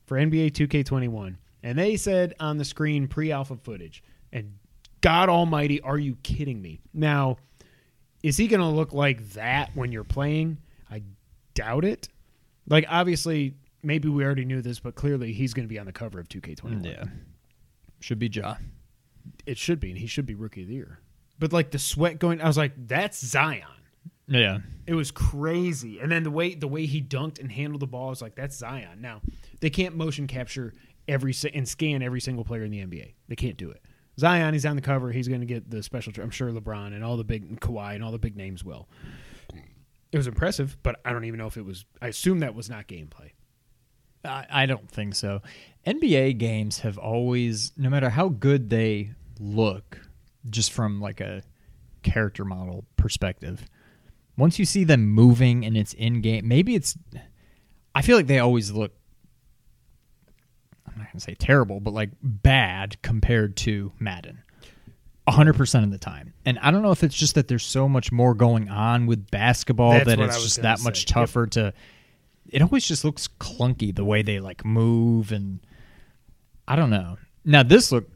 for 0.06 0.18
NBA 0.18 0.50
2K21, 0.50 1.36
and 1.62 1.78
they 1.78 1.96
said 1.96 2.34
on 2.40 2.56
the 2.56 2.64
screen 2.64 3.06
pre-alpha 3.06 3.54
footage. 3.54 4.02
And 4.32 4.54
God 5.00 5.28
Almighty, 5.28 5.80
are 5.80 5.96
you 5.96 6.16
kidding 6.24 6.60
me? 6.60 6.80
Now, 6.92 7.36
is 8.24 8.36
he 8.36 8.48
going 8.48 8.62
to 8.62 8.66
look 8.66 8.92
like 8.92 9.30
that 9.34 9.70
when 9.76 9.92
you're 9.92 10.02
playing? 10.02 10.58
I 10.90 11.04
doubt 11.54 11.84
it. 11.84 12.08
Like, 12.66 12.84
obviously, 12.88 13.54
maybe 13.84 14.08
we 14.08 14.24
already 14.24 14.44
knew 14.44 14.60
this, 14.60 14.80
but 14.80 14.96
clearly 14.96 15.32
he's 15.32 15.54
going 15.54 15.68
to 15.68 15.72
be 15.72 15.78
on 15.78 15.86
the 15.86 15.92
cover 15.92 16.18
of 16.18 16.28
2K21. 16.28 16.84
Yeah. 16.84 17.04
Should 18.00 18.18
be 18.18 18.26
Ja. 18.26 18.56
It 19.46 19.58
should 19.58 19.80
be, 19.80 19.90
and 19.90 19.98
he 19.98 20.06
should 20.06 20.26
be 20.26 20.34
Rookie 20.34 20.62
of 20.62 20.68
the 20.68 20.74
Year. 20.74 20.98
But 21.38 21.52
like 21.52 21.70
the 21.70 21.78
sweat 21.78 22.18
going, 22.18 22.40
I 22.40 22.46
was 22.46 22.56
like, 22.56 22.72
that's 22.76 23.24
Zion. 23.24 23.62
Yeah. 24.26 24.58
It 24.86 24.94
was 24.94 25.10
crazy. 25.10 26.00
And 26.00 26.10
then 26.10 26.22
the 26.22 26.30
way 26.30 26.54
the 26.54 26.68
way 26.68 26.86
he 26.86 27.00
dunked 27.00 27.38
and 27.38 27.50
handled 27.50 27.80
the 27.80 27.86
ball 27.86 28.06
I 28.06 28.10
was 28.10 28.22
like 28.22 28.34
that's 28.34 28.56
Zion. 28.56 29.00
Now, 29.00 29.20
they 29.60 29.70
can't 29.70 29.96
motion 29.96 30.26
capture 30.26 30.74
every 31.08 31.34
and 31.54 31.68
scan 31.68 32.02
every 32.02 32.20
single 32.20 32.44
player 32.44 32.64
in 32.64 32.70
the 32.70 32.84
NBA. 32.84 33.14
They 33.28 33.36
can't 33.36 33.56
do 33.56 33.70
it. 33.70 33.82
Zion, 34.18 34.54
he's 34.54 34.64
on 34.64 34.76
the 34.76 34.82
cover. 34.82 35.12
He's 35.12 35.28
going 35.28 35.40
to 35.40 35.46
get 35.46 35.70
the 35.70 35.82
special. 35.82 36.12
Tr- 36.12 36.22
I'm 36.22 36.30
sure 36.30 36.50
LeBron 36.50 36.88
and 36.88 37.04
all 37.04 37.16
the 37.16 37.24
big 37.24 37.60
Kawhi 37.60 37.94
and 37.94 38.02
all 38.02 38.12
the 38.12 38.18
big 38.18 38.36
names 38.36 38.64
will. 38.64 38.88
It 40.12 40.16
was 40.16 40.26
impressive, 40.26 40.78
but 40.82 41.00
I 41.04 41.12
don't 41.12 41.24
even 41.24 41.38
know 41.38 41.46
if 41.46 41.56
it 41.56 41.64
was. 41.64 41.84
I 42.00 42.08
assume 42.08 42.38
that 42.40 42.54
was 42.54 42.70
not 42.70 42.88
gameplay. 42.88 43.32
I, 44.24 44.46
I 44.50 44.66
don't 44.66 44.90
think 44.90 45.14
so. 45.14 45.42
NBA 45.86 46.38
games 46.38 46.80
have 46.80 46.96
always, 46.96 47.72
no 47.76 47.90
matter 47.90 48.08
how 48.08 48.28
good 48.28 48.70
they 48.70 49.10
look, 49.38 49.98
just 50.48 50.72
from 50.72 51.00
like 51.00 51.20
a 51.20 51.42
character 52.02 52.44
model 52.44 52.84
perspective, 52.96 53.68
once 54.36 54.58
you 54.58 54.64
see 54.64 54.84
them 54.84 55.06
moving 55.08 55.64
and 55.64 55.76
it's 55.76 55.92
in 55.94 56.20
game, 56.20 56.46
maybe 56.46 56.74
it's. 56.74 56.96
I 57.94 58.02
feel 58.02 58.16
like 58.16 58.26
they 58.26 58.38
always 58.38 58.72
look. 58.72 58.92
I'm 60.86 60.98
not 60.98 61.06
going 61.06 61.18
to 61.18 61.20
say 61.20 61.34
terrible, 61.34 61.80
but 61.80 61.92
like 61.92 62.10
bad 62.22 63.00
compared 63.02 63.56
to 63.58 63.92
Madden. 63.98 64.42
100% 65.28 65.82
of 65.82 65.90
the 65.90 65.98
time. 65.98 66.34
And 66.44 66.58
I 66.60 66.70
don't 66.70 66.82
know 66.82 66.92
if 66.92 67.02
it's 67.02 67.14
just 67.14 67.34
that 67.34 67.48
there's 67.48 67.64
so 67.64 67.88
much 67.88 68.12
more 68.12 68.32
going 68.32 68.68
on 68.68 69.06
with 69.06 69.28
basketball 69.30 69.90
That's 69.90 70.06
that 70.06 70.20
it's 70.20 70.42
just 70.42 70.56
gonna 70.58 70.76
that 70.76 70.84
much 70.84 70.98
say. 70.98 71.04
Yep. 71.08 71.14
tougher 71.14 71.46
to 71.48 71.74
it 72.48 72.62
always 72.62 72.86
just 72.86 73.04
looks 73.04 73.28
clunky 73.40 73.94
the 73.94 74.04
way 74.04 74.22
they 74.22 74.40
like 74.40 74.64
move 74.64 75.32
and 75.32 75.60
I 76.68 76.76
don't 76.76 76.90
know. 76.90 77.18
Now 77.44 77.62
this 77.62 77.92
looked 77.92 78.12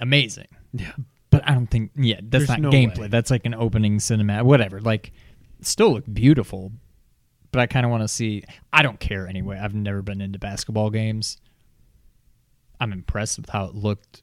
amazing, 0.00 0.48
Yeah. 0.72 0.92
but 1.30 1.48
I 1.48 1.54
don't 1.54 1.66
think 1.68 1.92
yeah, 1.96 2.16
that's 2.22 2.46
There's 2.46 2.48
not 2.48 2.60
no 2.60 2.70
gameplay. 2.70 2.98
way. 2.98 3.08
That's 3.08 3.30
like 3.30 3.46
an 3.46 3.54
opening 3.54 3.98
cinematic 3.98 4.44
whatever. 4.44 4.80
Like 4.80 5.12
still 5.60 5.92
look 5.92 6.04
beautiful, 6.12 6.72
but 7.52 7.60
I 7.60 7.66
kind 7.66 7.84
of 7.86 7.90
want 7.90 8.02
to 8.02 8.08
see 8.08 8.44
I 8.72 8.82
don't 8.82 8.98
care 9.00 9.26
anyway. 9.28 9.58
I've 9.58 9.74
never 9.74 10.02
been 10.02 10.20
into 10.20 10.38
basketball 10.38 10.90
games. 10.90 11.38
I'm 12.80 12.92
impressed 12.92 13.38
with 13.38 13.50
how 13.50 13.66
it 13.66 13.74
looked 13.74 14.22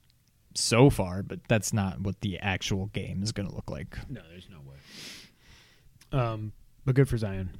so 0.55 0.89
far, 0.89 1.21
but 1.21 1.39
that's 1.47 1.71
not 1.73 2.01
what 2.01 2.19
the 2.21 2.39
actual 2.39 2.87
game 2.87 3.21
is 3.21 3.31
going 3.31 3.47
to 3.47 3.53
look 3.55 3.69
like. 3.69 3.95
No, 4.09 4.21
there's 4.31 4.47
no 4.49 4.57
way. 4.67 6.19
Um, 6.19 6.51
but 6.85 6.95
good 6.95 7.07
for 7.07 7.17
Zion. 7.17 7.51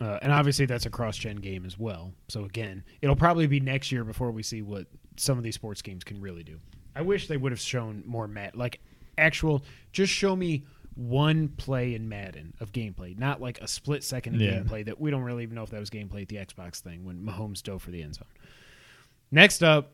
Uh, 0.00 0.18
and 0.22 0.32
obviously 0.32 0.64
that's 0.66 0.86
a 0.86 0.90
cross-gen 0.90 1.36
game 1.36 1.64
as 1.66 1.78
well. 1.78 2.12
So 2.28 2.44
again, 2.44 2.82
it'll 3.02 3.14
probably 3.16 3.46
be 3.46 3.60
next 3.60 3.92
year 3.92 4.02
before 4.04 4.30
we 4.30 4.42
see 4.42 4.62
what 4.62 4.86
some 5.16 5.38
of 5.38 5.44
these 5.44 5.54
sports 5.54 5.82
games 5.82 6.02
can 6.02 6.20
really 6.20 6.42
do. 6.42 6.58
I 6.94 7.02
wish 7.02 7.28
they 7.28 7.36
would 7.36 7.52
have 7.52 7.60
shown 7.60 8.02
more 8.06 8.26
Matt, 8.28 8.54
like 8.56 8.80
actual. 9.18 9.64
Just 9.92 10.12
show 10.12 10.34
me 10.36 10.64
one 10.94 11.48
play 11.48 11.94
in 11.94 12.08
Madden 12.08 12.54
of 12.60 12.70
gameplay, 12.72 13.18
not 13.18 13.40
like 13.40 13.60
a 13.60 13.66
split 13.66 14.04
second 14.04 14.36
of 14.36 14.40
Yeah. 14.40 14.60
gameplay 14.60 14.84
that 14.84 15.00
we 15.00 15.10
don't 15.10 15.22
really 15.22 15.42
even 15.42 15.56
know 15.56 15.64
if 15.64 15.70
that 15.70 15.80
was 15.80 15.90
gameplay 15.90 16.22
at 16.22 16.28
the 16.28 16.36
Xbox 16.36 16.80
thing 16.80 17.04
when 17.04 17.20
Mahomes 17.24 17.62
dove 17.62 17.82
for 17.82 17.90
the 17.90 18.02
end 18.02 18.14
zone. 18.14 18.28
Next 19.32 19.62
up, 19.64 19.92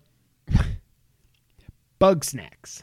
Bugsnax. 2.01 2.83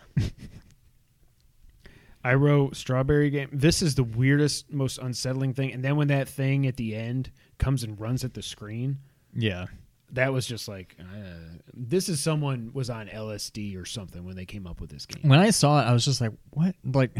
I 2.23 2.33
wrote 2.33 2.75
strawberry 2.75 3.29
game. 3.29 3.49
This 3.53 3.81
is 3.81 3.95
the 3.95 4.03
weirdest, 4.03 4.71
most 4.71 4.97
unsettling 4.97 5.53
thing. 5.53 5.71
And 5.71 5.83
then 5.83 5.95
when 5.95 6.07
that 6.09 6.27
thing 6.27 6.67
at 6.67 6.75
the 6.75 6.95
end 6.95 7.31
comes 7.57 7.83
and 7.83 7.99
runs 7.99 8.23
at 8.23 8.33
the 8.33 8.41
screen, 8.41 8.97
Yeah. 9.33 9.67
That 10.13 10.31
was 10.31 10.45
just 10.45 10.67
like, 10.67 10.95
uh, 10.99 11.57
this 11.73 12.07
is 12.07 12.21
someone 12.21 12.71
was 12.73 12.89
on 12.89 13.07
LSD 13.07 13.79
or 13.79 13.85
something 13.85 14.23
when 14.25 14.35
they 14.35 14.45
came 14.45 14.65
up 14.65 14.79
with 14.79 14.89
this 14.89 15.05
game. 15.05 15.29
When 15.29 15.39
I 15.39 15.49
saw 15.49 15.81
it, 15.81 15.85
I 15.85 15.93
was 15.93 16.05
just 16.05 16.21
like, 16.21 16.31
"What? 16.51 16.75
Like, 16.85 17.11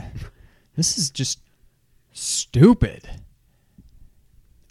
this 0.76 0.98
is 0.98 1.10
just 1.10 1.42
stupid." 2.14 3.10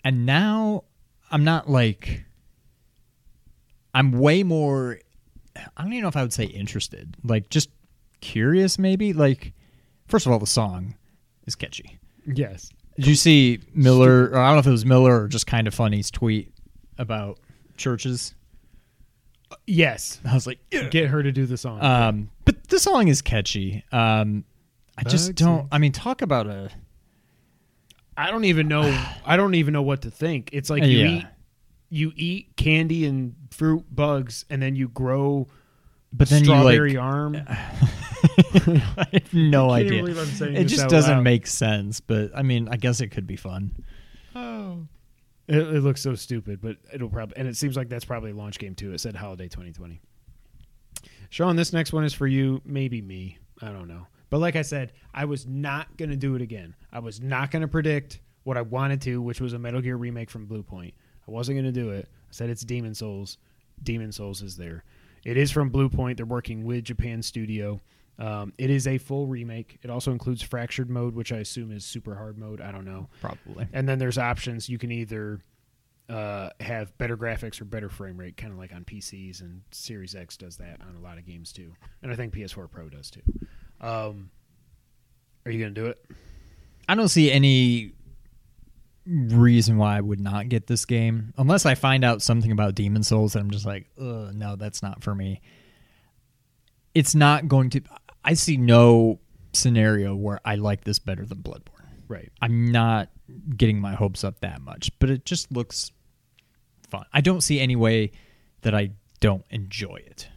And 0.03 0.25
now 0.25 0.85
I'm 1.31 1.45
not 1.45 1.69
like 1.69 2.25
I'm 3.97 4.13
way 4.13 4.43
more. 4.43 4.99
I 5.57 5.83
don't 5.83 5.93
even 5.95 6.03
know 6.03 6.09
if 6.09 6.17
I 6.19 6.23
would 6.23 6.33
say 6.33 6.45
interested. 6.45 7.17
Like, 7.25 7.49
just 7.49 7.71
curious, 8.21 8.79
maybe. 8.79 9.15
Like, 9.15 9.55
first 10.07 10.27
of 10.27 10.33
all, 10.33 10.39
the 10.39 10.47
song 10.47 10.97
is 11.47 11.55
catchy. 11.55 11.99
Yes. 12.27 12.69
Did 12.97 13.07
you 13.07 13.15
see 13.15 13.61
Miller? 13.73 14.25
Or 14.29 14.39
I 14.39 14.49
don't 14.49 14.57
know 14.57 14.61
if 14.61 14.67
it 14.67 14.71
was 14.71 14.85
Miller 14.85 15.23
or 15.23 15.29
just 15.29 15.47
Kinda 15.47 15.71
Funny's 15.71 16.11
tweet 16.11 16.53
about 16.99 17.39
CHVRCHES. 17.77 18.35
Yes, 19.67 20.21
I 20.29 20.35
was 20.35 20.47
like, 20.47 20.59
yeah. 20.73 20.89
get 20.89 21.09
her 21.09 21.23
to 21.23 21.31
do 21.31 21.47
the 21.47 21.57
song. 21.57 21.81
Um, 21.83 22.31
but 22.45 22.69
the 22.69 22.79
song 22.81 23.07
is 23.09 23.23
catchy. 23.23 23.85
Um, 23.93 24.45
I 24.99 25.05
just 25.05 25.31
Bugsy. 25.33 25.37
don't. 25.37 25.69
I 25.71 25.79
mean, 25.79 25.93
talk 25.93 26.21
about 26.23 26.47
a. 26.49 26.71
I 28.17 28.31
don't 28.31 28.45
even 28.45 28.67
know. 28.67 28.83
I 29.27 29.37
don't 29.37 29.55
even 29.55 29.73
know 29.73 29.83
what 29.83 30.03
to 30.03 30.11
think. 30.11 30.51
It's 30.53 30.69
like 30.71 30.83
you 30.83 30.99
Yeah. 30.99 31.07
eat, 31.09 31.25
you 31.91 32.13
eat 32.17 32.57
candy 32.57 33.07
and 33.07 33.35
fruit 33.51 33.85
bugs, 33.95 34.45
and 34.51 34.61
then 34.61 34.75
you 34.75 34.89
grow 34.89 35.47
But 36.13 36.29
then 36.29 36.43
strawberry 36.45 36.93
you 36.93 37.01
arm. 37.01 37.35
like. 37.35 37.49
I 37.49 39.07
have 39.13 39.33
no 39.35 39.71
I 39.71 39.83
can't 39.83 39.87
idea. 39.93 40.03
believe 40.03 40.19
I'm 40.19 40.27
saying 40.27 40.57
It 40.57 40.65
just 40.65 40.89
doesn't 40.89 41.17
loud. 41.19 41.23
make 41.25 41.47
sense. 41.47 42.01
But 42.01 42.33
I 42.35 42.43
mean, 42.43 42.69
I 42.69 42.77
guess 42.77 43.01
it 43.01 43.09
could 43.09 43.27
be 43.29 43.37
fun. 43.37 43.71
Oh, 44.35 44.87
it, 45.49 45.59
it 45.59 45.83
looks 45.83 46.01
so 46.01 46.15
stupid, 46.15 46.61
but 46.61 46.77
it'll 46.93 47.09
probably 47.09 47.37
and 47.37 47.49
it 47.49 47.57
seems 47.57 47.77
like 47.77 47.89
that's 47.89 48.05
probably 48.05 48.33
a 48.33 48.35
launch 48.35 48.59
game 48.59 48.75
too. 48.75 48.93
It 48.93 49.01
said 49.01 49.17
holiday 49.17 49.49
2020. 49.49 50.01
Sean, 51.31 51.57
this 51.57 51.73
next 51.73 51.93
one 51.93 52.05
is 52.05 52.15
for 52.15 52.27
you, 52.27 52.61
maybe 52.65 53.03
me. 53.03 53.39
I 53.61 53.67
don't 53.67 53.89
know. 53.89 54.07
But 54.31 54.39
like 54.39 54.57
I 54.57 54.63
said, 54.63 54.93
I 55.15 55.25
was 55.25 55.47
not 55.47 55.97
going 55.97 56.11
to 56.11 56.17
do 56.17 56.35
it 56.35 56.43
again. 56.43 56.75
I 56.93 56.99
was 56.99 57.21
not 57.21 57.51
going 57.51 57.63
to 57.63 57.69
predict 57.69 58.21
what 58.45 58.57
I 58.57 58.63
wanted 58.63 59.01
to, 59.03 59.21
which 59.23 59.41
was 59.41 59.53
a 59.53 59.59
Metal 59.59 59.81
Gear 59.81 59.97
remake 59.97 60.31
from 60.31 60.47
Bluepoint. 60.47 60.93
I 61.27 61.31
wasn't 61.31 61.57
going 61.57 61.73
to 61.73 61.81
do 61.81 61.91
it. 61.91 62.09
I 62.09 62.33
said 62.33 62.51
it's 62.51 62.63
Demon's 62.63 62.99
Souls. 62.99 63.39
Demon's 63.83 64.17
Souls 64.17 64.43
is 64.43 64.57
there. 64.57 64.85
It 65.25 65.37
is 65.37 65.51
from 65.51 65.71
Bluepoint. 65.71 66.17
They're 66.17 66.27
working 66.27 66.65
with 66.65 66.85
Japan 66.85 67.23
Studio. 67.23 67.81
Um, 68.19 68.53
it 68.57 68.71
is 68.71 68.87
a 68.87 68.99
full 68.99 69.27
remake. 69.27 69.79
It 69.83 69.91
also 69.91 70.11
includes 70.13 70.43
fractured 70.43 70.89
mode, 70.89 71.15
which 71.15 71.33
I 71.33 71.39
assume 71.39 71.71
is 71.71 71.85
super 71.85 72.15
hard 72.15 72.39
mode. 72.39 72.61
I 72.61 72.73
don't 72.73 72.85
know. 72.85 73.09
Probably. 73.21 73.67
And 73.73 73.89
then 73.89 73.99
there's 73.99 74.17
options. 74.19 74.69
You 74.69 74.79
can 74.79 74.91
either 74.91 75.41
uh, 76.09 76.51
have 76.61 76.97
better 76.99 77.17
graphics 77.17 77.61
or 77.61 77.65
better 77.65 77.89
frame 77.89 78.17
rate, 78.17 78.37
kind 78.37 78.53
of 78.53 78.59
like 78.59 78.73
on 78.73 78.85
PCs, 78.85 79.41
and 79.41 79.63
Series 79.71 80.15
X 80.15 80.37
does 80.37 80.57
that 80.57 80.81
on 80.81 80.97
a 80.97 81.01
lot 81.01 81.19
of 81.19 81.27
games 81.27 81.53
too. 81.53 81.73
And 82.03 82.11
I 82.11 82.17
think 82.17 82.33
PS4 82.33 82.71
Pro 82.71 82.89
does 82.89 83.11
too. 83.11 83.23
Um, 83.81 84.31
are 85.45 85.51
you 85.51 85.59
going 85.61 85.75
to 85.75 85.81
do 85.81 85.87
it? 85.89 86.05
I 86.89 86.95
don't 86.95 87.09
see 87.09 87.31
any 87.31 87.93
reason 89.07 89.77
why 89.77 89.97
I 89.97 90.01
would 90.01 90.21
not 90.21 90.49
get 90.49 90.67
this 90.67 90.85
game 90.85 91.33
unless 91.37 91.65
I 91.67 91.75
find 91.75 92.05
out 92.05 92.23
something 92.23 92.51
about 92.51 92.75
Demon's 92.75 93.09
Souls 93.09 93.35
that 93.35 93.41
I'm 93.41 93.51
just 93.51 93.67
like, 93.67 93.87
no, 93.99 94.57
that's 94.57 94.83
not 94.83 95.03
for 95.03 95.15
me. 95.15 95.41
It's 96.95 97.15
not 97.15 97.47
going 97.47 97.71
to. 97.71 97.83
I 98.27 98.35
see 98.35 98.57
no 98.59 99.21
scenario 99.55 100.15
where 100.15 100.41
I 100.45 100.57
like 100.57 100.85
this 100.85 100.99
better 100.99 101.25
than 101.25 101.39
Bloodborne. 101.39 101.87
Right. 102.09 102.31
I'm 102.43 102.71
not 102.71 103.09
getting 103.57 103.81
my 103.81 103.95
hopes 103.95 104.23
up 104.25 104.41
that 104.41 104.61
much, 104.61 104.91
but 104.99 105.09
it 105.11 105.25
just 105.25 105.51
looks 105.51 105.93
fun. 106.91 107.05
I 107.13 107.21
don't 107.21 107.41
see 107.41 107.59
any 107.61 107.77
way 107.77 108.13
that 108.63 108.75
I 108.75 108.91
don't 109.21 109.45
enjoy 109.51 109.97
it. 110.07 110.29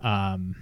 Um, 0.00 0.56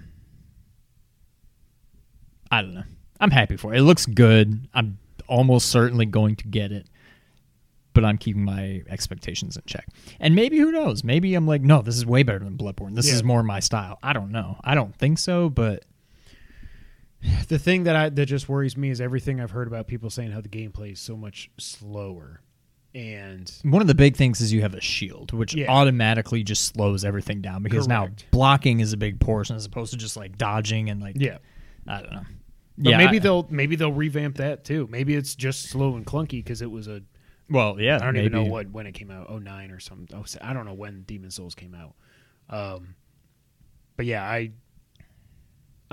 I 2.51 2.63
don't 2.63 2.75
know. 2.75 2.83
I'm 3.21 3.31
happy 3.31 3.57
for 3.57 3.73
it. 3.75 3.79
It 3.79 3.83
looks 3.83 4.07
good. 4.07 4.69
I'm 4.75 4.99
almost 5.29 5.71
certainly 5.71 6.07
going 6.07 6.37
to 6.37 6.49
get 6.49 6.73
it, 6.73 6.87
but 7.95 8.05
I'm 8.05 8.19
keeping 8.19 8.45
my 8.45 8.83
expectations 8.89 9.57
in 9.57 9.63
check. 9.67 9.87
And 10.21 10.35
maybe 10.35 10.59
who 10.59 10.73
knows? 10.73 11.05
Maybe 11.05 11.35
I'm 11.35 11.47
like, 11.47 11.63
no, 11.63 11.81
this 11.83 11.97
is 11.97 12.05
way 12.05 12.23
better 12.23 12.41
than 12.41 12.57
Bloodborne. 12.59 12.95
This 12.95 13.09
Yeah. 13.09 13.15
is 13.15 13.25
more 13.25 13.43
my 13.43 13.61
style. 13.61 13.99
I 14.03 14.13
don't 14.13 14.31
know. 14.31 14.59
I 14.65 14.75
don't 14.75 14.95
think 14.95 15.19
so, 15.19 15.49
but 15.49 15.85
The 17.49 17.59
thing 17.59 17.85
that 17.85 17.97
I 17.97 18.09
that 18.11 18.27
just 18.27 18.49
worries 18.49 18.77
me 18.77 18.91
is 18.91 19.01
everything 19.01 19.41
I've 19.41 19.51
heard 19.51 19.67
about 19.67 19.87
people 19.87 20.11
saying 20.11 20.33
how 20.33 20.41
the 20.41 20.49
gameplay 20.49 20.93
is 20.93 21.01
so 21.01 21.17
much 21.17 21.51
slower, 21.59 22.41
and 22.95 23.51
One 23.63 23.81
of 23.81 23.89
the 23.89 23.95
big 23.95 24.17
things 24.17 24.41
is 24.41 24.53
you 24.53 24.61
have 24.63 24.75
a 24.75 24.81
shield, 24.81 25.33
which 25.33 25.55
Yeah. 25.55 25.71
automatically 25.71 26.43
just 26.43 26.65
slows 26.75 27.05
everything 27.05 27.41
down 27.41 27.63
because 27.63 27.87
Correct. 27.87 28.25
now 28.25 28.29
blocking 28.31 28.81
is 28.81 28.93
a 28.93 28.97
big 28.97 29.21
portion 29.21 29.57
as 29.57 29.65
opposed 29.65 29.93
to 29.93 29.99
just 29.99 30.17
like 30.17 30.37
dodging 30.39 30.91
and 30.91 31.01
like 31.01 31.17
yeah. 31.19 31.39
I 31.87 32.01
don't 32.03 32.13
know. 32.13 32.23
But 32.79 32.91
yeah, 32.91 32.97
maybe 32.99 33.17
I- 33.17 33.21
they'll 33.21 33.47
maybe 33.51 33.77
they'll 33.77 33.93
revamp 33.93 34.37
that 34.37 34.65
too. 34.65 34.87
Maybe 34.91 35.15
it's 35.15 35.35
just 35.35 35.63
slow 35.71 35.97
and 35.97 36.05
clunky 36.05 36.43
because 36.45 36.61
it 36.63 36.71
was 36.71 36.89
a 36.89 37.03
well, 37.51 37.79
yeah. 37.81 37.97
I 37.97 37.99
don't 38.01 38.15
maybe. 38.15 38.27
even 38.27 38.45
know 38.45 38.51
what 38.51 38.71
when 38.71 38.87
it 38.87 38.93
came 38.93 39.11
out. 39.11 39.27
Oh 39.29 39.39
nine 39.39 39.71
or 39.71 39.79
something. 39.81 40.09
Oh, 40.17 40.25
I 40.43 40.53
don't 40.53 40.65
know 40.67 40.75
when 40.75 41.03
Demon's 41.03 41.35
Souls 41.37 41.55
came 41.55 41.75
out. 41.75 41.95
Um, 42.51 42.95
but 43.97 44.07
yeah, 44.07 44.25
I 44.25 44.53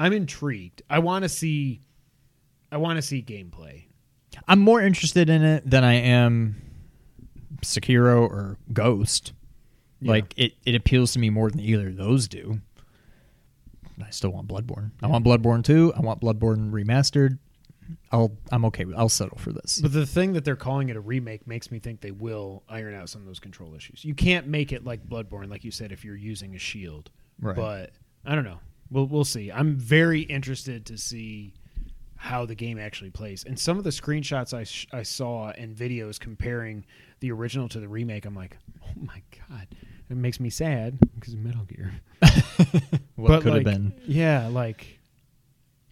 I'm 0.02 0.14
intrigued. 0.14 0.82
I 0.90 0.98
want 0.98 1.24
to 1.24 1.30
see. 1.30 1.82
I 2.72 2.78
want 2.78 2.98
to 2.98 3.04
see 3.04 3.22
gameplay. 3.22 3.84
I'm 4.48 4.60
more 4.60 4.82
interested 4.82 5.30
in 5.30 5.44
it 5.44 5.70
than 5.70 5.84
I 5.84 5.94
am 5.94 6.56
Sekiro 7.62 8.22
or 8.22 8.58
Ghost. 8.74 9.34
Yeah. 10.00 10.12
Like 10.12 10.34
it, 10.38 10.54
it 10.66 10.74
appeals 10.74 11.14
to 11.14 11.20
me 11.20 11.30
more 11.30 11.52
than 11.52 11.60
either 11.60 11.90
of 11.90 11.98
those 11.98 12.28
do. 12.28 12.62
I 14.04 14.10
still 14.10 14.32
want 14.32 14.48
Bloodborne. 14.48 14.90
I 15.04 15.08
want 15.08 15.24
Bloodborne 15.24 15.64
2. 15.64 15.94
I 15.96 16.00
want 16.00 16.20
Bloodborne 16.20 16.72
remastered. 16.72 17.38
I'll 18.12 18.36
I'm 18.52 18.66
okay 18.66 18.86
with 18.86 18.96
I'll 18.96 19.10
settle 19.10 19.38
for 19.38 19.52
this. 19.52 19.82
But 19.84 19.94
the 19.94 20.08
thing 20.08 20.34
that 20.34 20.44
they're 20.44 20.56
calling 20.56 20.90
it 20.90 20.96
a 20.96 21.02
remake 21.02 21.46
makes 21.46 21.70
me 21.70 21.78
think 21.78 22.02
they 22.02 22.10
will 22.10 22.64
iron 22.68 22.96
out 22.96 23.10
some 23.10 23.22
of 23.22 23.28
those 23.28 23.40
control 23.40 23.76
issues. 23.76 24.04
You 24.04 24.16
can't 24.16 24.48
make 24.48 24.72
it 24.72 24.84
like 24.84 25.08
Bloodborne, 25.08 25.52
like 25.52 25.64
you 25.64 25.70
said, 25.70 25.92
if 25.92 26.04
you're 26.04 26.16
using 26.16 26.56
a 26.56 26.60
shield. 26.60 27.12
Right. 27.40 27.56
But 27.56 27.92
I 28.26 28.34
don't 28.34 28.46
know. 28.46 28.60
We'll 28.92 29.08
we'll 29.08 29.24
see. 29.26 29.52
I'm 29.52 29.76
very 29.78 30.22
interested 30.22 30.86
to 30.88 30.98
see 30.98 31.54
how 32.18 32.46
the 32.46 32.54
game 32.54 32.78
actually 32.78 33.10
plays. 33.10 33.44
And 33.46 33.58
some 33.58 33.78
of 33.80 33.84
the 33.84 33.90
screenshots 33.90 34.54
I 34.54 34.64
sh- 34.66 34.88
I 34.94 35.02
saw 35.04 35.50
and 35.52 35.76
videos 35.76 36.20
comparing 36.20 36.86
the 37.20 37.32
original 37.32 37.68
to 37.70 37.80
the 37.80 37.88
remake, 37.88 38.26
I'm 38.26 38.36
like, 38.36 38.58
oh 38.84 38.92
my 38.96 39.22
god, 39.50 39.68
it 40.10 40.18
makes 40.18 40.40
me 40.40 40.50
sad 40.50 41.00
because 41.16 41.34
of 41.34 41.40
Metal 41.40 41.64
Gear. 41.64 41.94
what 43.16 43.28
But, 43.28 43.42
could 43.44 43.54
like, 43.54 43.66
have 43.66 43.74
been. 43.76 43.94
Yeah, 44.06 44.48
like, 44.48 45.00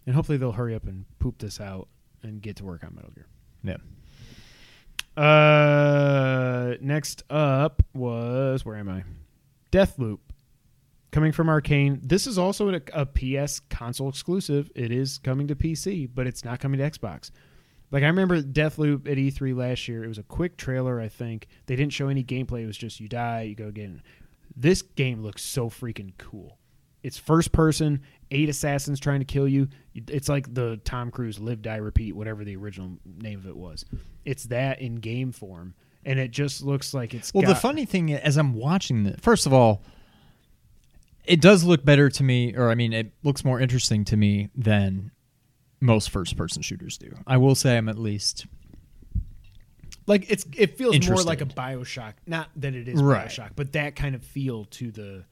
and 0.06 0.14
hopefully 0.14 0.38
they'll 0.38 0.52
hurry 0.52 0.74
up 0.74 0.84
and 0.84 1.04
poop 1.18 1.38
this 1.38 1.60
out 1.60 1.88
and 2.22 2.40
get 2.42 2.56
to 2.56 2.64
work 2.64 2.84
on 2.84 2.94
Metal 2.94 3.10
Gear. 3.14 3.26
Yeah. 3.64 3.76
Uh, 5.22 6.76
next 6.80 7.24
up 7.30 7.82
was 7.94 8.64
where 8.64 8.76
am 8.76 8.88
I? 8.88 9.04
Deathloop, 9.72 10.18
coming 11.12 11.32
from 11.32 11.48
Arkane. 11.48 12.00
This 12.02 12.26
is 12.26 12.38
also 12.38 12.70
a, 12.70 12.80
a 12.92 13.06
PS 13.06 13.60
console 13.60 14.08
exclusive. 14.08 14.70
It 14.74 14.92
is 14.92 15.18
coming 15.18 15.48
to 15.48 15.56
PC, 15.56 16.08
but 16.12 16.26
it's 16.26 16.44
not 16.44 16.60
coming 16.60 16.78
to 16.78 16.90
Xbox. 16.90 17.30
Like 17.90 18.04
I 18.04 18.06
remember 18.06 18.40
Deathloop 18.40 19.08
at 19.10 19.16
E3 19.16 19.56
last 19.56 19.88
year. 19.88 20.04
It 20.04 20.08
was 20.08 20.18
a 20.18 20.22
quick 20.22 20.56
trailer. 20.56 21.00
I 21.00 21.08
think 21.08 21.48
they 21.66 21.76
didn't 21.76 21.92
show 21.92 22.08
any 22.08 22.22
gameplay. 22.22 22.62
It 22.62 22.66
was 22.66 22.78
just 22.78 23.00
you 23.00 23.08
die, 23.08 23.42
you 23.42 23.54
go 23.54 23.66
again. 23.66 24.02
This 24.56 24.82
game 24.82 25.22
looks 25.22 25.42
so 25.42 25.68
freaking 25.68 26.12
cool. 26.18 26.58
It's 27.02 27.16
first 27.16 27.50
person, 27.52 28.02
eight 28.30 28.48
assassins 28.48 29.00
trying 29.00 29.20
to 29.20 29.24
kill 29.24 29.48
you. 29.48 29.68
It's 29.94 30.28
like 30.28 30.52
the 30.52 30.78
Tom 30.84 31.10
Cruise 31.10 31.38
Live 31.38 31.62
Die 31.62 31.76
Repeat, 31.76 32.14
whatever 32.14 32.44
the 32.44 32.56
original 32.56 32.98
name 33.06 33.38
of 33.38 33.46
it 33.46 33.56
was. 33.56 33.86
It's 34.24 34.44
that 34.44 34.82
in 34.82 34.96
game 34.96 35.32
form, 35.32 35.74
and 36.04 36.18
it 36.18 36.30
just 36.30 36.62
looks 36.62 36.92
like 36.92 37.14
it's. 37.14 37.32
Well, 37.32 37.46
the 37.46 37.54
funny 37.54 37.86
thing 37.86 38.12
as 38.12 38.36
I'm 38.36 38.52
watching 38.52 39.04
this, 39.04 39.18
first 39.18 39.46
of 39.46 39.54
all, 39.54 39.82
it 41.30 41.40
does 41.40 41.62
look 41.62 41.84
better 41.84 42.10
to 42.10 42.22
me, 42.24 42.54
or 42.56 42.70
I 42.70 42.74
mean, 42.74 42.92
it 42.92 43.12
looks 43.22 43.44
more 43.44 43.60
interesting 43.60 44.04
to 44.06 44.16
me 44.16 44.48
than 44.56 45.12
most 45.80 46.10
first-person 46.10 46.62
shooters 46.62 46.98
do. 46.98 47.14
I 47.26 47.36
will 47.36 47.54
say 47.54 47.78
I'm 47.78 47.88
at 47.88 47.98
least 47.98 48.46
like 50.06 50.28
it's 50.28 50.44
it 50.56 50.76
feels 50.76 51.08
more 51.08 51.22
like 51.22 51.40
a 51.40 51.46
Bioshock. 51.46 52.14
Not 52.26 52.48
that 52.56 52.74
it 52.74 52.88
is 52.88 53.00
Right. 53.00 53.28
Bioshock, 53.28 53.50
but 53.54 53.72
that 53.74 53.94
kind 53.94 54.16
of 54.16 54.24
feel 54.24 54.64
to 54.64 54.90
the. 54.90 55.24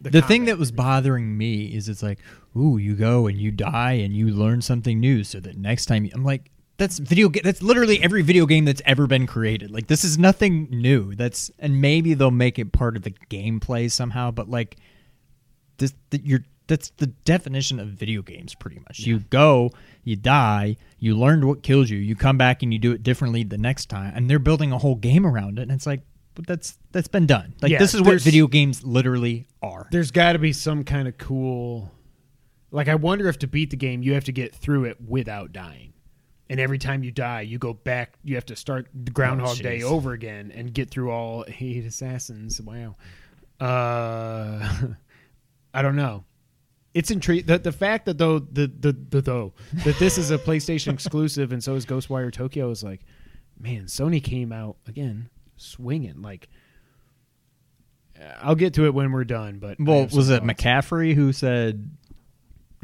the 0.00 0.20
thing 0.20 0.46
that 0.46 0.58
was 0.58 0.72
bothering 0.72 1.38
me 1.38 1.66
is 1.66 1.88
it's 1.88 2.02
like, 2.02 2.18
ooh, 2.56 2.76
you 2.76 2.96
go 2.96 3.28
and 3.28 3.38
you 3.38 3.52
die 3.52 3.92
and 3.92 4.14
you 4.14 4.28
learn 4.28 4.62
something 4.62 4.98
new, 4.98 5.22
so 5.22 5.38
that 5.38 5.56
next 5.56 5.86
time 5.86 6.04
you, 6.04 6.10
I'm 6.12 6.24
like, 6.24 6.50
that's 6.76 6.98
video. 6.98 7.28
That's 7.28 7.62
literally 7.62 8.02
every 8.02 8.22
video 8.22 8.46
game 8.46 8.64
that's 8.64 8.82
ever 8.84 9.06
been 9.06 9.28
created. 9.28 9.70
Like 9.70 9.86
this 9.86 10.02
is 10.02 10.18
nothing 10.18 10.68
new. 10.70 11.14
That's 11.14 11.52
and 11.60 11.80
maybe 11.80 12.14
they'll 12.14 12.32
make 12.32 12.58
it 12.58 12.72
part 12.72 12.96
of 12.96 13.02
the 13.02 13.12
gameplay 13.30 13.88
somehow, 13.90 14.32
but 14.32 14.50
like 14.50 14.76
this, 15.78 15.94
the, 16.10 16.20
you're 16.24 16.44
that's 16.68 16.90
the 16.96 17.06
definition 17.06 17.78
of 17.78 17.88
video 17.88 18.22
games 18.22 18.54
pretty 18.54 18.80
much. 18.80 19.00
You 19.00 19.20
go, 19.20 19.70
you 20.02 20.16
die, 20.16 20.76
you 20.98 21.16
learned 21.16 21.44
what 21.44 21.62
killed 21.62 21.88
you, 21.88 21.98
you 21.98 22.16
come 22.16 22.36
back 22.36 22.62
and 22.62 22.72
you 22.72 22.78
do 22.80 22.90
it 22.92 23.02
differently 23.04 23.44
the 23.44 23.58
next 23.58 23.86
time, 23.86 24.12
and 24.16 24.28
they're 24.28 24.40
building 24.40 24.72
a 24.72 24.78
whole 24.78 24.96
game 24.96 25.24
around 25.26 25.58
it, 25.58 25.62
and 25.62 25.72
it's 25.72 25.86
like. 25.86 26.02
But 26.34 26.46
that's 26.46 26.76
that's 26.92 27.08
been 27.08 27.24
done. 27.24 27.54
Like 27.62 27.72
Yeah, 27.72 27.78
this 27.78 27.94
is 27.94 28.02
what 28.02 28.20
video 28.20 28.46
games 28.46 28.84
literally 28.84 29.46
are. 29.62 29.88
there's 29.90 30.10
got 30.10 30.34
to 30.34 30.38
be 30.38 30.52
some 30.52 30.84
kind 30.84 31.08
of 31.08 31.16
cool 31.16 31.90
like 32.70 32.88
i 32.88 32.94
wonder 32.94 33.26
if 33.28 33.38
to 33.38 33.46
beat 33.46 33.70
the 33.70 33.76
game 33.76 34.02
you 34.02 34.12
have 34.12 34.24
to 34.24 34.32
get 34.32 34.54
through 34.54 34.84
it 34.84 34.98
without 35.00 35.52
dying 35.52 35.92
and 36.50 36.60
every 36.60 36.78
time 36.78 37.02
you 37.02 37.10
die 37.10 37.40
you 37.40 37.58
go 37.58 37.72
back 37.72 38.18
you 38.22 38.34
have 38.34 38.44
to 38.44 38.54
start 38.54 38.86
the 38.92 39.10
groundhog 39.10 39.56
day 39.58 39.82
over 39.82 40.12
again 40.12 40.52
and 40.54 40.74
get 40.74 40.90
through 40.90 41.10
all 41.10 41.44
eight 41.60 41.86
assassins 41.86 42.60
wow 42.60 42.94
uh 43.60 44.68
i 45.76 45.82
don't 45.82 45.96
know 45.96 46.24
it's 46.94 47.10
intriguing 47.10 47.46
the, 47.46 47.58
the 47.58 47.72
fact 47.72 48.06
that 48.06 48.18
though 48.18 48.38
the, 48.38 48.66
the 48.80 48.92
the 48.92 49.20
though 49.20 49.52
that 49.84 49.98
this 49.98 50.18
is 50.18 50.30
a 50.30 50.38
playstation 50.38 50.92
exclusive 50.92 51.52
and 51.52 51.62
so 51.62 51.74
is 51.74 51.86
ghostwire 51.86 52.32
tokyo 52.32 52.70
is 52.70 52.82
like 52.82 53.02
man 53.60 53.84
sony 53.84 54.22
came 54.22 54.52
out 54.52 54.76
again 54.86 55.28
swinging 55.56 56.20
like 56.22 56.48
I'll 58.40 58.54
get 58.54 58.74
to 58.74 58.86
it 58.86 58.94
when 58.94 59.12
we're 59.12 59.24
done. 59.24 59.58
But 59.58 59.76
Well, 59.78 60.06
was 60.06 60.30
it 60.30 60.42
thoughts. 60.42 60.62
McCaffrey 60.62 61.14
who 61.14 61.32
said, 61.32 61.90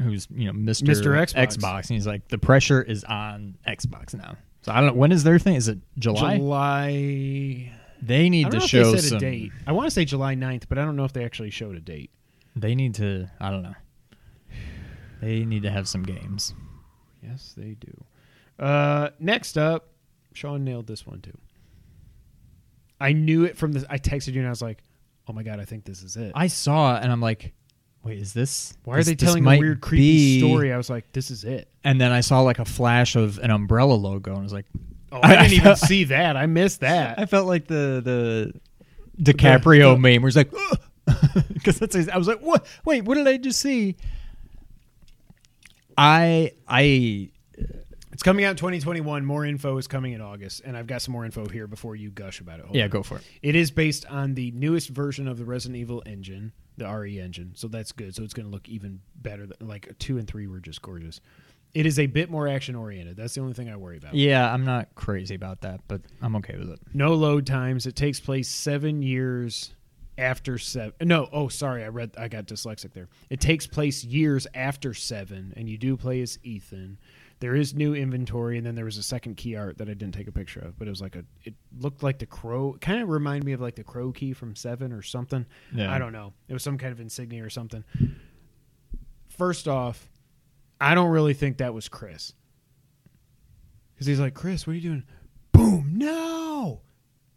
who's 0.01 0.27
you 0.31 0.45
know 0.45 0.53
Mister 0.53 0.85
Mr. 0.85 1.15
Xbox. 1.17 1.57
Xbox, 1.57 1.79
and 1.89 1.91
he's 1.91 2.07
like 2.07 2.27
the 2.27 2.37
pressure 2.37 2.81
is 2.81 3.03
on 3.03 3.57
Xbox 3.67 4.13
now. 4.13 4.35
So 4.61 4.71
I 4.71 4.77
don't 4.77 4.87
know 4.87 4.93
when 4.93 5.11
is 5.11 5.23
their 5.23 5.39
thing. 5.39 5.55
Is 5.55 5.67
it 5.67 5.79
July? 5.97 6.37
July. 6.37 7.71
They 8.01 8.29
need 8.29 8.51
to 8.51 8.59
show 8.59 8.81
if 8.81 8.91
they 8.91 8.97
said 8.97 9.09
some. 9.09 9.17
a 9.17 9.21
date. 9.21 9.51
I 9.65 9.71
want 9.71 9.87
to 9.87 9.91
say 9.91 10.03
July 10.03 10.35
9th, 10.35 10.63
but 10.67 10.77
I 10.77 10.83
don't 10.83 10.97
know 10.97 11.05
if 11.05 11.13
they 11.13 11.23
actually 11.23 11.51
showed 11.51 11.77
a 11.77 11.79
date. 11.79 12.11
They 12.55 12.75
need 12.75 12.95
to. 12.95 13.29
I 13.39 13.49
don't 13.49 13.63
know. 13.63 13.75
They 15.21 15.45
need 15.45 15.63
to 15.63 15.71
have 15.71 15.87
some 15.87 16.03
games. 16.03 16.53
Yes, 17.21 17.53
they 17.57 17.75
do. 17.79 18.03
Uh, 18.63 19.09
next 19.19 19.57
up, 19.57 19.87
Sean 20.33 20.63
nailed 20.63 20.85
this 20.87 21.07
one 21.07 21.21
too. 21.21 21.37
I 22.99 23.13
knew 23.13 23.43
it 23.45 23.57
from 23.57 23.71
this. 23.73 23.85
I 23.89 23.97
texted 23.97 24.33
you 24.33 24.39
and 24.39 24.47
I 24.47 24.51
was 24.51 24.61
like, 24.61 24.83
"Oh 25.27 25.33
my 25.33 25.43
god, 25.43 25.59
I 25.59 25.65
think 25.65 25.85
this 25.85 26.03
is 26.03 26.15
it." 26.17 26.31
I 26.35 26.47
saw 26.47 26.95
it 26.97 27.03
and 27.03 27.11
I'm 27.11 27.21
like, 27.21 27.53
wait, 28.03 28.19
is 28.19 28.33
this? 28.33 28.77
Why 28.83 28.95
are 28.95 28.97
this- 28.97 29.07
they 29.07 29.15
telling 29.15 29.45
a 29.45 29.57
weird, 29.57 29.81
creepy 29.81 30.01
be- 30.01 30.39
story? 30.39 30.71
I 30.73 30.77
was 30.77 30.89
like, 30.89 31.11
"This 31.13 31.31
is 31.31 31.43
it." 31.43 31.69
And 31.83 31.99
then 31.99 32.11
I 32.11 32.21
saw 32.21 32.41
like 32.41 32.59
a 32.59 32.65
flash 32.65 33.15
of 33.15 33.39
an 33.39 33.49
umbrella 33.51 33.93
logo 33.93 34.31
and 34.31 34.39
I 34.39 34.43
was 34.43 34.53
like, 34.53 34.65
Oh, 35.11 35.19
I 35.21 35.35
I- 35.37 35.47
didn't 35.47 35.53
even 35.53 35.75
see 35.75 36.03
that. 36.05 36.37
I 36.37 36.45
missed 36.45 36.81
that. 36.81 37.17
I 37.19 37.25
felt 37.25 37.47
like 37.47 37.67
the 37.67 38.53
the 39.17 39.33
DiCaprio 39.33 39.93
the- 39.95 39.99
meme 39.99 40.21
where 40.21 40.27
he's 40.29 40.35
like, 40.37 40.51
because 41.53 41.79
that's 41.79 41.95
I 42.09 42.17
was 42.17 42.27
like, 42.27 42.39
what? 42.39 42.65
Wait, 42.85 43.03
what 43.03 43.15
did 43.15 43.27
I 43.27 43.37
just 43.37 43.59
see? 43.59 43.95
I 45.97 46.53
I 46.67 47.29
It's 48.11 48.23
coming 48.23 48.45
out 48.45 48.51
in 48.51 48.57
2021. 48.57 49.25
More 49.25 49.45
info 49.45 49.77
is 49.77 49.87
coming 49.87 50.13
in 50.13 50.21
August, 50.21 50.61
and 50.65 50.77
I've 50.77 50.87
got 50.87 51.01
some 51.01 51.11
more 51.11 51.25
info 51.25 51.47
here 51.47 51.67
before 51.67 51.95
you 51.95 52.09
gush 52.09 52.39
about 52.39 52.59
it. 52.59 52.65
Hold 52.65 52.75
yeah, 52.75 52.85
on. 52.85 52.89
go 52.89 53.03
for 53.03 53.17
it. 53.17 53.23
It 53.41 53.55
is 53.55 53.71
based 53.71 54.05
on 54.07 54.33
the 54.33 54.51
newest 54.51 54.89
version 54.89 55.27
of 55.27 55.37
the 55.37 55.45
Resident 55.45 55.77
Evil 55.77 56.01
engine, 56.05 56.53
the 56.77 56.87
RE 56.87 57.19
engine. 57.19 57.53
So 57.55 57.67
that's 57.67 57.91
good. 57.91 58.15
So 58.15 58.23
it's 58.23 58.33
going 58.33 58.45
to 58.45 58.51
look 58.51 58.69
even 58.69 59.01
better. 59.15 59.47
Like 59.59 59.93
two 59.99 60.17
and 60.17 60.27
three 60.27 60.47
were 60.47 60.59
just 60.59 60.81
gorgeous. 60.81 61.21
It 61.73 61.87
is 61.87 61.97
a 61.97 62.05
bit 62.05 62.29
more 62.29 62.47
action 62.47 62.75
oriented. 62.75 63.17
That's 63.17 63.33
the 63.33 63.41
only 63.41 63.53
thing 63.53 63.67
I 63.67 63.75
worry 63.75 63.97
about. 63.97 64.13
Yeah, 64.13 64.51
I'm 64.51 64.63
not 64.63 64.93
crazy 64.93 65.33
about 65.33 65.61
that, 65.61 65.81
but 65.87 66.01
I'm 66.21 66.35
okay 66.35 66.55
with 66.55 66.69
it. 66.69 66.79
No 66.93 67.15
load 67.15 67.47
times. 67.47 67.87
It 67.87 67.95
takes 67.95 68.19
place 68.19 68.47
seven 68.47 69.01
years 69.01 69.73
after 70.17 70.57
seven. 70.57 70.93
No, 71.01 71.27
oh, 71.31 71.47
sorry, 71.47 71.83
I 71.83 71.87
read. 71.87 72.11
I 72.17 72.27
got 72.27 72.45
dyslexic 72.45 72.93
there. 72.93 73.09
It 73.29 73.39
takes 73.39 73.67
place 73.67 74.03
years 74.03 74.47
after 74.53 74.93
seven, 74.93 75.53
and 75.55 75.69
you 75.69 75.77
do 75.77 75.97
play 75.97 76.21
as 76.21 76.39
Ethan. 76.43 76.99
There 77.39 77.55
is 77.55 77.73
new 77.73 77.93
inventory, 77.93 78.57
and 78.57 78.65
then 78.65 78.75
there 78.75 78.85
was 78.85 78.97
a 78.97 79.03
second 79.03 79.35
key 79.35 79.55
art 79.55 79.77
that 79.79 79.89
I 79.89 79.93
didn't 79.93 80.13
take 80.13 80.27
a 80.27 80.31
picture 80.31 80.61
of, 80.61 80.77
but 80.79 80.87
it 80.87 80.91
was 80.91 81.01
like 81.01 81.15
a. 81.15 81.25
It 81.43 81.55
looked 81.79 82.03
like 82.03 82.19
the 82.19 82.25
crow. 82.25 82.77
Kind 82.79 83.01
of 83.01 83.09
reminded 83.09 83.45
me 83.45 83.51
of 83.53 83.61
like 83.61 83.75
the 83.75 83.83
crow 83.83 84.11
key 84.11 84.33
from 84.33 84.55
Seven 84.55 84.93
or 84.93 85.01
something. 85.01 85.45
Yeah. 85.73 85.93
I 85.93 85.99
don't 85.99 86.13
know. 86.13 86.33
It 86.47 86.53
was 86.53 86.63
some 86.63 86.77
kind 86.77 86.91
of 86.93 86.99
insignia 86.99 87.43
or 87.43 87.49
something. 87.49 87.83
First 89.27 89.67
off, 89.67 90.09
I 90.79 90.95
don't 90.95 91.09
really 91.09 91.33
think 91.33 91.57
that 91.57 91.73
was 91.73 91.89
Chris. 91.89 92.33
Because 93.93 94.07
he's 94.07 94.19
like, 94.19 94.33
Chris, 94.33 94.65
what 94.65 94.73
are 94.73 94.75
you 94.75 94.81
doing? 94.81 95.03
Boom! 95.51 95.93
No, 95.95 96.81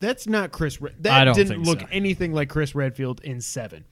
that's 0.01 0.27
not 0.27 0.53
Chris. 0.53 0.81
Red- 0.81 0.95
that 1.03 1.13
I 1.21 1.25
don't 1.25 1.35
didn't 1.35 1.49
think 1.55 1.67
look 1.67 1.81
so. 1.81 1.87
anything 1.91 2.33
like 2.33 2.49
Chris 2.49 2.75
Redfield 2.75 3.21
in 3.23 3.41
Seven. 3.41 3.85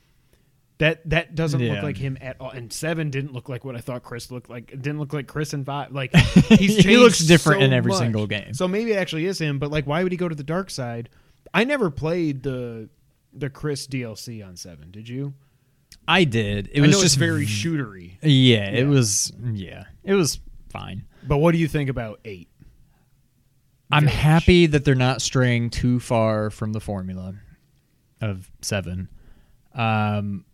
That 0.79 1.09
that 1.11 1.35
doesn't 1.37 1.61
Yeah. 1.61 1.75
look 1.75 1.83
like 1.85 1.97
him 1.97 2.19
at 2.21 2.37
all. 2.41 2.51
And 2.51 2.73
Seven 2.73 3.09
didn't 3.11 3.33
look 3.33 3.49
like 3.49 3.65
what 3.65 3.77
I 3.77 3.79
thought 3.81 4.03
Chris 4.03 4.31
looked 4.33 4.51
like. 4.51 4.73
It 4.73 4.83
didn't 4.83 4.99
look 4.99 5.13
like 5.13 5.29
Chris 5.29 5.55
in 5.55 5.65
Five. 5.65 5.93
Like 5.93 6.15
he's 6.17 6.77
He 6.77 6.83
changed 6.83 6.99
looks 7.01 7.19
different 7.21 7.61
so 7.61 7.65
in 7.67 7.73
every 7.73 7.91
much. 7.91 8.01
single 8.01 8.27
game. 8.27 8.55
So 8.55 8.67
maybe 8.67 8.93
it 8.93 8.97
actually 8.97 9.27
is 9.27 9.41
him. 9.41 9.59
But 9.61 9.71
like, 9.71 9.87
why 9.87 10.03
would 10.03 10.11
he 10.13 10.19
go 10.19 10.29
to 10.29 10.35
the 10.35 10.43
dark 10.45 10.71
side? 10.71 11.11
I 11.53 11.63
never 11.65 11.91
played 11.91 12.43
the 12.43 12.89
the 13.33 13.51
Chris 13.51 13.87
DLC 13.87 14.45
on 14.47 14.57
Seven. 14.57 14.91
Did 14.91 15.09
you? 15.09 15.35
I 16.09 16.25
did. 16.25 16.69
It 16.73 16.79
I 16.81 16.87
was 16.87 16.91
know 16.91 17.03
just 17.03 17.05
it's 17.05 17.15
very 17.15 17.47
shootery. 17.47 18.19
Yeah, 18.21 18.71
Yeah. 18.73 18.81
it 18.81 18.87
was. 18.89 19.33
Yeah, 19.53 19.85
it 20.03 20.15
was 20.15 20.41
fine. 20.71 21.05
But 21.27 21.39
what 21.39 21.53
do 21.53 21.59
you 21.59 21.69
think 21.69 21.89
about 21.89 22.21
eight? 22.25 22.49
I'm 23.95 24.07
Village. 24.07 24.17
happy 24.17 24.67
that 24.67 24.85
they're 24.85 24.97
not 24.97 25.23
straying 25.23 25.71
too 25.71 26.01
far 26.01 26.51
from 26.51 26.73
the 26.73 26.81
formula 26.81 27.35
of 28.21 28.51
seven. 28.61 29.09
Um, 29.73 30.45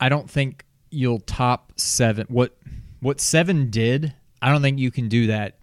I 0.00 0.08
don't 0.08 0.28
think 0.28 0.64
you'll 0.90 1.20
top 1.20 1.72
seven. 1.76 2.26
What 2.28 2.56
what 3.00 3.20
seven 3.20 3.70
did, 3.70 4.12
I 4.42 4.50
don't 4.50 4.60
think 4.60 4.80
you 4.80 4.90
can 4.90 5.08
do 5.08 5.28
that 5.28 5.58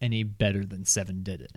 any 0.00 0.24
better 0.24 0.64
than 0.64 0.84
seven 0.84 1.22
did 1.22 1.40
it. 1.40 1.52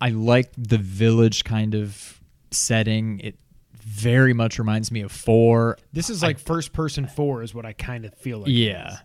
I 0.00 0.10
like 0.10 0.52
the 0.56 0.78
village 0.78 1.42
kind 1.42 1.74
of 1.74 2.20
setting. 2.52 3.18
It 3.18 3.36
very 3.74 4.32
much 4.32 4.60
reminds 4.60 4.92
me 4.92 5.00
of 5.00 5.10
four. 5.10 5.76
This 5.92 6.08
is 6.08 6.22
like 6.22 6.38
first 6.38 6.72
person 6.72 7.08
four, 7.08 7.42
is 7.42 7.52
what 7.52 7.66
I 7.66 7.72
kind 7.72 8.04
of 8.04 8.14
feel 8.14 8.38
like. 8.38 8.50
Yeah. 8.50 8.98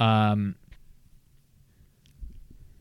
Um 0.00 0.56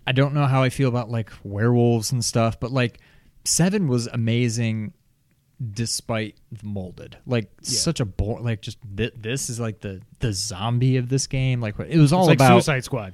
I 0.08 0.12
don't 0.12 0.34
know 0.34 0.46
how 0.46 0.62
I 0.64 0.70
feel 0.70 0.90
about 0.90 1.10
like 1.10 1.32
werewolves 1.44 2.12
and 2.12 2.24
stuff, 2.24 2.60
but 2.60 2.72
like 2.72 3.00
7 3.44 3.88
was 3.88 4.08
amazing 4.08 4.94
despite 5.72 6.36
the 6.52 6.66
molded. 6.68 7.18
Like 7.26 7.50
Yeah. 7.62 7.70
such 7.70 8.00
a 8.00 8.06
bore 8.06 8.42
like 8.42 8.62
just 8.62 8.78
th- 8.96 9.14
this 9.18 9.50
is 9.50 9.60
like 9.60 9.80
the 9.82 10.02
the 10.20 10.34
zombie 10.34 10.98
of 10.98 11.10
this 11.10 11.28
game. 11.28 11.62
Like 11.62 11.80
it 11.80 11.98
was 11.98 12.12
all 12.14 12.24
It's 12.24 12.28
like 12.30 12.38
about 12.38 12.56
Suicide 12.64 12.84
Squad. 12.84 13.14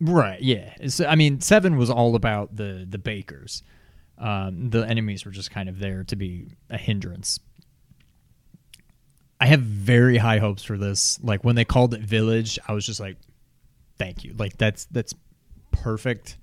Right, 0.00 0.40
yeah. 0.40 0.74
So 0.88 1.06
I 1.06 1.14
mean, 1.14 1.40
7 1.40 1.76
was 1.76 1.88
all 1.90 2.14
about 2.14 2.56
the 2.56 2.86
the 2.88 2.98
bakers. 2.98 3.62
Um, 4.18 4.68
the 4.68 4.80
enemies 4.86 5.24
were 5.24 5.30
just 5.30 5.50
kind 5.50 5.68
of 5.68 5.78
there 5.78 6.04
to 6.04 6.16
be 6.16 6.48
a 6.68 6.76
hindrance. 6.76 7.40
I 9.40 9.46
have 9.46 9.60
very 9.62 10.18
high 10.18 10.38
hopes 10.38 10.62
for 10.62 10.76
this. 10.76 11.18
Like 11.22 11.42
when 11.44 11.56
they 11.56 11.64
called 11.64 11.94
it 11.94 12.00
Village, 12.02 12.58
I 12.68 12.72
was 12.74 12.84
just 12.84 13.00
like, 13.00 13.16
"Thank 13.98 14.22
you!" 14.24 14.34
Like 14.36 14.58
that's 14.58 14.84
that's 14.86 15.14
perfect. 15.70 16.36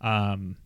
Um, 0.00 0.56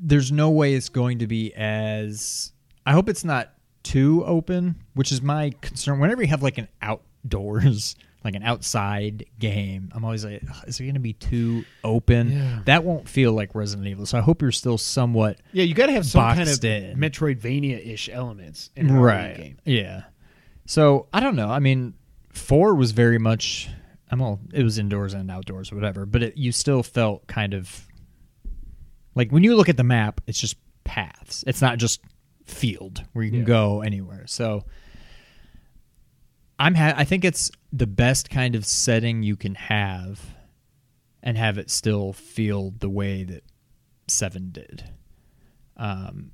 there's 0.00 0.30
no 0.32 0.50
way 0.50 0.74
it's 0.74 0.88
going 0.88 1.18
to 1.20 1.26
be 1.26 1.54
as. 1.54 2.52
I 2.84 2.92
hope 2.92 3.08
it's 3.08 3.24
not 3.24 3.52
too 3.82 4.24
open, 4.24 4.76
which 4.94 5.12
is 5.12 5.22
my 5.22 5.52
concern. 5.60 5.98
Whenever 6.00 6.22
you 6.22 6.28
have 6.28 6.42
like 6.42 6.58
an 6.58 6.68
outdoors, 6.82 7.96
like 8.24 8.34
an 8.34 8.42
outside 8.42 9.24
game, 9.38 9.90
I'm 9.94 10.04
always 10.04 10.24
like, 10.24 10.42
is 10.66 10.78
it 10.80 10.84
going 10.84 10.94
to 10.94 11.00
be 11.00 11.12
too 11.14 11.64
open? 11.84 12.32
Yeah. 12.32 12.60
That 12.66 12.84
won't 12.84 13.08
feel 13.08 13.32
like 13.32 13.54
Resident 13.54 13.86
Evil. 13.88 14.06
So 14.06 14.18
I 14.18 14.20
hope 14.20 14.42
you're 14.42 14.52
still 14.52 14.78
somewhat 14.78 15.38
Yeah, 15.52 15.64
you 15.64 15.74
got 15.74 15.86
to 15.86 15.92
have 15.92 16.06
some 16.06 16.20
kind 16.34 16.48
of 16.48 16.64
in. 16.64 16.96
Metroidvania 16.98 17.84
ish 17.86 18.08
elements 18.08 18.70
in 18.76 18.92
right 18.92 19.36
game. 19.36 19.58
yeah 19.64 20.02
so 20.68 21.06
i 21.12 21.20
don't 21.20 21.36
know 21.36 21.48
i 21.48 21.60
mean 21.60 21.94
four 22.30 22.74
was 22.74 22.90
very 22.90 23.18
much 23.18 23.68
i'm 24.10 24.20
all 24.22 24.40
it 24.52 24.62
was 24.62 24.78
indoors 24.78 25.14
and 25.14 25.30
outdoors 25.30 25.70
or 25.72 25.74
whatever 25.74 26.06
but 26.06 26.22
it, 26.22 26.36
you 26.36 26.52
still 26.52 26.82
felt 26.82 27.26
kind 27.26 27.54
of 27.54 27.86
like 29.14 29.30
when 29.30 29.42
you 29.44 29.56
look 29.56 29.68
at 29.68 29.76
the 29.76 29.84
map 29.84 30.20
it's 30.26 30.40
just 30.40 30.56
paths 30.84 31.42
it's 31.46 31.60
not 31.62 31.78
just 31.78 32.00
field 32.44 33.02
where 33.12 33.24
you 33.24 33.30
can 33.30 33.40
Yeah. 33.40 33.46
go 33.46 33.80
anywhere 33.82 34.24
so 34.26 34.64
i'm 36.58 36.74
ha- 36.74 36.94
i 36.96 37.04
think 37.04 37.24
it's 37.24 37.50
the 37.72 37.86
best 37.86 38.30
kind 38.30 38.54
of 38.54 38.64
setting 38.64 39.22
you 39.22 39.36
can 39.36 39.54
have 39.56 40.20
and 41.22 41.36
have 41.36 41.58
it 41.58 41.70
still 41.70 42.12
feel 42.12 42.72
the 42.78 42.88
way 42.88 43.24
that 43.24 43.42
seven 44.08 44.50
did 44.52 44.84
um 45.76 46.30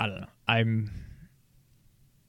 I 0.00 0.06
don't 0.06 0.20
know. 0.20 0.28
I'm 0.46 0.92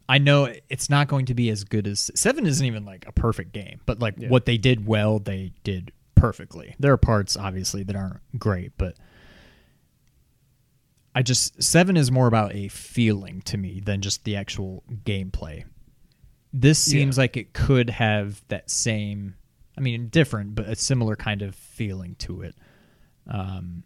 I 0.09 0.17
know 0.17 0.51
it's 0.69 0.89
not 0.89 1.07
going 1.07 1.27
to 1.27 1.33
be 1.35 1.49
as 1.51 1.63
good 1.63 1.85
as 1.87 2.09
7 2.15 2.45
isn't 2.45 2.65
even 2.65 2.83
like 2.83 3.07
a 3.07 3.11
perfect 3.11 3.53
game, 3.53 3.79
but 3.85 3.99
like 3.99 4.15
Yeah. 4.17 4.27
what 4.29 4.45
they 4.45 4.57
did 4.57 4.85
well, 4.87 5.19
they 5.19 5.53
did 5.63 5.91
perfectly. 6.15 6.75
There 6.79 6.91
are 6.91 6.97
parts 6.97 7.37
obviously 7.37 7.83
that 7.83 7.95
aren't 7.95 8.19
great, 8.39 8.71
but 8.77 8.97
I 11.15 11.21
just 11.21 11.61
7 11.61 11.97
is 11.97 12.11
more 12.11 12.27
about 12.27 12.55
a 12.55 12.67
feeling 12.69 13.41
to 13.43 13.57
me 13.57 13.79
than 13.79 14.01
just 14.01 14.23
the 14.23 14.35
actual 14.35 14.83
gameplay. 15.05 15.65
This 16.53 16.87
Yeah. 16.87 16.99
seems 16.99 17.17
like 17.17 17.37
it 17.37 17.53
could 17.53 17.89
have 17.91 18.41
that 18.47 18.69
same 18.69 19.35
I 19.77 19.81
mean 19.81 20.09
different, 20.09 20.55
but 20.55 20.67
a 20.67 20.75
similar 20.75 21.15
kind 21.15 21.41
of 21.41 21.55
feeling 21.55 22.15
to 22.19 22.41
it. 22.41 22.55
Um 23.27 23.83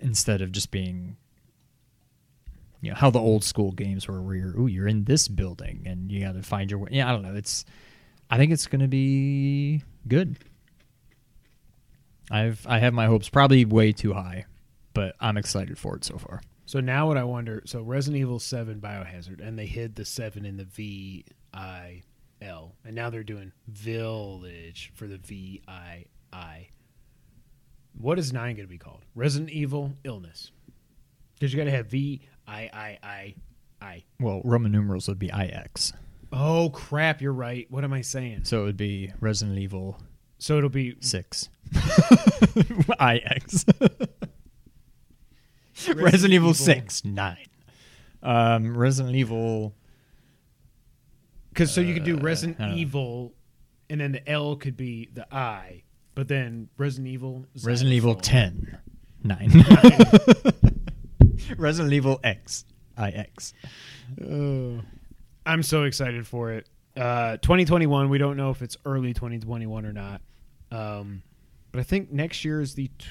instead 0.00 0.40
of 0.42 0.50
just 0.52 0.70
being 0.70 1.16
you 2.80 2.90
know 2.90 2.96
how 2.96 3.10
the 3.10 3.18
old 3.18 3.44
school 3.44 3.72
games 3.72 4.08
were 4.08 4.22
where 4.22 4.34
you're 4.36 4.58
ooh 4.58 4.66
you're 4.66 4.88
in 4.88 5.04
this 5.04 5.28
building 5.28 5.82
and 5.86 6.10
you 6.10 6.20
got 6.20 6.32
to 6.32 6.42
find 6.42 6.70
your 6.70 6.80
way 6.80 6.88
yeah 6.92 7.08
i 7.08 7.12
don't 7.12 7.22
know 7.22 7.34
it's 7.34 7.64
i 8.30 8.36
think 8.36 8.52
it's 8.52 8.66
going 8.66 8.80
to 8.80 8.88
be 8.88 9.82
good 10.08 10.36
i've 12.30 12.66
i 12.66 12.78
have 12.78 12.94
my 12.94 13.06
hopes 13.06 13.28
probably 13.28 13.64
way 13.64 13.92
too 13.92 14.12
high 14.12 14.44
but 14.94 15.14
i'm 15.20 15.36
excited 15.36 15.78
for 15.78 15.96
it 15.96 16.04
so 16.04 16.16
far 16.18 16.40
So 16.66 16.78
now 16.78 17.08
what 17.08 17.16
I 17.16 17.24
wonder, 17.24 17.62
so 17.66 17.82
Resident 17.82 18.20
Evil 18.20 18.38
7 18.38 18.80
Biohazard, 18.80 19.40
and 19.44 19.58
they 19.58 19.66
hid 19.66 19.96
the 19.96 20.04
7 20.04 20.44
in 20.46 20.56
the 20.56 20.64
V 20.64 21.24
I 21.52 22.02
L, 22.40 22.76
and 22.84 22.94
now 22.94 23.10
they're 23.10 23.24
doing 23.24 23.50
Village 23.66 24.92
for 24.94 25.08
the 25.08 25.18
V 25.18 25.62
I 25.66 26.04
I. 26.32 26.68
What 27.98 28.20
is 28.20 28.32
nine 28.32 28.54
going 28.54 28.68
to 28.68 28.70
be 28.70 28.78
called? 28.78 29.04
Resident 29.16 29.50
Evil 29.50 29.94
Illness. 30.04 30.52
Because 31.34 31.52
you 31.52 31.58
got 31.58 31.64
to 31.64 31.72
have 31.72 31.86
V 31.88 32.20
I 32.50 32.68
I 32.72 32.98
I 33.02 33.34
I. 33.80 34.02
Well, 34.18 34.42
Roman 34.44 34.72
numerals 34.72 35.06
would 35.08 35.18
be 35.18 35.28
IX. 35.30 35.92
Oh 36.32 36.70
crap! 36.70 37.20
You're 37.22 37.32
right. 37.32 37.66
What 37.70 37.84
am 37.84 37.92
I 37.92 38.00
saying? 38.02 38.44
So 38.44 38.62
it 38.62 38.64
would 38.64 38.76
be 38.76 39.12
Resident 39.20 39.58
Evil 39.58 39.98
So 40.38 40.58
it'll 40.58 40.68
be 40.70 40.96
6. 41.00 41.48
IX. 43.00 43.64
Resident 45.94 46.34
Evil 46.34 46.52
6, 46.54 47.04
9. 47.04 47.36
Um, 48.22 48.76
Resident 48.76 49.16
Evil. 49.16 49.74
because 51.50 51.72
so 51.72 51.80
you 51.80 51.94
could 51.94 52.04
do 52.04 52.16
Uh, 52.18 52.20
Resident. 52.22 52.76
Evil, 52.76 53.32
and 53.88 54.00
then 54.00 54.12
the 54.12 54.28
L 54.28 54.56
could 54.56 54.76
be 54.76 55.08
the 55.14 55.26
I, 55.34 55.82
but 56.14 56.28
then 56.28 56.68
Resident 56.76 57.08
Evil. 57.08 57.46
Resident 57.64 57.94
Evil 57.94 58.20
xylophone. 58.20 58.78
10, 59.24 59.50
9. 60.64 60.70
Resident 61.58 61.92
Evil 61.92 62.20
X, 62.22 62.64
IX. 63.02 63.52
I'm 65.46 65.62
so 65.62 65.84
excited 65.84 66.26
for 66.26 66.52
it. 66.52 66.68
Uh, 66.96 67.36
2021. 67.38 68.08
We 68.08 68.18
don't 68.18 68.36
know 68.36 68.50
if 68.50 68.62
it's 68.62 68.76
early 68.84 69.14
2021 69.14 69.86
or 69.86 69.92
not. 69.92 70.20
Um, 70.70 71.22
but 71.72 71.80
I 71.80 71.82
think 71.82 72.12
next 72.12 72.44
year 72.44 72.60
is 72.60 72.74
the 72.74 72.88
t- 72.98 73.06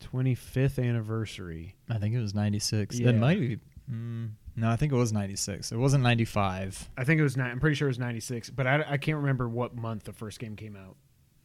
25th 0.00 0.82
anniversary. 0.82 1.74
I 1.88 1.98
think 1.98 2.14
it 2.14 2.20
was 2.20 2.34
96. 2.34 2.98
Yeah. 2.98 3.10
It 3.10 3.16
might 3.16 3.40
be. 3.40 3.58
Mm, 3.90 4.30
no, 4.56 4.68
I 4.68 4.76
think 4.76 4.92
it 4.92 4.96
was 4.96 5.12
96. 5.12 5.72
It 5.72 5.76
wasn't 5.76 6.02
95. 6.02 6.90
I 6.96 7.04
think 7.04 7.20
it 7.20 7.22
was. 7.22 7.36
Ni- 7.36 7.44
I'm 7.44 7.60
pretty 7.60 7.74
sure 7.76 7.88
it 7.88 7.90
was 7.90 7.98
96, 7.98 8.50
but 8.50 8.66
I, 8.66 8.84
I 8.88 8.96
can't 8.96 9.18
remember 9.18 9.48
what 9.48 9.74
month 9.74 10.04
the 10.04 10.12
first 10.12 10.38
game 10.38 10.56
came 10.56 10.76
out. 10.76 10.96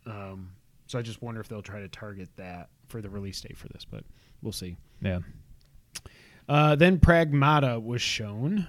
Um, 0.05 0.51
so 0.87 0.99
I 0.99 1.01
just 1.01 1.21
wonder 1.21 1.39
if 1.39 1.47
they'll 1.47 1.61
try 1.61 1.79
to 1.79 1.87
target 1.87 2.29
that 2.35 2.69
for 2.87 3.01
the 3.01 3.09
release 3.09 3.39
date 3.41 3.57
for 3.57 3.67
this, 3.69 3.85
but 3.85 4.03
we'll 4.43 4.51
see. 4.53 4.77
Yeah. 5.01 5.19
Uh, 6.47 6.75
then 6.75 6.99
Pragmata 6.99 7.81
was 7.81 8.01
shown. 8.01 8.67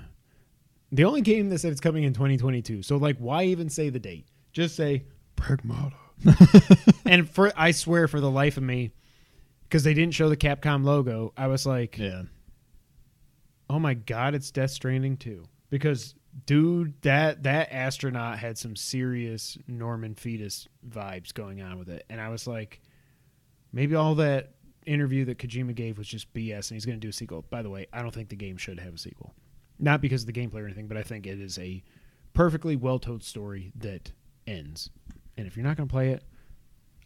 The 0.93 1.05
only 1.05 1.21
game 1.23 1.49
that 1.51 1.59
said 1.59 1.73
it's 1.73 1.81
coming 1.81 2.05
in 2.05 2.13
2022. 2.15 2.83
So 2.83 2.97
like, 2.97 3.19
why 3.19 3.45
even 3.45 3.69
say 3.69 3.91
the 3.91 3.99
date? 3.99 4.27
Just 4.53 4.77
say 4.77 5.05
Pragmata. 5.37 5.93
and 7.05 7.29
for 7.29 7.53
I 7.57 7.73
swear, 7.73 8.07
for 8.09 8.21
the 8.21 8.31
life 8.31 8.57
of 8.57 8.63
me, 8.63 8.93
because 9.65 9.83
they 9.83 9.95
didn't 9.95 10.15
show 10.15 10.29
the 10.29 10.37
Capcom 10.37 10.85
logo, 10.85 11.33
I 11.37 11.49
was 11.49 11.67
like, 11.67 11.99
Yeah. 11.99 12.23
oh 13.69 13.81
my 13.81 13.95
god, 13.95 14.35
it's 14.35 14.51
Death 14.53 14.71
Stranding 14.71 15.17
too. 15.17 15.45
Because 15.71 16.15
dude, 16.47 16.95
that 17.03 17.43
that 17.43 17.73
astronaut 17.73 18.39
had 18.39 18.57
some 18.57 18.77
serious 18.77 19.59
Norman 19.67 20.15
Reedus 20.15 20.69
vibes 20.89 21.35
going 21.35 21.61
on 21.61 21.79
with 21.79 21.89
it, 21.89 22.05
and 22.09 22.21
I 22.21 22.29
was 22.29 22.47
like, 22.47 22.81
maybe 23.73 23.97
all 23.97 24.15
that 24.17 24.55
interview 24.87 25.25
that 25.27 25.39
Kojima 25.39 25.75
gave 25.75 25.99
was 25.99 26.09
just 26.09 26.33
BS, 26.35 26.71
and 26.71 26.77
he's 26.77 26.87
going 26.87 26.99
to 26.99 27.05
do 27.05 27.09
a 27.09 27.13
sequel. 27.13 27.45
By 27.51 27.63
the 27.63 27.71
way, 27.71 27.87
I 27.93 28.03
don't 28.03 28.13
think 28.13 28.29
the 28.29 28.37
game 28.37 28.57
should 28.57 28.79
have 28.81 28.95
a 28.95 28.99
sequel, 28.99 29.35
not 29.79 30.01
because 30.01 30.23
of 30.23 30.27
the 30.27 30.33
gameplay 30.33 30.63
or 30.63 30.67
anything, 30.67 30.87
but 30.87 30.97
I 30.97 31.03
think 31.03 31.27
it 31.27 31.41
is 31.41 31.59
a 31.59 31.83
perfectly 32.33 32.77
well 32.77 32.99
told 32.99 33.23
story 33.23 33.73
that 33.79 34.13
ends. 34.47 34.91
And 35.37 35.47
if 35.47 35.57
you're 35.57 35.65
not 35.65 35.77
going 35.77 35.89
to 35.89 35.93
play 35.93 36.11
it, 36.11 36.23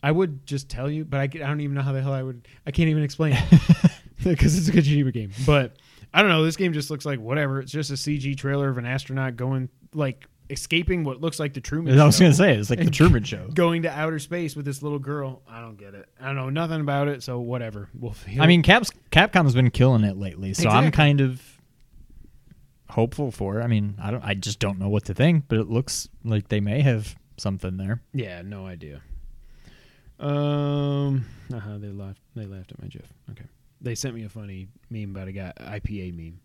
I 0.02 0.12
would 0.12 0.46
just 0.46 0.68
tell 0.68 0.90
you, 0.90 1.04
but 1.04 1.18
I, 1.18 1.24
I 1.24 1.26
don't 1.28 1.60
even 1.60 1.74
know 1.74 1.82
how 1.82 1.92
the 1.92 2.02
hell 2.02 2.12
I 2.12 2.22
would. 2.22 2.46
I 2.66 2.70
can't 2.70 2.88
even 2.88 3.02
explain 3.02 3.32
it 3.34 3.92
because 4.24 4.58
it's 4.58 4.68
a 4.68 4.72
Kojima 4.72 5.12
game. 5.12 5.30
But 5.46 5.76
I 6.12 6.22
don't 6.22 6.30
know. 6.30 6.44
This 6.44 6.56
game 6.56 6.72
just 6.72 6.90
looks 6.90 7.04
like 7.04 7.20
whatever. 7.20 7.60
It's 7.60 7.72
just 7.72 7.90
a 7.90 7.94
CG 7.94 8.36
trailer 8.36 8.68
of 8.68 8.78
an 8.78 8.86
astronaut 8.86 9.36
going 9.36 9.68
like 9.94 10.26
escaping 10.50 11.04
what 11.04 11.20
looks 11.20 11.38
like 11.38 11.54
the 11.54 11.60
Truman. 11.60 11.98
I 11.98 12.04
was 12.06 12.18
going 12.18 12.32
to 12.32 12.36
say, 12.36 12.56
it's 12.56 12.70
like 12.70 12.78
the 12.78 12.90
Truman 12.90 13.24
Show. 13.24 13.48
going 13.48 13.82
to 13.82 13.90
outer 13.90 14.18
space 14.18 14.56
with 14.56 14.64
this 14.64 14.82
little 14.82 14.98
girl. 14.98 15.42
I 15.48 15.60
don't 15.60 15.76
get 15.76 15.94
it. 15.94 16.08
I 16.20 16.26
don't 16.26 16.36
know 16.36 16.50
nothing 16.50 16.80
about 16.80 17.08
it. 17.08 17.22
So 17.22 17.40
whatever. 17.40 17.88
We'll. 17.98 18.14
I 18.40 18.46
mean, 18.46 18.62
Caps, 18.62 18.90
Capcom's 19.10 19.54
been 19.54 19.70
killing 19.70 20.04
it 20.04 20.16
lately, 20.16 20.54
so 20.54 20.68
I'm 20.68 20.90
kind 20.90 21.20
of 21.20 21.42
hopeful 22.90 23.30
for. 23.30 23.62
I 23.62 23.66
mean, 23.66 23.96
I 24.02 24.10
don't, 24.10 24.24
I 24.24 24.34
just 24.34 24.58
don't 24.58 24.78
know 24.78 24.88
what 24.88 25.04
to 25.06 25.14
think, 25.14 25.44
but 25.48 25.58
it 25.58 25.68
looks 25.68 26.08
like 26.24 26.48
they 26.48 26.60
may 26.60 26.80
have 26.80 27.14
something 27.36 27.76
there. 27.76 28.00
yeah, 28.12 28.42
no 28.42 28.66
idea. 28.66 29.02
Um, 30.20 31.24
uh 31.54 31.78
they 31.78 31.88
laughed. 31.88 32.20
They 32.34 32.44
laughed 32.46 32.72
at 32.72 32.82
my 32.82 32.88
GIF. 32.88 33.12
Okay, 33.30 33.44
they 33.80 33.94
sent 33.94 34.14
me 34.16 34.24
a 34.24 34.28
funny 34.28 34.66
meme 34.90 35.10
about 35.10 35.28
a 35.28 35.32
guy 35.32 35.52
IPA 35.60 36.12
meme, 36.16 36.40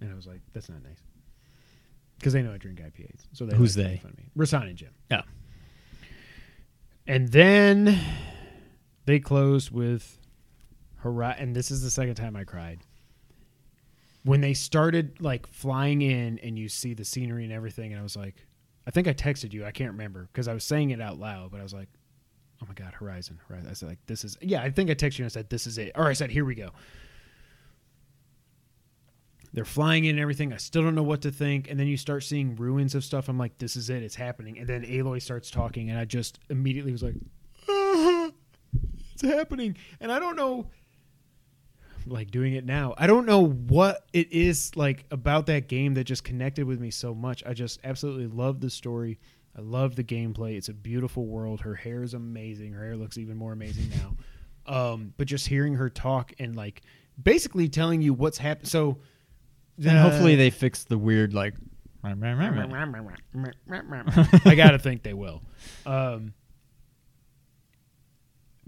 and 0.00 0.10
I 0.10 0.14
was 0.14 0.26
like, 0.26 0.40
"That's 0.54 0.70
not 0.70 0.82
nice," 0.82 1.02
because 2.22 2.34
they 2.34 2.42
know 2.42 2.52
I 2.52 2.56
drink 2.56 2.78
IPAs. 2.78 3.26
So 3.32 3.46
they 3.46 3.56
Who's 3.56 3.76
like 3.76 3.86
to 3.86 3.90
make 3.90 4.00
they? 4.00 4.08
Fun 4.08 4.12
of 4.12 4.18
me. 4.18 4.30
Rasan 4.38 4.68
and 4.68 4.76
Jim. 4.76 4.90
Yeah. 5.10 5.22
And 7.08 7.32
then 7.32 7.98
they 9.06 9.18
closed 9.18 9.72
with 9.72 10.18
Hurrah, 10.98 11.34
and 11.36 11.56
this 11.56 11.72
is 11.72 11.82
the 11.82 11.90
second 11.90 12.14
time 12.14 12.36
I 12.36 12.44
cried. 12.44 12.78
When 14.22 14.40
they 14.40 14.54
started 14.54 15.20
like 15.20 15.48
flying 15.48 16.00
in 16.00 16.38
and 16.38 16.56
you 16.56 16.68
see 16.68 16.94
the 16.94 17.04
scenery 17.04 17.42
and 17.42 17.52
everything, 17.52 17.90
and 17.90 17.98
I 17.98 18.04
was 18.04 18.16
like, 18.16 18.46
I 18.86 18.92
think 18.92 19.08
I 19.08 19.14
texted 19.14 19.52
you, 19.52 19.64
I 19.64 19.72
can't 19.72 19.90
remember 19.90 20.28
because 20.32 20.46
I 20.46 20.54
was 20.54 20.62
saying 20.62 20.90
it 20.90 21.00
out 21.00 21.18
loud, 21.18 21.50
but 21.50 21.58
I 21.58 21.64
was 21.64 21.74
like, 21.74 21.88
oh 22.62 22.66
my 22.68 22.74
God, 22.74 22.94
Horizon, 22.94 23.40
Horizon. 23.48 23.68
I 23.68 23.72
said, 23.72 23.88
like, 23.88 23.98
this 24.06 24.24
is, 24.24 24.38
yeah, 24.40 24.62
I 24.62 24.70
think 24.70 24.90
I 24.90 24.94
texted 24.94 25.18
you 25.18 25.24
and 25.24 25.32
I 25.32 25.34
said, 25.34 25.50
this 25.50 25.66
is 25.66 25.76
it. 25.76 25.90
Or 25.96 26.06
I 26.06 26.12
said, 26.12 26.30
here 26.30 26.44
we 26.44 26.54
go. 26.54 26.70
They're 29.52 29.64
flying 29.64 30.04
in 30.04 30.12
and 30.12 30.20
everything. 30.20 30.52
I 30.52 30.56
still 30.56 30.82
don't 30.82 30.94
know 30.94 31.02
what 31.02 31.22
to 31.22 31.30
think. 31.30 31.70
And 31.70 31.78
then 31.78 31.86
you 31.86 31.96
start 31.96 32.24
seeing 32.24 32.56
ruins 32.56 32.94
of 32.94 33.04
stuff. 33.04 33.28
I'm 33.28 33.38
like, 33.38 33.58
this 33.58 33.76
is 33.76 33.90
it. 33.90 34.02
It's 34.02 34.14
happening. 34.14 34.58
And 34.58 34.66
then 34.66 34.82
Aloy 34.84 35.20
starts 35.20 35.50
talking, 35.50 35.90
and 35.90 35.98
I 35.98 36.04
just 36.06 36.38
immediately 36.48 36.92
was 36.92 37.02
like, 37.02 37.16
"Ah, 37.68 38.30
it's 39.12 39.22
happening. 39.22 39.76
And 40.00 40.10
I 40.10 40.18
don't 40.18 40.36
know, 40.36 40.68
like 42.06 42.30
doing 42.30 42.54
it 42.54 42.64
now. 42.64 42.94
I 42.96 43.06
don't 43.06 43.26
know 43.26 43.46
what 43.46 44.06
it 44.12 44.32
is 44.32 44.74
like 44.76 45.04
about 45.10 45.46
that 45.46 45.68
game 45.68 45.94
that 45.94 46.04
just 46.04 46.24
connected 46.24 46.66
with 46.66 46.80
me 46.80 46.90
so 46.90 47.14
much. 47.14 47.42
I 47.46 47.52
just 47.52 47.80
absolutely 47.84 48.26
love 48.26 48.60
the 48.60 48.70
story. 48.70 49.18
I 49.56 49.60
love 49.60 49.96
the 49.96 50.04
gameplay. 50.04 50.56
It's 50.56 50.70
a 50.70 50.74
beautiful 50.74 51.26
world. 51.26 51.60
Her 51.60 51.74
hair 51.74 52.02
is 52.02 52.14
amazing. 52.14 52.72
Her 52.72 52.84
hair 52.84 52.96
looks 52.96 53.18
even 53.18 53.36
more 53.36 53.52
amazing 53.52 53.90
now. 53.90 54.16
Um, 54.64 55.12
but 55.16 55.26
just 55.26 55.46
hearing 55.46 55.74
her 55.74 55.90
talk 55.90 56.32
and 56.38 56.56
like 56.56 56.82
basically 57.22 57.68
telling 57.68 58.00
you 58.00 58.14
what's 58.14 58.38
happened. 58.38 58.68
So, 58.68 58.98
And 59.78 59.98
hopefully 59.98 60.36
they 60.36 60.50
fix 60.50 60.84
the 60.84 60.98
weird, 60.98 61.34
like, 61.34 61.54
I 64.44 64.54
gotta 64.54 64.78
think 64.78 65.02
they 65.02 65.14
will. 65.14 65.42
Um, 65.86 66.34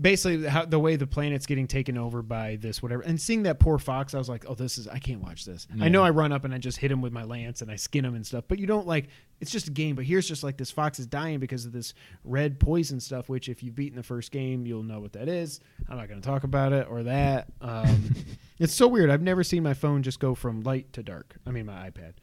basically, 0.00 0.46
how 0.48 0.64
the 0.64 0.78
way 0.78 0.96
the 0.96 1.06
planet's 1.06 1.46
getting 1.46 1.66
taken 1.66 1.96
over 1.96 2.22
by 2.22 2.56
this 2.56 2.82
whatever, 2.82 3.02
and 3.02 3.20
seeing 3.20 3.44
that 3.44 3.58
poor 3.60 3.78
fox, 3.78 4.14
I 4.14 4.18
was 4.18 4.28
like, 4.28 4.44
oh, 4.48 4.54
this 4.54 4.78
is 4.78 4.88
I 4.88 4.98
can't 4.98 5.20
watch 5.20 5.44
this. 5.44 5.66
I 5.80 5.88
know 5.88 6.02
I 6.02 6.10
run 6.10 6.32
up 6.32 6.44
and 6.44 6.52
I 6.54 6.58
just 6.58 6.78
hit 6.78 6.90
him 6.90 7.00
with 7.00 7.12
my 7.12 7.24
lance 7.24 7.62
and 7.62 7.70
I 7.70 7.76
skin 7.76 8.04
him 8.04 8.14
and 8.14 8.26
stuff, 8.26 8.44
but 8.48 8.58
you 8.58 8.66
don't 8.66 8.86
like. 8.86 9.08
It's 9.40 9.50
just 9.50 9.68
a 9.68 9.70
game. 9.72 9.94
But 9.96 10.04
here's 10.04 10.26
just 10.26 10.42
like 10.42 10.56
this 10.56 10.70
fox 10.70 10.98
is 10.98 11.06
dying 11.06 11.38
because 11.38 11.64
of 11.66 11.72
this 11.72 11.92
red 12.24 12.58
poison 12.60 13.00
stuff. 13.00 13.28
Which 13.28 13.48
if 13.48 13.62
you've 13.62 13.74
beaten 13.74 13.96
the 13.96 14.02
first 14.02 14.30
game, 14.30 14.66
you'll 14.66 14.82
know 14.82 15.00
what 15.00 15.12
that 15.14 15.28
is. 15.28 15.60
I'm 15.88 15.96
not 15.96 16.08
going 16.08 16.20
to 16.20 16.26
talk 16.26 16.44
about 16.44 16.72
it 16.72 16.86
or 16.88 17.02
that. 17.04 17.48
Um, 17.60 18.14
it's 18.58 18.72
so 18.74 18.88
weird. 18.88 19.10
I've 19.10 19.22
never 19.22 19.42
seen 19.44 19.62
my 19.62 19.74
phone 19.74 20.02
just 20.02 20.20
go 20.20 20.34
from 20.34 20.62
light 20.62 20.92
to 20.94 21.02
dark. 21.02 21.36
I 21.46 21.50
mean, 21.50 21.66
my 21.66 21.90
iPad. 21.90 22.14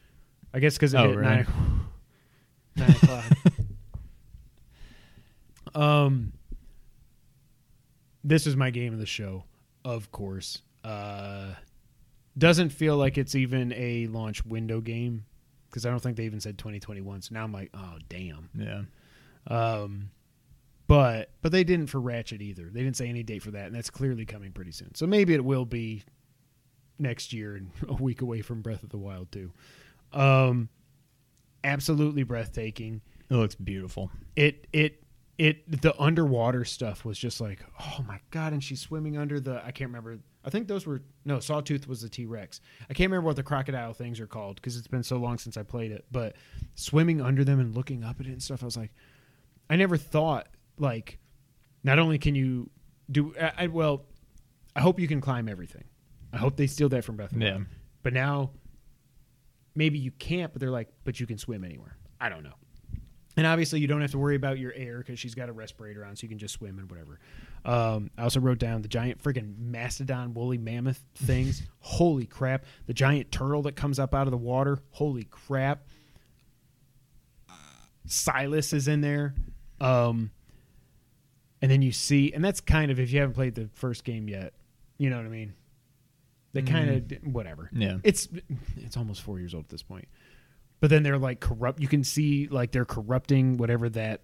I 0.53 0.59
guess 0.59 0.75
because 0.75 0.93
it 0.93 0.97
Oh, 0.99 1.07
hit 1.09 1.17
really? 1.17 1.29
nine, 1.35 1.47
nine 2.75 2.89
o'clock. 2.91 3.25
um, 5.75 6.33
this 8.23 8.47
is 8.47 8.55
my 8.55 8.69
game 8.69 8.93
of 8.93 8.99
the 8.99 9.05
show, 9.05 9.43
of 9.83 10.11
course. 10.11 10.61
Uh, 10.83 11.53
doesn't 12.37 12.69
feel 12.69 12.97
like 12.97 13.17
it's 13.17 13.35
even 13.35 13.73
a 13.73 14.07
launch 14.07 14.45
window 14.45 14.81
game 14.81 15.25
because 15.69 15.85
I 15.85 15.89
don't 15.89 15.99
think 16.01 16.17
they 16.17 16.25
even 16.25 16.39
said 16.39 16.57
2021. 16.57 17.21
So 17.23 17.33
now 17.33 17.43
I'm 17.43 17.51
like, 17.53 17.69
oh 17.73 17.97
damn. 18.09 18.49
yeah. 18.55 18.81
Um, 19.47 20.11
but 20.87 21.31
but 21.41 21.51
they 21.51 21.63
didn't 21.63 21.87
for 21.87 21.99
Ratchet 22.01 22.41
either. 22.41 22.69
They 22.69 22.83
didn't 22.83 22.97
say 22.97 23.07
any 23.07 23.23
date 23.23 23.41
for 23.43 23.51
that, 23.51 23.67
and 23.67 23.75
that's 23.75 23.89
clearly 23.89 24.25
coming 24.25 24.51
pretty 24.51 24.71
soon. 24.71 24.93
So 24.95 25.07
maybe 25.07 25.33
it 25.33 25.43
will 25.43 25.65
be 25.65 26.03
next 26.99 27.33
year 27.33 27.55
and 27.55 27.71
a 27.87 27.93
week 27.93 28.21
away 28.21 28.41
from 28.41 28.61
Breath 28.61 28.83
of 28.83 28.89
the 28.89 28.97
Wild 28.97 29.31
too. 29.31 29.51
Um, 30.13 30.69
absolutely 31.63 32.23
breathtaking. 32.23 33.01
It 33.29 33.35
looks 33.35 33.55
beautiful. 33.55 34.11
It 34.35 34.67
it 34.73 35.00
it 35.41 35.81
the 35.81 35.99
underwater 35.99 36.63
stuff 36.63 37.03
was 37.03 37.17
just 37.17 37.41
like 37.41 37.65
oh 37.79 38.05
my 38.07 38.19
god, 38.29 38.53
and 38.53 38.63
she's 38.63 38.79
swimming 38.79 39.17
under 39.17 39.39
the 39.39 39.55
I 39.65 39.71
can't 39.71 39.89
remember. 39.89 40.19
I 40.45 40.51
think 40.51 40.67
those 40.67 40.85
were 40.85 41.01
no 41.25 41.39
Sawtooth 41.39 41.87
was 41.87 42.03
the 42.03 42.09
T 42.09 42.27
Rex. 42.27 42.61
I 42.83 42.93
can't 42.93 43.09
remember 43.09 43.25
what 43.25 43.37
the 43.37 43.43
crocodile 43.43 43.93
things 43.93 44.19
are 44.19 44.27
called 44.27 44.57
because 44.57 44.77
it's 44.77 44.87
been 44.87 45.01
so 45.01 45.17
long 45.17 45.39
since 45.39 45.57
I 45.57 45.63
played 45.63 45.91
it. 45.91 46.05
But 46.11 46.35
swimming 46.75 47.21
under 47.21 47.43
them 47.43 47.59
and 47.59 47.75
looking 47.75 48.03
up 48.03 48.19
at 48.19 48.27
it 48.27 48.33
and 48.33 48.43
stuff, 48.43 48.61
I 48.61 48.65
was 48.65 48.77
like, 48.77 48.91
I 49.67 49.77
never 49.77 49.97
thought 49.97 50.47
like 50.77 51.17
not 51.83 51.97
only 51.97 52.19
can 52.19 52.35
you 52.35 52.69
do 53.09 53.33
I, 53.41 53.63
I 53.63 53.67
well 53.67 54.05
I 54.75 54.81
hope 54.81 54.99
you 54.99 55.07
can 55.07 55.21
climb 55.21 55.49
everything. 55.49 55.85
I 56.31 56.37
hope 56.37 56.55
they 56.55 56.67
steal 56.67 56.89
that 56.89 57.03
from 57.03 57.17
the 57.17 57.27
Yeah. 57.35 57.57
But 58.03 58.13
now 58.13 58.51
maybe 59.73 59.97
you 59.97 60.11
can't, 60.11 60.53
but 60.53 60.59
they're 60.59 60.69
like, 60.69 60.89
but 61.03 61.19
you 61.19 61.25
can 61.25 61.39
swim 61.39 61.63
anywhere. 61.63 61.97
I 62.19 62.29
don't 62.29 62.43
know. 62.43 62.53
And 63.37 63.47
obviously, 63.47 63.79
you 63.79 63.87
don't 63.87 64.01
have 64.01 64.11
to 64.11 64.17
worry 64.17 64.35
about 64.35 64.59
your 64.59 64.73
air 64.73 64.97
because 64.97 65.17
she's 65.17 65.35
got 65.35 65.47
a 65.47 65.53
respirator 65.53 66.03
on, 66.03 66.15
so 66.15 66.23
you 66.23 66.29
can 66.29 66.37
just 66.37 66.55
swim 66.55 66.79
and 66.79 66.89
whatever. 66.89 67.19
Um, 67.63 68.11
I 68.17 68.23
also 68.23 68.39
wrote 68.39 68.57
down 68.57 68.81
the 68.81 68.89
giant 68.89 69.23
freaking 69.23 69.57
mastodon 69.57 70.33
woolly 70.33 70.57
mammoth 70.57 71.01
things. 71.15 71.61
Holy 71.79 72.25
crap! 72.25 72.65
The 72.87 72.93
giant 72.93 73.31
turtle 73.31 73.61
that 73.63 73.75
comes 73.75 73.99
up 73.99 74.13
out 74.13 74.27
of 74.27 74.31
the 74.31 74.37
water. 74.37 74.79
Holy 74.91 75.23
crap! 75.23 75.87
Sylens 78.07 78.73
is 78.73 78.87
in 78.87 79.01
there. 79.01 79.33
Um, 79.79 80.31
and 81.61 81.71
then 81.71 81.81
you 81.81 81.91
see, 81.91 82.33
and 82.33 82.43
that's 82.43 82.59
kind 82.59 82.91
of 82.91 82.99
if 82.99 83.11
you 83.11 83.19
haven't 83.19 83.35
played 83.35 83.55
the 83.55 83.69
first 83.73 84.03
game 84.03 84.27
yet, 84.27 84.53
you 84.97 85.09
know 85.09 85.17
what 85.17 85.25
I 85.25 85.29
mean. 85.29 85.53
They 86.53 86.63
kind 86.63 87.11
of 87.11 87.33
whatever. 87.33 87.69
Yeah. 87.71 87.97
It's 88.03 88.27
it's 88.75 88.97
almost 88.97 89.21
four 89.21 89.39
years 89.39 89.53
old 89.53 89.65
at 89.65 89.69
this 89.69 89.83
point. 89.83 90.07
But 90.81 90.89
then 90.89 91.03
they're 91.03 91.17
like 91.17 91.39
corrupt. 91.39 91.79
You 91.79 91.87
can 91.87 92.03
see 92.03 92.47
like 92.49 92.71
they're 92.73 92.83
corrupting 92.85 93.55
whatever 93.57 93.87
that. 93.89 94.21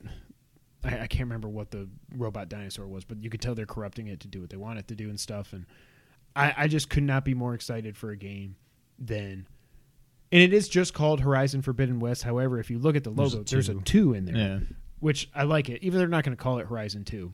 I, 0.83 1.01
I 1.01 1.07
can't 1.07 1.21
remember 1.29 1.47
what 1.47 1.71
the 1.71 1.87
robot 2.15 2.49
dinosaur 2.49 2.87
was, 2.87 3.05
but 3.05 3.23
you 3.23 3.29
could 3.29 3.39
tell 3.41 3.55
they're 3.55 3.65
corrupting 3.65 4.07
it 4.07 4.19
to 4.21 4.27
do 4.27 4.41
what 4.41 4.49
they 4.49 4.57
want 4.57 4.79
it 4.79 4.87
to 4.89 4.95
do 4.95 5.07
and 5.09 5.19
stuff. 5.19 5.53
And 5.53 5.65
I, 6.35 6.53
I 6.57 6.67
just 6.67 6.89
could 6.89 7.03
not 7.03 7.23
be 7.23 7.33
more 7.33 7.53
excited 7.53 7.95
for 7.95 8.09
a 8.09 8.17
game 8.17 8.55
than. 8.99 9.47
And 10.31 10.41
it 10.41 10.51
is 10.51 10.67
just 10.67 10.93
called 10.93 11.21
Horizon 11.21 11.61
Forbidden 11.61 11.99
West. 11.99 12.23
However, 12.23 12.59
if 12.59 12.69
you 12.69 12.79
look 12.79 12.95
at 12.97 13.03
the 13.05 13.11
There's 13.11 13.33
a 13.33 13.37
logo, 13.37 13.45
there's 13.49 13.69
a 13.69 13.73
two. 13.75 13.81
two 13.81 14.13
in 14.13 14.25
there 14.25 14.35
Yeah. 14.35 14.59
which 14.99 15.29
I 15.33 15.43
like 15.43 15.69
it. 15.69 15.83
Even 15.83 15.93
though 15.93 15.99
they're 15.99 16.07
not 16.09 16.25
going 16.25 16.35
to 16.35 16.41
call 16.43 16.57
it 16.59 16.67
Horizon 16.67 17.05
Two. 17.05 17.33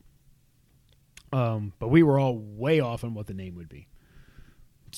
Um, 1.31 1.73
but 1.79 1.87
we 1.87 2.03
were 2.03 2.19
all 2.19 2.37
way 2.37 2.79
off 2.81 3.03
on 3.03 3.13
what 3.15 3.25
the 3.25 3.33
name 3.33 3.55
would 3.55 3.69
be. 3.69 3.87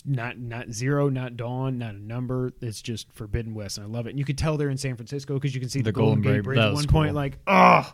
Not 0.06 0.38
not 0.38 0.72
zero, 0.72 1.10
not 1.10 1.38
dawn, 1.38 1.78
not 1.78 1.96
a 1.96 2.00
number. 2.00 2.52
It's 2.62 2.82
just 2.82 3.12
Forbidden 3.14 3.54
West, 3.54 3.78
and 3.78 3.86
I 3.86 3.90
love 3.90 4.08
it. 4.08 4.12
And 4.12 4.20
you 4.20 4.26
could 4.26 4.38
tell 4.38 4.58
they're 4.58 4.70
in 4.70 4.78
San 4.78 4.96
Francisco 4.96 5.36
because 5.36 5.54
you 5.54 5.62
can 5.62 5.70
see 5.70 5.80
the, 5.80 5.86
The 5.86 5.92
Golden, 5.92 6.22
Golden 6.22 6.40
Gate 6.40 6.44
Bridge 6.44 6.60
at 6.60 6.74
one 6.74 6.88
point. 6.88 7.16
Like, 7.16 7.38
oh, 7.48 7.94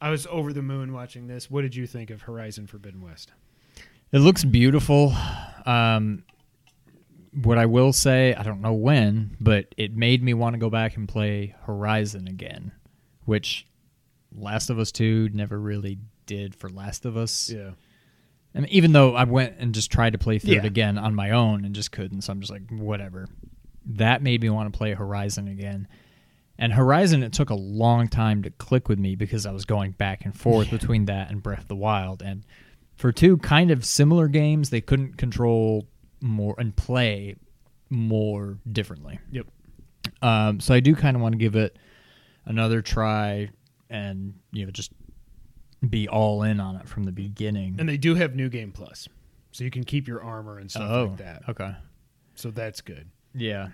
I 0.00 0.10
was 0.10 0.26
over 0.28 0.52
the 0.52 0.62
moon 0.62 0.92
watching 0.92 1.26
this. 1.26 1.50
What 1.50 1.62
did 1.62 1.74
you 1.74 1.86
think 1.86 2.10
of 2.10 2.22
Horizon 2.22 2.66
Forbidden 2.66 3.00
West? 3.00 3.32
It 4.12 4.20
looks 4.20 4.44
beautiful. 4.44 5.12
Um, 5.66 6.22
what 7.42 7.58
I 7.58 7.66
will 7.66 7.92
say, 7.92 8.34
I 8.34 8.42
don't 8.42 8.60
know 8.60 8.72
when, 8.72 9.36
but 9.40 9.74
it 9.76 9.94
made 9.94 10.22
me 10.22 10.34
want 10.34 10.54
to 10.54 10.58
go 10.58 10.70
back 10.70 10.96
and 10.96 11.08
play 11.08 11.54
Horizon 11.64 12.26
again, 12.26 12.72
which 13.26 13.66
Last 14.34 14.70
of 14.70 14.78
Us 14.78 14.92
2 14.92 15.30
never 15.32 15.58
really 15.58 15.98
did 16.26 16.54
for 16.54 16.68
Last 16.68 17.04
of 17.04 17.16
Us. 17.16 17.50
Yeah, 17.50 17.70
I 18.58 18.62
mean, 18.62 18.70
even 18.70 18.92
though 18.92 19.14
I 19.14 19.24
went 19.24 19.54
and 19.58 19.72
just 19.74 19.90
tried 19.90 20.12
to 20.14 20.18
play 20.18 20.38
through 20.40 20.54
Yeah. 20.54 20.58
it 20.58 20.64
again 20.66 20.98
on 20.98 21.14
my 21.14 21.30
own 21.30 21.64
and 21.64 21.74
just 21.74 21.92
couldn't, 21.92 22.22
so 22.22 22.32
I'm 22.32 22.40
just 22.40 22.52
like, 22.52 22.68
whatever. 22.70 23.28
That 23.86 24.20
made 24.20 24.42
me 24.42 24.50
want 24.50 24.70
to 24.72 24.76
play 24.76 24.92
Horizon 24.94 25.46
again. 25.48 25.86
And 26.58 26.72
Horizon, 26.72 27.22
it 27.22 27.32
took 27.32 27.50
a 27.50 27.54
long 27.54 28.08
time 28.08 28.42
to 28.42 28.50
click 28.50 28.88
with 28.88 28.98
me 28.98 29.14
because 29.14 29.46
I 29.46 29.52
was 29.52 29.64
going 29.64 29.92
back 29.92 30.24
and 30.24 30.36
forth 30.36 30.70
between 30.72 31.04
that 31.04 31.30
and 31.30 31.40
Breath 31.42 31.60
of 31.60 31.68
the 31.68 31.76
Wild. 31.76 32.20
And 32.20 32.44
for 32.96 33.12
two 33.12 33.36
kind 33.38 33.70
of 33.70 33.84
similar 33.84 34.26
games, 34.26 34.70
they 34.70 34.80
couldn't 34.80 35.16
control 35.16 35.86
more 36.20 36.56
and 36.58 36.74
play 36.74 37.36
more 37.90 38.58
differently. 38.70 39.20
Yep. 39.30 39.46
Um, 40.20 40.58
so 40.58 40.74
I 40.74 40.80
do 40.80 40.96
kind 40.96 41.16
of 41.16 41.22
want 41.22 41.32
to 41.34 41.38
give 41.38 41.54
it 41.54 41.78
another 42.44 42.82
try 42.82 43.50
and 43.88 44.34
you 44.52 44.64
know 44.64 44.70
just 44.72 44.90
be 45.86 46.08
all 46.08 46.42
in 46.42 46.60
on 46.60 46.76
it 46.76 46.88
from 46.88 47.04
the 47.04 47.12
beginning. 47.12 47.76
and 47.78 47.88
they 47.88 47.96
do 47.96 48.14
have 48.14 48.34
New 48.34 48.48
Game 48.48 48.72
Plus, 48.72 49.08
so 49.52 49.64
you 49.64 49.70
can 49.70 49.84
keep 49.84 50.08
your 50.08 50.22
armor 50.22 50.58
and 50.58 50.70
stuff 50.70 50.90
oh, 50.90 51.04
like 51.04 51.16
that. 51.18 51.42
okay. 51.48 51.74
So 52.34 52.50
that's 52.50 52.80
good. 52.80 53.08
Yeah. 53.34 53.68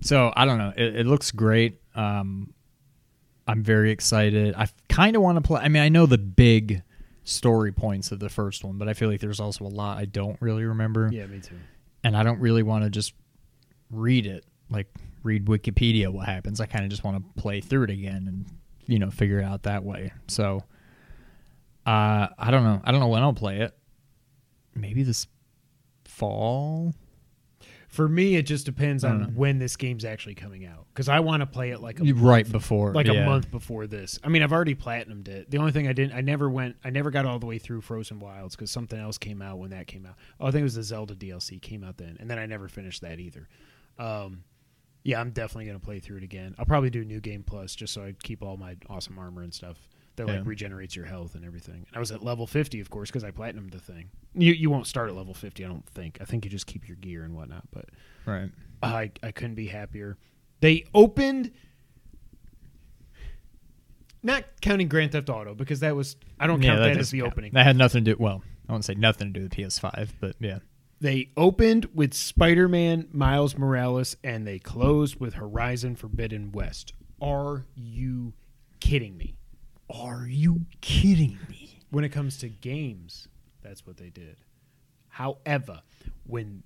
So 0.00 0.32
I 0.34 0.44
don't 0.44 0.58
know. 0.58 0.72
It, 0.76 0.96
it 0.96 1.06
looks 1.06 1.30
great. 1.30 1.80
Um, 1.94 2.52
I'm 3.46 3.62
very 3.62 3.90
excited. 3.90 4.54
I 4.56 4.68
kind 4.88 5.16
of 5.16 5.22
want 5.22 5.36
to 5.36 5.42
play. 5.42 5.60
I 5.60 5.68
mean, 5.68 5.82
I 5.82 5.88
know 5.88 6.06
the 6.06 6.18
big 6.18 6.82
story 7.24 7.72
points 7.72 8.10
of 8.12 8.18
the 8.18 8.28
first 8.28 8.64
one, 8.64 8.78
but 8.78 8.88
I 8.88 8.94
feel 8.94 9.08
like 9.08 9.20
there's 9.20 9.40
also 9.40 9.64
a 9.64 9.68
lot 9.68 9.98
I 9.98 10.04
don't 10.06 10.36
really 10.40 10.64
remember, 10.64 11.08
Yeah, 11.12 11.26
me 11.26 11.40
too. 11.40 11.56
and 12.02 12.16
I 12.16 12.22
don't 12.22 12.40
really 12.40 12.62
want 12.62 12.84
to 12.84 12.90
just 12.90 13.12
read 13.90 14.26
it 14.26 14.44
like 14.70 14.86
read 15.22 15.46
Wikipedia 15.46 16.08
what 16.08 16.26
happens. 16.26 16.60
I 16.60 16.66
kind 16.66 16.84
of 16.84 16.90
just 16.90 17.04
want 17.04 17.16
to 17.16 17.40
play 17.42 17.60
through 17.60 17.84
it 17.84 17.90
again 17.90 18.26
and 18.28 18.46
you 18.86 18.98
know 18.98 19.10
figure 19.10 19.38
it 19.38 19.44
out 19.44 19.64
that 19.64 19.84
way. 19.84 20.12
So 20.28 20.62
uh, 21.86 22.28
I 22.38 22.50
don't 22.50 22.64
know. 22.64 22.80
I 22.84 22.90
don't 22.92 23.00
know 23.00 23.08
when 23.08 23.22
I'll 23.22 23.32
play 23.32 23.60
it. 23.60 23.76
Maybe 24.74 25.02
this 25.02 25.26
fall. 26.04 26.94
For 27.88 28.08
me, 28.08 28.36
it 28.36 28.42
just 28.42 28.66
depends 28.66 29.02
on 29.02 29.20
know. 29.20 29.26
when 29.34 29.58
this 29.58 29.74
game's 29.76 30.04
actually 30.04 30.36
coming 30.36 30.64
out 30.64 30.86
because 30.94 31.08
I 31.08 31.18
want 31.18 31.40
to 31.40 31.46
play 31.46 31.70
it 31.70 31.80
like 31.80 31.98
a 31.98 32.12
right 32.12 32.50
before, 32.50 32.92
like 32.92 33.08
yeah. 33.08 33.14
a 33.14 33.26
month 33.26 33.50
before 33.50 33.88
this. 33.88 34.16
I 34.22 34.28
mean, 34.28 34.44
I've 34.44 34.52
already 34.52 34.76
platinumed 34.76 35.26
it. 35.26 35.50
The 35.50 35.58
only 35.58 35.72
thing 35.72 35.88
I 35.88 35.92
didn't, 35.92 36.14
I 36.14 36.20
never 36.20 36.48
went, 36.48 36.76
I 36.84 36.90
never 36.90 37.10
got 37.10 37.26
all 37.26 37.40
the 37.40 37.46
way 37.46 37.58
through 37.58 37.80
Frozen 37.80 38.20
Wilds 38.20 38.54
because 38.54 38.70
something 38.70 38.98
else 38.98 39.18
came 39.18 39.42
out 39.42 39.58
when 39.58 39.70
that 39.70 39.88
came 39.88 40.06
out. 40.06 40.14
Oh, 40.38 40.46
I 40.46 40.50
think 40.52 40.60
it 40.60 40.64
was 40.64 40.76
the 40.76 40.84
Zelda 40.84 41.16
DLC 41.16 41.60
came 41.60 41.82
out 41.82 41.96
then, 41.96 42.16
and 42.20 42.30
then 42.30 42.38
I 42.38 42.46
never 42.46 42.68
finished 42.68 43.00
that 43.00 43.18
either. 43.18 43.48
Um, 43.98 44.44
yeah, 45.02 45.20
I'm 45.20 45.30
definitely 45.30 45.66
gonna 45.66 45.80
play 45.80 45.98
through 45.98 46.18
it 46.18 46.22
again. 46.22 46.54
I'll 46.60 46.66
probably 46.66 46.90
do 46.90 47.04
New 47.04 47.20
Game 47.20 47.42
Plus 47.42 47.74
just 47.74 47.92
so 47.92 48.04
I 48.04 48.14
keep 48.22 48.40
all 48.40 48.56
my 48.56 48.76
awesome 48.88 49.18
armor 49.18 49.42
and 49.42 49.52
stuff 49.52 49.78
that 50.26 50.38
like 50.38 50.46
regenerates 50.46 50.96
your 50.96 51.06
health 51.06 51.34
and 51.34 51.44
everything. 51.44 51.86
And 51.86 51.96
I 51.96 51.98
was 51.98 52.10
at 52.10 52.22
level 52.22 52.46
50, 52.46 52.80
of 52.80 52.90
course, 52.90 53.10
because 53.10 53.24
I 53.24 53.30
platinumed 53.30 53.72
the 53.72 53.78
thing. 53.78 54.10
You 54.34 54.52
you 54.52 54.70
won't 54.70 54.86
start 54.86 55.08
at 55.08 55.16
level 55.16 55.34
50, 55.34 55.64
I 55.64 55.68
don't 55.68 55.86
think. 55.86 56.18
I 56.20 56.24
think 56.24 56.44
you 56.44 56.50
just 56.50 56.66
keep 56.66 56.88
your 56.88 56.96
gear 56.96 57.24
and 57.24 57.34
whatnot, 57.34 57.64
but. 57.72 57.86
Right. 58.26 58.50
I 58.82 59.10
I 59.22 59.30
couldn't 59.32 59.56
be 59.56 59.66
happier. 59.66 60.16
They 60.60 60.84
opened 60.94 61.52
not 64.22 64.44
counting 64.60 64.88
Grand 64.88 65.12
Theft 65.12 65.30
Auto 65.30 65.54
because 65.54 65.80
that 65.80 65.96
was 65.96 66.16
I 66.38 66.46
don't 66.46 66.62
count 66.62 66.80
that, 66.80 66.90
as 66.90 66.96
doesn't 66.96 67.18
the 67.18 67.24
opening. 67.24 67.52
That 67.54 67.64
had 67.64 67.76
nothing 67.76 68.04
to 68.04 68.14
do. 68.14 68.16
Well, 68.18 68.42
I 68.68 68.72
won't 68.72 68.84
say 68.84 68.94
nothing 68.94 69.32
to 69.32 69.40
do 69.40 69.44
with 69.44 69.52
PS5, 69.52 70.10
but 70.20 70.36
yeah. 70.38 70.58
They 71.00 71.30
opened 71.34 71.88
with 71.94 72.12
Spider-Man 72.12 73.08
Miles 73.10 73.56
Morales 73.56 74.16
and 74.22 74.46
they 74.46 74.58
closed 74.58 75.18
with 75.18 75.34
Horizon 75.34 75.96
Forbidden 75.96 76.52
West. 76.52 76.92
Are 77.22 77.64
you 77.74 78.34
kidding 78.80 79.16
me? 79.16 79.34
Are 79.92 80.26
you 80.28 80.66
kidding 80.80 81.38
me? 81.48 81.80
When 81.90 82.04
it 82.04 82.10
comes 82.10 82.38
to 82.38 82.48
games, 82.48 83.26
that's 83.62 83.86
what 83.86 83.96
they 83.96 84.10
did. 84.10 84.36
However, 85.08 85.82
when 86.24 86.62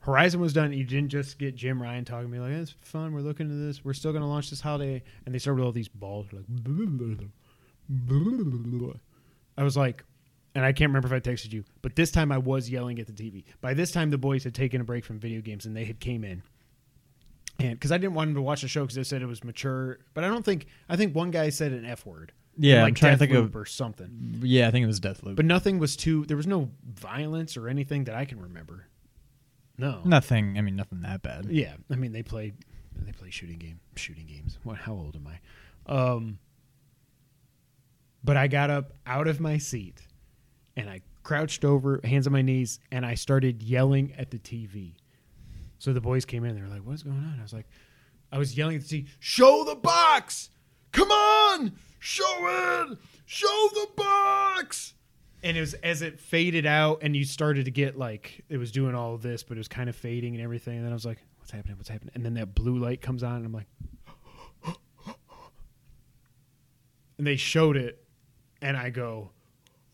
Horizon 0.00 0.40
was 0.40 0.52
done, 0.52 0.72
you 0.72 0.84
didn't 0.84 1.10
just 1.10 1.38
get 1.38 1.56
Jim 1.56 1.82
Ryan 1.82 2.04
talking 2.04 2.30
to 2.30 2.32
me 2.32 2.38
like, 2.38 2.52
"It's 2.52 2.74
fun. 2.80 3.12
We're 3.12 3.20
looking 3.20 3.50
into 3.50 3.62
this. 3.62 3.84
We're 3.84 3.92
still 3.92 4.12
going 4.12 4.22
to 4.22 4.28
launch 4.28 4.50
this 4.50 4.60
holiday." 4.60 5.02
And 5.24 5.34
they 5.34 5.38
started 5.38 5.56
with 5.56 5.66
all 5.66 5.72
these 5.72 5.88
balls 5.88 6.26
like. 6.32 6.44
I 9.58 9.62
was 9.62 9.76
like, 9.76 10.04
and 10.54 10.64
I 10.64 10.72
can't 10.72 10.88
remember 10.88 11.08
if 11.08 11.12
I 11.12 11.20
texted 11.20 11.52
you, 11.52 11.64
but 11.82 11.96
this 11.96 12.10
time 12.10 12.32
I 12.32 12.38
was 12.38 12.70
yelling 12.70 12.98
at 12.98 13.06
the 13.06 13.12
TV. 13.12 13.44
By 13.60 13.74
this 13.74 13.90
time, 13.90 14.10
the 14.10 14.18
boys 14.18 14.44
had 14.44 14.54
taken 14.54 14.80
a 14.80 14.84
break 14.84 15.04
from 15.04 15.18
video 15.18 15.40
games 15.40 15.66
and 15.66 15.76
they 15.76 15.84
had 15.84 16.00
came 16.00 16.24
in, 16.24 16.42
and 17.58 17.72
because 17.72 17.92
I 17.92 17.98
didn't 17.98 18.14
want 18.14 18.28
them 18.28 18.36
to 18.36 18.42
watch 18.42 18.62
the 18.62 18.68
show 18.68 18.82
because 18.82 18.96
they 18.96 19.04
said 19.04 19.22
it 19.22 19.26
was 19.26 19.44
mature. 19.44 19.98
But 20.14 20.24
I 20.24 20.28
don't 20.28 20.44
think 20.44 20.66
I 20.88 20.96
think 20.96 21.14
one 21.14 21.30
guy 21.30 21.50
said 21.50 21.72
an 21.72 21.84
F 21.84 22.06
word. 22.06 22.32
Yeah, 22.58 22.82
like 22.82 22.88
I'm 22.88 22.94
trying 22.94 23.12
to 23.12 23.18
think 23.18 23.32
Deathloop 23.32 23.44
of. 23.44 23.56
or 23.56 23.66
something. 23.66 24.40
Yeah, 24.42 24.68
I 24.68 24.70
think 24.70 24.84
it 24.84 24.86
was 24.86 25.00
Deathloop. 25.00 25.36
But 25.36 25.44
nothing 25.44 25.78
was 25.78 25.96
too. 25.96 26.24
There 26.26 26.36
was 26.36 26.46
no 26.46 26.70
violence 26.84 27.56
or 27.56 27.68
anything 27.68 28.04
that 28.04 28.14
I 28.14 28.24
can 28.24 28.40
remember. 28.40 28.86
No. 29.78 30.00
nothing. 30.04 30.56
I 30.56 30.62
mean, 30.62 30.74
nothing 30.76 31.02
that 31.02 31.22
bad. 31.22 31.46
Yeah, 31.50 31.74
I 31.90 31.96
mean 31.96 32.12
they 32.12 32.22
play 32.22 32.54
they 33.04 33.12
play 33.12 33.28
shooting 33.30 33.58
game 33.58 33.80
shooting 33.94 34.26
games. 34.26 34.58
What? 34.62 34.76
How 34.78 34.92
old 34.92 35.16
am 35.16 35.26
I? 35.28 35.38
Um. 35.92 36.38
But 38.24 38.36
I 38.36 38.48
got 38.48 38.70
up 38.70 38.92
out 39.06 39.28
of 39.28 39.38
my 39.38 39.58
seat, 39.58 40.00
and 40.76 40.90
I 40.90 41.02
crouched 41.22 41.64
over, 41.64 42.00
hands 42.02 42.26
on 42.26 42.32
my 42.32 42.42
knees, 42.42 42.80
and 42.90 43.06
I 43.06 43.14
started 43.14 43.62
yelling 43.62 44.14
at 44.18 44.30
the 44.30 44.38
TV. 44.38 44.94
So 45.78 45.92
the 45.92 46.00
boys 46.00 46.24
came 46.24 46.44
in. 46.44 46.54
They 46.56 46.62
were 46.62 46.68
like, 46.68 46.82
"What's 46.82 47.02
going 47.02 47.18
on?" 47.18 47.36
I 47.38 47.42
was 47.42 47.52
like, 47.52 47.66
I 48.32 48.38
was 48.38 48.56
yelling 48.56 48.76
at 48.76 48.82
the 48.82 49.02
TV, 49.02 49.08
"Show 49.20 49.64
the 49.64 49.76
box! 49.76 50.50
Come 50.92 51.10
on, 51.10 51.72
show 52.06 52.88
it! 52.88 52.98
Show 53.26 53.68
the 53.72 53.88
box!" 53.96 54.94
and 55.42 55.56
it 55.56 55.60
was 55.60 55.74
as 55.74 56.02
it 56.02 56.18
faded 56.18 56.66
out 56.66 56.98
and 57.02 57.14
you 57.14 57.24
started 57.24 57.64
to 57.66 57.70
get 57.70 57.96
like 57.96 58.44
it 58.48 58.56
was 58.56 58.72
doing 58.72 58.94
all 58.94 59.14
of 59.14 59.22
this 59.22 59.42
but 59.42 59.56
it 59.56 59.58
was 59.58 59.68
kind 59.68 59.88
of 59.88 59.94
fading 59.94 60.34
and 60.34 60.42
everything 60.42 60.76
and 60.76 60.84
then 60.84 60.92
i 60.92 60.94
was 60.94 61.04
like 61.04 61.18
what's 61.38 61.50
happening 61.50 61.76
what's 61.76 61.88
happening 61.88 62.10
and 62.14 62.24
then 62.24 62.34
that 62.34 62.54
blue 62.54 62.78
light 62.78 63.00
comes 63.00 63.22
on 63.22 63.36
and 63.36 63.46
i'm 63.46 63.52
like 63.52 63.66
and 67.18 67.26
they 67.26 67.36
showed 67.36 67.76
it 67.76 68.02
and 68.60 68.76
i 68.76 68.90
go 68.90 69.30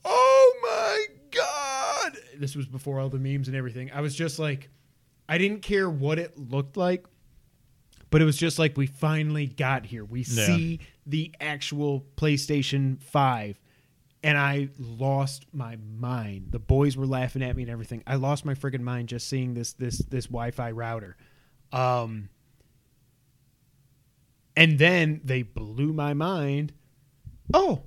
oh 0.04 0.54
my 0.62 1.06
god 1.30 2.16
this 2.38 2.56
was 2.56 2.66
before 2.66 2.98
all 2.98 3.08
the 3.08 3.18
memes 3.18 3.48
and 3.48 3.56
everything 3.56 3.90
i 3.92 4.00
was 4.00 4.14
just 4.14 4.38
like 4.38 4.70
i 5.28 5.36
didn't 5.36 5.60
care 5.60 5.90
what 5.90 6.18
it 6.18 6.38
looked 6.38 6.76
like 6.76 7.04
but 8.12 8.22
it 8.22 8.24
was 8.24 8.36
just 8.36 8.58
like 8.60 8.76
we 8.76 8.86
finally 8.86 9.46
got 9.48 9.84
here 9.86 10.04
we 10.04 10.20
Yeah. 10.20 10.46
see 10.46 10.80
the 11.06 11.34
actual 11.40 12.06
playstation 12.16 13.02
5 13.02 13.58
and 14.22 14.38
I 14.38 14.68
lost 14.78 15.46
my 15.52 15.76
mind. 15.98 16.52
The 16.52 16.60
boys 16.60 16.96
were 16.96 17.06
laughing 17.08 17.42
at 17.42 17.56
me 17.56 17.64
and 17.64 17.72
everything. 17.72 18.04
I 18.06 18.14
lost 18.14 18.44
my 18.44 18.54
friggin' 18.54 18.82
mind 18.82 19.08
just 19.08 19.26
seeing 19.28 19.54
this 19.54 19.72
this 19.72 19.98
this 19.98 20.26
Wi-Fi 20.26 20.70
router. 20.70 21.16
Um, 21.72 22.28
And 24.56 24.78
then 24.78 25.20
they 25.24 25.42
blew 25.42 25.92
my 25.92 26.12
mind. 26.14 26.72
Oh, 27.54 27.82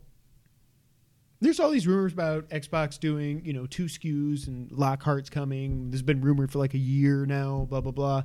there's 1.40 1.60
all 1.60 1.70
these 1.70 1.86
rumors 1.88 2.12
about 2.14 2.50
Xbox 2.50 3.00
doing, 3.00 3.46
you 3.46 3.54
know, 3.54 3.66
two 3.68 3.86
SKUs 3.86 4.48
and 4.48 4.72
Lockhart's 4.72 5.30
coming. 5.30 5.90
There's 5.92 6.02
been 6.02 6.22
rumored 6.22 6.52
for 6.52 6.58
like 6.60 6.74
a 6.74 6.78
year 6.80 7.26
now, 7.26 7.68
blah, 7.70 7.82
blah, 7.82 7.92
blah. 7.92 8.24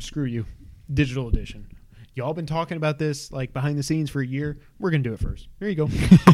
Screw 0.00 0.24
you. 0.24 0.44
Digital 0.92 1.28
edition. 1.28 1.68
Y'all 2.14 2.32
been 2.32 2.46
talking 2.46 2.76
about 2.76 2.98
this 2.98 3.30
like 3.32 3.52
behind 3.52 3.78
the 3.78 3.82
scenes 3.82 4.10
for 4.10 4.20
a 4.20 4.26
year. 4.26 4.58
We're 4.78 4.90
to 4.90 4.98
do 4.98 5.12
it 5.12 5.20
first. 5.20 5.48
There 5.58 5.68
you 5.68 5.74
go. 5.74 5.88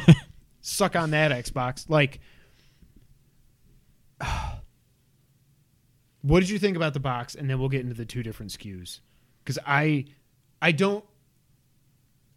Suck 0.61 0.95
on 0.95 1.11
that, 1.11 1.33
Xbox. 1.33 1.91
Like, 1.91 2.21
what 6.23 6.41
did 6.41 6.51
you 6.51 6.59
think 6.59 6.77
about 6.77 6.95
the 6.95 7.01
box? 7.01 7.35
And 7.35 7.51
then 7.51 7.59
we'll 7.59 7.69
get 7.69 7.81
into 7.81 7.95
the 7.95 8.05
two 8.05 8.23
different 8.23 8.53
SKUs. 8.53 9.01
Because 9.45 9.59
I, 9.67 10.05
I 10.61 10.71
don't 10.71 11.05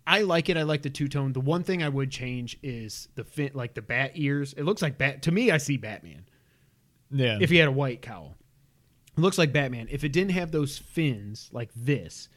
I 0.08 0.22
like 0.22 0.50
it. 0.50 0.58
I 0.58 0.64
like 0.64 0.84
the 0.84 0.90
two 0.90 1.08
tone. 1.08 1.34
The 1.34 1.42
one 1.42 1.64
thing 1.64 1.82
I 1.82 1.90
would 1.90 2.12
change 2.12 2.58
is 2.62 3.08
the 3.16 3.24
fin, 3.24 3.52
like 3.54 3.74
the 3.74 3.82
bat 3.82 4.12
ears. 4.16 4.54
It 4.54 4.64
looks 4.64 4.82
like 4.82 4.98
bat. 4.98 5.24
To 5.24 5.32
me, 5.32 5.52
I 5.52 5.58
see 5.58 5.78
Batman. 5.78 6.26
Yeah. 7.12 7.40
If 7.42 7.50
he 7.50 7.58
had 7.58 7.68
a 7.68 7.72
white 7.72 8.02
cowl, 8.02 8.36
it 9.18 9.22
looks 9.22 9.38
like 9.38 9.54
Batman. 9.54 9.88
If 9.90 10.04
it 10.04 10.10
didn't 10.12 10.32
have 10.32 10.52
those 10.52 10.78
fins 10.78 11.50
like 11.52 11.70
this, 11.76 12.30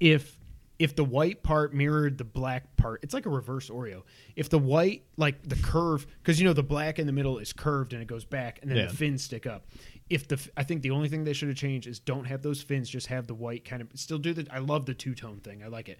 if 0.00 0.36
if 0.78 0.94
the 0.94 1.02
white 1.04 1.42
part 1.42 1.74
mirrored 1.74 2.18
the 2.18 2.24
black 2.24 2.76
part, 2.76 3.00
it's 3.02 3.12
like 3.12 3.26
a 3.26 3.30
reverse 3.30 3.68
Oreo. 3.68 4.02
If 4.36 4.48
the 4.48 4.60
white, 4.60 5.02
like 5.16 5.42
the 5.42 5.56
curve, 5.56 6.06
because 6.22 6.40
you 6.40 6.46
know 6.46 6.52
the 6.52 6.62
black 6.62 7.00
in 7.00 7.06
the 7.06 7.12
middle 7.12 7.38
is 7.38 7.52
curved 7.52 7.92
and 7.92 8.00
it 8.00 8.06
goes 8.06 8.24
back, 8.24 8.60
and 8.62 8.70
then 8.70 8.78
Yeah. 8.78 8.86
the 8.86 8.94
fins 8.94 9.24
stick 9.24 9.44
up. 9.44 9.66
If 10.08 10.28
the, 10.28 10.40
I 10.56 10.62
think 10.62 10.82
the 10.82 10.92
only 10.92 11.08
thing 11.08 11.24
they 11.24 11.32
should 11.32 11.48
have 11.48 11.58
changed 11.58 11.88
is 11.88 11.98
don't 11.98 12.24
have 12.26 12.42
those 12.42 12.62
fins, 12.62 12.88
just 12.88 13.08
have 13.08 13.26
the 13.26 13.34
white 13.34 13.64
kind 13.64 13.82
of. 13.82 13.88
Still 13.94 14.18
do 14.18 14.32
the. 14.32 14.46
I 14.52 14.58
love 14.58 14.86
the 14.86 14.94
two 14.94 15.14
tone 15.14 15.40
thing. 15.40 15.62
I 15.64 15.66
like 15.66 15.88
it 15.88 15.98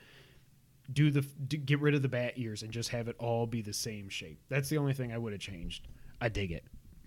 do 0.92 1.10
the 1.10 1.20
do, 1.20 1.56
get 1.56 1.80
rid 1.80 1.94
of 1.94 2.02
the 2.02 2.08
bat 2.08 2.34
ears 2.36 2.62
and 2.62 2.72
just 2.72 2.88
have 2.90 3.08
it 3.08 3.16
all 3.18 3.46
be 3.46 3.62
the 3.62 3.72
same 3.72 4.08
shape. 4.08 4.40
That's 4.48 4.68
the 4.68 4.78
only 4.78 4.94
thing 4.94 5.12
I 5.12 5.18
would 5.18 5.32
have 5.32 5.40
changed. 5.40 5.86
I 6.20 6.28
dig 6.28 6.52
it. 6.52 6.64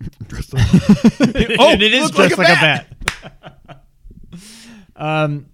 oh, 1.58 1.70
and 1.72 1.82
it 1.82 1.92
is 1.94 2.14
look 2.16 2.18
like 2.18 2.32
a 2.32 2.36
like 2.36 2.48
a 2.48 2.60
bat. 2.60 2.86
um, 4.96 5.46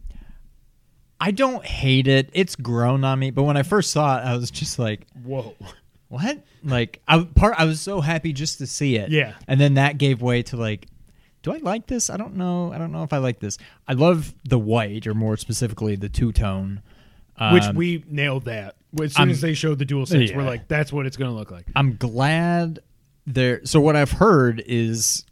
I 1.20 1.30
don't 1.30 1.64
hate 1.64 2.06
it. 2.06 2.30
It's 2.32 2.56
grown 2.56 3.04
on 3.04 3.18
me, 3.18 3.30
but 3.30 3.42
when 3.42 3.56
I 3.56 3.62
first 3.62 3.90
saw 3.90 4.18
it, 4.18 4.22
I 4.24 4.36
was 4.36 4.50
just 4.50 4.78
like, 4.78 5.06
Whoa. 5.24 5.54
"What?" 6.08 6.40
Like, 6.64 7.00
I 7.08 7.24
part. 7.24 7.54
I 7.58 7.64
was 7.64 7.80
so 7.80 8.00
happy 8.00 8.32
just 8.32 8.58
to 8.58 8.66
see 8.66 8.96
it. 8.96 9.10
Yeah. 9.10 9.34
and 9.46 9.60
then 9.60 9.74
that 9.74 9.98
gave 9.98 10.22
way 10.22 10.42
to 10.44 10.56
like. 10.56 10.86
Do 11.42 11.52
I 11.52 11.58
like 11.58 11.86
this? 11.86 12.10
I 12.10 12.16
don't 12.16 12.34
know. 12.34 12.72
I 12.72 12.78
don't 12.78 12.90
know 12.90 13.04
if 13.04 13.12
I 13.12 13.18
like 13.18 13.38
this. 13.38 13.58
I 13.86 13.92
love 13.92 14.34
the 14.48 14.58
white, 14.58 15.06
or 15.06 15.14
more 15.14 15.36
specifically, 15.36 15.94
the 15.94 16.08
two 16.08 16.32
tone. 16.32 16.82
Which 17.52 17.62
Um, 17.62 17.76
we 17.76 18.02
nailed 18.08 18.46
that. 18.46 18.74
As 19.00 19.14
soon 19.14 19.20
I'm- 19.20 19.30
as 19.30 19.40
they 19.40 19.54
showed 19.54 19.78
the 19.78 19.86
DualSense, 19.86 20.34
we're 20.34 20.42
like, 20.42 20.66
that's 20.66 20.92
what 20.92 21.06
it's 21.06 21.16
going 21.16 21.30
to 21.30 21.36
look 21.36 21.52
like. 21.52 21.66
I'm 21.76 21.94
glad 21.94 22.80
there. 23.24 23.64
So 23.64 23.80
what 23.80 23.94
I've 23.94 24.10
heard 24.10 24.60
is 24.66 25.24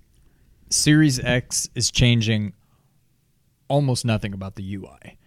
Series 0.70 1.18
X 1.18 1.68
is 1.74 1.90
changing 1.90 2.52
almost 3.68 4.04
nothing 4.04 4.32
about 4.32 4.54
the 4.56 4.74
UI, 4.76 5.18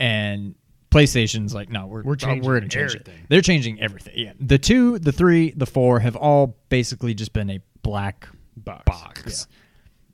and 0.00 0.54
PlayStation's 0.90 1.54
like, 1.54 1.70
no, 1.70 1.86
we're 1.86 2.02
We're 2.02 2.16
changing 2.16 2.44
we're 2.44 2.58
gonna 2.60 2.68
change 2.68 2.94
it. 2.94 3.00
everything. 3.08 3.26
They're 3.28 3.40
changing 3.40 3.80
everything. 3.80 4.14
Yeah, 4.16 4.32
the 4.40 4.58
two, 4.58 4.98
the 4.98 5.12
three, 5.12 5.50
the 5.52 5.66
four 5.66 6.00
have 6.00 6.16
all 6.16 6.58
basically 6.68 7.14
just 7.14 7.32
been 7.32 7.50
a 7.50 7.60
black 7.82 8.28
Box. 8.56 8.84
box. 8.86 9.46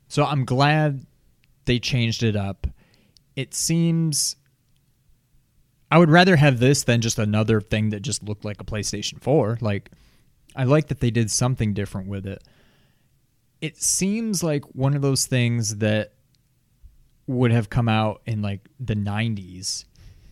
So 0.07 0.23
I'm 0.25 0.45
glad 0.45 1.05
they 1.65 1.77
changed 1.79 2.23
it 2.23 2.35
up. 2.35 2.65
It 3.35 3.53
seems 3.53 4.35
I 5.91 5.97
would 5.97 6.09
rather 6.09 6.35
have 6.35 6.59
this 6.59 6.83
than 6.83 7.01
just 7.01 7.19
another 7.19 7.59
thing 7.61 7.89
that 7.89 8.01
just 8.01 8.23
looked 8.23 8.45
like 8.45 8.61
a 8.61 8.63
PlayStation 8.63 9.21
4. 9.21 9.57
Like 9.61 9.91
I 10.55 10.63
like 10.63 10.87
that 10.87 10.99
they 10.99 11.11
did 11.11 11.29
something 11.29 11.73
different 11.73 12.07
with 12.07 12.25
it. 12.25 12.43
It 13.61 13.81
seems 13.81 14.43
like 14.43 14.63
one 14.75 14.95
of 14.95 15.01
those 15.01 15.25
things 15.25 15.77
that 15.77 16.13
would 17.27 17.51
have 17.51 17.69
come 17.69 17.87
out 17.89 18.21
in 18.25 18.41
like 18.41 18.67
the 18.79 18.95
90s 18.95 19.85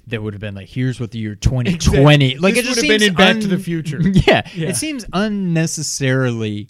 that 0.08 0.24
would 0.24 0.34
have 0.34 0.40
been 0.42 0.56
like 0.56 0.68
here's 0.70 1.00
what 1.00 1.12
the 1.12 1.20
year 1.20 1.36
2020 1.36 2.38
like 2.38 2.56
This 2.56 2.64
it 2.64 2.66
just 2.68 2.78
would 2.82 2.90
have 2.90 3.00
been 3.00 3.10
in 3.10 3.14
Back 3.16 3.36
un- 3.36 3.42
to 3.42 3.48
the 3.48 3.58
Future. 3.60 4.00
yeah, 4.02 4.48
Yeah. 4.56 4.70
it 4.70 4.76
seems 4.78 5.06
unnecessarily 5.14 6.70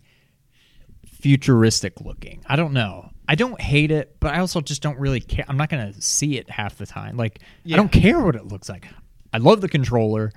futuristic 1.06 2.02
looking. 2.02 2.44
I 2.48 2.56
don't 2.56 2.74
know. 2.74 3.10
I 3.28 3.36
don't 3.36 3.60
hate 3.60 3.92
it, 3.92 4.16
but 4.20 4.34
I 4.34 4.40
also 4.40 4.62
just 4.62 4.82
don't 4.82 4.98
really 5.00 5.20
care. 5.20 5.46
I'm 5.48 5.58
not 5.58 5.70
going 5.70 5.94
to 5.94 6.02
see 6.02 6.38
it 6.38 6.50
half 6.50 6.78
the 6.78 6.86
time. 6.86 7.18
Like 7.18 7.40
Yeah. 7.64 7.76
I 7.76 7.78
don't 7.78 7.92
care 7.92 8.20
what 8.20 8.36
it 8.36 8.48
looks 8.48 8.70
like. 8.70 8.88
I 9.34 9.38
love 9.40 9.60
the 9.62 9.68
controller, 9.70 10.32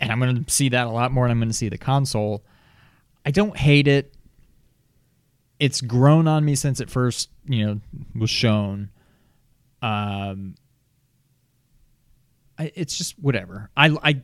and 0.00 0.12
I'm 0.12 0.20
going 0.20 0.44
to 0.44 0.50
see 0.50 0.68
that 0.70 0.86
a 0.86 0.90
lot 0.90 1.10
more. 1.12 1.24
And 1.24 1.32
I'm 1.32 1.38
going 1.38 1.48
to 1.48 1.54
see 1.54 1.68
the 1.68 1.78
console. 1.78 2.44
I 3.24 3.30
don't 3.32 3.56
hate 3.56 3.88
it. 3.88 4.14
It's 5.58 5.80
grown 5.80 6.28
on 6.28 6.44
me 6.44 6.54
since 6.54 6.80
it 6.80 6.90
first, 6.90 7.30
you 7.46 7.66
know, 7.66 7.80
was 8.14 8.30
shown. 8.30 8.90
Um, 9.82 10.54
I, 12.58 12.72
it's 12.74 12.96
just 12.96 13.18
whatever. 13.18 13.70
I, 13.76 13.96
I, 14.02 14.22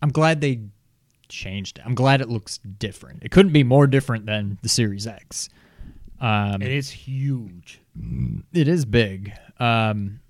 I'm 0.00 0.10
glad 0.10 0.40
they 0.40 0.60
changed 1.28 1.78
it. 1.78 1.84
I'm 1.86 1.94
glad 1.94 2.20
it 2.20 2.28
looks 2.28 2.58
different. 2.58 3.22
It 3.22 3.30
couldn't 3.30 3.52
be 3.52 3.64
more 3.64 3.86
different 3.86 4.26
than 4.26 4.58
the 4.62 4.68
Series 4.68 5.06
X. 5.06 5.48
Um, 6.20 6.54
And 6.54 6.64
it's 6.64 6.90
huge. 6.90 7.80
it 8.52 8.68
is 8.68 8.84
big. 8.84 9.32
Um, 9.58 10.20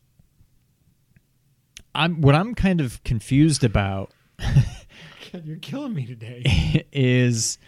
I'm 1.95 2.23
what 2.23 2.35
I'm 2.35 2.55
kind 2.55 2.81
of 2.81 3.03
confused 3.05 3.65
about 3.65 4.13
God, 4.39 5.45
you're 5.45 5.57
killing 5.59 5.95
me 5.95 6.07
today. 6.07 6.87
is 6.93 7.59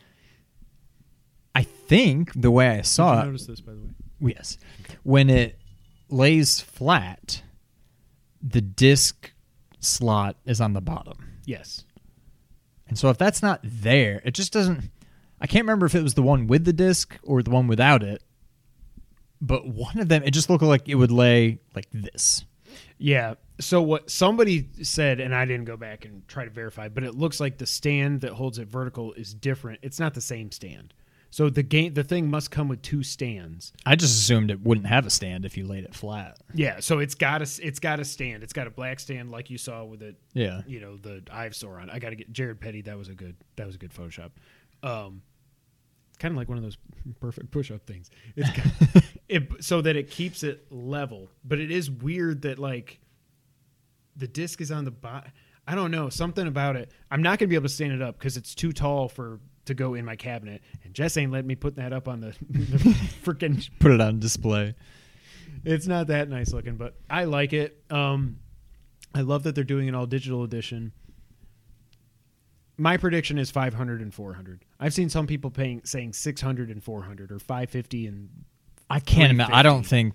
think 1.95 2.33
the 2.35 2.51
way 2.51 2.69
I 2.69 2.77
Did 2.77 2.87
saw 2.87 3.15
you 3.15 3.21
it 3.21 3.25
notice 3.27 3.47
this, 3.47 3.61
by 3.61 3.73
the 3.73 3.81
way? 3.81 3.91
Yes. 4.21 4.59
When 5.03 5.31
it 5.31 5.59
lays 6.09 6.61
flat, 6.61 7.43
the 8.43 8.61
disc 8.61 9.33
slot 9.81 10.37
is 10.45 10.61
on 10.61 10.73
the 10.73 10.81
bottom. 10.81 11.39
Yes. 11.45 11.85
And 12.89 12.99
so 12.99 13.11
if 13.11 13.19
that's 13.19 13.43
not 13.43 13.61
there, 13.62 14.21
it 14.25 14.33
just 14.33 14.53
doesn't 14.53 14.91
I 15.41 15.47
can't 15.47 15.65
remember 15.65 15.87
if 15.87 15.95
it 15.95 16.03
was 16.03 16.15
the 16.15 16.23
one 16.23 16.47
with 16.47 16.65
the 16.65 16.73
disc 16.73 17.19
or 17.23 17.43
the 17.43 17.51
one 17.51 17.66
without 17.66 18.03
it. 18.03 18.23
But 19.41 19.66
one 19.66 19.99
of 19.99 20.09
them 20.09 20.23
it 20.25 20.31
just 20.31 20.51
looked 20.51 20.62
like 20.62 20.89
it 20.89 20.95
would 20.95 21.12
lay 21.12 21.61
like 21.75 21.89
this. 21.93 22.45
Yeah. 22.99 23.35
So 23.61 23.83
what 23.83 24.11
somebody 24.11 24.69
said, 24.83 25.21
and 25.21 25.33
I 25.35 25.45
didn't 25.45 25.66
go 25.66 25.77
back 25.77 26.05
and 26.05 26.27
try 26.27 26.45
to 26.45 26.51
verify, 26.51 26.89
but 26.89 27.05
it 27.05 27.15
looks 27.15 27.39
like 27.39 27.59
the 27.59 27.66
stand 27.66 28.23
that 28.23 28.33
holds 28.33 28.59
it 28.59 28.66
vertical 28.66 29.12
is 29.12 29.33
different. 29.33 29.79
It's 29.83 30.01
not 30.01 30.15
the 30.15 30.21
same 30.21 30.51
stand. 30.51 30.93
So 31.35 31.51
the 31.51 31.65
game, 31.65 31.94
the 31.94 32.05
thing 32.05 32.31
must 32.31 32.52
come 32.52 32.69
with 32.69 32.81
two 32.81 33.02
stands. 33.02 33.73
I 33.85 33.97
just 33.97 34.16
assumed 34.16 34.52
it 34.52 34.61
wouldn't 34.61 34.86
have 34.86 35.05
a 35.05 35.11
stand 35.11 35.44
if 35.44 35.56
you 35.56 35.66
laid 35.66 35.82
it 35.82 35.93
flat. 35.93 36.39
Yeah. 36.55 36.78
So 36.78 37.01
it's 37.01 37.16
got 37.16 37.43
a, 37.43 37.66
it's 37.66 37.81
got 37.81 37.98
a 37.98 38.05
stand. 38.05 38.44
It's 38.44 38.52
got 38.52 38.69
a 38.69 38.70
black 38.70 39.01
stand 39.01 39.32
like 39.32 39.51
you 39.51 39.59
saw 39.59 39.82
with 39.82 40.01
it. 40.01 40.15
Yeah. 40.32 40.62
You 40.65 40.78
know 40.78 40.97
the 40.97 41.23
Ivesor 41.27 41.82
on. 41.82 41.90
I 41.90 41.98
got 41.98 42.11
to 42.11 42.15
get 42.15 42.32
Jared 42.32 42.61
Petty. 42.61 42.82
That 42.82 42.97
was 42.97 43.09
a 43.09 43.16
good. 43.16 43.35
That 43.56 43.66
was 43.66 43.74
a 43.74 43.78
good 43.78 43.93
Photoshop. 43.93 44.31
Um, 44.85 45.23
kind 46.20 46.31
of 46.31 46.39
like 46.39 46.48
one 46.48 46.56
of 46.56 46.62
those 46.62 46.78
perfect 47.19 47.51
push-up 47.51 47.85
things. 47.85 48.11
It's 48.36 48.51
got, 48.51 49.02
it 49.28 49.65
so 49.65 49.81
that 49.81 49.97
it 49.97 50.11
keeps 50.11 50.44
it 50.44 50.70
level, 50.70 51.31
but 51.44 51.59
it 51.59 51.73
is 51.73 51.90
weird 51.90 52.43
that 52.43 52.61
like 52.61 53.01
the 54.15 54.28
disc 54.28 54.61
is 54.61 54.70
on 54.70 54.85
the 54.85 54.93
bottom. 54.93 55.32
I 55.66 55.74
don't 55.74 55.90
know 55.90 56.11
something 56.11 56.47
about 56.47 56.77
it. 56.77 56.93
I'm 57.11 57.23
not 57.23 57.40
gonna 57.40 57.48
be 57.48 57.56
able 57.56 57.66
to 57.66 57.74
stand 57.74 57.93
it 57.93 58.02
up 58.02 58.20
because 58.20 58.36
it's 58.36 58.55
too 58.55 58.70
tall 58.70 59.09
for 59.09 59.40
to 59.66 59.74
go 59.74 59.95
in 59.95 60.05
my 60.05 60.16
cabinet. 60.16 60.62
And 60.85 60.95
Jess 60.95 61.16
ain't 61.16 61.32
letting 61.32 61.47
me 61.47 61.55
put 61.55 61.77
that 61.77 61.93
up 61.93 62.09
on 62.09 62.20
the, 62.20 62.35
the 62.51 62.78
freaking. 63.23 63.69
Put 63.78 63.93
it 63.93 64.01
on 64.01 64.20
display. 64.20 64.74
It's 65.65 65.86
not 65.86 66.09
that 66.09 66.28
nice 66.28 66.53
looking, 66.53 66.77
but 66.77 66.95
I 67.09 67.24
like 67.24 67.53
it. 67.53 67.82
Um, 67.91 68.39
I 69.15 69.20
love 69.20 69.45
that 69.45 69.55
they're 69.55 69.65
doing 69.65 69.89
an 69.89 69.95
all 69.95 70.07
digital 70.07 70.43
edition. 70.43 70.93
My 72.77 72.97
prediction 72.97 73.39
is 73.39 73.51
500 73.51 74.01
and 74.01 74.12
400. 74.12 74.65
I've 74.81 74.93
seen 74.93 75.09
some 75.09 75.27
people 75.27 75.51
paying 75.51 75.81
saying 75.85 76.15
600 76.15 76.70
and 76.70 76.82
400 76.82 77.31
or 77.31 77.39
550 77.39 78.07
and 78.09 78.28
I 78.91 78.99
can't 79.01 79.31
imagine 79.31 79.55
I 79.55 79.62
don't 79.62 79.86
think 79.86 80.15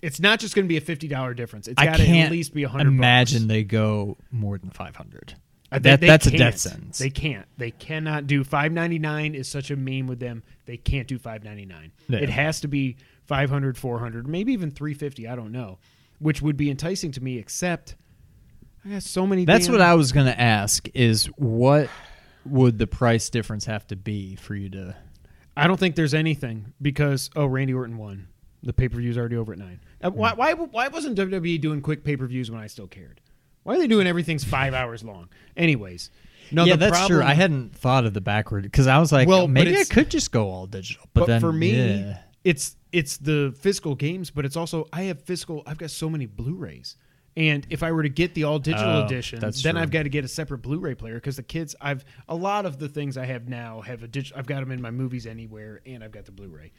it's 0.00 0.20
not 0.20 0.38
just 0.38 0.54
going 0.54 0.66
to 0.66 0.68
be 0.68 0.76
a 0.76 0.80
$50 0.80 1.34
difference. 1.34 1.66
It's 1.66 1.82
got 1.82 1.96
to 1.96 2.06
at 2.06 2.30
least 2.30 2.52
be 2.54 2.64
100 2.64 2.86
imagine 2.86 3.42
bucks. 3.42 3.48
they 3.48 3.64
go 3.64 4.18
more 4.30 4.58
than 4.58 4.70
500. 4.70 5.34
Uh, 5.74 5.78
they- 5.80 5.90
that, 5.90 6.00
they 6.00 6.06
that's 6.06 6.26
a 6.26 6.30
can't. 6.30 6.38
death 6.38 6.58
sentence. 6.58 6.98
They 6.98 7.10
can't. 7.10 7.46
They 7.58 7.70
cannot 7.70 8.26
do 8.26 8.44
599 8.44 9.34
is 9.34 9.48
such 9.48 9.70
a 9.70 9.76
meme 9.76 10.06
with 10.06 10.20
them. 10.20 10.42
They 10.66 10.76
can't 10.76 11.08
do 11.08 11.18
599. 11.18 11.92
Yeah. 12.08 12.18
It 12.20 12.30
has 12.30 12.60
to 12.60 12.68
be 12.68 12.96
500, 13.26 13.76
400, 13.78 14.26
maybe 14.28 14.52
even 14.52 14.70
350, 14.70 15.26
I 15.28 15.34
don't 15.36 15.52
know, 15.52 15.78
which 16.18 16.42
would 16.42 16.56
be 16.56 16.70
enticing 16.70 17.10
to 17.12 17.22
me 17.22 17.38
except 17.38 17.94
I 18.84 18.90
got 18.90 19.02
so 19.02 19.26
many 19.26 19.44
That's 19.44 19.66
damn- 19.66 19.72
what 19.72 19.80
I 19.80 19.94
was 19.94 20.12
going 20.12 20.26
to 20.26 20.38
ask 20.40 20.88
is 20.94 21.26
what 21.36 21.88
would 22.44 22.78
the 22.78 22.86
price 22.86 23.30
difference 23.30 23.64
have 23.64 23.86
to 23.86 23.96
be 23.96 24.36
for 24.36 24.54
you 24.54 24.68
to 24.70 24.94
I 25.56 25.66
don't 25.66 25.78
think 25.78 25.94
there's 25.96 26.14
anything 26.14 26.72
because 26.82 27.30
oh 27.36 27.46
Randy 27.46 27.72
Orton 27.74 27.96
won. 27.96 28.26
The 28.62 28.72
pay 28.72 28.88
per 28.88 28.98
view's 28.98 29.16
already 29.16 29.36
over 29.36 29.52
at 29.52 29.58
nine. 29.58 29.80
Uh, 30.02 30.10
why, 30.10 30.32
why 30.34 30.52
why 30.54 30.88
wasn't 30.88 31.16
WWE 31.18 31.60
doing 31.60 31.80
quick 31.80 32.02
pay 32.04 32.16
per 32.16 32.26
views 32.26 32.50
when 32.50 32.60
I 32.60 32.66
still 32.66 32.86
cared? 32.88 33.20
Why 33.64 33.74
are 33.74 33.78
they 33.78 33.86
doing 33.86 34.06
everything's 34.06 34.44
five 34.44 34.72
hours 34.74 35.02
long? 35.02 35.28
Anyways, 35.56 36.10
no, 36.52 36.64
yeah, 36.64 36.76
that's 36.76 37.06
true. 37.06 37.22
I 37.22 37.34
hadn't 37.34 37.74
thought 37.74 38.04
of 38.04 38.14
the 38.14 38.20
backward 38.20 38.62
because 38.62 38.86
I 38.86 38.98
was 38.98 39.10
like, 39.10 39.26
Well, 39.26 39.48
maybe 39.48 39.76
I 39.76 39.84
could 39.84 40.10
just 40.10 40.30
go 40.30 40.50
all 40.50 40.66
digital. 40.66 41.08
But, 41.14 41.20
But, 41.22 41.26
then 41.26 41.40
for 41.40 41.52
me, 41.52 41.98
yeah. 41.98 42.18
it's 42.44 42.76
it's 42.92 43.16
the 43.16 43.54
physical 43.58 43.94
games, 43.94 44.30
but 44.30 44.44
it's 44.44 44.56
also 44.56 44.86
I 44.92 45.02
have 45.04 45.22
physical. 45.22 45.62
I've 45.66 45.78
got 45.78 45.90
so 45.90 46.08
many 46.08 46.26
Blu-rays, 46.26 46.96
and 47.36 47.66
if 47.70 47.82
I 47.82 47.90
were 47.90 48.02
to 48.02 48.08
get 48.08 48.34
the 48.34 48.44
all 48.44 48.58
digital 48.58 48.98
Oh, 48.98 49.04
edition, 49.06 49.40
then 49.40 49.52
true. 49.52 49.76
I've 49.76 49.90
got 49.90 50.04
to 50.04 50.08
get 50.10 50.24
a 50.24 50.28
separate 50.28 50.58
Blu-ray 50.58 50.94
player 50.94 51.14
because 51.14 51.36
the 51.36 51.42
kids. 51.42 51.74
I've 51.80 52.04
a 52.28 52.36
lot 52.36 52.66
of 52.66 52.78
the 52.78 52.88
things 52.88 53.16
I 53.16 53.24
have 53.24 53.48
now 53.48 53.80
have 53.80 54.02
a 54.02 54.08
dig. 54.08 54.30
I've 54.36 54.46
got 54.46 54.60
them 54.60 54.70
in 54.70 54.80
my 54.82 54.90
movies 54.90 55.26
anywhere, 55.26 55.80
and 55.86 56.04
I've 56.04 56.12
got 56.12 56.26
the 56.26 56.32
Blu-ray. 56.32 56.72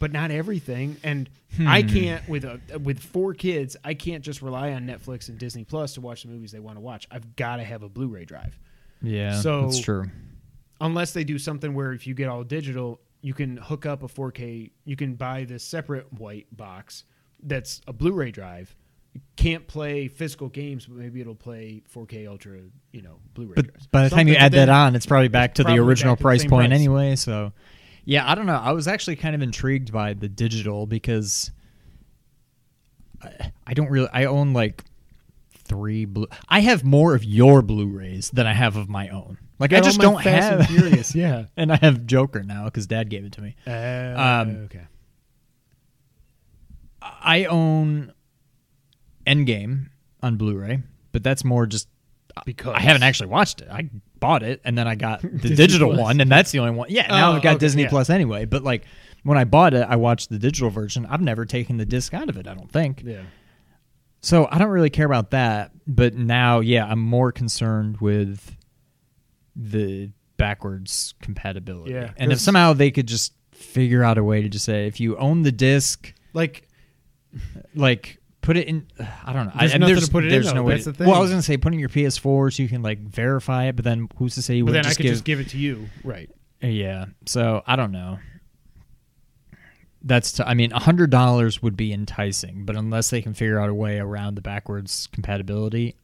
But 0.00 0.10
not 0.12 0.30
everything, 0.32 0.96
and 1.04 1.30
I 1.60 1.82
Hmm. 1.82 1.88
can't 1.88 2.28
with 2.28 2.44
a 2.44 2.58
with 2.82 2.98
four 2.98 3.34
kids. 3.34 3.76
I 3.84 3.94
can't 3.94 4.24
just 4.24 4.42
rely 4.42 4.72
on 4.72 4.86
Netflix 4.86 5.28
and 5.28 5.38
Disney 5.38 5.62
Plus 5.62 5.94
to 5.94 6.00
watch 6.00 6.22
the 6.24 6.28
movies 6.30 6.50
they 6.50 6.58
want 6.58 6.76
to 6.78 6.80
watch. 6.80 7.06
I've 7.12 7.36
got 7.36 7.56
to 7.58 7.64
have 7.64 7.82
a 7.84 7.88
Blu-ray 7.88 8.24
drive 8.24 8.58
yeah, 9.02 9.38
So- 9.40 9.62
that's 9.66 9.78
true. 9.78 10.10
unless 10.80 11.12
they 11.12 11.22
do 11.22 11.38
something 11.38 11.74
where 11.74 11.92
if 11.92 12.06
you 12.06 12.14
get 12.14 12.28
all 12.28 12.42
digital, 12.44 13.00
you 13.22 13.34
can 13.34 13.58
hook 13.58 13.84
up 13.86 14.02
a 14.02 14.08
4K. 14.08 14.70
You 14.84 14.96
can 14.96 15.14
buy 15.14 15.44
this 15.44 15.62
separate 15.62 16.10
white 16.14 16.46
box 16.56 17.04
that's 17.42 17.82
a 17.86 17.92
Blu-ray 17.92 18.30
drive. 18.30 18.74
You 19.12 19.20
can't 19.36 19.66
play 19.66 20.08
physical 20.08 20.48
games, 20.48 20.86
but 20.86 20.96
maybe 20.96 21.20
it'll 21.20 21.34
play 21.34 21.82
4K 21.88 22.26
Ultra. 22.26 22.60
You 22.92 23.02
know, 23.02 23.16
Blu-ray. 23.34 23.54
But 23.56 23.66
drives. 23.66 23.86
by 23.88 24.04
the 24.04 24.10
time 24.14 24.28
you 24.28 24.36
add 24.36 24.52
that 24.52 24.68
on, 24.70 24.96
it's 24.96 25.04
probably 25.04 25.28
back 25.28 25.56
to 25.56 25.64
the 25.64 25.76
original 25.78 26.12
back 26.14 26.18
to 26.18 26.22
the 26.22 26.24
price 26.24 26.44
point 26.46 26.68
price. 26.70 26.78
anyway. 26.80 27.16
So, 27.16 27.52
yeah, 28.04 28.30
I 28.30 28.34
don't 28.34 28.46
know. 28.46 28.56
I 28.62 28.72
was 28.72 28.88
actually 28.88 29.16
kind 29.16 29.34
of 29.34 29.42
intrigued 29.42 29.92
by 29.92 30.14
the 30.14 30.28
digital 30.28 30.86
because 30.86 31.50
I, 33.22 33.52
I 33.66 33.74
don't 33.74 33.90
really. 33.90 34.08
I 34.12 34.24
own 34.24 34.52
like 34.52 34.84
three 35.54 36.04
blue. 36.04 36.26
I 36.48 36.60
have 36.60 36.84
more 36.84 37.14
of 37.14 37.24
your 37.24 37.62
Blu-rays 37.62 38.30
than 38.30 38.46
I 38.46 38.52
have 38.54 38.76
of 38.76 38.88
my 38.88 39.08
own. 39.08 39.38
Like 39.58 39.72
I, 39.72 39.76
all 39.76 39.82
just 39.82 40.00
don't 40.00 40.22
Fast 40.22 40.26
have. 40.50 40.60
and 40.60 40.68
Furious. 40.80 41.14
Yeah. 41.14 41.44
and 41.56 41.72
I 41.72 41.76
have 41.76 42.06
Joker 42.06 42.42
now 42.42 42.64
because 42.64 42.86
Dad 42.86 43.10
gave 43.10 43.24
it 43.24 43.32
to 43.32 43.42
me. 43.42 43.54
Uh, 43.66 43.70
Um, 44.16 44.56
okay. 44.64 44.86
I 47.02 47.44
own 47.44 48.12
Endgame 49.26 49.88
on 50.22 50.36
Blu-ray, 50.36 50.80
but 51.12 51.22
that's 51.22 51.44
more 51.44 51.66
just 51.66 51.88
Because 52.44 52.74
I 52.76 52.80
haven't 52.80 53.02
actually 53.02 53.28
watched 53.28 53.60
it. 53.60 53.68
I 53.70 53.88
bought 54.20 54.42
it 54.42 54.60
and 54.64 54.76
then 54.78 54.86
I 54.86 54.94
got 54.94 55.22
the 55.22 55.54
digital 55.54 55.88
Plus. 55.90 56.00
one, 56.00 56.20
and 56.20 56.30
that's 56.30 56.50
the 56.52 56.58
only 56.60 56.72
one. 56.72 56.88
Yeah, 56.90 57.06
now 57.08 57.32
Oh, 57.32 57.36
I've 57.36 57.42
got 57.42 57.56
okay, 57.56 57.58
Disney 57.60 57.82
yeah. 57.84 57.88
Plus 57.88 58.10
anyway. 58.10 58.44
But 58.44 58.62
like 58.62 58.84
when 59.24 59.36
I 59.38 59.44
bought 59.44 59.74
it, 59.74 59.86
I 59.88 59.96
watched 59.96 60.28
the 60.30 60.38
digital 60.38 60.70
version. 60.70 61.06
I've 61.06 61.20
never 61.20 61.44
taken 61.44 61.76
the 61.78 61.86
disc 61.86 62.14
out 62.14 62.28
of 62.28 62.36
it. 62.36 62.46
I 62.46 62.54
don't 62.54 62.70
think 62.70 63.02
Yeah. 63.04 63.22
so. 64.20 64.48
I 64.50 64.58
don't 64.58 64.70
really 64.70 64.90
care 64.90 65.06
about 65.06 65.30
that. 65.32 65.72
But 65.86 66.14
now, 66.14 66.60
yeah, 66.60 66.86
I'm 66.86 67.00
more 67.00 67.32
concerned 67.32 67.98
with 68.00 68.56
the 69.56 70.10
backwards 70.36 71.14
compatibility. 71.20 71.92
Yeah, 71.92 72.12
and 72.16 72.30
if 72.32 72.36
'cause- 72.38 72.42
somehow 72.42 72.72
they 72.72 72.90
could 72.90 73.06
just 73.08 73.32
figure 73.52 74.02
out 74.02 74.16
a 74.16 74.24
way 74.24 74.40
to 74.42 74.48
just 74.48 74.64
say 74.64 74.86
if 74.86 75.00
you 75.00 75.16
own 75.18 75.42
the 75.42 75.52
disc, 75.52 76.14
Like 76.32 76.66
like 77.74 78.19
put 78.50 78.56
it 78.56 78.66
in. 78.66 78.84
I 79.24 79.32
don't 79.32 79.46
know. 79.46 79.52
There's 79.60 79.74
I, 79.74 79.78
nothing 79.78 79.94
there's, 79.94 80.06
to 80.06 80.12
put 80.12 80.24
it 80.24 80.26
in, 80.26 80.32
there's 80.32 80.46
though. 80.46 80.54
no 80.54 80.62
way. 80.64 80.72
That's 80.74 80.84
to- 80.84 80.92
the 80.92 80.98
thing. 80.98 81.06
Well, 81.06 81.16
I 81.16 81.20
was 81.20 81.30
gonna 81.30 81.40
say 81.42 81.56
put 81.56 81.72
in 81.72 81.78
your 81.78 81.88
PS4 81.88 82.52
so 82.52 82.62
you 82.62 82.68
can 82.68 82.82
like 82.82 82.98
verify 82.98 83.66
it, 83.66 83.76
but 83.76 83.84
then 83.84 84.08
who's 84.16 84.34
to 84.34 84.42
say 84.42 84.56
you 84.56 84.64
but 84.64 84.72
then 84.72 84.86
I 84.86 84.94
could 84.94 85.04
give? 85.04 85.12
just 85.12 85.24
give 85.24 85.38
it 85.38 85.50
to 85.50 85.58
you. 85.58 85.88
Right. 86.02 86.28
yeah. 86.60 87.06
So 87.26 87.62
I 87.66 87.76
don't 87.76 87.92
know. 87.92 88.18
That's. 90.02 90.32
T- 90.32 90.42
I 90.44 90.54
mean, 90.54 90.72
a 90.72 90.78
hundred 90.80 91.10
dollars 91.10 91.62
would 91.62 91.76
be 91.76 91.92
enticing, 91.92 92.64
but 92.64 92.74
unless 92.74 93.10
they 93.10 93.20
can 93.22 93.34
figure 93.34 93.60
out 93.60 93.68
a 93.68 93.74
way 93.74 93.98
around 93.98 94.34
the 94.34 94.40
backwards 94.40 95.06
compatibility, 95.12 95.94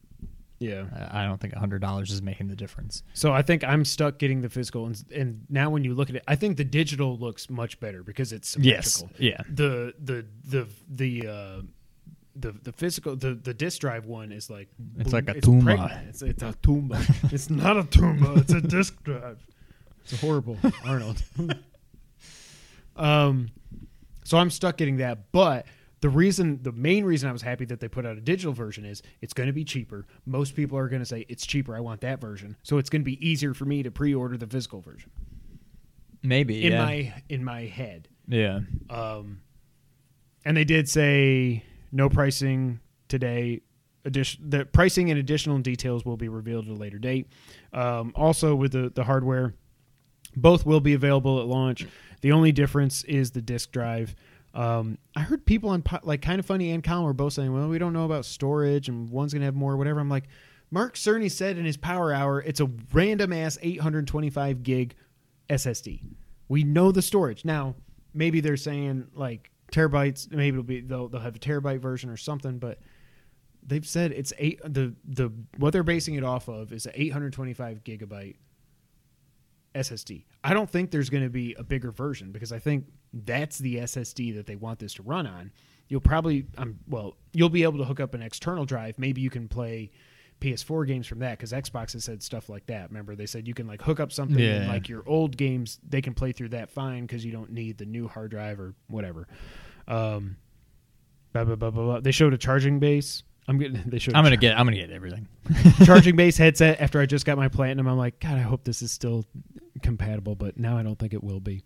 Yeah. 0.58 0.84
I 1.10 1.24
don't 1.24 1.40
think 1.40 1.54
a 1.54 1.58
hundred 1.58 1.80
dollars 1.80 2.10
is 2.10 2.20
making 2.20 2.48
the 2.48 2.56
difference. 2.56 3.02
So 3.14 3.32
I 3.32 3.40
think 3.42 3.64
I'm 3.64 3.84
stuck 3.86 4.18
getting 4.18 4.42
the 4.42 4.50
physical, 4.50 4.84
and, 4.86 5.02
and 5.14 5.46
now 5.48 5.70
when 5.70 5.82
you 5.82 5.94
look 5.94 6.10
at 6.10 6.16
it, 6.16 6.22
I 6.28 6.36
think 6.36 6.58
the 6.58 6.64
digital 6.64 7.16
looks 7.18 7.48
much 7.48 7.80
better 7.80 8.02
because 8.02 8.32
it's 8.32 8.50
symmetrical. 8.50 9.10
Yeah. 9.18 9.40
The 9.48 9.94
the 9.98 10.26
the 10.44 10.68
the 10.90 11.26
uh, 11.28 11.60
the 12.38 12.52
the 12.62 12.72
physical 12.72 13.16
the 13.16 13.34
the 13.34 13.54
disk 13.54 13.80
drive 13.80 14.06
one 14.06 14.32
is 14.32 14.48
like 14.50 14.68
It's 14.98 15.12
like 15.12 15.28
a 15.28 15.36
it's 15.36 15.46
Tumba. 15.46 15.64
pregnant. 15.64 16.08
It's, 16.08 16.22
it's 16.22 16.42
a 16.42 16.54
tumba. 16.62 17.00
it's 17.32 17.50
not 17.50 17.76
a 17.76 17.84
tumba. 17.84 18.34
It's 18.36 18.52
a 18.52 18.60
disk 18.60 19.02
drive. 19.04 19.38
It's 20.04 20.20
horrible, 20.20 20.56
Arnold. 20.84 21.22
um, 22.96 23.48
so 24.24 24.38
I'm 24.38 24.50
stuck 24.50 24.76
getting 24.76 24.98
that, 24.98 25.32
but. 25.32 25.66
The 26.02 26.10
reason, 26.10 26.60
the 26.62 26.72
main 26.72 27.04
reason 27.06 27.28
I 27.28 27.32
was 27.32 27.40
happy 27.40 27.64
that 27.64 27.80
they 27.80 27.88
put 27.88 28.04
out 28.04 28.18
a 28.18 28.20
digital 28.20 28.52
version 28.52 28.84
is 28.84 29.02
it's 29.22 29.32
going 29.32 29.46
to 29.46 29.52
be 29.52 29.64
cheaper. 29.64 30.06
Most 30.26 30.54
people 30.54 30.76
are 30.76 30.88
going 30.90 31.00
to 31.00 31.06
say 31.06 31.24
it's 31.26 31.46
cheaper. 31.46 31.74
I 31.74 31.80
want 31.80 32.02
that 32.02 32.20
version. 32.20 32.54
So 32.62 32.76
it's 32.76 32.90
going 32.90 33.00
to 33.00 33.04
be 33.04 33.26
easier 33.26 33.54
for 33.54 33.64
me 33.64 33.82
to 33.82 33.90
pre-order 33.90 34.36
the 34.36 34.46
physical 34.46 34.82
version 34.82 35.10
Maybe 36.22 36.64
in 36.66 36.72
yeah. 36.72 36.84
my 36.84 37.14
in 37.30 37.42
my 37.42 37.62
head. 37.62 38.08
yeah. 38.28 38.60
Um, 38.90 39.40
and 40.44 40.54
they 40.54 40.64
did 40.64 40.86
say 40.86 41.64
no 41.92 42.08
pricing 42.08 42.80
today. 43.08 43.60
Addition, 44.04 44.48
the 44.48 44.64
pricing 44.64 45.10
and 45.10 45.18
additional 45.18 45.58
details 45.58 46.04
will 46.04 46.16
be 46.16 46.28
revealed 46.28 46.66
at 46.66 46.70
a 46.70 46.74
later 46.74 46.98
date. 46.98 47.26
Um, 47.72 48.12
also, 48.14 48.54
with 48.54 48.72
the 48.72 48.90
the 48.94 49.04
hardware, 49.04 49.54
both 50.36 50.64
will 50.64 50.80
be 50.80 50.94
available 50.94 51.40
at 51.40 51.46
launch. 51.46 51.86
The 52.20 52.32
only 52.32 52.52
difference 52.52 53.02
is 53.04 53.32
the 53.32 53.42
disk 53.42 53.72
drive. 53.72 54.14
Um, 54.54 54.98
I 55.14 55.20
heard 55.20 55.44
people 55.44 55.70
on 55.70 55.82
like 56.02 56.22
Kinda 56.22 56.42
Funny 56.42 56.70
and 56.70 56.82
Colin 56.82 57.04
were 57.04 57.12
both 57.12 57.32
saying, 57.32 57.52
"Well, 57.52 57.68
we 57.68 57.78
don't 57.78 57.92
know 57.92 58.04
about 58.04 58.24
storage, 58.24 58.88
and 58.88 59.10
one's 59.10 59.32
gonna 59.32 59.44
have 59.44 59.54
more, 59.54 59.76
whatever." 59.76 60.00
I'm 60.00 60.08
like, 60.08 60.28
Mark 60.70 60.94
Cerny 60.94 61.30
said 61.30 61.58
in 61.58 61.64
his 61.64 61.76
Power 61.76 62.12
Hour, 62.12 62.40
it's 62.42 62.60
a 62.60 62.70
random 62.92 63.32
ass 63.32 63.58
825 63.62 64.62
gig 64.62 64.94
SSD. 65.48 66.02
We 66.48 66.64
know 66.64 66.90
the 66.92 67.02
storage 67.02 67.44
now. 67.44 67.74
Maybe 68.14 68.40
they're 68.40 68.56
saying 68.56 69.08
like 69.14 69.50
terabytes. 69.72 70.30
Maybe 70.30 70.56
it'll 70.56 70.62
be 70.62 70.80
they'll 70.80 71.08
they'll 71.08 71.20
have 71.20 71.36
a 71.36 71.40
terabyte 71.40 71.80
version 71.80 72.10
or 72.10 72.16
something, 72.16 72.58
but 72.58 72.78
they've 73.66 73.86
said 73.86 74.12
it's 74.12 74.32
eight. 74.38 74.60
The 74.64 74.94
the 75.04 75.32
what 75.56 75.72
they're 75.72 75.82
basing 75.82 76.14
it 76.14 76.24
off 76.24 76.48
of 76.48 76.72
is 76.72 76.86
an 76.86 76.92
825 76.94 77.84
gigabyte 77.84 78.36
SSD. 79.74 80.24
I 80.42 80.54
don't 80.54 80.70
think 80.70 80.90
there's 80.90 81.10
going 81.10 81.24
to 81.24 81.30
be 81.30 81.54
a 81.58 81.62
bigger 81.62 81.90
version 81.90 82.32
because 82.32 82.52
I 82.52 82.58
think 82.58 82.86
that's 83.12 83.58
the 83.58 83.76
SSD 83.76 84.34
that 84.36 84.46
they 84.46 84.56
want 84.56 84.78
this 84.78 84.94
to 84.94 85.02
run 85.02 85.26
on. 85.26 85.52
You'll 85.88 86.00
probably, 86.00 86.46
um, 86.58 86.78
well, 86.88 87.16
you'll 87.32 87.48
be 87.48 87.62
able 87.62 87.78
to 87.78 87.84
hook 87.84 88.00
up 88.00 88.14
an 88.14 88.22
external 88.22 88.64
drive. 88.64 88.98
Maybe 88.98 89.20
you 89.20 89.30
can 89.30 89.48
play 89.48 89.92
PS4 90.46 90.86
games 90.86 91.06
from 91.06 91.18
that 91.20 91.38
because 91.38 91.52
Xbox 91.52 91.92
has 91.94 92.04
said 92.04 92.22
stuff 92.22 92.48
like 92.48 92.66
that. 92.66 92.88
Remember, 92.90 93.16
they 93.16 93.26
said 93.26 93.48
you 93.48 93.54
can 93.54 93.66
like 93.66 93.82
hook 93.82 93.98
up 94.00 94.12
something 94.12 94.40
and 94.40 94.68
like 94.68 94.88
your 94.88 95.02
old 95.06 95.36
games, 95.36 95.78
they 95.88 96.00
can 96.00 96.14
play 96.14 96.32
through 96.32 96.50
that 96.50 96.70
fine 96.70 97.02
because 97.06 97.24
you 97.24 97.32
don't 97.32 97.50
need 97.50 97.78
the 97.78 97.84
new 97.84 98.06
hard 98.06 98.30
drive 98.30 98.60
or 98.60 98.74
whatever. 98.88 99.26
Um, 99.88 100.36
blah, 101.32 101.44
blah, 101.44 101.56
blah, 101.56 101.70
blah, 101.70 101.84
blah. 101.84 102.00
They 102.00 102.12
showed 102.12 102.32
a 102.32 102.38
charging 102.38 102.78
base. 102.78 103.22
I'm 103.48 103.58
getting. 103.58 103.82
They 103.86 103.98
showed. 103.98 104.14
I'm 104.14 104.24
gonna 104.24 104.36
char- 104.36 104.40
get. 104.40 104.58
I'm 104.58 104.66
gonna 104.66 104.76
get 104.76 104.90
everything. 104.90 105.28
charging 105.84 106.16
base 106.16 106.36
headset 106.36 106.80
after 106.80 107.00
I 107.00 107.06
just 107.06 107.26
got 107.26 107.36
my 107.36 107.48
platinum. 107.48 107.86
I'm 107.88 107.98
like, 107.98 108.20
God, 108.20 108.34
I 108.34 108.42
hope 108.42 108.64
this 108.64 108.82
is 108.82 108.92
still 108.92 109.24
compatible, 109.82 110.34
but 110.34 110.58
now 110.58 110.76
I 110.76 110.82
don't 110.82 110.98
think 110.98 111.14
it 111.14 111.22
will 111.22 111.40
be. 111.40 111.64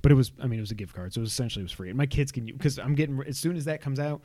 But 0.00 0.10
it 0.10 0.16
was, 0.16 0.32
I 0.42 0.48
mean, 0.48 0.58
it 0.58 0.62
was 0.62 0.72
a 0.72 0.74
gift 0.74 0.94
card, 0.94 1.14
so 1.14 1.20
it 1.20 1.22
was 1.22 1.30
essentially 1.30 1.62
it 1.62 1.64
was 1.64 1.72
free. 1.72 1.88
And 1.88 1.96
my 1.96 2.06
kids 2.06 2.32
can 2.32 2.46
use 2.46 2.56
because 2.56 2.78
I'm 2.78 2.94
getting 2.94 3.22
as 3.26 3.38
soon 3.38 3.56
as 3.56 3.66
that 3.66 3.80
comes 3.80 4.00
out, 4.00 4.22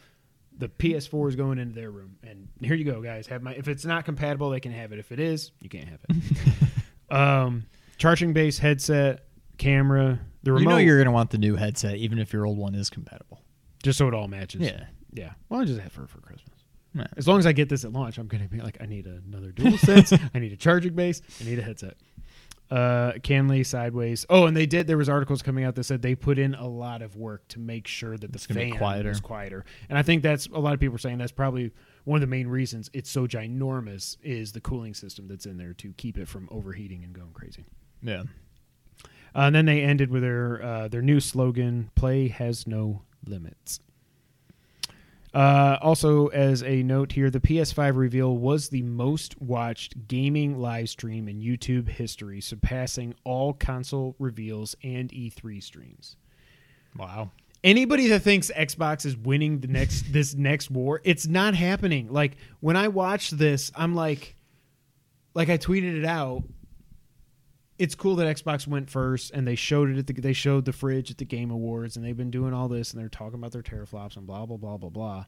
the 0.58 0.68
PS4 0.68 1.30
is 1.30 1.36
going 1.36 1.60
into 1.60 1.76
their 1.76 1.92
room, 1.92 2.18
and 2.24 2.48
here 2.62 2.76
you 2.76 2.84
go, 2.84 3.02
guys. 3.02 3.28
Have 3.28 3.42
my 3.42 3.54
if 3.54 3.68
it's 3.68 3.86
not 3.86 4.06
compatible, 4.06 4.50
they 4.50 4.60
can 4.60 4.72
have 4.72 4.92
it. 4.92 5.00
If 5.00 5.12
it 5.12 5.20
is, 5.20 5.52
you 5.62 5.70
can't 5.70 5.88
have 5.88 6.00
it. 6.10 6.16
um, 7.16 7.66
charging 7.98 8.34
base 8.34 8.58
headset, 8.58 9.26
camera, 9.58 10.20
the 10.44 10.52
remote, 10.52 10.62
You 10.62 10.70
know 10.70 10.78
you're 10.78 10.98
gonna 10.98 11.12
want 11.14 11.30
the 11.30 11.38
new 11.38 11.56
headset, 11.56 11.98
even 11.98 12.20
if 12.20 12.34
your 12.34 12.46
old 12.46 12.58
one 12.58 12.76
is 12.76 12.90
compatible. 12.90 13.42
just 13.84 13.98
so 13.98 14.08
it 14.08 14.14
all 14.14 14.28
matches. 14.28 14.62
Yeah. 14.62 14.86
yeah. 15.14 15.32
Well, 15.50 15.62
I 15.62 15.66
just 15.66 15.80
have 15.80 15.94
her 15.96 16.08
for 16.08 16.20
Christmas. 16.20 16.58
As 17.16 17.28
long 17.28 17.40
as 17.40 17.46
I 17.46 17.52
get 17.52 17.70
this 17.70 17.86
at 17.86 17.94
launch, 17.94 18.18
I'm 18.18 18.28
going 18.28 18.42
to 18.42 18.50
be 18.50 18.60
like, 18.60 18.78
I 18.82 18.86
need 18.86 19.06
another 19.06 19.52
DualSense. 19.52 20.20
I 20.34 20.40
need 20.40 20.52
a 20.52 20.58
charging 20.58 20.94
base. 20.94 21.22
I 21.40 21.44
need 21.44 21.60
a 21.60 21.62
headset. 21.62 21.96
Uh, 22.70 23.14
Canley 23.24 23.66
sideways. 23.66 24.26
Oh, 24.30 24.46
and 24.46 24.56
they 24.58 24.66
did. 24.66 24.88
There 24.88 24.98
was 24.98 25.08
articles 25.08 25.42
coming 25.42 25.64
out 25.64 25.76
that 25.76 25.86
said 25.86 26.02
they 26.02 26.16
put 26.16 26.38
in 26.38 26.54
a 26.54 26.68
lot 26.68 27.02
of 27.02 27.16
work 27.16 27.48
to 27.50 27.60
make 27.60 27.88
sure 27.88 28.18
that 28.18 28.32
the 28.34 28.36
It's 28.36 28.46
fan 28.46 28.72
quieter. 28.72 29.08
was 29.10 29.22
quieter. 29.22 29.64
And 29.88 29.98
I 29.98 30.02
think 30.02 30.22
that's 30.22 30.48
a 30.48 30.60
lot 30.60 30.74
of 30.74 30.80
people 30.82 30.96
are 30.96 31.00
saying 31.00 31.18
that's 31.18 31.32
probably 31.32 31.72
one 32.04 32.18
of 32.18 32.22
the 32.22 32.28
main 32.28 32.48
reasons 32.48 32.90
it's 32.94 33.10
so 33.10 33.26
ginormous 33.26 34.18
is 34.22 34.52
the 34.52 34.60
cooling 34.62 34.94
system 34.94 35.28
that's 35.30 35.46
in 35.46 35.56
there 35.58 35.74
to 35.76 35.94
keep 35.94 36.18
it 36.18 36.28
from 36.28 36.50
overheating 36.52 37.04
and 37.06 37.14
going 37.14 37.32
crazy. 37.32 37.66
Yeah. 38.02 38.24
Uh, 39.36 39.42
and 39.48 39.56
then 39.56 39.66
they 39.66 39.82
ended 39.82 40.10
with 40.10 40.24
their 40.24 40.62
uh, 40.62 40.88
their 40.90 41.02
new 41.02 41.20
slogan: 41.22 41.90
"Play 41.96 42.28
has 42.28 42.66
no 42.68 43.04
limits." 43.26 43.80
Uh, 45.34 45.78
also, 45.82 46.28
as 46.28 46.64
a 46.64 46.82
note 46.84 47.12
here, 47.12 47.30
the 47.30 47.40
PS5 47.40 47.96
reveal 47.96 48.38
was 48.38 48.70
the 48.70 48.82
most 48.82 49.40
watched 49.42 50.08
gaming 50.08 50.60
live 50.60 50.90
stream 50.90 51.28
in 51.28 51.42
YouTube 51.42 51.90
history, 51.90 52.42
surpassing 52.42 53.14
all 53.24 53.54
console 53.54 54.16
reveals 54.20 54.76
and 54.84 55.12
E3 55.12 55.62
streams. 55.62 56.16
Wow. 56.98 57.32
anybody 57.64 58.08
that 58.08 58.22
thinks 58.22 58.50
Xbox 58.56 59.06
is 59.06 59.16
winning 59.16 59.60
the 59.60 59.68
next 59.68 60.04
this 60.14 60.34
next 60.34 60.72
war, 60.72 61.02
it's 61.04 61.28
not 61.28 61.54
happening. 61.54 62.12
Like 62.12 62.38
when 62.60 62.76
I 62.76 62.88
watch 62.88 63.30
this, 63.32 63.72
I'm 63.76 63.94
like 63.94 64.36
like 65.34 65.50
I 65.50 65.58
tweeted 65.58 65.98
it 65.98 66.06
out. 66.06 66.44
It's 67.78 67.94
cool 67.94 68.16
that 68.16 68.36
Xbox 68.36 68.66
went 68.66 68.90
first 68.90 69.32
and 69.32 69.48
they 69.48 69.56
showed 69.56 69.90
it 69.90 69.98
at 69.98 70.08
the 70.08 70.14
they 70.14 70.34
showed 70.34 70.66
the 70.66 70.74
fridge 70.74 71.12
at 71.12 71.18
the 71.18 71.26
Game 71.26 71.52
Awards 71.52 71.96
and 71.96 72.04
they've 72.04 72.18
been 72.18 72.32
doing 72.32 72.54
all 72.54 72.68
this 72.68 72.92
and 72.92 73.00
they're 73.00 73.10
talking 73.10 73.36
about 73.36 73.52
their 73.52 73.62
teraflops 73.62 74.18
and 74.18 74.26
blah 74.26 74.46
blah 74.46 74.58
blah 74.58 74.78
blah 74.78 74.90
blah. 74.90 75.26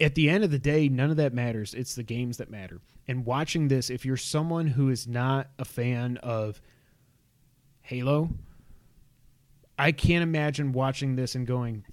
At 0.00 0.14
the 0.14 0.28
end 0.30 0.44
of 0.44 0.50
the 0.50 0.58
day, 0.58 0.88
none 0.88 1.10
of 1.10 1.16
that 1.16 1.32
matters. 1.32 1.74
It's 1.74 1.94
the 1.94 2.02
games 2.02 2.36
that 2.36 2.50
matter. 2.50 2.80
And 3.08 3.24
watching 3.24 3.68
this, 3.68 3.88
if 3.88 4.04
you're 4.04 4.18
someone 4.18 4.66
who 4.66 4.90
is 4.90 5.08
not 5.08 5.48
a 5.58 5.64
fan 5.64 6.18
of 6.18 6.60
Halo, 7.80 8.28
I 9.78 9.92
can't 9.92 10.22
imagine 10.22 10.72
watching 10.72 11.16
this 11.16 11.34
and 11.34 11.46
going, 11.46 11.84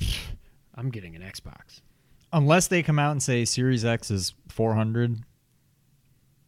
I'm 0.76 0.90
getting 0.90 1.16
an 1.16 1.22
Xbox. 1.22 1.82
Unless 2.34 2.68
they 2.68 2.84
come 2.84 3.00
out 3.00 3.12
and 3.12 3.24
say 3.24 3.46
Series 3.46 3.86
X 3.86 4.12
is 4.12 4.34
400, 4.50 5.24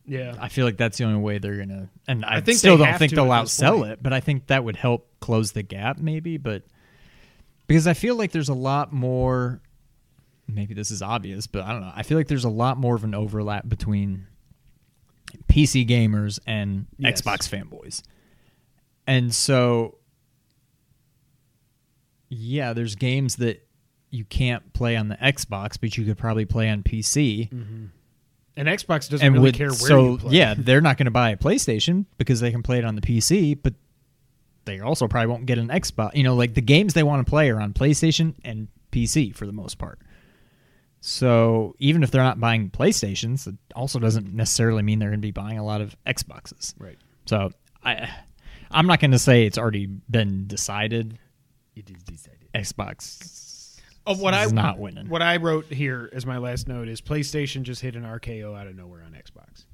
Yeah. 0.08 0.36
I 0.40 0.48
feel 0.48 0.66
like 0.66 0.78
that's 0.78 0.98
the 0.98 1.04
only 1.04 1.20
way 1.20 1.38
they're 1.38 1.58
gonna. 1.58 1.90
And 2.08 2.24
I, 2.26 2.38
I 2.38 2.42
think 2.42 2.58
still 2.58 2.78
they 2.78 2.86
don't 2.86 2.98
think 2.98 3.14
they'll 3.14 3.26
outsell 3.26 3.80
point. 3.80 3.92
it, 3.92 4.04
but 4.04 4.14
I 4.14 4.22
think 4.22 4.48
that 4.48 4.64
would 4.64 4.78
help 4.78 5.10
close 5.20 5.52
the 5.52 5.64
gap, 5.64 6.00
maybe. 6.00 6.38
But 6.38 6.64
because 7.68 7.88
I 7.88 7.94
feel 7.94 8.16
like 8.16 8.32
there's 8.32 8.50
a 8.50 8.54
lot 8.56 8.92
more. 8.94 9.62
Maybe 10.50 10.74
this 10.74 10.92
is 10.92 11.02
obvious, 11.02 11.46
but 11.46 11.64
I 11.64 11.74
don't 11.74 11.82
know. 11.82 11.92
I 11.94 12.04
feel 12.04 12.18
like 12.18 12.30
there's 12.30 12.46
a 12.46 12.50
lot 12.50 12.78
more 12.78 12.96
of 12.96 13.04
an 13.04 13.14
overlap 13.14 13.68
between 13.68 14.28
PC 15.50 15.86
gamers 15.86 16.40
and 16.48 16.88
Yes. 16.98 17.22
Xbox 17.22 17.50
fanboys, 17.50 18.02
and 19.06 19.36
so 19.36 19.98
yeah, 22.30 22.72
there's 22.72 22.96
games 22.96 23.38
that 23.38 23.68
you 24.10 24.24
can't 24.26 24.72
play 24.74 24.96
on 24.96 25.10
the 25.10 25.16
Xbox, 25.16 25.78
but 25.80 25.98
you 25.98 26.06
could 26.06 26.18
probably 26.18 26.46
play 26.46 26.70
on 26.70 26.84
PC 26.84 27.50
mm-hmm. 27.50 27.86
And 28.58 28.68
Xbox 28.68 29.10
doesn't 29.10 29.26
and 29.26 29.36
really 29.36 29.46
with, 29.46 29.56
care 29.56 29.68
where 29.68 29.76
so 29.76 30.12
you 30.12 30.18
play. 30.18 30.36
yeah, 30.36 30.56
they're 30.58 30.82
not 30.82 30.98
going 30.98 31.06
to 31.06 31.12
buy 31.12 31.30
a 31.30 31.38
PlayStation 31.38 32.06
because 32.18 32.40
they 32.40 32.52
can 32.52 32.64
play 32.64 32.80
it 32.80 32.86
on 32.86 32.96
the 32.96 33.02
PC, 33.02 33.58
but 33.62 33.76
they 34.66 34.80
also 34.80 35.08
probably 35.08 35.28
won't 35.28 35.46
get 35.46 35.60
an 35.60 35.70
Xbox. 35.70 36.16
You 36.16 36.24
know, 36.24 36.36
like 36.36 36.56
the 36.56 36.62
games 36.62 36.94
they 36.94 37.04
want 37.04 37.26
to 37.26 37.30
play 37.30 37.50
are 37.52 37.62
on 37.62 37.74
PlayStation 37.74 38.34
and 38.44 38.68
PC 38.92 39.34
for 39.36 39.46
the 39.46 39.54
most 39.54 39.78
part. 39.78 40.00
So 41.02 41.76
even 41.78 42.02
if 42.02 42.10
they're 42.10 42.24
not 42.24 42.40
buying 42.40 42.72
PlayStations, 42.72 43.48
it 43.48 43.56
also 43.76 44.00
doesn't 44.00 44.34
necessarily 44.34 44.82
mean 44.82 44.98
they're 44.98 45.10
going 45.10 45.22
to 45.22 45.28
be 45.28 45.32
buying 45.32 45.60
a 45.60 45.64
lot 45.64 45.80
of 45.80 45.96
Xboxes. 46.06 46.74
Right. 46.80 46.98
So 47.28 47.52
I, 47.84 48.10
I'm 48.72 48.88
not 48.88 49.00
going 49.00 49.12
to 49.12 49.20
say 49.20 49.46
it's 49.46 49.60
already 49.60 49.86
been 49.86 50.48
decided. 50.48 51.20
It 51.76 51.92
is 51.92 52.02
decided. 52.04 52.50
Xbox 52.56 53.47
Oh, 54.08 54.16
what 54.16 54.34
I 54.34 54.46
not 54.46 54.80
winning. 54.80 55.10
What 55.10 55.22
I 55.22 55.38
wrote 55.38 55.66
here 55.66 56.10
as 56.14 56.26
my 56.26 56.38
last 56.38 56.68
note 56.68 56.88
is 56.88 57.02
PlayStation 57.02 57.64
just 57.64 57.82
hit 57.82 57.96
an 57.96 58.04
RKO 58.04 58.58
out 58.58 58.68
of 58.68 58.76
nowhere 58.76 59.04
on 59.04 59.12
Xbox. 59.14 59.66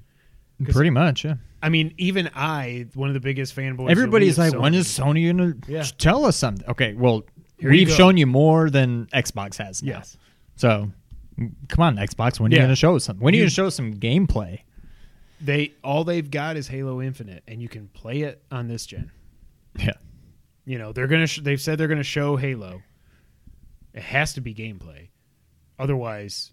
Pretty 0.72 0.90
much, 0.90 1.24
yeah. 1.24 1.34
I 1.62 1.68
mean, 1.68 1.94
even 1.98 2.30
I, 2.34 2.86
one 2.94 3.08
of 3.08 3.14
the 3.14 3.20
biggest 3.20 3.56
fanboys. 3.56 3.90
Everybody's 3.90 4.38
like, 4.38 4.52
Sony, 4.52 4.60
when 4.60 4.74
is 4.74 4.86
Sony 4.86 5.24
going 5.36 5.60
to 5.62 5.72
Yeah. 5.72 5.82
tell 5.98 6.24
us 6.24 6.36
something? 6.36 6.66
Okay, 6.68 6.94
well, 6.94 7.24
Here 7.58 7.70
we've 7.70 7.88
go. 7.88 7.94
shown 7.94 8.16
you 8.16 8.26
more 8.26 8.70
than 8.70 9.06
Xbox 9.06 9.56
has 9.56 9.82
now. 9.82 9.92
Yes. 9.94 10.16
So, 10.56 10.90
come 11.68 11.82
on, 11.82 11.96
Xbox. 11.96 12.38
When 12.38 12.52
are 12.52 12.54
you 12.54 12.60
going 12.60 12.70
to 12.70 12.76
show 12.76 12.94
us 12.96 13.04
something? 13.04 13.22
When 13.24 13.34
are 13.34 13.36
you 13.36 13.42
You- 13.42 13.44
going 13.44 13.50
to 13.50 13.54
show 13.54 13.66
us 13.66 13.74
some 13.74 13.94
gameplay? 13.94 14.60
They 15.40 15.72
all 15.82 16.04
they've 16.04 16.30
got 16.30 16.56
is 16.56 16.68
Halo 16.68 17.02
Infinite, 17.02 17.42
and 17.48 17.60
you 17.60 17.68
can 17.68 17.88
play 17.88 18.22
it 18.22 18.42
on 18.50 18.68
this 18.68 18.86
gen. 18.86 19.10
Yeah. 19.78 19.90
You 20.64 20.78
know, 20.78 20.92
they're 20.92 21.08
gonna. 21.08 21.26
Sh- 21.26 21.40
they've 21.42 21.60
said 21.60 21.76
they're 21.78 21.88
gonna 21.88 22.02
show 22.04 22.36
Halo. 22.36 22.80
It 23.94 24.02
has 24.02 24.34
to 24.34 24.40
be 24.40 24.52
gameplay, 24.52 25.08
otherwise, 25.78 26.50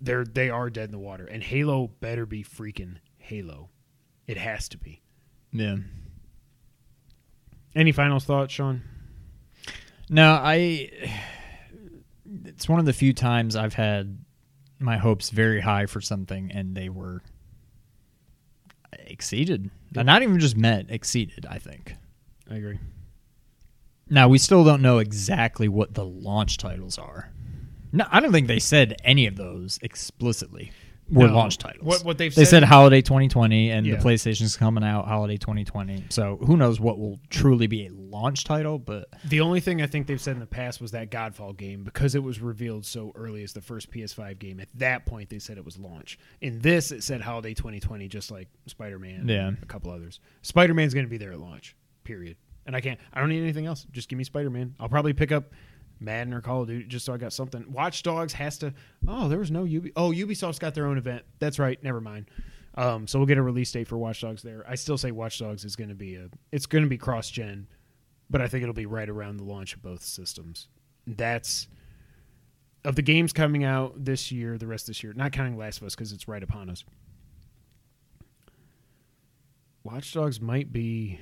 they're 0.00 0.24
they 0.24 0.50
are 0.50 0.70
dead 0.70 0.86
in 0.86 0.90
the 0.90 0.98
water. 0.98 1.26
And 1.26 1.42
Halo 1.42 1.88
better 2.00 2.26
be 2.26 2.42
freaking 2.42 2.96
Halo. 3.18 3.70
It 4.26 4.38
has 4.38 4.68
to 4.70 4.78
be. 4.78 5.02
Yeah. 5.52 5.76
Any 7.74 7.92
final 7.92 8.18
thoughts, 8.20 8.54
Sean? 8.54 8.82
No, 10.08 10.32
I. 10.32 10.90
It's 12.44 12.68
one 12.68 12.80
of 12.80 12.86
the 12.86 12.92
few 12.92 13.12
times 13.12 13.56
I've 13.56 13.74
had 13.74 14.18
my 14.78 14.96
hopes 14.96 15.30
very 15.30 15.60
high 15.60 15.86
for 15.86 16.00
something 16.00 16.50
and 16.50 16.74
they 16.74 16.88
were 16.88 17.22
exceeded. 18.92 19.70
Not 19.94 20.22
even 20.22 20.38
just 20.40 20.56
met, 20.56 20.86
exceeded, 20.88 21.46
I 21.48 21.58
think. 21.58 21.94
I 22.50 22.56
agree. 22.56 22.78
Now 24.08 24.28
we 24.28 24.38
still 24.38 24.64
don't 24.64 24.82
know 24.82 24.98
exactly 24.98 25.68
what 25.68 25.94
the 25.94 26.04
launch 26.04 26.58
titles 26.58 26.98
are. 26.98 27.30
No, 27.92 28.06
I 28.10 28.20
don't 28.20 28.32
think 28.32 28.48
they 28.48 28.58
said 28.58 28.96
any 29.04 29.26
of 29.26 29.36
those 29.36 29.78
explicitly 29.82 30.72
were 31.10 31.26
No. 31.28 31.34
launch 31.34 31.58
titles. 31.58 31.84
What- 31.86 32.04
what 32.04 32.18
they've 32.18 32.34
they 32.34 32.44
said- 32.44 32.62
said 32.62 32.62
holiday 32.64 33.02
2020 33.02 33.70
and 33.70 33.86
Yeah. 33.86 33.96
the 33.96 34.02
PlayStation's 34.02 34.56
coming 34.56 34.82
out 34.82 35.06
holiday 35.06 35.36
2020. 35.36 36.04
So 36.08 36.38
who 36.38 36.56
knows 36.56 36.80
what 36.80 36.98
will 36.98 37.20
truly 37.28 37.66
be 37.66 37.86
a 37.86 37.90
launch 37.92 38.44
title? 38.44 38.78
But 38.78 39.08
The 39.24 39.40
only 39.40 39.60
thing 39.60 39.82
I 39.82 39.86
think 39.86 40.06
they've 40.06 40.20
said 40.20 40.32
in 40.34 40.40
the 40.40 40.46
past 40.46 40.80
was 40.80 40.92
that 40.92 41.10
Godfall 41.10 41.56
game 41.56 41.84
because 41.84 42.14
it 42.14 42.22
was 42.22 42.40
revealed 42.40 42.86
so 42.86 43.12
early 43.14 43.42
as 43.42 43.52
the 43.52 43.60
first 43.60 43.90
PS5 43.90 44.38
game. 44.38 44.60
At 44.60 44.68
that 44.74 45.04
point, 45.06 45.28
they 45.28 45.38
said 45.38 45.58
it 45.58 45.64
was 45.64 45.78
launch. 45.78 46.18
In 46.40 46.60
this, 46.60 46.90
it 46.90 47.02
said 47.02 47.20
holiday 47.20 47.52
2020, 47.54 48.08
just 48.08 48.30
like 48.30 48.48
Spider 48.66 48.98
Man. 48.98 49.28
Yeah. 49.28 49.52
a 49.62 49.66
couple 49.66 49.90
others. 49.90 50.20
Spider 50.42 50.72
Man's 50.74 50.94
going 50.94 51.06
to 51.06 51.10
be 51.10 51.18
there 51.18 51.32
at 51.32 51.38
launch. 51.40 51.76
Period. 52.02 52.36
And 52.66 52.74
I 52.74 52.80
can't. 52.80 52.98
I 53.12 53.20
don't 53.20 53.28
need 53.28 53.42
anything 53.42 53.66
else. 53.66 53.86
Just 53.92 54.08
give 54.08 54.16
me 54.16 54.24
Spider 54.24 54.50
Man. 54.50 54.74
I'll 54.80 54.88
probably 54.88 55.12
pick 55.12 55.32
up 55.32 55.52
Madden 56.00 56.32
or 56.32 56.40
Call 56.40 56.62
of 56.62 56.68
Duty 56.68 56.84
just 56.86 57.04
so 57.04 57.12
I 57.12 57.16
got 57.16 57.32
something. 57.32 57.64
Watch 57.70 58.02
Dogs 58.02 58.32
has 58.34 58.58
to. 58.58 58.72
Oh, 59.06 59.28
there 59.28 59.38
was 59.38 59.50
no 59.50 59.64
Ubi. 59.64 59.92
Oh, 59.96 60.10
Ubisoft's 60.10 60.58
got 60.58 60.74
their 60.74 60.86
own 60.86 60.98
event. 60.98 61.24
That's 61.38 61.58
right. 61.58 61.82
Never 61.82 62.00
mind. 62.00 62.30
Um, 62.76 63.06
so 63.06 63.18
we'll 63.18 63.26
get 63.26 63.38
a 63.38 63.42
release 63.42 63.70
date 63.70 63.86
for 63.86 63.96
Watch 63.98 64.20
Dogs 64.20 64.42
there. 64.42 64.64
I 64.68 64.74
still 64.74 64.98
say 64.98 65.10
Watch 65.12 65.38
Dogs 65.38 65.64
is 65.64 65.76
going 65.76 65.90
to 65.90 65.94
be 65.94 66.16
a. 66.16 66.28
It's 66.52 66.66
going 66.66 66.84
to 66.84 66.90
be 66.90 66.98
cross 66.98 67.30
gen, 67.30 67.68
but 68.30 68.40
I 68.40 68.48
think 68.48 68.62
it'll 68.62 68.74
be 68.74 68.86
right 68.86 69.08
around 69.08 69.36
the 69.36 69.44
launch 69.44 69.74
of 69.74 69.82
both 69.82 70.02
systems. 70.02 70.68
That's 71.06 71.68
of 72.84 72.96
the 72.96 73.02
games 73.02 73.32
coming 73.32 73.64
out 73.64 74.04
this 74.04 74.30
year, 74.32 74.58
the 74.58 74.66
rest 74.66 74.84
of 74.84 74.86
this 74.88 75.02
year, 75.02 75.12
not 75.14 75.32
counting 75.32 75.56
Last 75.56 75.80
of 75.80 75.86
Us 75.86 75.94
because 75.94 76.12
it's 76.12 76.28
right 76.28 76.42
upon 76.42 76.68
us. 76.68 76.84
Watch 79.84 80.12
Dogs 80.12 80.40
might 80.40 80.72
be. 80.72 81.20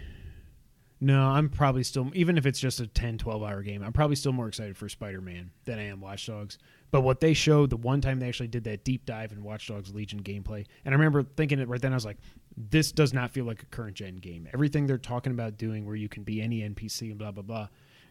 No, 1.04 1.20
I'm 1.20 1.48
probably 1.48 1.82
still, 1.82 2.12
even 2.14 2.38
if 2.38 2.46
it's 2.46 2.60
just 2.60 2.78
a 2.78 2.86
10, 2.86 3.18
12 3.18 3.42
hour 3.42 3.62
game, 3.62 3.82
I'm 3.82 3.92
probably 3.92 4.14
still 4.14 4.30
more 4.30 4.46
excited 4.46 4.76
for 4.76 4.88
Spider 4.88 5.20
Man 5.20 5.50
than 5.64 5.80
I 5.80 5.86
am 5.86 6.00
Watch 6.00 6.28
Dogs. 6.28 6.58
But 6.92 7.00
what 7.00 7.18
they 7.18 7.34
showed 7.34 7.70
the 7.70 7.76
one 7.76 8.00
time 8.00 8.20
they 8.20 8.28
actually 8.28 8.46
did 8.46 8.62
that 8.64 8.84
deep 8.84 9.04
dive 9.04 9.32
in 9.32 9.42
Watch 9.42 9.66
Dogs 9.66 9.92
Legion 9.92 10.22
gameplay, 10.22 10.64
and 10.84 10.94
I 10.94 10.96
remember 10.96 11.24
thinking 11.24 11.58
it 11.58 11.66
right 11.66 11.82
then, 11.82 11.90
I 11.92 11.96
was 11.96 12.04
like, 12.04 12.18
this 12.56 12.92
does 12.92 13.12
not 13.12 13.32
feel 13.32 13.44
like 13.44 13.64
a 13.64 13.66
current 13.66 13.96
gen 13.96 14.18
game. 14.18 14.46
Everything 14.54 14.86
they're 14.86 14.96
talking 14.96 15.32
about 15.32 15.58
doing 15.58 15.86
where 15.86 15.96
you 15.96 16.08
can 16.08 16.22
be 16.22 16.40
any 16.40 16.60
NPC 16.60 17.10
and 17.10 17.18
blah, 17.18 17.32
blah, 17.32 17.42
blah, 17.42 17.66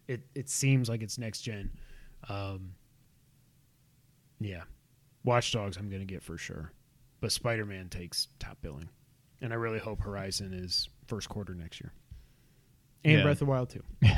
it, 0.09 0.23
it 0.35 0.49
seems 0.49 0.89
like 0.89 1.01
it's 1.01 1.17
next 1.17 1.43
gen. 1.43 1.71
Um, 2.27 2.73
yeah. 4.41 4.63
Watch 5.23 5.53
Dogs, 5.53 5.77
I'm 5.77 5.87
going 5.87 6.05
to 6.05 6.13
get 6.13 6.23
for 6.23 6.37
sure. 6.37 6.73
But 7.21 7.31
Spider 7.31 7.65
Man 7.65 7.87
takes 7.87 8.27
top 8.37 8.57
billing. 8.61 8.89
And 9.41 9.53
I 9.53 9.55
really 9.55 9.79
hope 9.79 10.01
Horizon 10.01 10.53
is 10.53 10.89
first 11.07 11.29
quarter 11.29 11.55
next 11.55 11.79
year. 11.79 11.93
And 13.03 13.13
Yeah. 13.17 13.23
Breath 13.23 13.33
of 13.33 13.39
the 13.39 13.45
Wild, 13.45 13.69
too. 13.69 13.83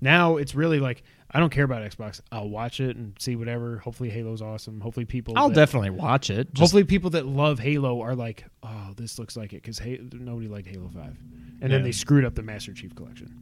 Now 0.00 0.36
it's 0.36 0.54
really 0.54 0.80
like, 0.80 1.02
I 1.30 1.40
don't 1.40 1.48
care 1.48 1.64
about 1.64 1.80
Xbox. 1.82 2.20
I'll 2.30 2.50
watch 2.50 2.78
it 2.78 2.94
and 2.94 3.14
see 3.18 3.36
whatever. 3.36 3.78
Hopefully, 3.78 4.10
Halo's 4.10 4.42
awesome. 4.42 4.78
Hopefully, 4.82 5.06
people. 5.06 5.32
I'll 5.34 5.48
that- 5.48 5.54
definitely 5.54 5.90
watch 5.90 6.28
it. 6.28 6.48
Just, 6.52 6.60
Hopefully, 6.60 6.84
people 6.84 7.08
that 7.10 7.24
love 7.24 7.58
Halo 7.58 8.02
are 8.02 8.14
like, 8.14 8.44
"Oh, 8.62 8.92
this 8.96 9.18
looks 9.18 9.34
like 9.34 9.54
it," 9.54 9.62
because 9.62 9.80
nobody 10.12 10.46
liked 10.46 10.66
Halo 10.66 10.90
Five, 10.90 11.16
and 11.62 11.72
then 11.72 11.82
they 11.84 11.92
screwed 11.92 12.26
up 12.26 12.34
the 12.34 12.42
Master 12.42 12.74
Chief 12.74 12.94
Collection. 12.94 13.34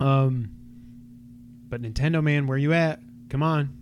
Um, 0.00 0.50
but 1.68 1.80
Nintendo, 1.80 2.22
man, 2.24 2.48
where 2.48 2.58
you 2.58 2.72
at? 2.72 2.98
Come 3.28 3.42
on, 3.44 3.76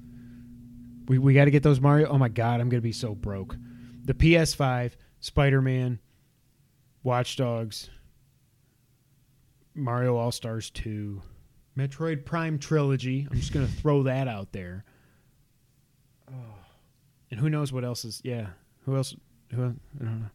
we 1.08 1.18
we 1.18 1.32
got 1.32 1.46
to 1.46 1.50
get 1.50 1.62
those 1.62 1.80
Mario. 1.80 2.08
Oh 2.08 2.18
my 2.18 2.28
God, 2.28 2.60
I'm 2.60 2.68
gonna 2.68 2.82
be 2.82 2.92
so 2.92 3.14
broke. 3.14 3.56
The 4.04 4.12
PS5, 4.14 4.92
Spider 5.20 5.62
Man, 5.62 5.98
Watch 7.02 7.36
Dogs, 7.36 7.88
Mario 9.78 10.16
All 10.16 10.32
Stars 10.32 10.70
Two, 10.70 11.22
Metroid 11.76 12.24
Prime 12.24 12.58
trilogy. 12.58 13.26
I'm 13.30 13.38
just 13.38 13.52
gonna 13.52 13.66
throw 13.66 14.04
that 14.04 14.28
out 14.28 14.52
there. 14.52 14.84
And 17.30 17.38
who 17.38 17.50
knows 17.50 17.70
what 17.70 17.84
else 17.84 18.06
is? 18.06 18.22
Yeah, 18.24 18.46
who 18.86 18.96
else? 18.96 19.14
Who 19.52 19.62
I 19.62 19.64
don't 19.98 20.20
know. 20.20 20.30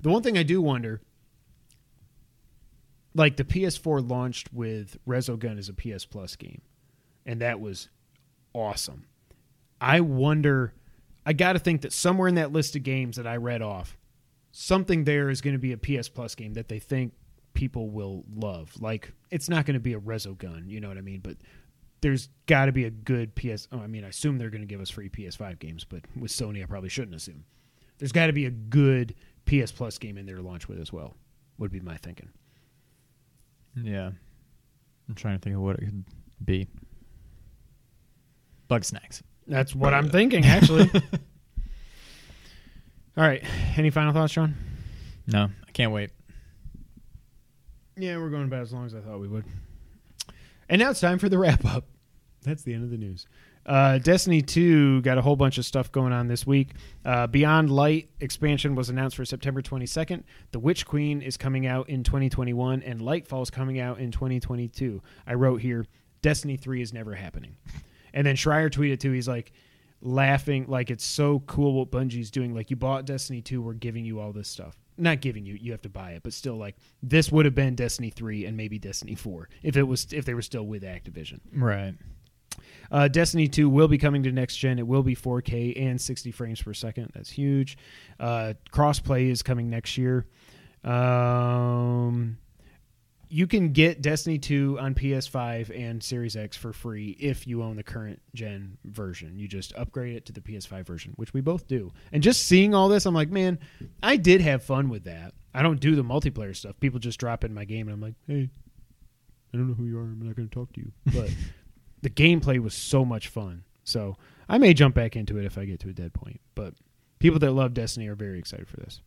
The 0.00 0.10
one 0.10 0.22
thing 0.22 0.38
I 0.38 0.44
do 0.44 0.62
wonder, 0.62 1.00
like 3.16 3.36
the 3.36 3.42
PS4 3.42 4.08
launched 4.08 4.52
with 4.52 4.96
Resogun 5.08 5.58
as 5.58 5.68
a 5.68 5.74
PS 5.74 6.04
Plus 6.04 6.36
game, 6.36 6.60
and 7.26 7.40
that 7.40 7.60
was 7.60 7.88
awesome. 8.54 9.06
I 9.80 10.00
wonder. 10.00 10.72
I 11.26 11.32
got 11.32 11.54
to 11.54 11.58
think 11.58 11.82
that 11.82 11.92
somewhere 11.92 12.28
in 12.28 12.36
that 12.36 12.52
list 12.52 12.76
of 12.76 12.82
games 12.82 13.16
that 13.16 13.26
I 13.26 13.36
read 13.36 13.60
off, 13.60 13.98
something 14.52 15.04
there 15.04 15.30
is 15.30 15.40
going 15.40 15.54
to 15.54 15.58
be 15.58 15.72
a 15.72 15.76
PS 15.76 16.08
Plus 16.08 16.34
game 16.34 16.54
that 16.54 16.68
they 16.68 16.78
think 16.78 17.12
people 17.54 17.90
will 17.90 18.24
love. 18.34 18.72
Like 18.80 19.12
it's 19.30 19.48
not 19.48 19.66
going 19.66 19.74
to 19.74 19.80
be 19.80 19.94
a 19.94 20.00
Resogun, 20.00 20.68
you 20.68 20.80
know 20.80 20.88
what 20.88 20.98
I 20.98 21.02
mean? 21.02 21.20
But 21.20 21.36
there's 22.00 22.28
got 22.46 22.66
to 22.66 22.72
be 22.72 22.84
a 22.84 22.90
good 22.90 23.34
PS. 23.34 23.68
Oh, 23.72 23.80
I 23.80 23.86
mean, 23.86 24.04
I 24.04 24.08
assume 24.08 24.38
they're 24.38 24.50
going 24.50 24.62
to 24.62 24.66
give 24.66 24.80
us 24.80 24.90
free 24.90 25.08
PS5 25.08 25.58
games, 25.58 25.84
but 25.84 26.02
with 26.18 26.30
Sony, 26.30 26.62
I 26.62 26.66
probably 26.66 26.88
shouldn't 26.88 27.14
assume. 27.14 27.44
There's 27.98 28.12
got 28.12 28.26
to 28.26 28.32
be 28.32 28.46
a 28.46 28.50
good 28.50 29.14
PS 29.44 29.72
Plus 29.72 29.98
game 29.98 30.16
in 30.16 30.26
there 30.26 30.36
to 30.36 30.42
launch 30.42 30.68
with 30.68 30.80
as 30.80 30.92
well. 30.92 31.14
Would 31.58 31.70
be 31.70 31.80
my 31.80 31.96
thinking. 31.98 32.30
Yeah. 33.76 34.10
I'm 35.08 35.14
trying 35.14 35.38
to 35.38 35.42
think 35.42 35.56
of 35.56 35.62
what 35.62 35.76
it 35.76 35.84
could 35.84 36.04
be. 36.42 36.68
Bugsnax. 38.70 39.22
That's 39.46 39.74
what 39.74 39.92
I'm 39.92 40.08
thinking, 40.08 40.44
actually. 40.46 40.88
All 43.16 43.24
right. 43.24 43.42
Any 43.76 43.90
final 43.90 44.12
thoughts, 44.12 44.32
John? 44.32 44.54
No, 45.26 45.48
I 45.66 45.70
can't 45.72 45.92
wait. 45.92 46.10
Yeah, 48.00 48.16
we're 48.16 48.30
going 48.30 48.44
about 48.44 48.62
as 48.62 48.72
long 48.72 48.86
as 48.86 48.94
I 48.94 49.00
thought 49.00 49.20
we 49.20 49.28
would. 49.28 49.44
And 50.70 50.80
now 50.80 50.90
it's 50.90 51.00
time 51.00 51.18
for 51.18 51.28
the 51.28 51.36
wrap 51.36 51.64
up. 51.66 51.84
That's 52.42 52.62
the 52.62 52.72
end 52.72 52.84
of 52.84 52.90
the 52.90 52.96
news. 52.96 53.26
Uh, 53.66 53.98
Destiny 53.98 54.40
2 54.40 55.02
got 55.02 55.18
a 55.18 55.22
whole 55.22 55.36
bunch 55.36 55.58
of 55.58 55.66
stuff 55.66 55.92
going 55.92 56.14
on 56.14 56.26
this 56.26 56.46
week. 56.46 56.70
Uh, 57.04 57.26
Beyond 57.26 57.70
Light 57.70 58.08
expansion 58.20 58.74
was 58.74 58.88
announced 58.88 59.16
for 59.16 59.26
September 59.26 59.60
22nd. 59.60 60.22
The 60.52 60.58
Witch 60.58 60.86
Queen 60.86 61.20
is 61.20 61.36
coming 61.36 61.66
out 61.66 61.90
in 61.90 62.02
2021, 62.02 62.82
and 62.82 63.00
Lightfall 63.00 63.42
is 63.42 63.50
coming 63.50 63.78
out 63.78 63.98
in 63.98 64.10
2022. 64.10 65.02
I 65.26 65.34
wrote 65.34 65.60
here, 65.60 65.84
Destiny 66.22 66.56
3 66.56 66.80
is 66.80 66.94
never 66.94 67.14
happening. 67.14 67.56
And 68.14 68.26
then 68.26 68.34
Schreier 68.34 68.70
tweeted 68.70 69.00
too. 69.00 69.12
He's 69.12 69.28
like 69.28 69.52
laughing, 70.00 70.64
like 70.68 70.90
it's 70.90 71.04
so 71.04 71.40
cool 71.40 71.74
what 71.74 71.90
Bungie's 71.90 72.30
doing. 72.30 72.54
Like 72.54 72.70
you 72.70 72.76
bought 72.76 73.04
Destiny 73.04 73.42
2, 73.42 73.60
we're 73.60 73.74
giving 73.74 74.06
you 74.06 74.20
all 74.20 74.32
this 74.32 74.48
stuff. 74.48 74.78
Not 75.00 75.20
giving 75.20 75.46
you, 75.46 75.54
you 75.54 75.72
have 75.72 75.82
to 75.82 75.88
buy 75.88 76.12
it, 76.12 76.22
but 76.22 76.32
still, 76.32 76.56
like 76.56 76.76
this 77.02 77.32
would 77.32 77.44
have 77.44 77.54
been 77.54 77.74
Destiny 77.74 78.10
3 78.10 78.46
and 78.46 78.56
maybe 78.56 78.78
Destiny 78.78 79.14
4 79.14 79.48
if 79.62 79.76
it 79.76 79.82
was 79.82 80.06
if 80.12 80.24
they 80.24 80.34
were 80.34 80.42
still 80.42 80.66
with 80.66 80.82
Activision. 80.82 81.40
Right. 81.52 81.94
Uh, 82.90 83.08
Destiny 83.08 83.46
2 83.46 83.68
will 83.68 83.88
be 83.88 83.98
coming 83.98 84.22
to 84.24 84.32
next 84.32 84.56
gen. 84.56 84.78
It 84.78 84.86
will 84.86 85.02
be 85.02 85.14
4K 85.14 85.80
and 85.80 86.00
60 86.00 86.32
frames 86.32 86.60
per 86.60 86.74
second. 86.74 87.10
That's 87.14 87.30
huge. 87.30 87.78
Uh, 88.18 88.54
crossplay 88.72 89.30
is 89.30 89.42
coming 89.42 89.70
next 89.70 89.96
year. 89.96 90.26
Um, 90.82 92.38
you 93.32 93.46
can 93.46 93.72
get 93.72 94.02
Destiny 94.02 94.38
2 94.38 94.78
on 94.80 94.92
PS5 94.92 95.70
and 95.78 96.02
Series 96.02 96.36
X 96.36 96.56
for 96.56 96.72
free 96.72 97.16
if 97.20 97.46
you 97.46 97.62
own 97.62 97.76
the 97.76 97.82
current 97.84 98.20
gen 98.34 98.76
version. 98.84 99.38
You 99.38 99.46
just 99.46 99.72
upgrade 99.76 100.16
it 100.16 100.26
to 100.26 100.32
the 100.32 100.40
PS5 100.40 100.84
version, 100.84 101.12
which 101.14 101.32
we 101.32 101.40
both 101.40 101.68
do. 101.68 101.92
And 102.12 102.24
just 102.24 102.46
seeing 102.46 102.74
all 102.74 102.88
this, 102.88 103.06
I'm 103.06 103.14
like, 103.14 103.30
man, 103.30 103.60
I 104.02 104.16
did 104.16 104.40
have 104.40 104.64
fun 104.64 104.88
with 104.88 105.04
that. 105.04 105.32
I 105.54 105.62
don't 105.62 105.80
do 105.80 105.94
the 105.94 106.02
multiplayer 106.02 106.54
stuff. 106.56 106.78
People 106.80 106.98
just 106.98 107.20
drop 107.20 107.44
in 107.44 107.54
my 107.54 107.64
game, 107.64 107.86
and 107.86 107.94
I'm 107.94 108.00
like, 108.00 108.14
hey, 108.26 108.50
I 109.54 109.56
don't 109.56 109.68
know 109.68 109.74
who 109.74 109.86
you 109.86 109.98
are. 109.98 110.02
I'm 110.02 110.20
not 110.22 110.34
going 110.34 110.48
to 110.48 110.54
talk 110.54 110.72
to 110.72 110.80
you. 110.80 110.92
But 111.04 111.30
the 112.02 112.10
gameplay 112.10 112.58
was 112.58 112.74
so 112.74 113.04
much 113.04 113.28
fun. 113.28 113.62
So 113.84 114.16
I 114.48 114.58
may 114.58 114.74
jump 114.74 114.96
back 114.96 115.14
into 115.14 115.38
it 115.38 115.44
if 115.44 115.56
I 115.56 115.66
get 115.66 115.78
to 115.80 115.88
a 115.88 115.92
dead 115.92 116.14
point. 116.14 116.40
But 116.56 116.74
people 117.20 117.38
that 117.38 117.52
love 117.52 117.74
Destiny 117.74 118.08
are 118.08 118.16
very 118.16 118.40
excited 118.40 118.68
for 118.68 118.76
this. 118.78 119.00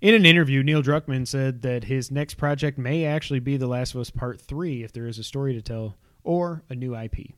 In 0.00 0.14
an 0.14 0.26
interview, 0.26 0.62
Neil 0.62 0.82
Druckmann 0.82 1.26
said 1.26 1.62
that 1.62 1.84
his 1.84 2.10
next 2.10 2.34
project 2.34 2.78
may 2.78 3.04
actually 3.04 3.40
be 3.40 3.56
The 3.56 3.66
Last 3.66 3.94
of 3.94 4.00
Us 4.00 4.10
Part 4.10 4.40
3 4.40 4.82
if 4.82 4.92
there 4.92 5.06
is 5.06 5.18
a 5.18 5.24
story 5.24 5.54
to 5.54 5.62
tell 5.62 5.96
or 6.24 6.62
a 6.68 6.74
new 6.74 6.96
IP. 6.96 7.32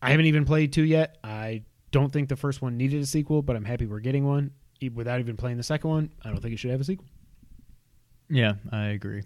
I 0.00 0.10
haven't 0.10 0.26
even 0.26 0.44
played 0.44 0.72
2 0.72 0.84
yet. 0.84 1.18
I 1.24 1.62
don't 1.90 2.12
think 2.12 2.28
the 2.28 2.36
first 2.36 2.62
one 2.62 2.76
needed 2.76 3.02
a 3.02 3.06
sequel, 3.06 3.42
but 3.42 3.56
I'm 3.56 3.64
happy 3.64 3.86
we're 3.86 4.00
getting 4.00 4.26
one. 4.26 4.52
Without 4.94 5.18
even 5.18 5.36
playing 5.36 5.56
the 5.56 5.62
second 5.62 5.90
one, 5.90 6.10
I 6.24 6.30
don't 6.30 6.40
think 6.40 6.54
it 6.54 6.58
should 6.58 6.70
have 6.70 6.80
a 6.80 6.84
sequel. 6.84 7.06
Yeah, 8.30 8.54
I 8.70 8.86
agree. 8.86 9.22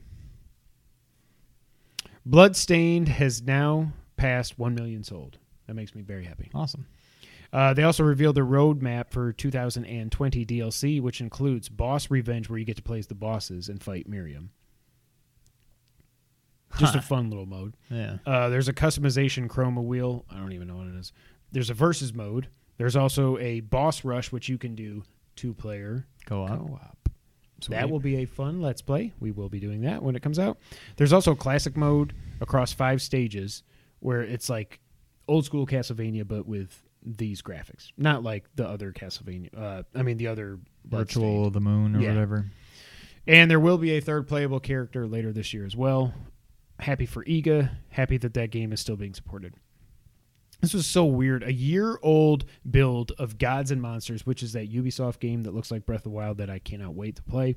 Bloodstained 2.24 3.08
has 3.08 3.42
now 3.42 3.92
passed 4.16 4.58
1 4.58 4.74
million 4.74 5.04
sold. 5.04 5.38
That 5.66 5.74
makes 5.74 5.94
me 5.94 6.02
very 6.02 6.24
happy. 6.24 6.50
Awesome. 6.54 6.86
Uh, 7.52 7.74
they 7.74 7.82
also 7.82 8.02
revealed 8.02 8.34
the 8.34 8.40
roadmap 8.40 9.10
for 9.10 9.32
2020 9.32 10.46
DLC, 10.46 11.00
which 11.02 11.20
includes 11.20 11.68
Boss 11.68 12.10
Revenge, 12.10 12.48
where 12.48 12.58
you 12.58 12.64
get 12.64 12.76
to 12.76 12.82
play 12.82 12.98
as 12.98 13.08
the 13.08 13.14
bosses 13.14 13.68
and 13.68 13.82
fight 13.82 14.08
Miriam. 14.08 14.50
Just 16.78 16.94
a 16.94 17.02
fun 17.02 17.28
little 17.28 17.44
mode. 17.44 17.74
Yeah. 17.90 18.16
Uh, 18.24 18.48
there's 18.48 18.68
a 18.68 18.72
customization 18.72 19.46
chroma 19.48 19.82
wheel. 19.84 20.24
I 20.30 20.36
don't 20.38 20.52
even 20.52 20.68
know 20.68 20.76
what 20.76 20.86
it 20.86 20.94
is. 20.94 21.12
There's 21.50 21.68
a 21.68 21.74
versus 21.74 22.14
mode. 22.14 22.48
There's 22.78 22.96
also 22.96 23.36
a 23.38 23.60
boss 23.60 24.04
rush, 24.04 24.32
which 24.32 24.48
you 24.48 24.56
can 24.56 24.74
do 24.74 25.02
two 25.36 25.52
player 25.52 26.06
Go 26.24 26.44
up. 26.44 26.58
co-op. 26.58 27.08
That 27.68 27.90
will 27.90 28.00
be 28.00 28.16
a 28.16 28.24
fun 28.24 28.60
let's 28.60 28.82
play. 28.82 29.12
We 29.20 29.30
will 29.30 29.48
be 29.48 29.60
doing 29.60 29.82
that 29.82 30.02
when 30.02 30.16
it 30.16 30.22
comes 30.22 30.38
out. 30.38 30.58
There's 30.96 31.12
also 31.12 31.34
classic 31.34 31.76
mode 31.76 32.12
across 32.40 32.72
five 32.72 33.00
stages 33.02 33.62
where 34.00 34.22
it's 34.22 34.48
like 34.48 34.80
old 35.28 35.44
school 35.44 35.66
Castlevania 35.66 36.26
but 36.26 36.46
with 36.48 36.82
these 37.04 37.42
graphics. 37.42 37.92
Not 37.96 38.22
like 38.22 38.44
the 38.54 38.66
other 38.68 38.92
Castlevania. 38.92 39.56
Uh, 39.56 39.82
I 39.94 40.02
mean 40.02 40.16
the 40.18 40.28
other 40.28 40.58
Virtual 40.84 41.46
of 41.46 41.52
the 41.52 41.60
moon 41.60 41.96
or 41.96 42.00
Yeah. 42.00 42.08
whatever. 42.08 42.46
And 43.26 43.50
there 43.50 43.60
will 43.60 43.78
be 43.78 43.92
a 43.92 44.00
third 44.00 44.26
playable 44.26 44.60
character 44.60 45.06
later 45.06 45.32
this 45.32 45.54
year 45.54 45.64
as 45.64 45.76
well. 45.76 46.12
Happy 46.80 47.06
for 47.06 47.24
Iga. 47.24 47.70
Happy 47.90 48.16
that 48.16 48.34
that 48.34 48.50
game 48.50 48.72
is 48.72 48.80
still 48.80 48.96
being 48.96 49.14
supported. 49.14 49.54
This 50.60 50.74
was 50.74 50.86
so 50.86 51.04
weird. 51.04 51.42
A 51.42 51.52
year 51.52 51.98
old 52.02 52.44
build 52.68 53.12
of 53.18 53.36
Gods 53.38 53.70
and 53.72 53.82
Monsters, 53.82 54.24
which 54.24 54.42
is 54.44 54.52
that 54.52 54.72
Ubisoft 54.72 55.18
game 55.18 55.42
that 55.42 55.54
looks 55.54 55.70
like 55.72 55.84
Breath 55.86 56.00
of 56.00 56.04
the 56.04 56.10
Wild 56.10 56.38
that 56.38 56.50
I 56.50 56.60
cannot 56.60 56.94
wait 56.94 57.16
to 57.16 57.22
play, 57.22 57.56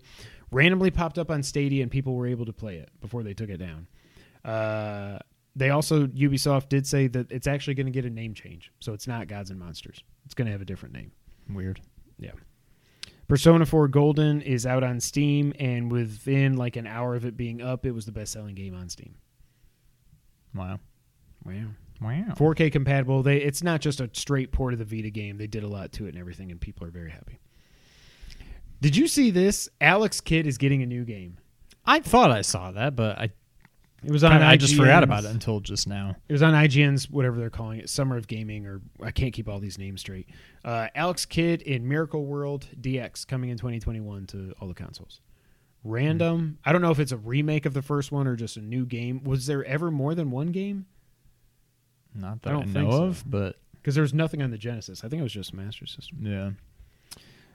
randomly 0.52 0.90
popped 0.92 1.18
up 1.20 1.30
on 1.30 1.44
Stadia 1.44 1.84
and 1.84 1.92
people 1.92 2.16
were 2.16 2.26
able 2.28 2.46
to 2.48 2.54
play 2.54 2.78
it 2.78 2.90
before 3.02 3.22
they 3.24 3.34
took 3.36 3.50
it 3.50 3.58
down. 3.58 3.88
Uh, 4.44 5.20
they 5.56 5.70
also, 5.70 6.08
Ubisoft 6.08 6.70
did 6.70 6.86
say 6.86 7.08
that 7.08 7.32
it's 7.32 7.48
actually 7.48 7.76
going 7.76 7.86
to 7.86 7.92
get 7.92 8.06
a 8.06 8.10
name 8.10 8.34
change. 8.34 8.72
So 8.80 8.94
it's 8.94 9.08
not 9.08 9.28
Gods 9.28 9.50
and 9.50 9.60
Monsters, 9.60 10.04
it's 10.26 10.34
going 10.34 10.48
to 10.48 10.52
have 10.52 10.62
a 10.62 10.66
different 10.66 10.94
name. 10.94 11.12
Weird. 11.50 11.82
Yeah. 12.20 12.32
Persona 13.28 13.66
4 13.66 13.88
Golden 13.88 14.42
is 14.42 14.66
out 14.66 14.84
on 14.84 15.00
Steam, 15.00 15.54
and 15.60 15.92
within 15.92 16.58
like 16.58 16.76
an 16.76 16.86
hour 16.86 17.16
of 17.16 17.26
it 17.26 17.36
being 17.36 17.62
up, 17.62 17.86
it 17.86 17.92
was 17.92 18.06
the 18.06 18.12
best 18.12 18.34
selling 18.34 18.56
game 18.56 18.76
on 18.76 18.90
Steam. 18.90 19.16
Wow. 20.54 20.80
Wow. 21.44 21.70
Wow. 22.02 22.34
4K 22.36 22.72
compatible. 22.72 23.24
They 23.24 23.38
it's 23.38 23.64
not 23.64 23.82
just 23.82 24.00
a 24.00 24.10
straight 24.14 24.52
port 24.52 24.74
of 24.74 24.80
the 24.80 24.86
Vita 24.86 25.10
game. 25.10 25.38
They 25.38 25.48
did 25.48 25.64
a 25.64 25.68
lot 25.68 25.92
to 25.94 26.06
it 26.06 26.10
and 26.10 26.18
everything, 26.18 26.52
and 26.52 26.60
people 26.60 26.86
are 26.86 26.92
very 26.92 27.10
happy. 27.10 27.40
Did 28.82 28.96
you 28.96 29.08
see 29.08 29.32
this? 29.32 29.70
Alex 29.82 30.22
Kidd 30.22 30.46
is 30.46 30.58
getting 30.58 30.84
a 30.84 30.86
new 30.86 31.06
game. 31.06 31.38
I 31.86 32.00
thought 32.00 32.32
I 32.32 32.42
saw 32.42 32.72
that, 32.72 32.96
but 32.96 33.18
I 33.18 33.30
It 34.06 34.12
was 34.12 34.24
on. 34.24 34.32
kinda, 34.32 34.46
I 34.46 34.56
just 34.56 34.76
forgot 34.76 35.04
about 35.04 35.24
it 35.26 35.32
until 35.32 35.60
just 35.60 35.88
now. 35.88 36.16
It 36.30 36.34
was 36.34 36.44
on 36.44 36.54
IGN's 36.54 37.10
whatever 37.10 37.38
they're 37.40 37.50
calling 37.50 37.80
it, 37.80 37.90
Summer 37.90 38.18
of 38.18 38.28
Gaming, 38.28 38.68
or 38.68 38.82
I 39.02 39.12
can't 39.12 39.34
keep 39.34 39.50
all 39.50 39.60
these 39.60 39.78
names 39.80 40.02
straight. 40.02 40.28
Uh, 40.64 40.88
Alex 40.94 41.26
Kidd 41.26 41.62
in 41.64 41.88
Miracle 41.88 42.26
World 42.26 42.68
DX 42.80 43.26
coming 43.28 43.50
in 43.50 43.58
2021 43.58 44.28
to 44.28 44.54
all 44.62 44.68
the 44.68 44.74
consoles. 44.76 45.22
Random. 45.84 46.58
I 46.66 46.72
don't 46.72 46.82
know 46.82 46.92
if 46.92 47.00
it's 47.00 47.12
a 47.12 47.18
remake 47.18 47.66
of 47.66 47.74
the 47.74 47.82
first 47.82 48.12
one 48.12 48.28
or 48.28 48.36
just 48.36 48.58
a 48.58 48.62
new 48.62 48.86
game. 48.86 49.24
Was 49.24 49.46
there 49.46 49.64
ever 49.66 49.92
more 49.92 50.16
than 50.16 50.32
one 50.32 50.48
game? 50.52 50.86
Not 52.14 52.42
that 52.44 52.50
I, 52.50 52.54
don't 52.54 52.64
think 52.70 52.90
know 52.90 52.92
so. 52.92 53.04
of, 53.04 53.24
but 53.30 53.58
Because 53.76 53.96
there 53.96 54.02
was 54.02 54.14
nothing 54.14 54.42
on 54.42 54.52
the 54.52 54.58
Genesis. 54.58 55.04
I 55.04 55.10
think 55.10 55.20
it 55.20 55.24
was 55.24 55.34
just 55.34 55.54
Master 55.54 55.86
System. 55.86 56.20
yeah. 56.22 56.52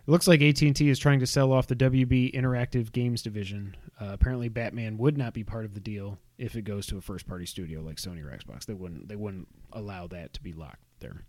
It 0.07 0.11
looks 0.11 0.27
like 0.27 0.41
AT&T 0.43 0.89
is 0.89 0.99
trying 0.99 1.21
to 1.21 1.27
sell 1.27 1.53
off 1.53 1.67
the 1.67 1.77
WB 1.77 2.35
Interactive 2.35 2.91
Games 2.91 3.23
division. 3.23 3.77
Uh, 4.01 4.09
apparently, 4.13 4.49
Batman 4.49 4.97
would 4.99 5.17
not 5.19 5.35
be 5.35 5.45
part 5.45 5.65
of 5.65 5.75
the 5.75 5.81
deal 5.81 6.19
if 6.41 6.57
it 6.57 6.63
goes 6.63 6.87
to 6.87 6.97
a 6.97 7.01
first-party 7.03 7.45
studio 7.45 7.83
like 7.83 7.97
Sony 7.97 8.25
or 8.25 8.35
Xbox. 8.35 8.65
They 8.65 8.73
wouldn't. 8.73 9.09
They 9.09 9.17
wouldn't 9.17 9.47
allow 9.73 10.07
that 10.09 10.33
to 10.33 10.43
be 10.43 10.53
locked 10.53 10.83
there. 10.99 11.25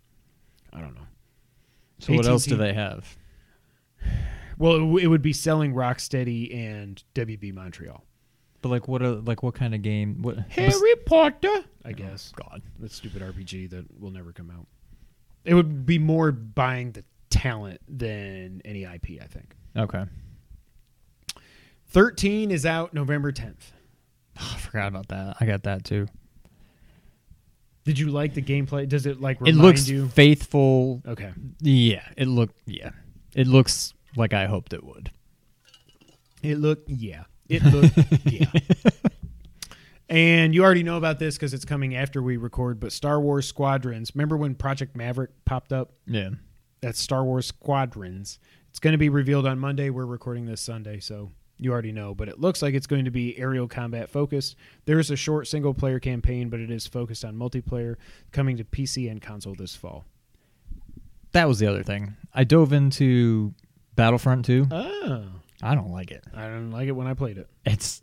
I 0.72 0.80
don't 0.80 0.94
know. 0.94 1.06
So 1.98 2.14
what 2.14 2.26
else 2.26 2.46
AT&T 2.46 2.56
do 2.56 2.62
they 2.62 2.72
have? 2.72 3.16
Well, 4.58 4.76
it, 4.76 4.80
w- 4.80 4.98
it 4.98 5.06
would 5.06 5.22
be 5.22 5.32
selling 5.32 5.74
Rocksteady 5.74 6.54
and 6.54 7.02
WB 7.14 7.52
Montreal. 7.54 8.02
But 8.62 8.70
like 8.70 8.88
what? 8.88 9.02
Are, 9.02 9.16
like 9.16 9.42
what 9.42 9.54
kind 9.54 9.74
of 9.74 9.82
game? 9.82 10.22
What? 10.22 10.38
Harry 10.50 10.96
Potter, 11.04 11.64
I 11.84 11.90
oh, 11.90 11.92
guess. 11.92 12.32
God. 12.34 12.62
That 12.80 12.90
stupid 12.90 13.22
RPG 13.22 13.70
that 13.70 14.00
will 14.00 14.10
never 14.10 14.32
come 14.32 14.50
out. 14.50 14.66
It 15.44 15.54
would 15.54 15.84
be 15.84 15.98
more 15.98 16.32
buying 16.32 16.92
the 16.92 17.04
talent 17.28 17.80
than 17.86 18.62
any 18.64 18.84
IP. 18.84 19.20
I 19.22 19.26
think. 19.26 19.54
Okay. 19.76 20.04
Thirteen 21.88 22.50
is 22.50 22.64
out 22.64 22.94
November 22.94 23.32
tenth. 24.36 24.50
I 24.54 24.58
forgot 24.58 24.88
about 24.88 25.08
that. 25.08 25.36
I 25.40 25.46
got 25.46 25.62
that 25.64 25.84
too. 25.84 26.06
Did 27.84 27.98
you 27.98 28.10
like 28.10 28.34
the 28.34 28.42
gameplay? 28.42 28.88
Does 28.88 29.06
it 29.06 29.20
like 29.20 29.38
It 29.38 29.44
remind 29.44 29.58
looks 29.62 29.88
you? 29.88 30.08
faithful. 30.08 31.02
Okay. 31.06 31.32
Yeah. 31.60 32.04
It 32.16 32.28
looked. 32.28 32.54
Yeah. 32.66 32.90
It 33.34 33.46
looks 33.48 33.92
like 34.16 34.32
I 34.32 34.46
hoped 34.46 34.72
it 34.72 34.84
would. 34.84 35.10
It 36.42 36.58
looked 36.58 36.88
yeah. 36.88 37.24
It 37.48 37.62
looked 37.64 37.98
yeah. 38.24 38.46
And 40.08 40.54
you 40.54 40.62
already 40.62 40.82
know 40.82 40.96
about 40.98 41.18
this 41.18 41.36
because 41.36 41.54
it's 41.54 41.64
coming 41.64 41.96
after 41.96 42.22
we 42.22 42.36
record. 42.36 42.78
But 42.78 42.92
Star 42.92 43.20
Wars 43.20 43.48
Squadrons. 43.48 44.12
Remember 44.14 44.36
when 44.36 44.54
Project 44.54 44.94
Maverick 44.94 45.30
popped 45.44 45.72
up? 45.72 45.92
Yeah. 46.06 46.30
That's 46.82 47.00
Star 47.00 47.24
Wars 47.24 47.46
Squadrons. 47.46 48.38
It's 48.68 48.78
going 48.78 48.92
to 48.92 48.98
be 48.98 49.08
revealed 49.08 49.46
on 49.46 49.58
Monday. 49.58 49.90
We're 49.90 50.04
recording 50.06 50.44
this 50.44 50.60
Sunday, 50.60 51.00
so 51.00 51.30
you 51.64 51.72
already 51.72 51.92
know, 51.92 52.14
but 52.14 52.28
it 52.28 52.40
looks 52.40 52.62
like 52.62 52.74
it's 52.74 52.86
going 52.86 53.04
to 53.04 53.10
be 53.10 53.38
aerial 53.38 53.68
combat 53.68 54.08
focused. 54.10 54.56
There 54.84 54.98
is 54.98 55.10
a 55.10 55.16
short 55.16 55.46
single 55.46 55.74
player 55.74 55.98
campaign, 55.98 56.48
but 56.48 56.60
it 56.60 56.70
is 56.70 56.86
focused 56.86 57.24
on 57.24 57.36
multiplayer, 57.36 57.96
coming 58.30 58.56
to 58.56 58.64
PC 58.64 59.10
and 59.10 59.20
console 59.20 59.54
this 59.54 59.76
fall. 59.76 60.04
That 61.32 61.48
was 61.48 61.58
the 61.58 61.66
other 61.66 61.82
thing. 61.82 62.16
I 62.34 62.44
dove 62.44 62.72
into 62.72 63.54
Battlefront 63.96 64.44
2. 64.44 64.68
Oh, 64.70 65.24
I 65.62 65.74
don't 65.74 65.90
like 65.90 66.10
it. 66.10 66.24
I 66.34 66.42
didn't 66.42 66.72
like 66.72 66.88
it 66.88 66.92
when 66.92 67.06
I 67.06 67.14
played 67.14 67.38
it. 67.38 67.48
It's 67.64 68.02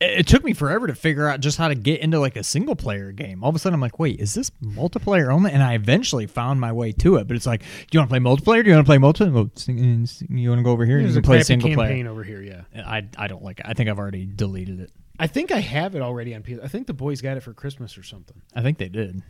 it 0.00 0.26
took 0.26 0.42
me 0.44 0.52
forever 0.54 0.86
to 0.86 0.94
figure 0.94 1.28
out 1.28 1.40
just 1.40 1.58
how 1.58 1.68
to 1.68 1.74
get 1.74 2.00
into 2.00 2.18
like 2.18 2.36
a 2.36 2.42
single 2.42 2.74
player 2.74 3.12
game. 3.12 3.44
All 3.44 3.50
of 3.50 3.56
a 3.56 3.58
sudden, 3.58 3.74
I'm 3.74 3.80
like, 3.80 3.98
wait, 3.98 4.18
is 4.18 4.32
this 4.34 4.50
multiplayer 4.62 5.30
only? 5.32 5.52
And 5.52 5.62
I 5.62 5.74
eventually 5.74 6.26
found 6.26 6.60
my 6.60 6.72
way 6.72 6.92
to 6.92 7.16
it. 7.16 7.26
But 7.28 7.36
it's 7.36 7.46
like, 7.46 7.60
do 7.62 7.66
you 7.92 8.00
want 8.00 8.08
to 8.10 8.12
play 8.12 8.18
multiplayer? 8.18 8.64
Do 8.64 8.70
you 8.70 8.76
want 8.76 8.86
to 8.86 8.90
play 8.90 8.96
multiplayer? 8.98 9.32
Well, 9.32 9.50
sing- 9.56 10.06
sing- 10.06 10.38
You 10.38 10.48
want 10.48 10.60
to 10.60 10.62
go 10.64 10.70
over 10.70 10.86
here? 10.86 10.98
You 11.00 11.12
can 11.12 11.22
play 11.22 11.36
crappy 11.38 11.44
single 11.44 11.68
campaign 11.68 12.04
player. 12.04 12.08
over 12.10 12.22
here. 12.24 12.40
Yeah, 12.42 12.62
I 12.86 13.06
I 13.18 13.26
don't 13.28 13.42
like 13.42 13.60
it. 13.60 13.66
I 13.68 13.74
think 13.74 13.90
I've 13.90 13.98
already 13.98 14.24
deleted 14.26 14.80
it. 14.80 14.90
I 15.18 15.26
think 15.26 15.52
I 15.52 15.58
have 15.60 15.94
it 15.94 16.00
already 16.00 16.34
on 16.34 16.42
PS. 16.42 16.60
I 16.62 16.68
think 16.68 16.86
the 16.86 16.94
boys 16.94 17.20
got 17.20 17.36
it 17.36 17.40
for 17.40 17.52
Christmas 17.52 17.98
or 17.98 18.02
something. 18.02 18.40
I 18.54 18.62
think 18.62 18.78
they 18.78 18.88
did. 18.88 19.22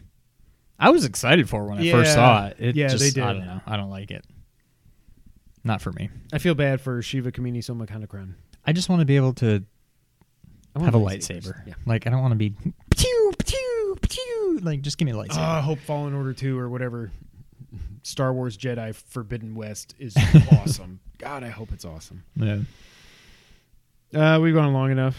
I 0.78 0.90
was 0.90 1.04
excited 1.04 1.48
for 1.48 1.64
it 1.64 1.68
when 1.68 1.78
I 1.78 1.90
first 1.90 2.14
saw 2.14 2.46
it. 2.46 2.56
It 2.60 2.76
Yeah, 2.76 2.86
just, 2.88 3.02
they 3.02 3.10
did. 3.10 3.24
I 3.24 3.32
don't 3.32 3.44
know. 3.44 3.60
I 3.66 3.76
don't 3.76 3.90
like 3.90 4.12
it. 4.12 4.24
Not 5.64 5.82
for 5.82 5.92
me. 5.92 6.08
I 6.32 6.38
feel 6.38 6.54
bad 6.54 6.80
for 6.80 7.02
Shiva 7.02 7.32
Kamini 7.32 7.62
Soma 7.62 7.86
Kanakran. 7.86 8.34
I 8.64 8.72
just 8.72 8.88
want 8.88 9.00
to 9.00 9.04
be 9.06 9.16
able 9.16 9.34
to 9.34 9.64
have 10.78 10.94
a 10.94 10.98
lightsabers. 10.98 11.42
lightsaber. 11.46 11.66
Yeah. 11.66 11.74
Like 11.86 12.06
I 12.06 12.10
don't 12.10 12.20
want 12.22 12.32
to 12.32 12.36
be 12.36 12.50
pew 12.90 13.32
pew 13.44 13.96
pew. 14.02 14.58
Like 14.62 14.82
just 14.82 14.98
give 14.98 15.06
me 15.06 15.12
a 15.12 15.16
lightsaber. 15.16 15.38
Oh, 15.38 15.42
I 15.42 15.60
hope 15.60 15.78
Fallen 15.80 16.14
Order 16.14 16.32
2 16.32 16.58
or 16.58 16.68
whatever 16.68 17.10
Star 18.02 18.32
Wars 18.32 18.56
Jedi 18.56 18.94
Forbidden 18.94 19.54
West 19.54 19.94
is 19.98 20.16
awesome. 20.52 21.00
God, 21.18 21.44
I 21.44 21.48
hope 21.48 21.72
it's 21.72 21.84
awesome. 21.84 22.24
yeah. 22.36 22.58
Uh, 24.12 24.40
we've 24.40 24.54
gone 24.54 24.72
long 24.72 24.90
enough. 24.90 25.16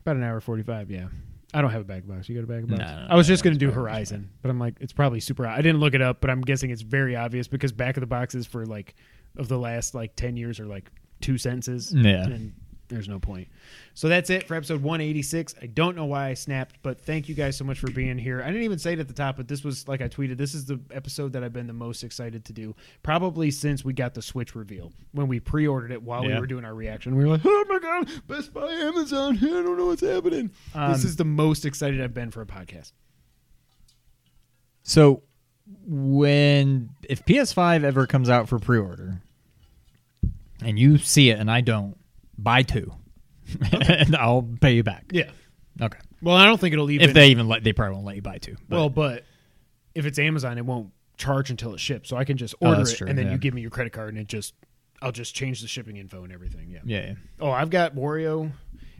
About 0.00 0.16
an 0.16 0.24
hour 0.24 0.40
45, 0.40 0.90
yeah. 0.90 1.06
I 1.54 1.60
don't 1.60 1.70
have 1.70 1.82
a 1.82 1.84
bag 1.84 2.02
of 2.04 2.08
box. 2.08 2.28
You 2.28 2.34
got 2.34 2.44
a 2.44 2.46
bag 2.46 2.66
box? 2.68 2.80
No, 2.80 2.84
no, 2.86 3.02
no, 3.02 3.06
I 3.10 3.14
was 3.14 3.26
bag 3.26 3.34
just 3.34 3.44
going 3.44 3.52
to 3.54 3.58
do 3.58 3.70
Horizon, 3.70 4.30
but 4.40 4.48
I'm 4.50 4.58
like, 4.58 4.74
it's 4.80 4.92
probably 4.92 5.20
super. 5.20 5.46
I 5.46 5.58
didn't 5.60 5.78
look 5.80 5.94
it 5.94 6.00
up, 6.02 6.20
but 6.20 6.30
I'm 6.30 6.40
guessing 6.40 6.70
it's 6.70 6.82
very 6.82 7.14
obvious 7.14 7.46
because 7.46 7.70
back 7.72 7.96
of 7.96 8.00
the 8.00 8.06
boxes 8.06 8.46
for 8.46 8.64
like, 8.66 8.94
of 9.36 9.48
the 9.48 9.58
last 9.58 9.94
like 9.94 10.16
10 10.16 10.36
years 10.36 10.58
are 10.58 10.66
like 10.66 10.90
two 11.20 11.38
sentences. 11.38 11.92
Yeah. 11.94 12.24
And 12.24 12.54
there's 12.92 13.08
no 13.08 13.18
point. 13.18 13.48
So 13.94 14.08
that's 14.08 14.30
it 14.30 14.46
for 14.46 14.54
episode 14.54 14.82
186. 14.82 15.54
I 15.60 15.66
don't 15.66 15.96
know 15.96 16.04
why 16.04 16.28
I 16.28 16.34
snapped, 16.34 16.76
but 16.82 17.00
thank 17.00 17.28
you 17.28 17.34
guys 17.34 17.56
so 17.56 17.64
much 17.64 17.78
for 17.78 17.90
being 17.90 18.18
here. 18.18 18.42
I 18.42 18.46
didn't 18.46 18.62
even 18.62 18.78
say 18.78 18.92
it 18.92 18.98
at 18.98 19.08
the 19.08 19.14
top, 19.14 19.36
but 19.36 19.48
this 19.48 19.64
was 19.64 19.88
like 19.88 20.00
I 20.00 20.08
tweeted. 20.08 20.36
This 20.36 20.54
is 20.54 20.64
the 20.66 20.80
episode 20.90 21.32
that 21.32 21.42
I've 21.42 21.52
been 21.52 21.66
the 21.66 21.72
most 21.72 22.04
excited 22.04 22.44
to 22.46 22.52
do, 22.52 22.74
probably 23.02 23.50
since 23.50 23.84
we 23.84 23.92
got 23.92 24.14
the 24.14 24.22
Switch 24.22 24.54
reveal 24.54 24.92
when 25.12 25.28
we 25.28 25.40
pre-ordered 25.40 25.90
it 25.90 26.02
while 26.02 26.24
we 26.24 26.34
were 26.34 26.46
doing 26.46 26.64
our 26.64 26.74
reaction. 26.74 27.16
We 27.16 27.24
were 27.24 27.30
like, 27.30 27.42
"Oh 27.44 27.64
my 27.68 27.78
god, 27.78 28.08
Best 28.28 28.52
Buy, 28.52 28.70
Amazon! 28.72 29.38
I 29.38 29.46
don't 29.46 29.76
know 29.76 29.86
what's 29.86 30.02
happening." 30.02 30.50
Um, 30.74 30.92
this 30.92 31.04
is 31.04 31.16
the 31.16 31.24
most 31.24 31.64
excited 31.64 32.00
I've 32.00 32.14
been 32.14 32.30
for 32.30 32.42
a 32.42 32.46
podcast. 32.46 32.92
So 34.82 35.22
when 35.86 36.90
if 37.08 37.24
PS5 37.24 37.84
ever 37.84 38.06
comes 38.06 38.28
out 38.28 38.48
for 38.48 38.58
pre-order 38.58 39.22
and 40.64 40.78
you 40.78 40.98
see 40.98 41.30
it 41.30 41.38
and 41.38 41.50
I 41.50 41.60
don't, 41.60 41.96
buy 42.38 42.62
two. 42.62 42.92
and 43.72 44.16
I'll 44.16 44.48
pay 44.60 44.72
you 44.74 44.82
back. 44.82 45.06
Yeah. 45.10 45.30
Okay. 45.80 45.98
Well, 46.22 46.36
I 46.36 46.44
don't 46.46 46.60
think 46.60 46.72
it'll 46.72 46.90
even. 46.90 47.08
If 47.08 47.14
they 47.14 47.28
even 47.28 47.48
let 47.48 47.64
they 47.64 47.72
probably 47.72 47.94
won't 47.94 48.06
let 48.06 48.16
you 48.16 48.22
buy 48.22 48.38
two. 48.38 48.56
but- 48.68 48.76
well, 48.76 48.88
but 48.88 49.24
if 49.94 50.06
it's 50.06 50.18
Amazon, 50.18 50.58
it 50.58 50.64
won't 50.64 50.90
charge 51.16 51.50
until 51.50 51.74
it 51.74 51.80
ships, 51.80 52.08
so 52.08 52.16
I 52.16 52.24
can 52.24 52.36
just 52.36 52.54
Oh, 52.62 52.68
order 52.68 52.78
that's 52.78 52.92
it 52.92 52.96
true, 52.96 53.08
and 53.08 53.18
then 53.18 53.26
yeah. 53.26 53.32
you 53.32 53.38
give 53.38 53.54
me 53.54 53.60
your 53.60 53.70
credit 53.70 53.92
card 53.92 54.10
and 54.10 54.18
it 54.18 54.26
just. 54.28 54.54
I'll 55.00 55.10
just 55.10 55.34
change 55.34 55.60
the 55.62 55.66
shipping 55.66 55.96
info 55.96 56.22
and 56.22 56.32
everything. 56.32 56.70
Yeah. 56.70 56.78
yeah. 56.84 57.06
yeah. 57.06 57.14
Oh, 57.40 57.50
I've 57.50 57.70
got 57.70 57.96
Wario. 57.96 58.52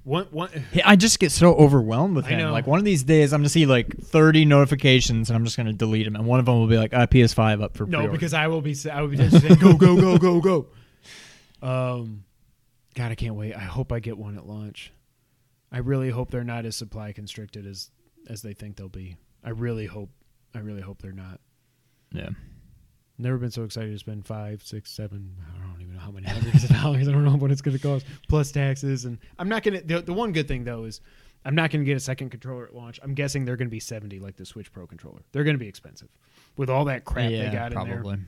One 0.03 0.25
one. 0.33 0.51
I 0.85 0.97
just 0.97 1.21
get 1.21 1.31
so 1.31 1.55
overwhelmed 1.55 2.17
with 2.17 2.27
I 2.27 2.31
him. 2.31 2.39
know. 2.41 2.51
Like 2.53 2.67
one 2.67 2.81
of 2.81 2.85
these 2.85 3.05
days, 3.05 3.33
I'm 3.33 3.39
gonna 3.41 3.49
see 3.49 3.67
like 3.67 3.97
30 3.99 4.45
notifications, 4.45 5.31
and 5.31 5.37
I'm 5.37 5.45
just 5.45 5.57
gonna 5.57 5.73
delete 5.73 6.05
them. 6.07 6.17
And 6.17 6.27
one 6.27 6.41
of 6.41 6.47
them 6.47 6.57
will 6.59 6.67
be 6.67 6.77
like, 6.77 6.93
uh, 6.93 7.07
"PS5 7.07 7.63
up 7.63 7.77
for 7.77 7.87
No, 7.87 7.99
pre-order." 7.99 8.13
because 8.13 8.35
I 8.35 8.49
will 8.49 8.61
be. 8.61 8.75
I 8.93 9.01
will 9.01 9.07
be 9.09 9.17
just 9.17 9.41
saying, 9.41 9.55
go 9.61 9.75
go 9.75 9.95
go 10.01 10.19
go 10.19 10.41
go. 10.41 10.67
Um, 11.63 12.25
God, 12.94 13.10
I 13.10 13.14
can't 13.14 13.35
wait. 13.35 13.55
I 13.55 13.60
hope 13.60 13.93
I 13.93 14.01
get 14.01 14.19
one 14.19 14.36
at 14.36 14.47
launch. 14.47 14.93
I 15.70 15.78
really 15.78 16.10
hope 16.10 16.31
they're 16.31 16.44
not 16.44 16.66
as 16.66 16.77
supply 16.77 17.12
constricted 17.12 17.66
as 17.66 17.90
as 18.28 18.43
they 18.43 18.52
think 18.52 18.77
they'll 18.77 18.89
be. 18.89 19.16
I 19.43 19.51
really 19.51 19.86
hope. 19.86 20.10
I 20.55 20.59
really 20.59 20.82
hope 20.82 21.01
they're 21.01 21.12
not. 21.12 21.40
yeah, 22.12 22.28
Never 23.19 23.39
been 23.39 23.51
so 23.51 23.64
excited 23.64 23.90
to 23.90 23.98
spend 23.98 24.27
five, 24.27 24.62
six, 24.62 24.90
seven. 24.90 25.36
I 25.56 25.66
don't 25.66 25.81
even 25.81 25.94
know 25.94 26.01
how 26.01 26.10
many 26.10 26.27
hundreds 26.27 26.64
of 26.64 26.70
dollars. 26.70 27.09
I 27.09 27.12
don't 27.12 27.24
know 27.24 27.36
what 27.36 27.51
it's 27.51 27.62
going 27.62 27.77
to 27.77 27.82
cost 27.82 28.05
plus 28.28 28.52
taxes. 28.52 29.05
And 29.05 29.19
I'm 29.39 29.48
not 29.48 29.62
going 29.62 29.81
to. 29.81 29.86
The, 29.86 30.02
the 30.02 30.12
one 30.12 30.32
good 30.32 30.47
thing 30.48 30.64
though 30.64 30.85
is 30.85 31.01
I'm 31.44 31.55
not 31.55 31.70
going 31.70 31.82
to 31.82 31.86
get 31.86 31.97
a 31.97 32.01
second 32.01 32.31
controller 32.31 32.66
at 32.66 32.74
launch. 32.74 33.01
I'm 33.02 33.14
guessing 33.14 33.44
they're 33.44 33.56
going 33.56 33.69
to 33.69 33.73
be 33.73 33.81
seventy 33.81 34.19
like 34.19 34.36
the 34.36 34.44
Switch 34.44 34.73
Pro 34.73 34.86
controller. 34.86 35.23
They're 35.32 35.44
going 35.44 35.56
to 35.56 35.60
be 35.60 35.69
expensive 35.69 36.09
with 36.56 36.69
all 36.69 36.85
that 36.86 37.05
crap 37.05 37.31
yeah, 37.31 37.48
they 37.48 37.56
got 37.56 37.73
in 37.73 37.78
there. 37.89 38.01
probably. 38.02 38.19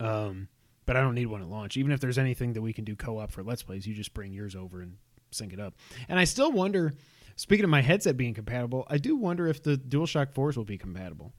Um, 0.00 0.48
but 0.86 0.96
I 0.96 1.00
don't 1.00 1.14
need 1.14 1.26
one 1.26 1.42
at 1.42 1.48
launch. 1.48 1.76
Even 1.76 1.92
if 1.92 2.00
there's 2.00 2.18
anything 2.18 2.52
that 2.54 2.62
we 2.62 2.72
can 2.72 2.84
do 2.84 2.96
co-op 2.96 3.30
for 3.30 3.42
Let's 3.42 3.62
Plays, 3.62 3.86
you 3.86 3.94
just 3.94 4.14
bring 4.14 4.32
yours 4.32 4.54
over 4.56 4.80
and 4.82 4.96
sync 5.30 5.52
it 5.52 5.60
up. 5.60 5.74
And 6.08 6.18
I 6.18 6.24
still 6.24 6.52
wonder. 6.52 6.92
Speaking 7.34 7.64
of 7.64 7.70
my 7.70 7.80
headset 7.80 8.18
being 8.18 8.34
compatible, 8.34 8.86
I 8.90 8.98
do 8.98 9.16
wonder 9.16 9.46
if 9.46 9.62
the 9.62 9.76
DualShock 9.78 10.34
4s 10.34 10.54
will 10.56 10.64
be 10.66 10.76
compatible. 10.76 11.32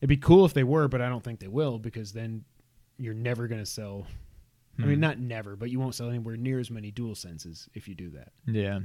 It'd 0.00 0.08
be 0.08 0.16
cool 0.16 0.44
if 0.44 0.54
they 0.54 0.62
were, 0.62 0.86
but 0.86 1.00
I 1.00 1.08
don't 1.08 1.24
think 1.24 1.40
they 1.40 1.48
will 1.48 1.80
because 1.80 2.12
then 2.12 2.44
you're 2.96 3.12
never 3.14 3.48
going 3.48 3.60
to 3.60 3.66
sell. 3.66 4.06
I 4.78 4.82
mean, 4.82 4.94
Hmm. 4.94 5.00
not 5.00 5.18
never, 5.18 5.56
but 5.56 5.70
you 5.70 5.80
won't 5.80 5.96
sell 5.96 6.08
anywhere 6.08 6.36
near 6.36 6.60
as 6.60 6.70
many 6.70 6.92
DualSenses 6.92 7.68
if 7.74 7.88
you 7.88 7.96
do 7.96 8.10
that. 8.10 8.28
Yeah, 8.46 8.78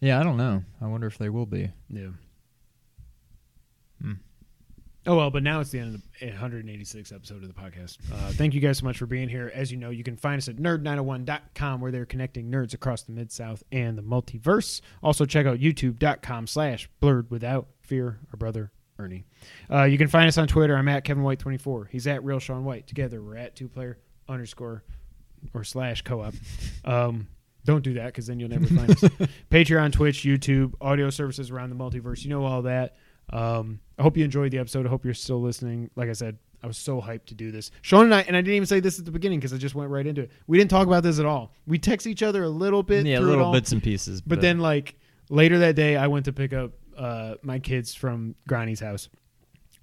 yeah. 0.00 0.20
I 0.20 0.22
don't 0.22 0.36
know. 0.36 0.62
I 0.80 0.86
wonder 0.86 1.08
if 1.08 1.18
they 1.18 1.28
will 1.28 1.46
be. 1.46 1.72
Yeah. 1.90 2.10
Oh 5.08 5.16
well, 5.16 5.30
but 5.30 5.44
now 5.44 5.60
it's 5.60 5.70
the 5.70 5.78
end 5.78 5.94
of 5.94 6.02
the 6.20 6.26
186th 6.32 7.14
episode 7.14 7.42
of 7.42 7.48
the 7.48 7.54
podcast. 7.54 7.98
Uh, 8.12 8.32
thank 8.32 8.54
you 8.54 8.60
guys 8.60 8.78
so 8.78 8.84
much 8.84 8.98
for 8.98 9.06
being 9.06 9.28
here. 9.28 9.52
As 9.54 9.70
you 9.70 9.78
know, 9.78 9.90
you 9.90 10.02
can 10.02 10.16
find 10.16 10.38
us 10.38 10.48
at 10.48 10.56
nerd901.com 10.56 11.80
where 11.80 11.92
they're 11.92 12.06
connecting 12.06 12.50
nerds 12.50 12.74
across 12.74 13.02
the 13.02 13.12
mid 13.12 13.30
south 13.30 13.62
and 13.70 13.96
the 13.96 14.02
multiverse. 14.02 14.80
Also 15.04 15.24
check 15.24 15.46
out 15.46 15.58
youtube.com 15.58 16.48
slash 16.48 16.88
blurred 16.98 17.30
without 17.30 17.68
fear, 17.82 18.18
our 18.32 18.36
brother 18.36 18.72
Ernie. 18.98 19.26
Uh, 19.70 19.84
you 19.84 19.96
can 19.96 20.08
find 20.08 20.26
us 20.26 20.38
on 20.38 20.48
Twitter. 20.48 20.76
I'm 20.76 20.88
at 20.88 21.04
Kevin 21.04 21.22
White 21.22 21.38
24. 21.38 21.84
He's 21.92 22.08
at 22.08 22.24
real 22.24 22.40
Sean 22.40 22.64
White. 22.64 22.88
Together 22.88 23.22
we're 23.22 23.36
at 23.36 23.54
two 23.54 23.68
player 23.68 23.98
underscore 24.28 24.82
or 25.54 25.62
slash 25.62 26.02
co-op. 26.02 26.34
Um, 26.84 27.28
don't 27.64 27.82
do 27.82 27.94
that 27.94 28.06
because 28.06 28.26
then 28.26 28.40
you'll 28.40 28.48
never 28.48 28.66
find 28.66 28.90
us. 28.90 29.00
Patreon, 29.50 29.92
Twitch, 29.92 30.22
YouTube, 30.22 30.74
audio 30.80 31.10
services 31.10 31.50
around 31.50 31.70
the 31.70 31.76
multiverse. 31.76 32.24
You 32.24 32.30
know 32.30 32.44
all 32.44 32.62
that. 32.62 32.96
Um, 33.32 33.80
I 33.98 34.02
hope 34.02 34.16
you 34.16 34.24
enjoyed 34.24 34.52
the 34.52 34.58
episode. 34.58 34.86
I 34.86 34.88
hope 34.88 35.04
you're 35.04 35.14
still 35.14 35.40
listening. 35.40 35.90
Like 35.96 36.08
I 36.08 36.12
said, 36.12 36.38
I 36.62 36.66
was 36.66 36.78
so 36.78 37.00
hyped 37.00 37.26
to 37.26 37.34
do 37.34 37.50
this. 37.50 37.70
Sean 37.82 38.04
and 38.04 38.14
I, 38.14 38.22
and 38.22 38.36
I 38.36 38.40
didn't 38.40 38.54
even 38.54 38.66
say 38.66 38.80
this 38.80 38.98
at 38.98 39.04
the 39.04 39.10
beginning 39.10 39.38
because 39.38 39.52
I 39.52 39.56
just 39.56 39.74
went 39.74 39.90
right 39.90 40.06
into 40.06 40.22
it. 40.22 40.30
We 40.46 40.58
didn't 40.58 40.70
talk 40.70 40.86
about 40.86 41.02
this 41.02 41.18
at 41.18 41.26
all. 41.26 41.52
We 41.66 41.78
text 41.78 42.06
each 42.06 42.22
other 42.22 42.44
a 42.44 42.48
little 42.48 42.82
bit, 42.82 43.06
yeah, 43.06 43.18
little 43.18 43.46
all, 43.46 43.52
bits 43.52 43.72
and 43.72 43.82
pieces. 43.82 44.20
but 44.20 44.40
then 44.40 44.58
like 44.58 44.96
later 45.28 45.58
that 45.60 45.76
day, 45.76 45.96
I 45.96 46.06
went 46.06 46.24
to 46.26 46.32
pick 46.32 46.52
up 46.52 46.72
uh, 46.96 47.34
my 47.42 47.58
kids 47.58 47.94
from 47.94 48.34
Granny's 48.48 48.80
house, 48.80 49.08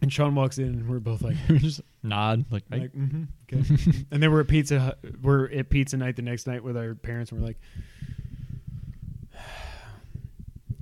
and 0.01 0.11
Sean 0.11 0.35
walks 0.35 0.57
in, 0.57 0.65
and 0.65 0.89
we're 0.89 0.99
both 0.99 1.21
like, 1.21 1.35
just 1.47 1.81
nod 2.01 2.45
like, 2.51 2.63
like, 2.69 2.93
mm-hmm, 2.93 3.23
okay. 3.51 4.05
and 4.11 4.21
then 4.23 4.31
we're 4.31 4.41
at 4.41 4.47
pizza. 4.47 4.97
We're 5.21 5.49
at 5.51 5.69
pizza 5.69 5.97
night 5.97 6.15
the 6.15 6.21
next 6.21 6.47
night 6.47 6.63
with 6.63 6.75
our 6.75 6.95
parents, 6.95 7.31
and 7.31 7.39
we're 7.39 7.47
like, 7.47 7.59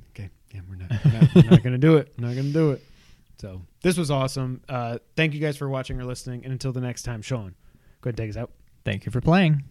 okay, 0.09 0.29
yeah, 0.53 0.61
we're 0.69 0.77
not, 0.91 1.45
not, 1.45 1.63
gonna 1.63 1.77
do 1.77 1.97
it. 1.97 2.17
Not 2.19 2.35
gonna 2.35 2.49
do 2.49 2.71
it. 2.71 2.83
So 3.37 3.61
this 3.81 3.97
was 3.97 4.11
awesome. 4.11 4.61
Uh, 4.69 4.99
thank 5.15 5.33
you 5.33 5.39
guys 5.39 5.57
for 5.57 5.67
watching 5.69 5.99
or 5.99 6.05
listening, 6.05 6.43
and 6.43 6.51
until 6.51 6.71
the 6.71 6.81
next 6.81 7.03
time, 7.03 7.21
Sean, 7.21 7.55
go 8.01 8.09
ahead 8.09 8.13
and 8.13 8.17
take 8.17 8.29
us 8.29 8.37
out. 8.37 8.51
thank 8.85 9.05
you 9.05 9.11
for 9.11 9.21
playing. 9.21 9.63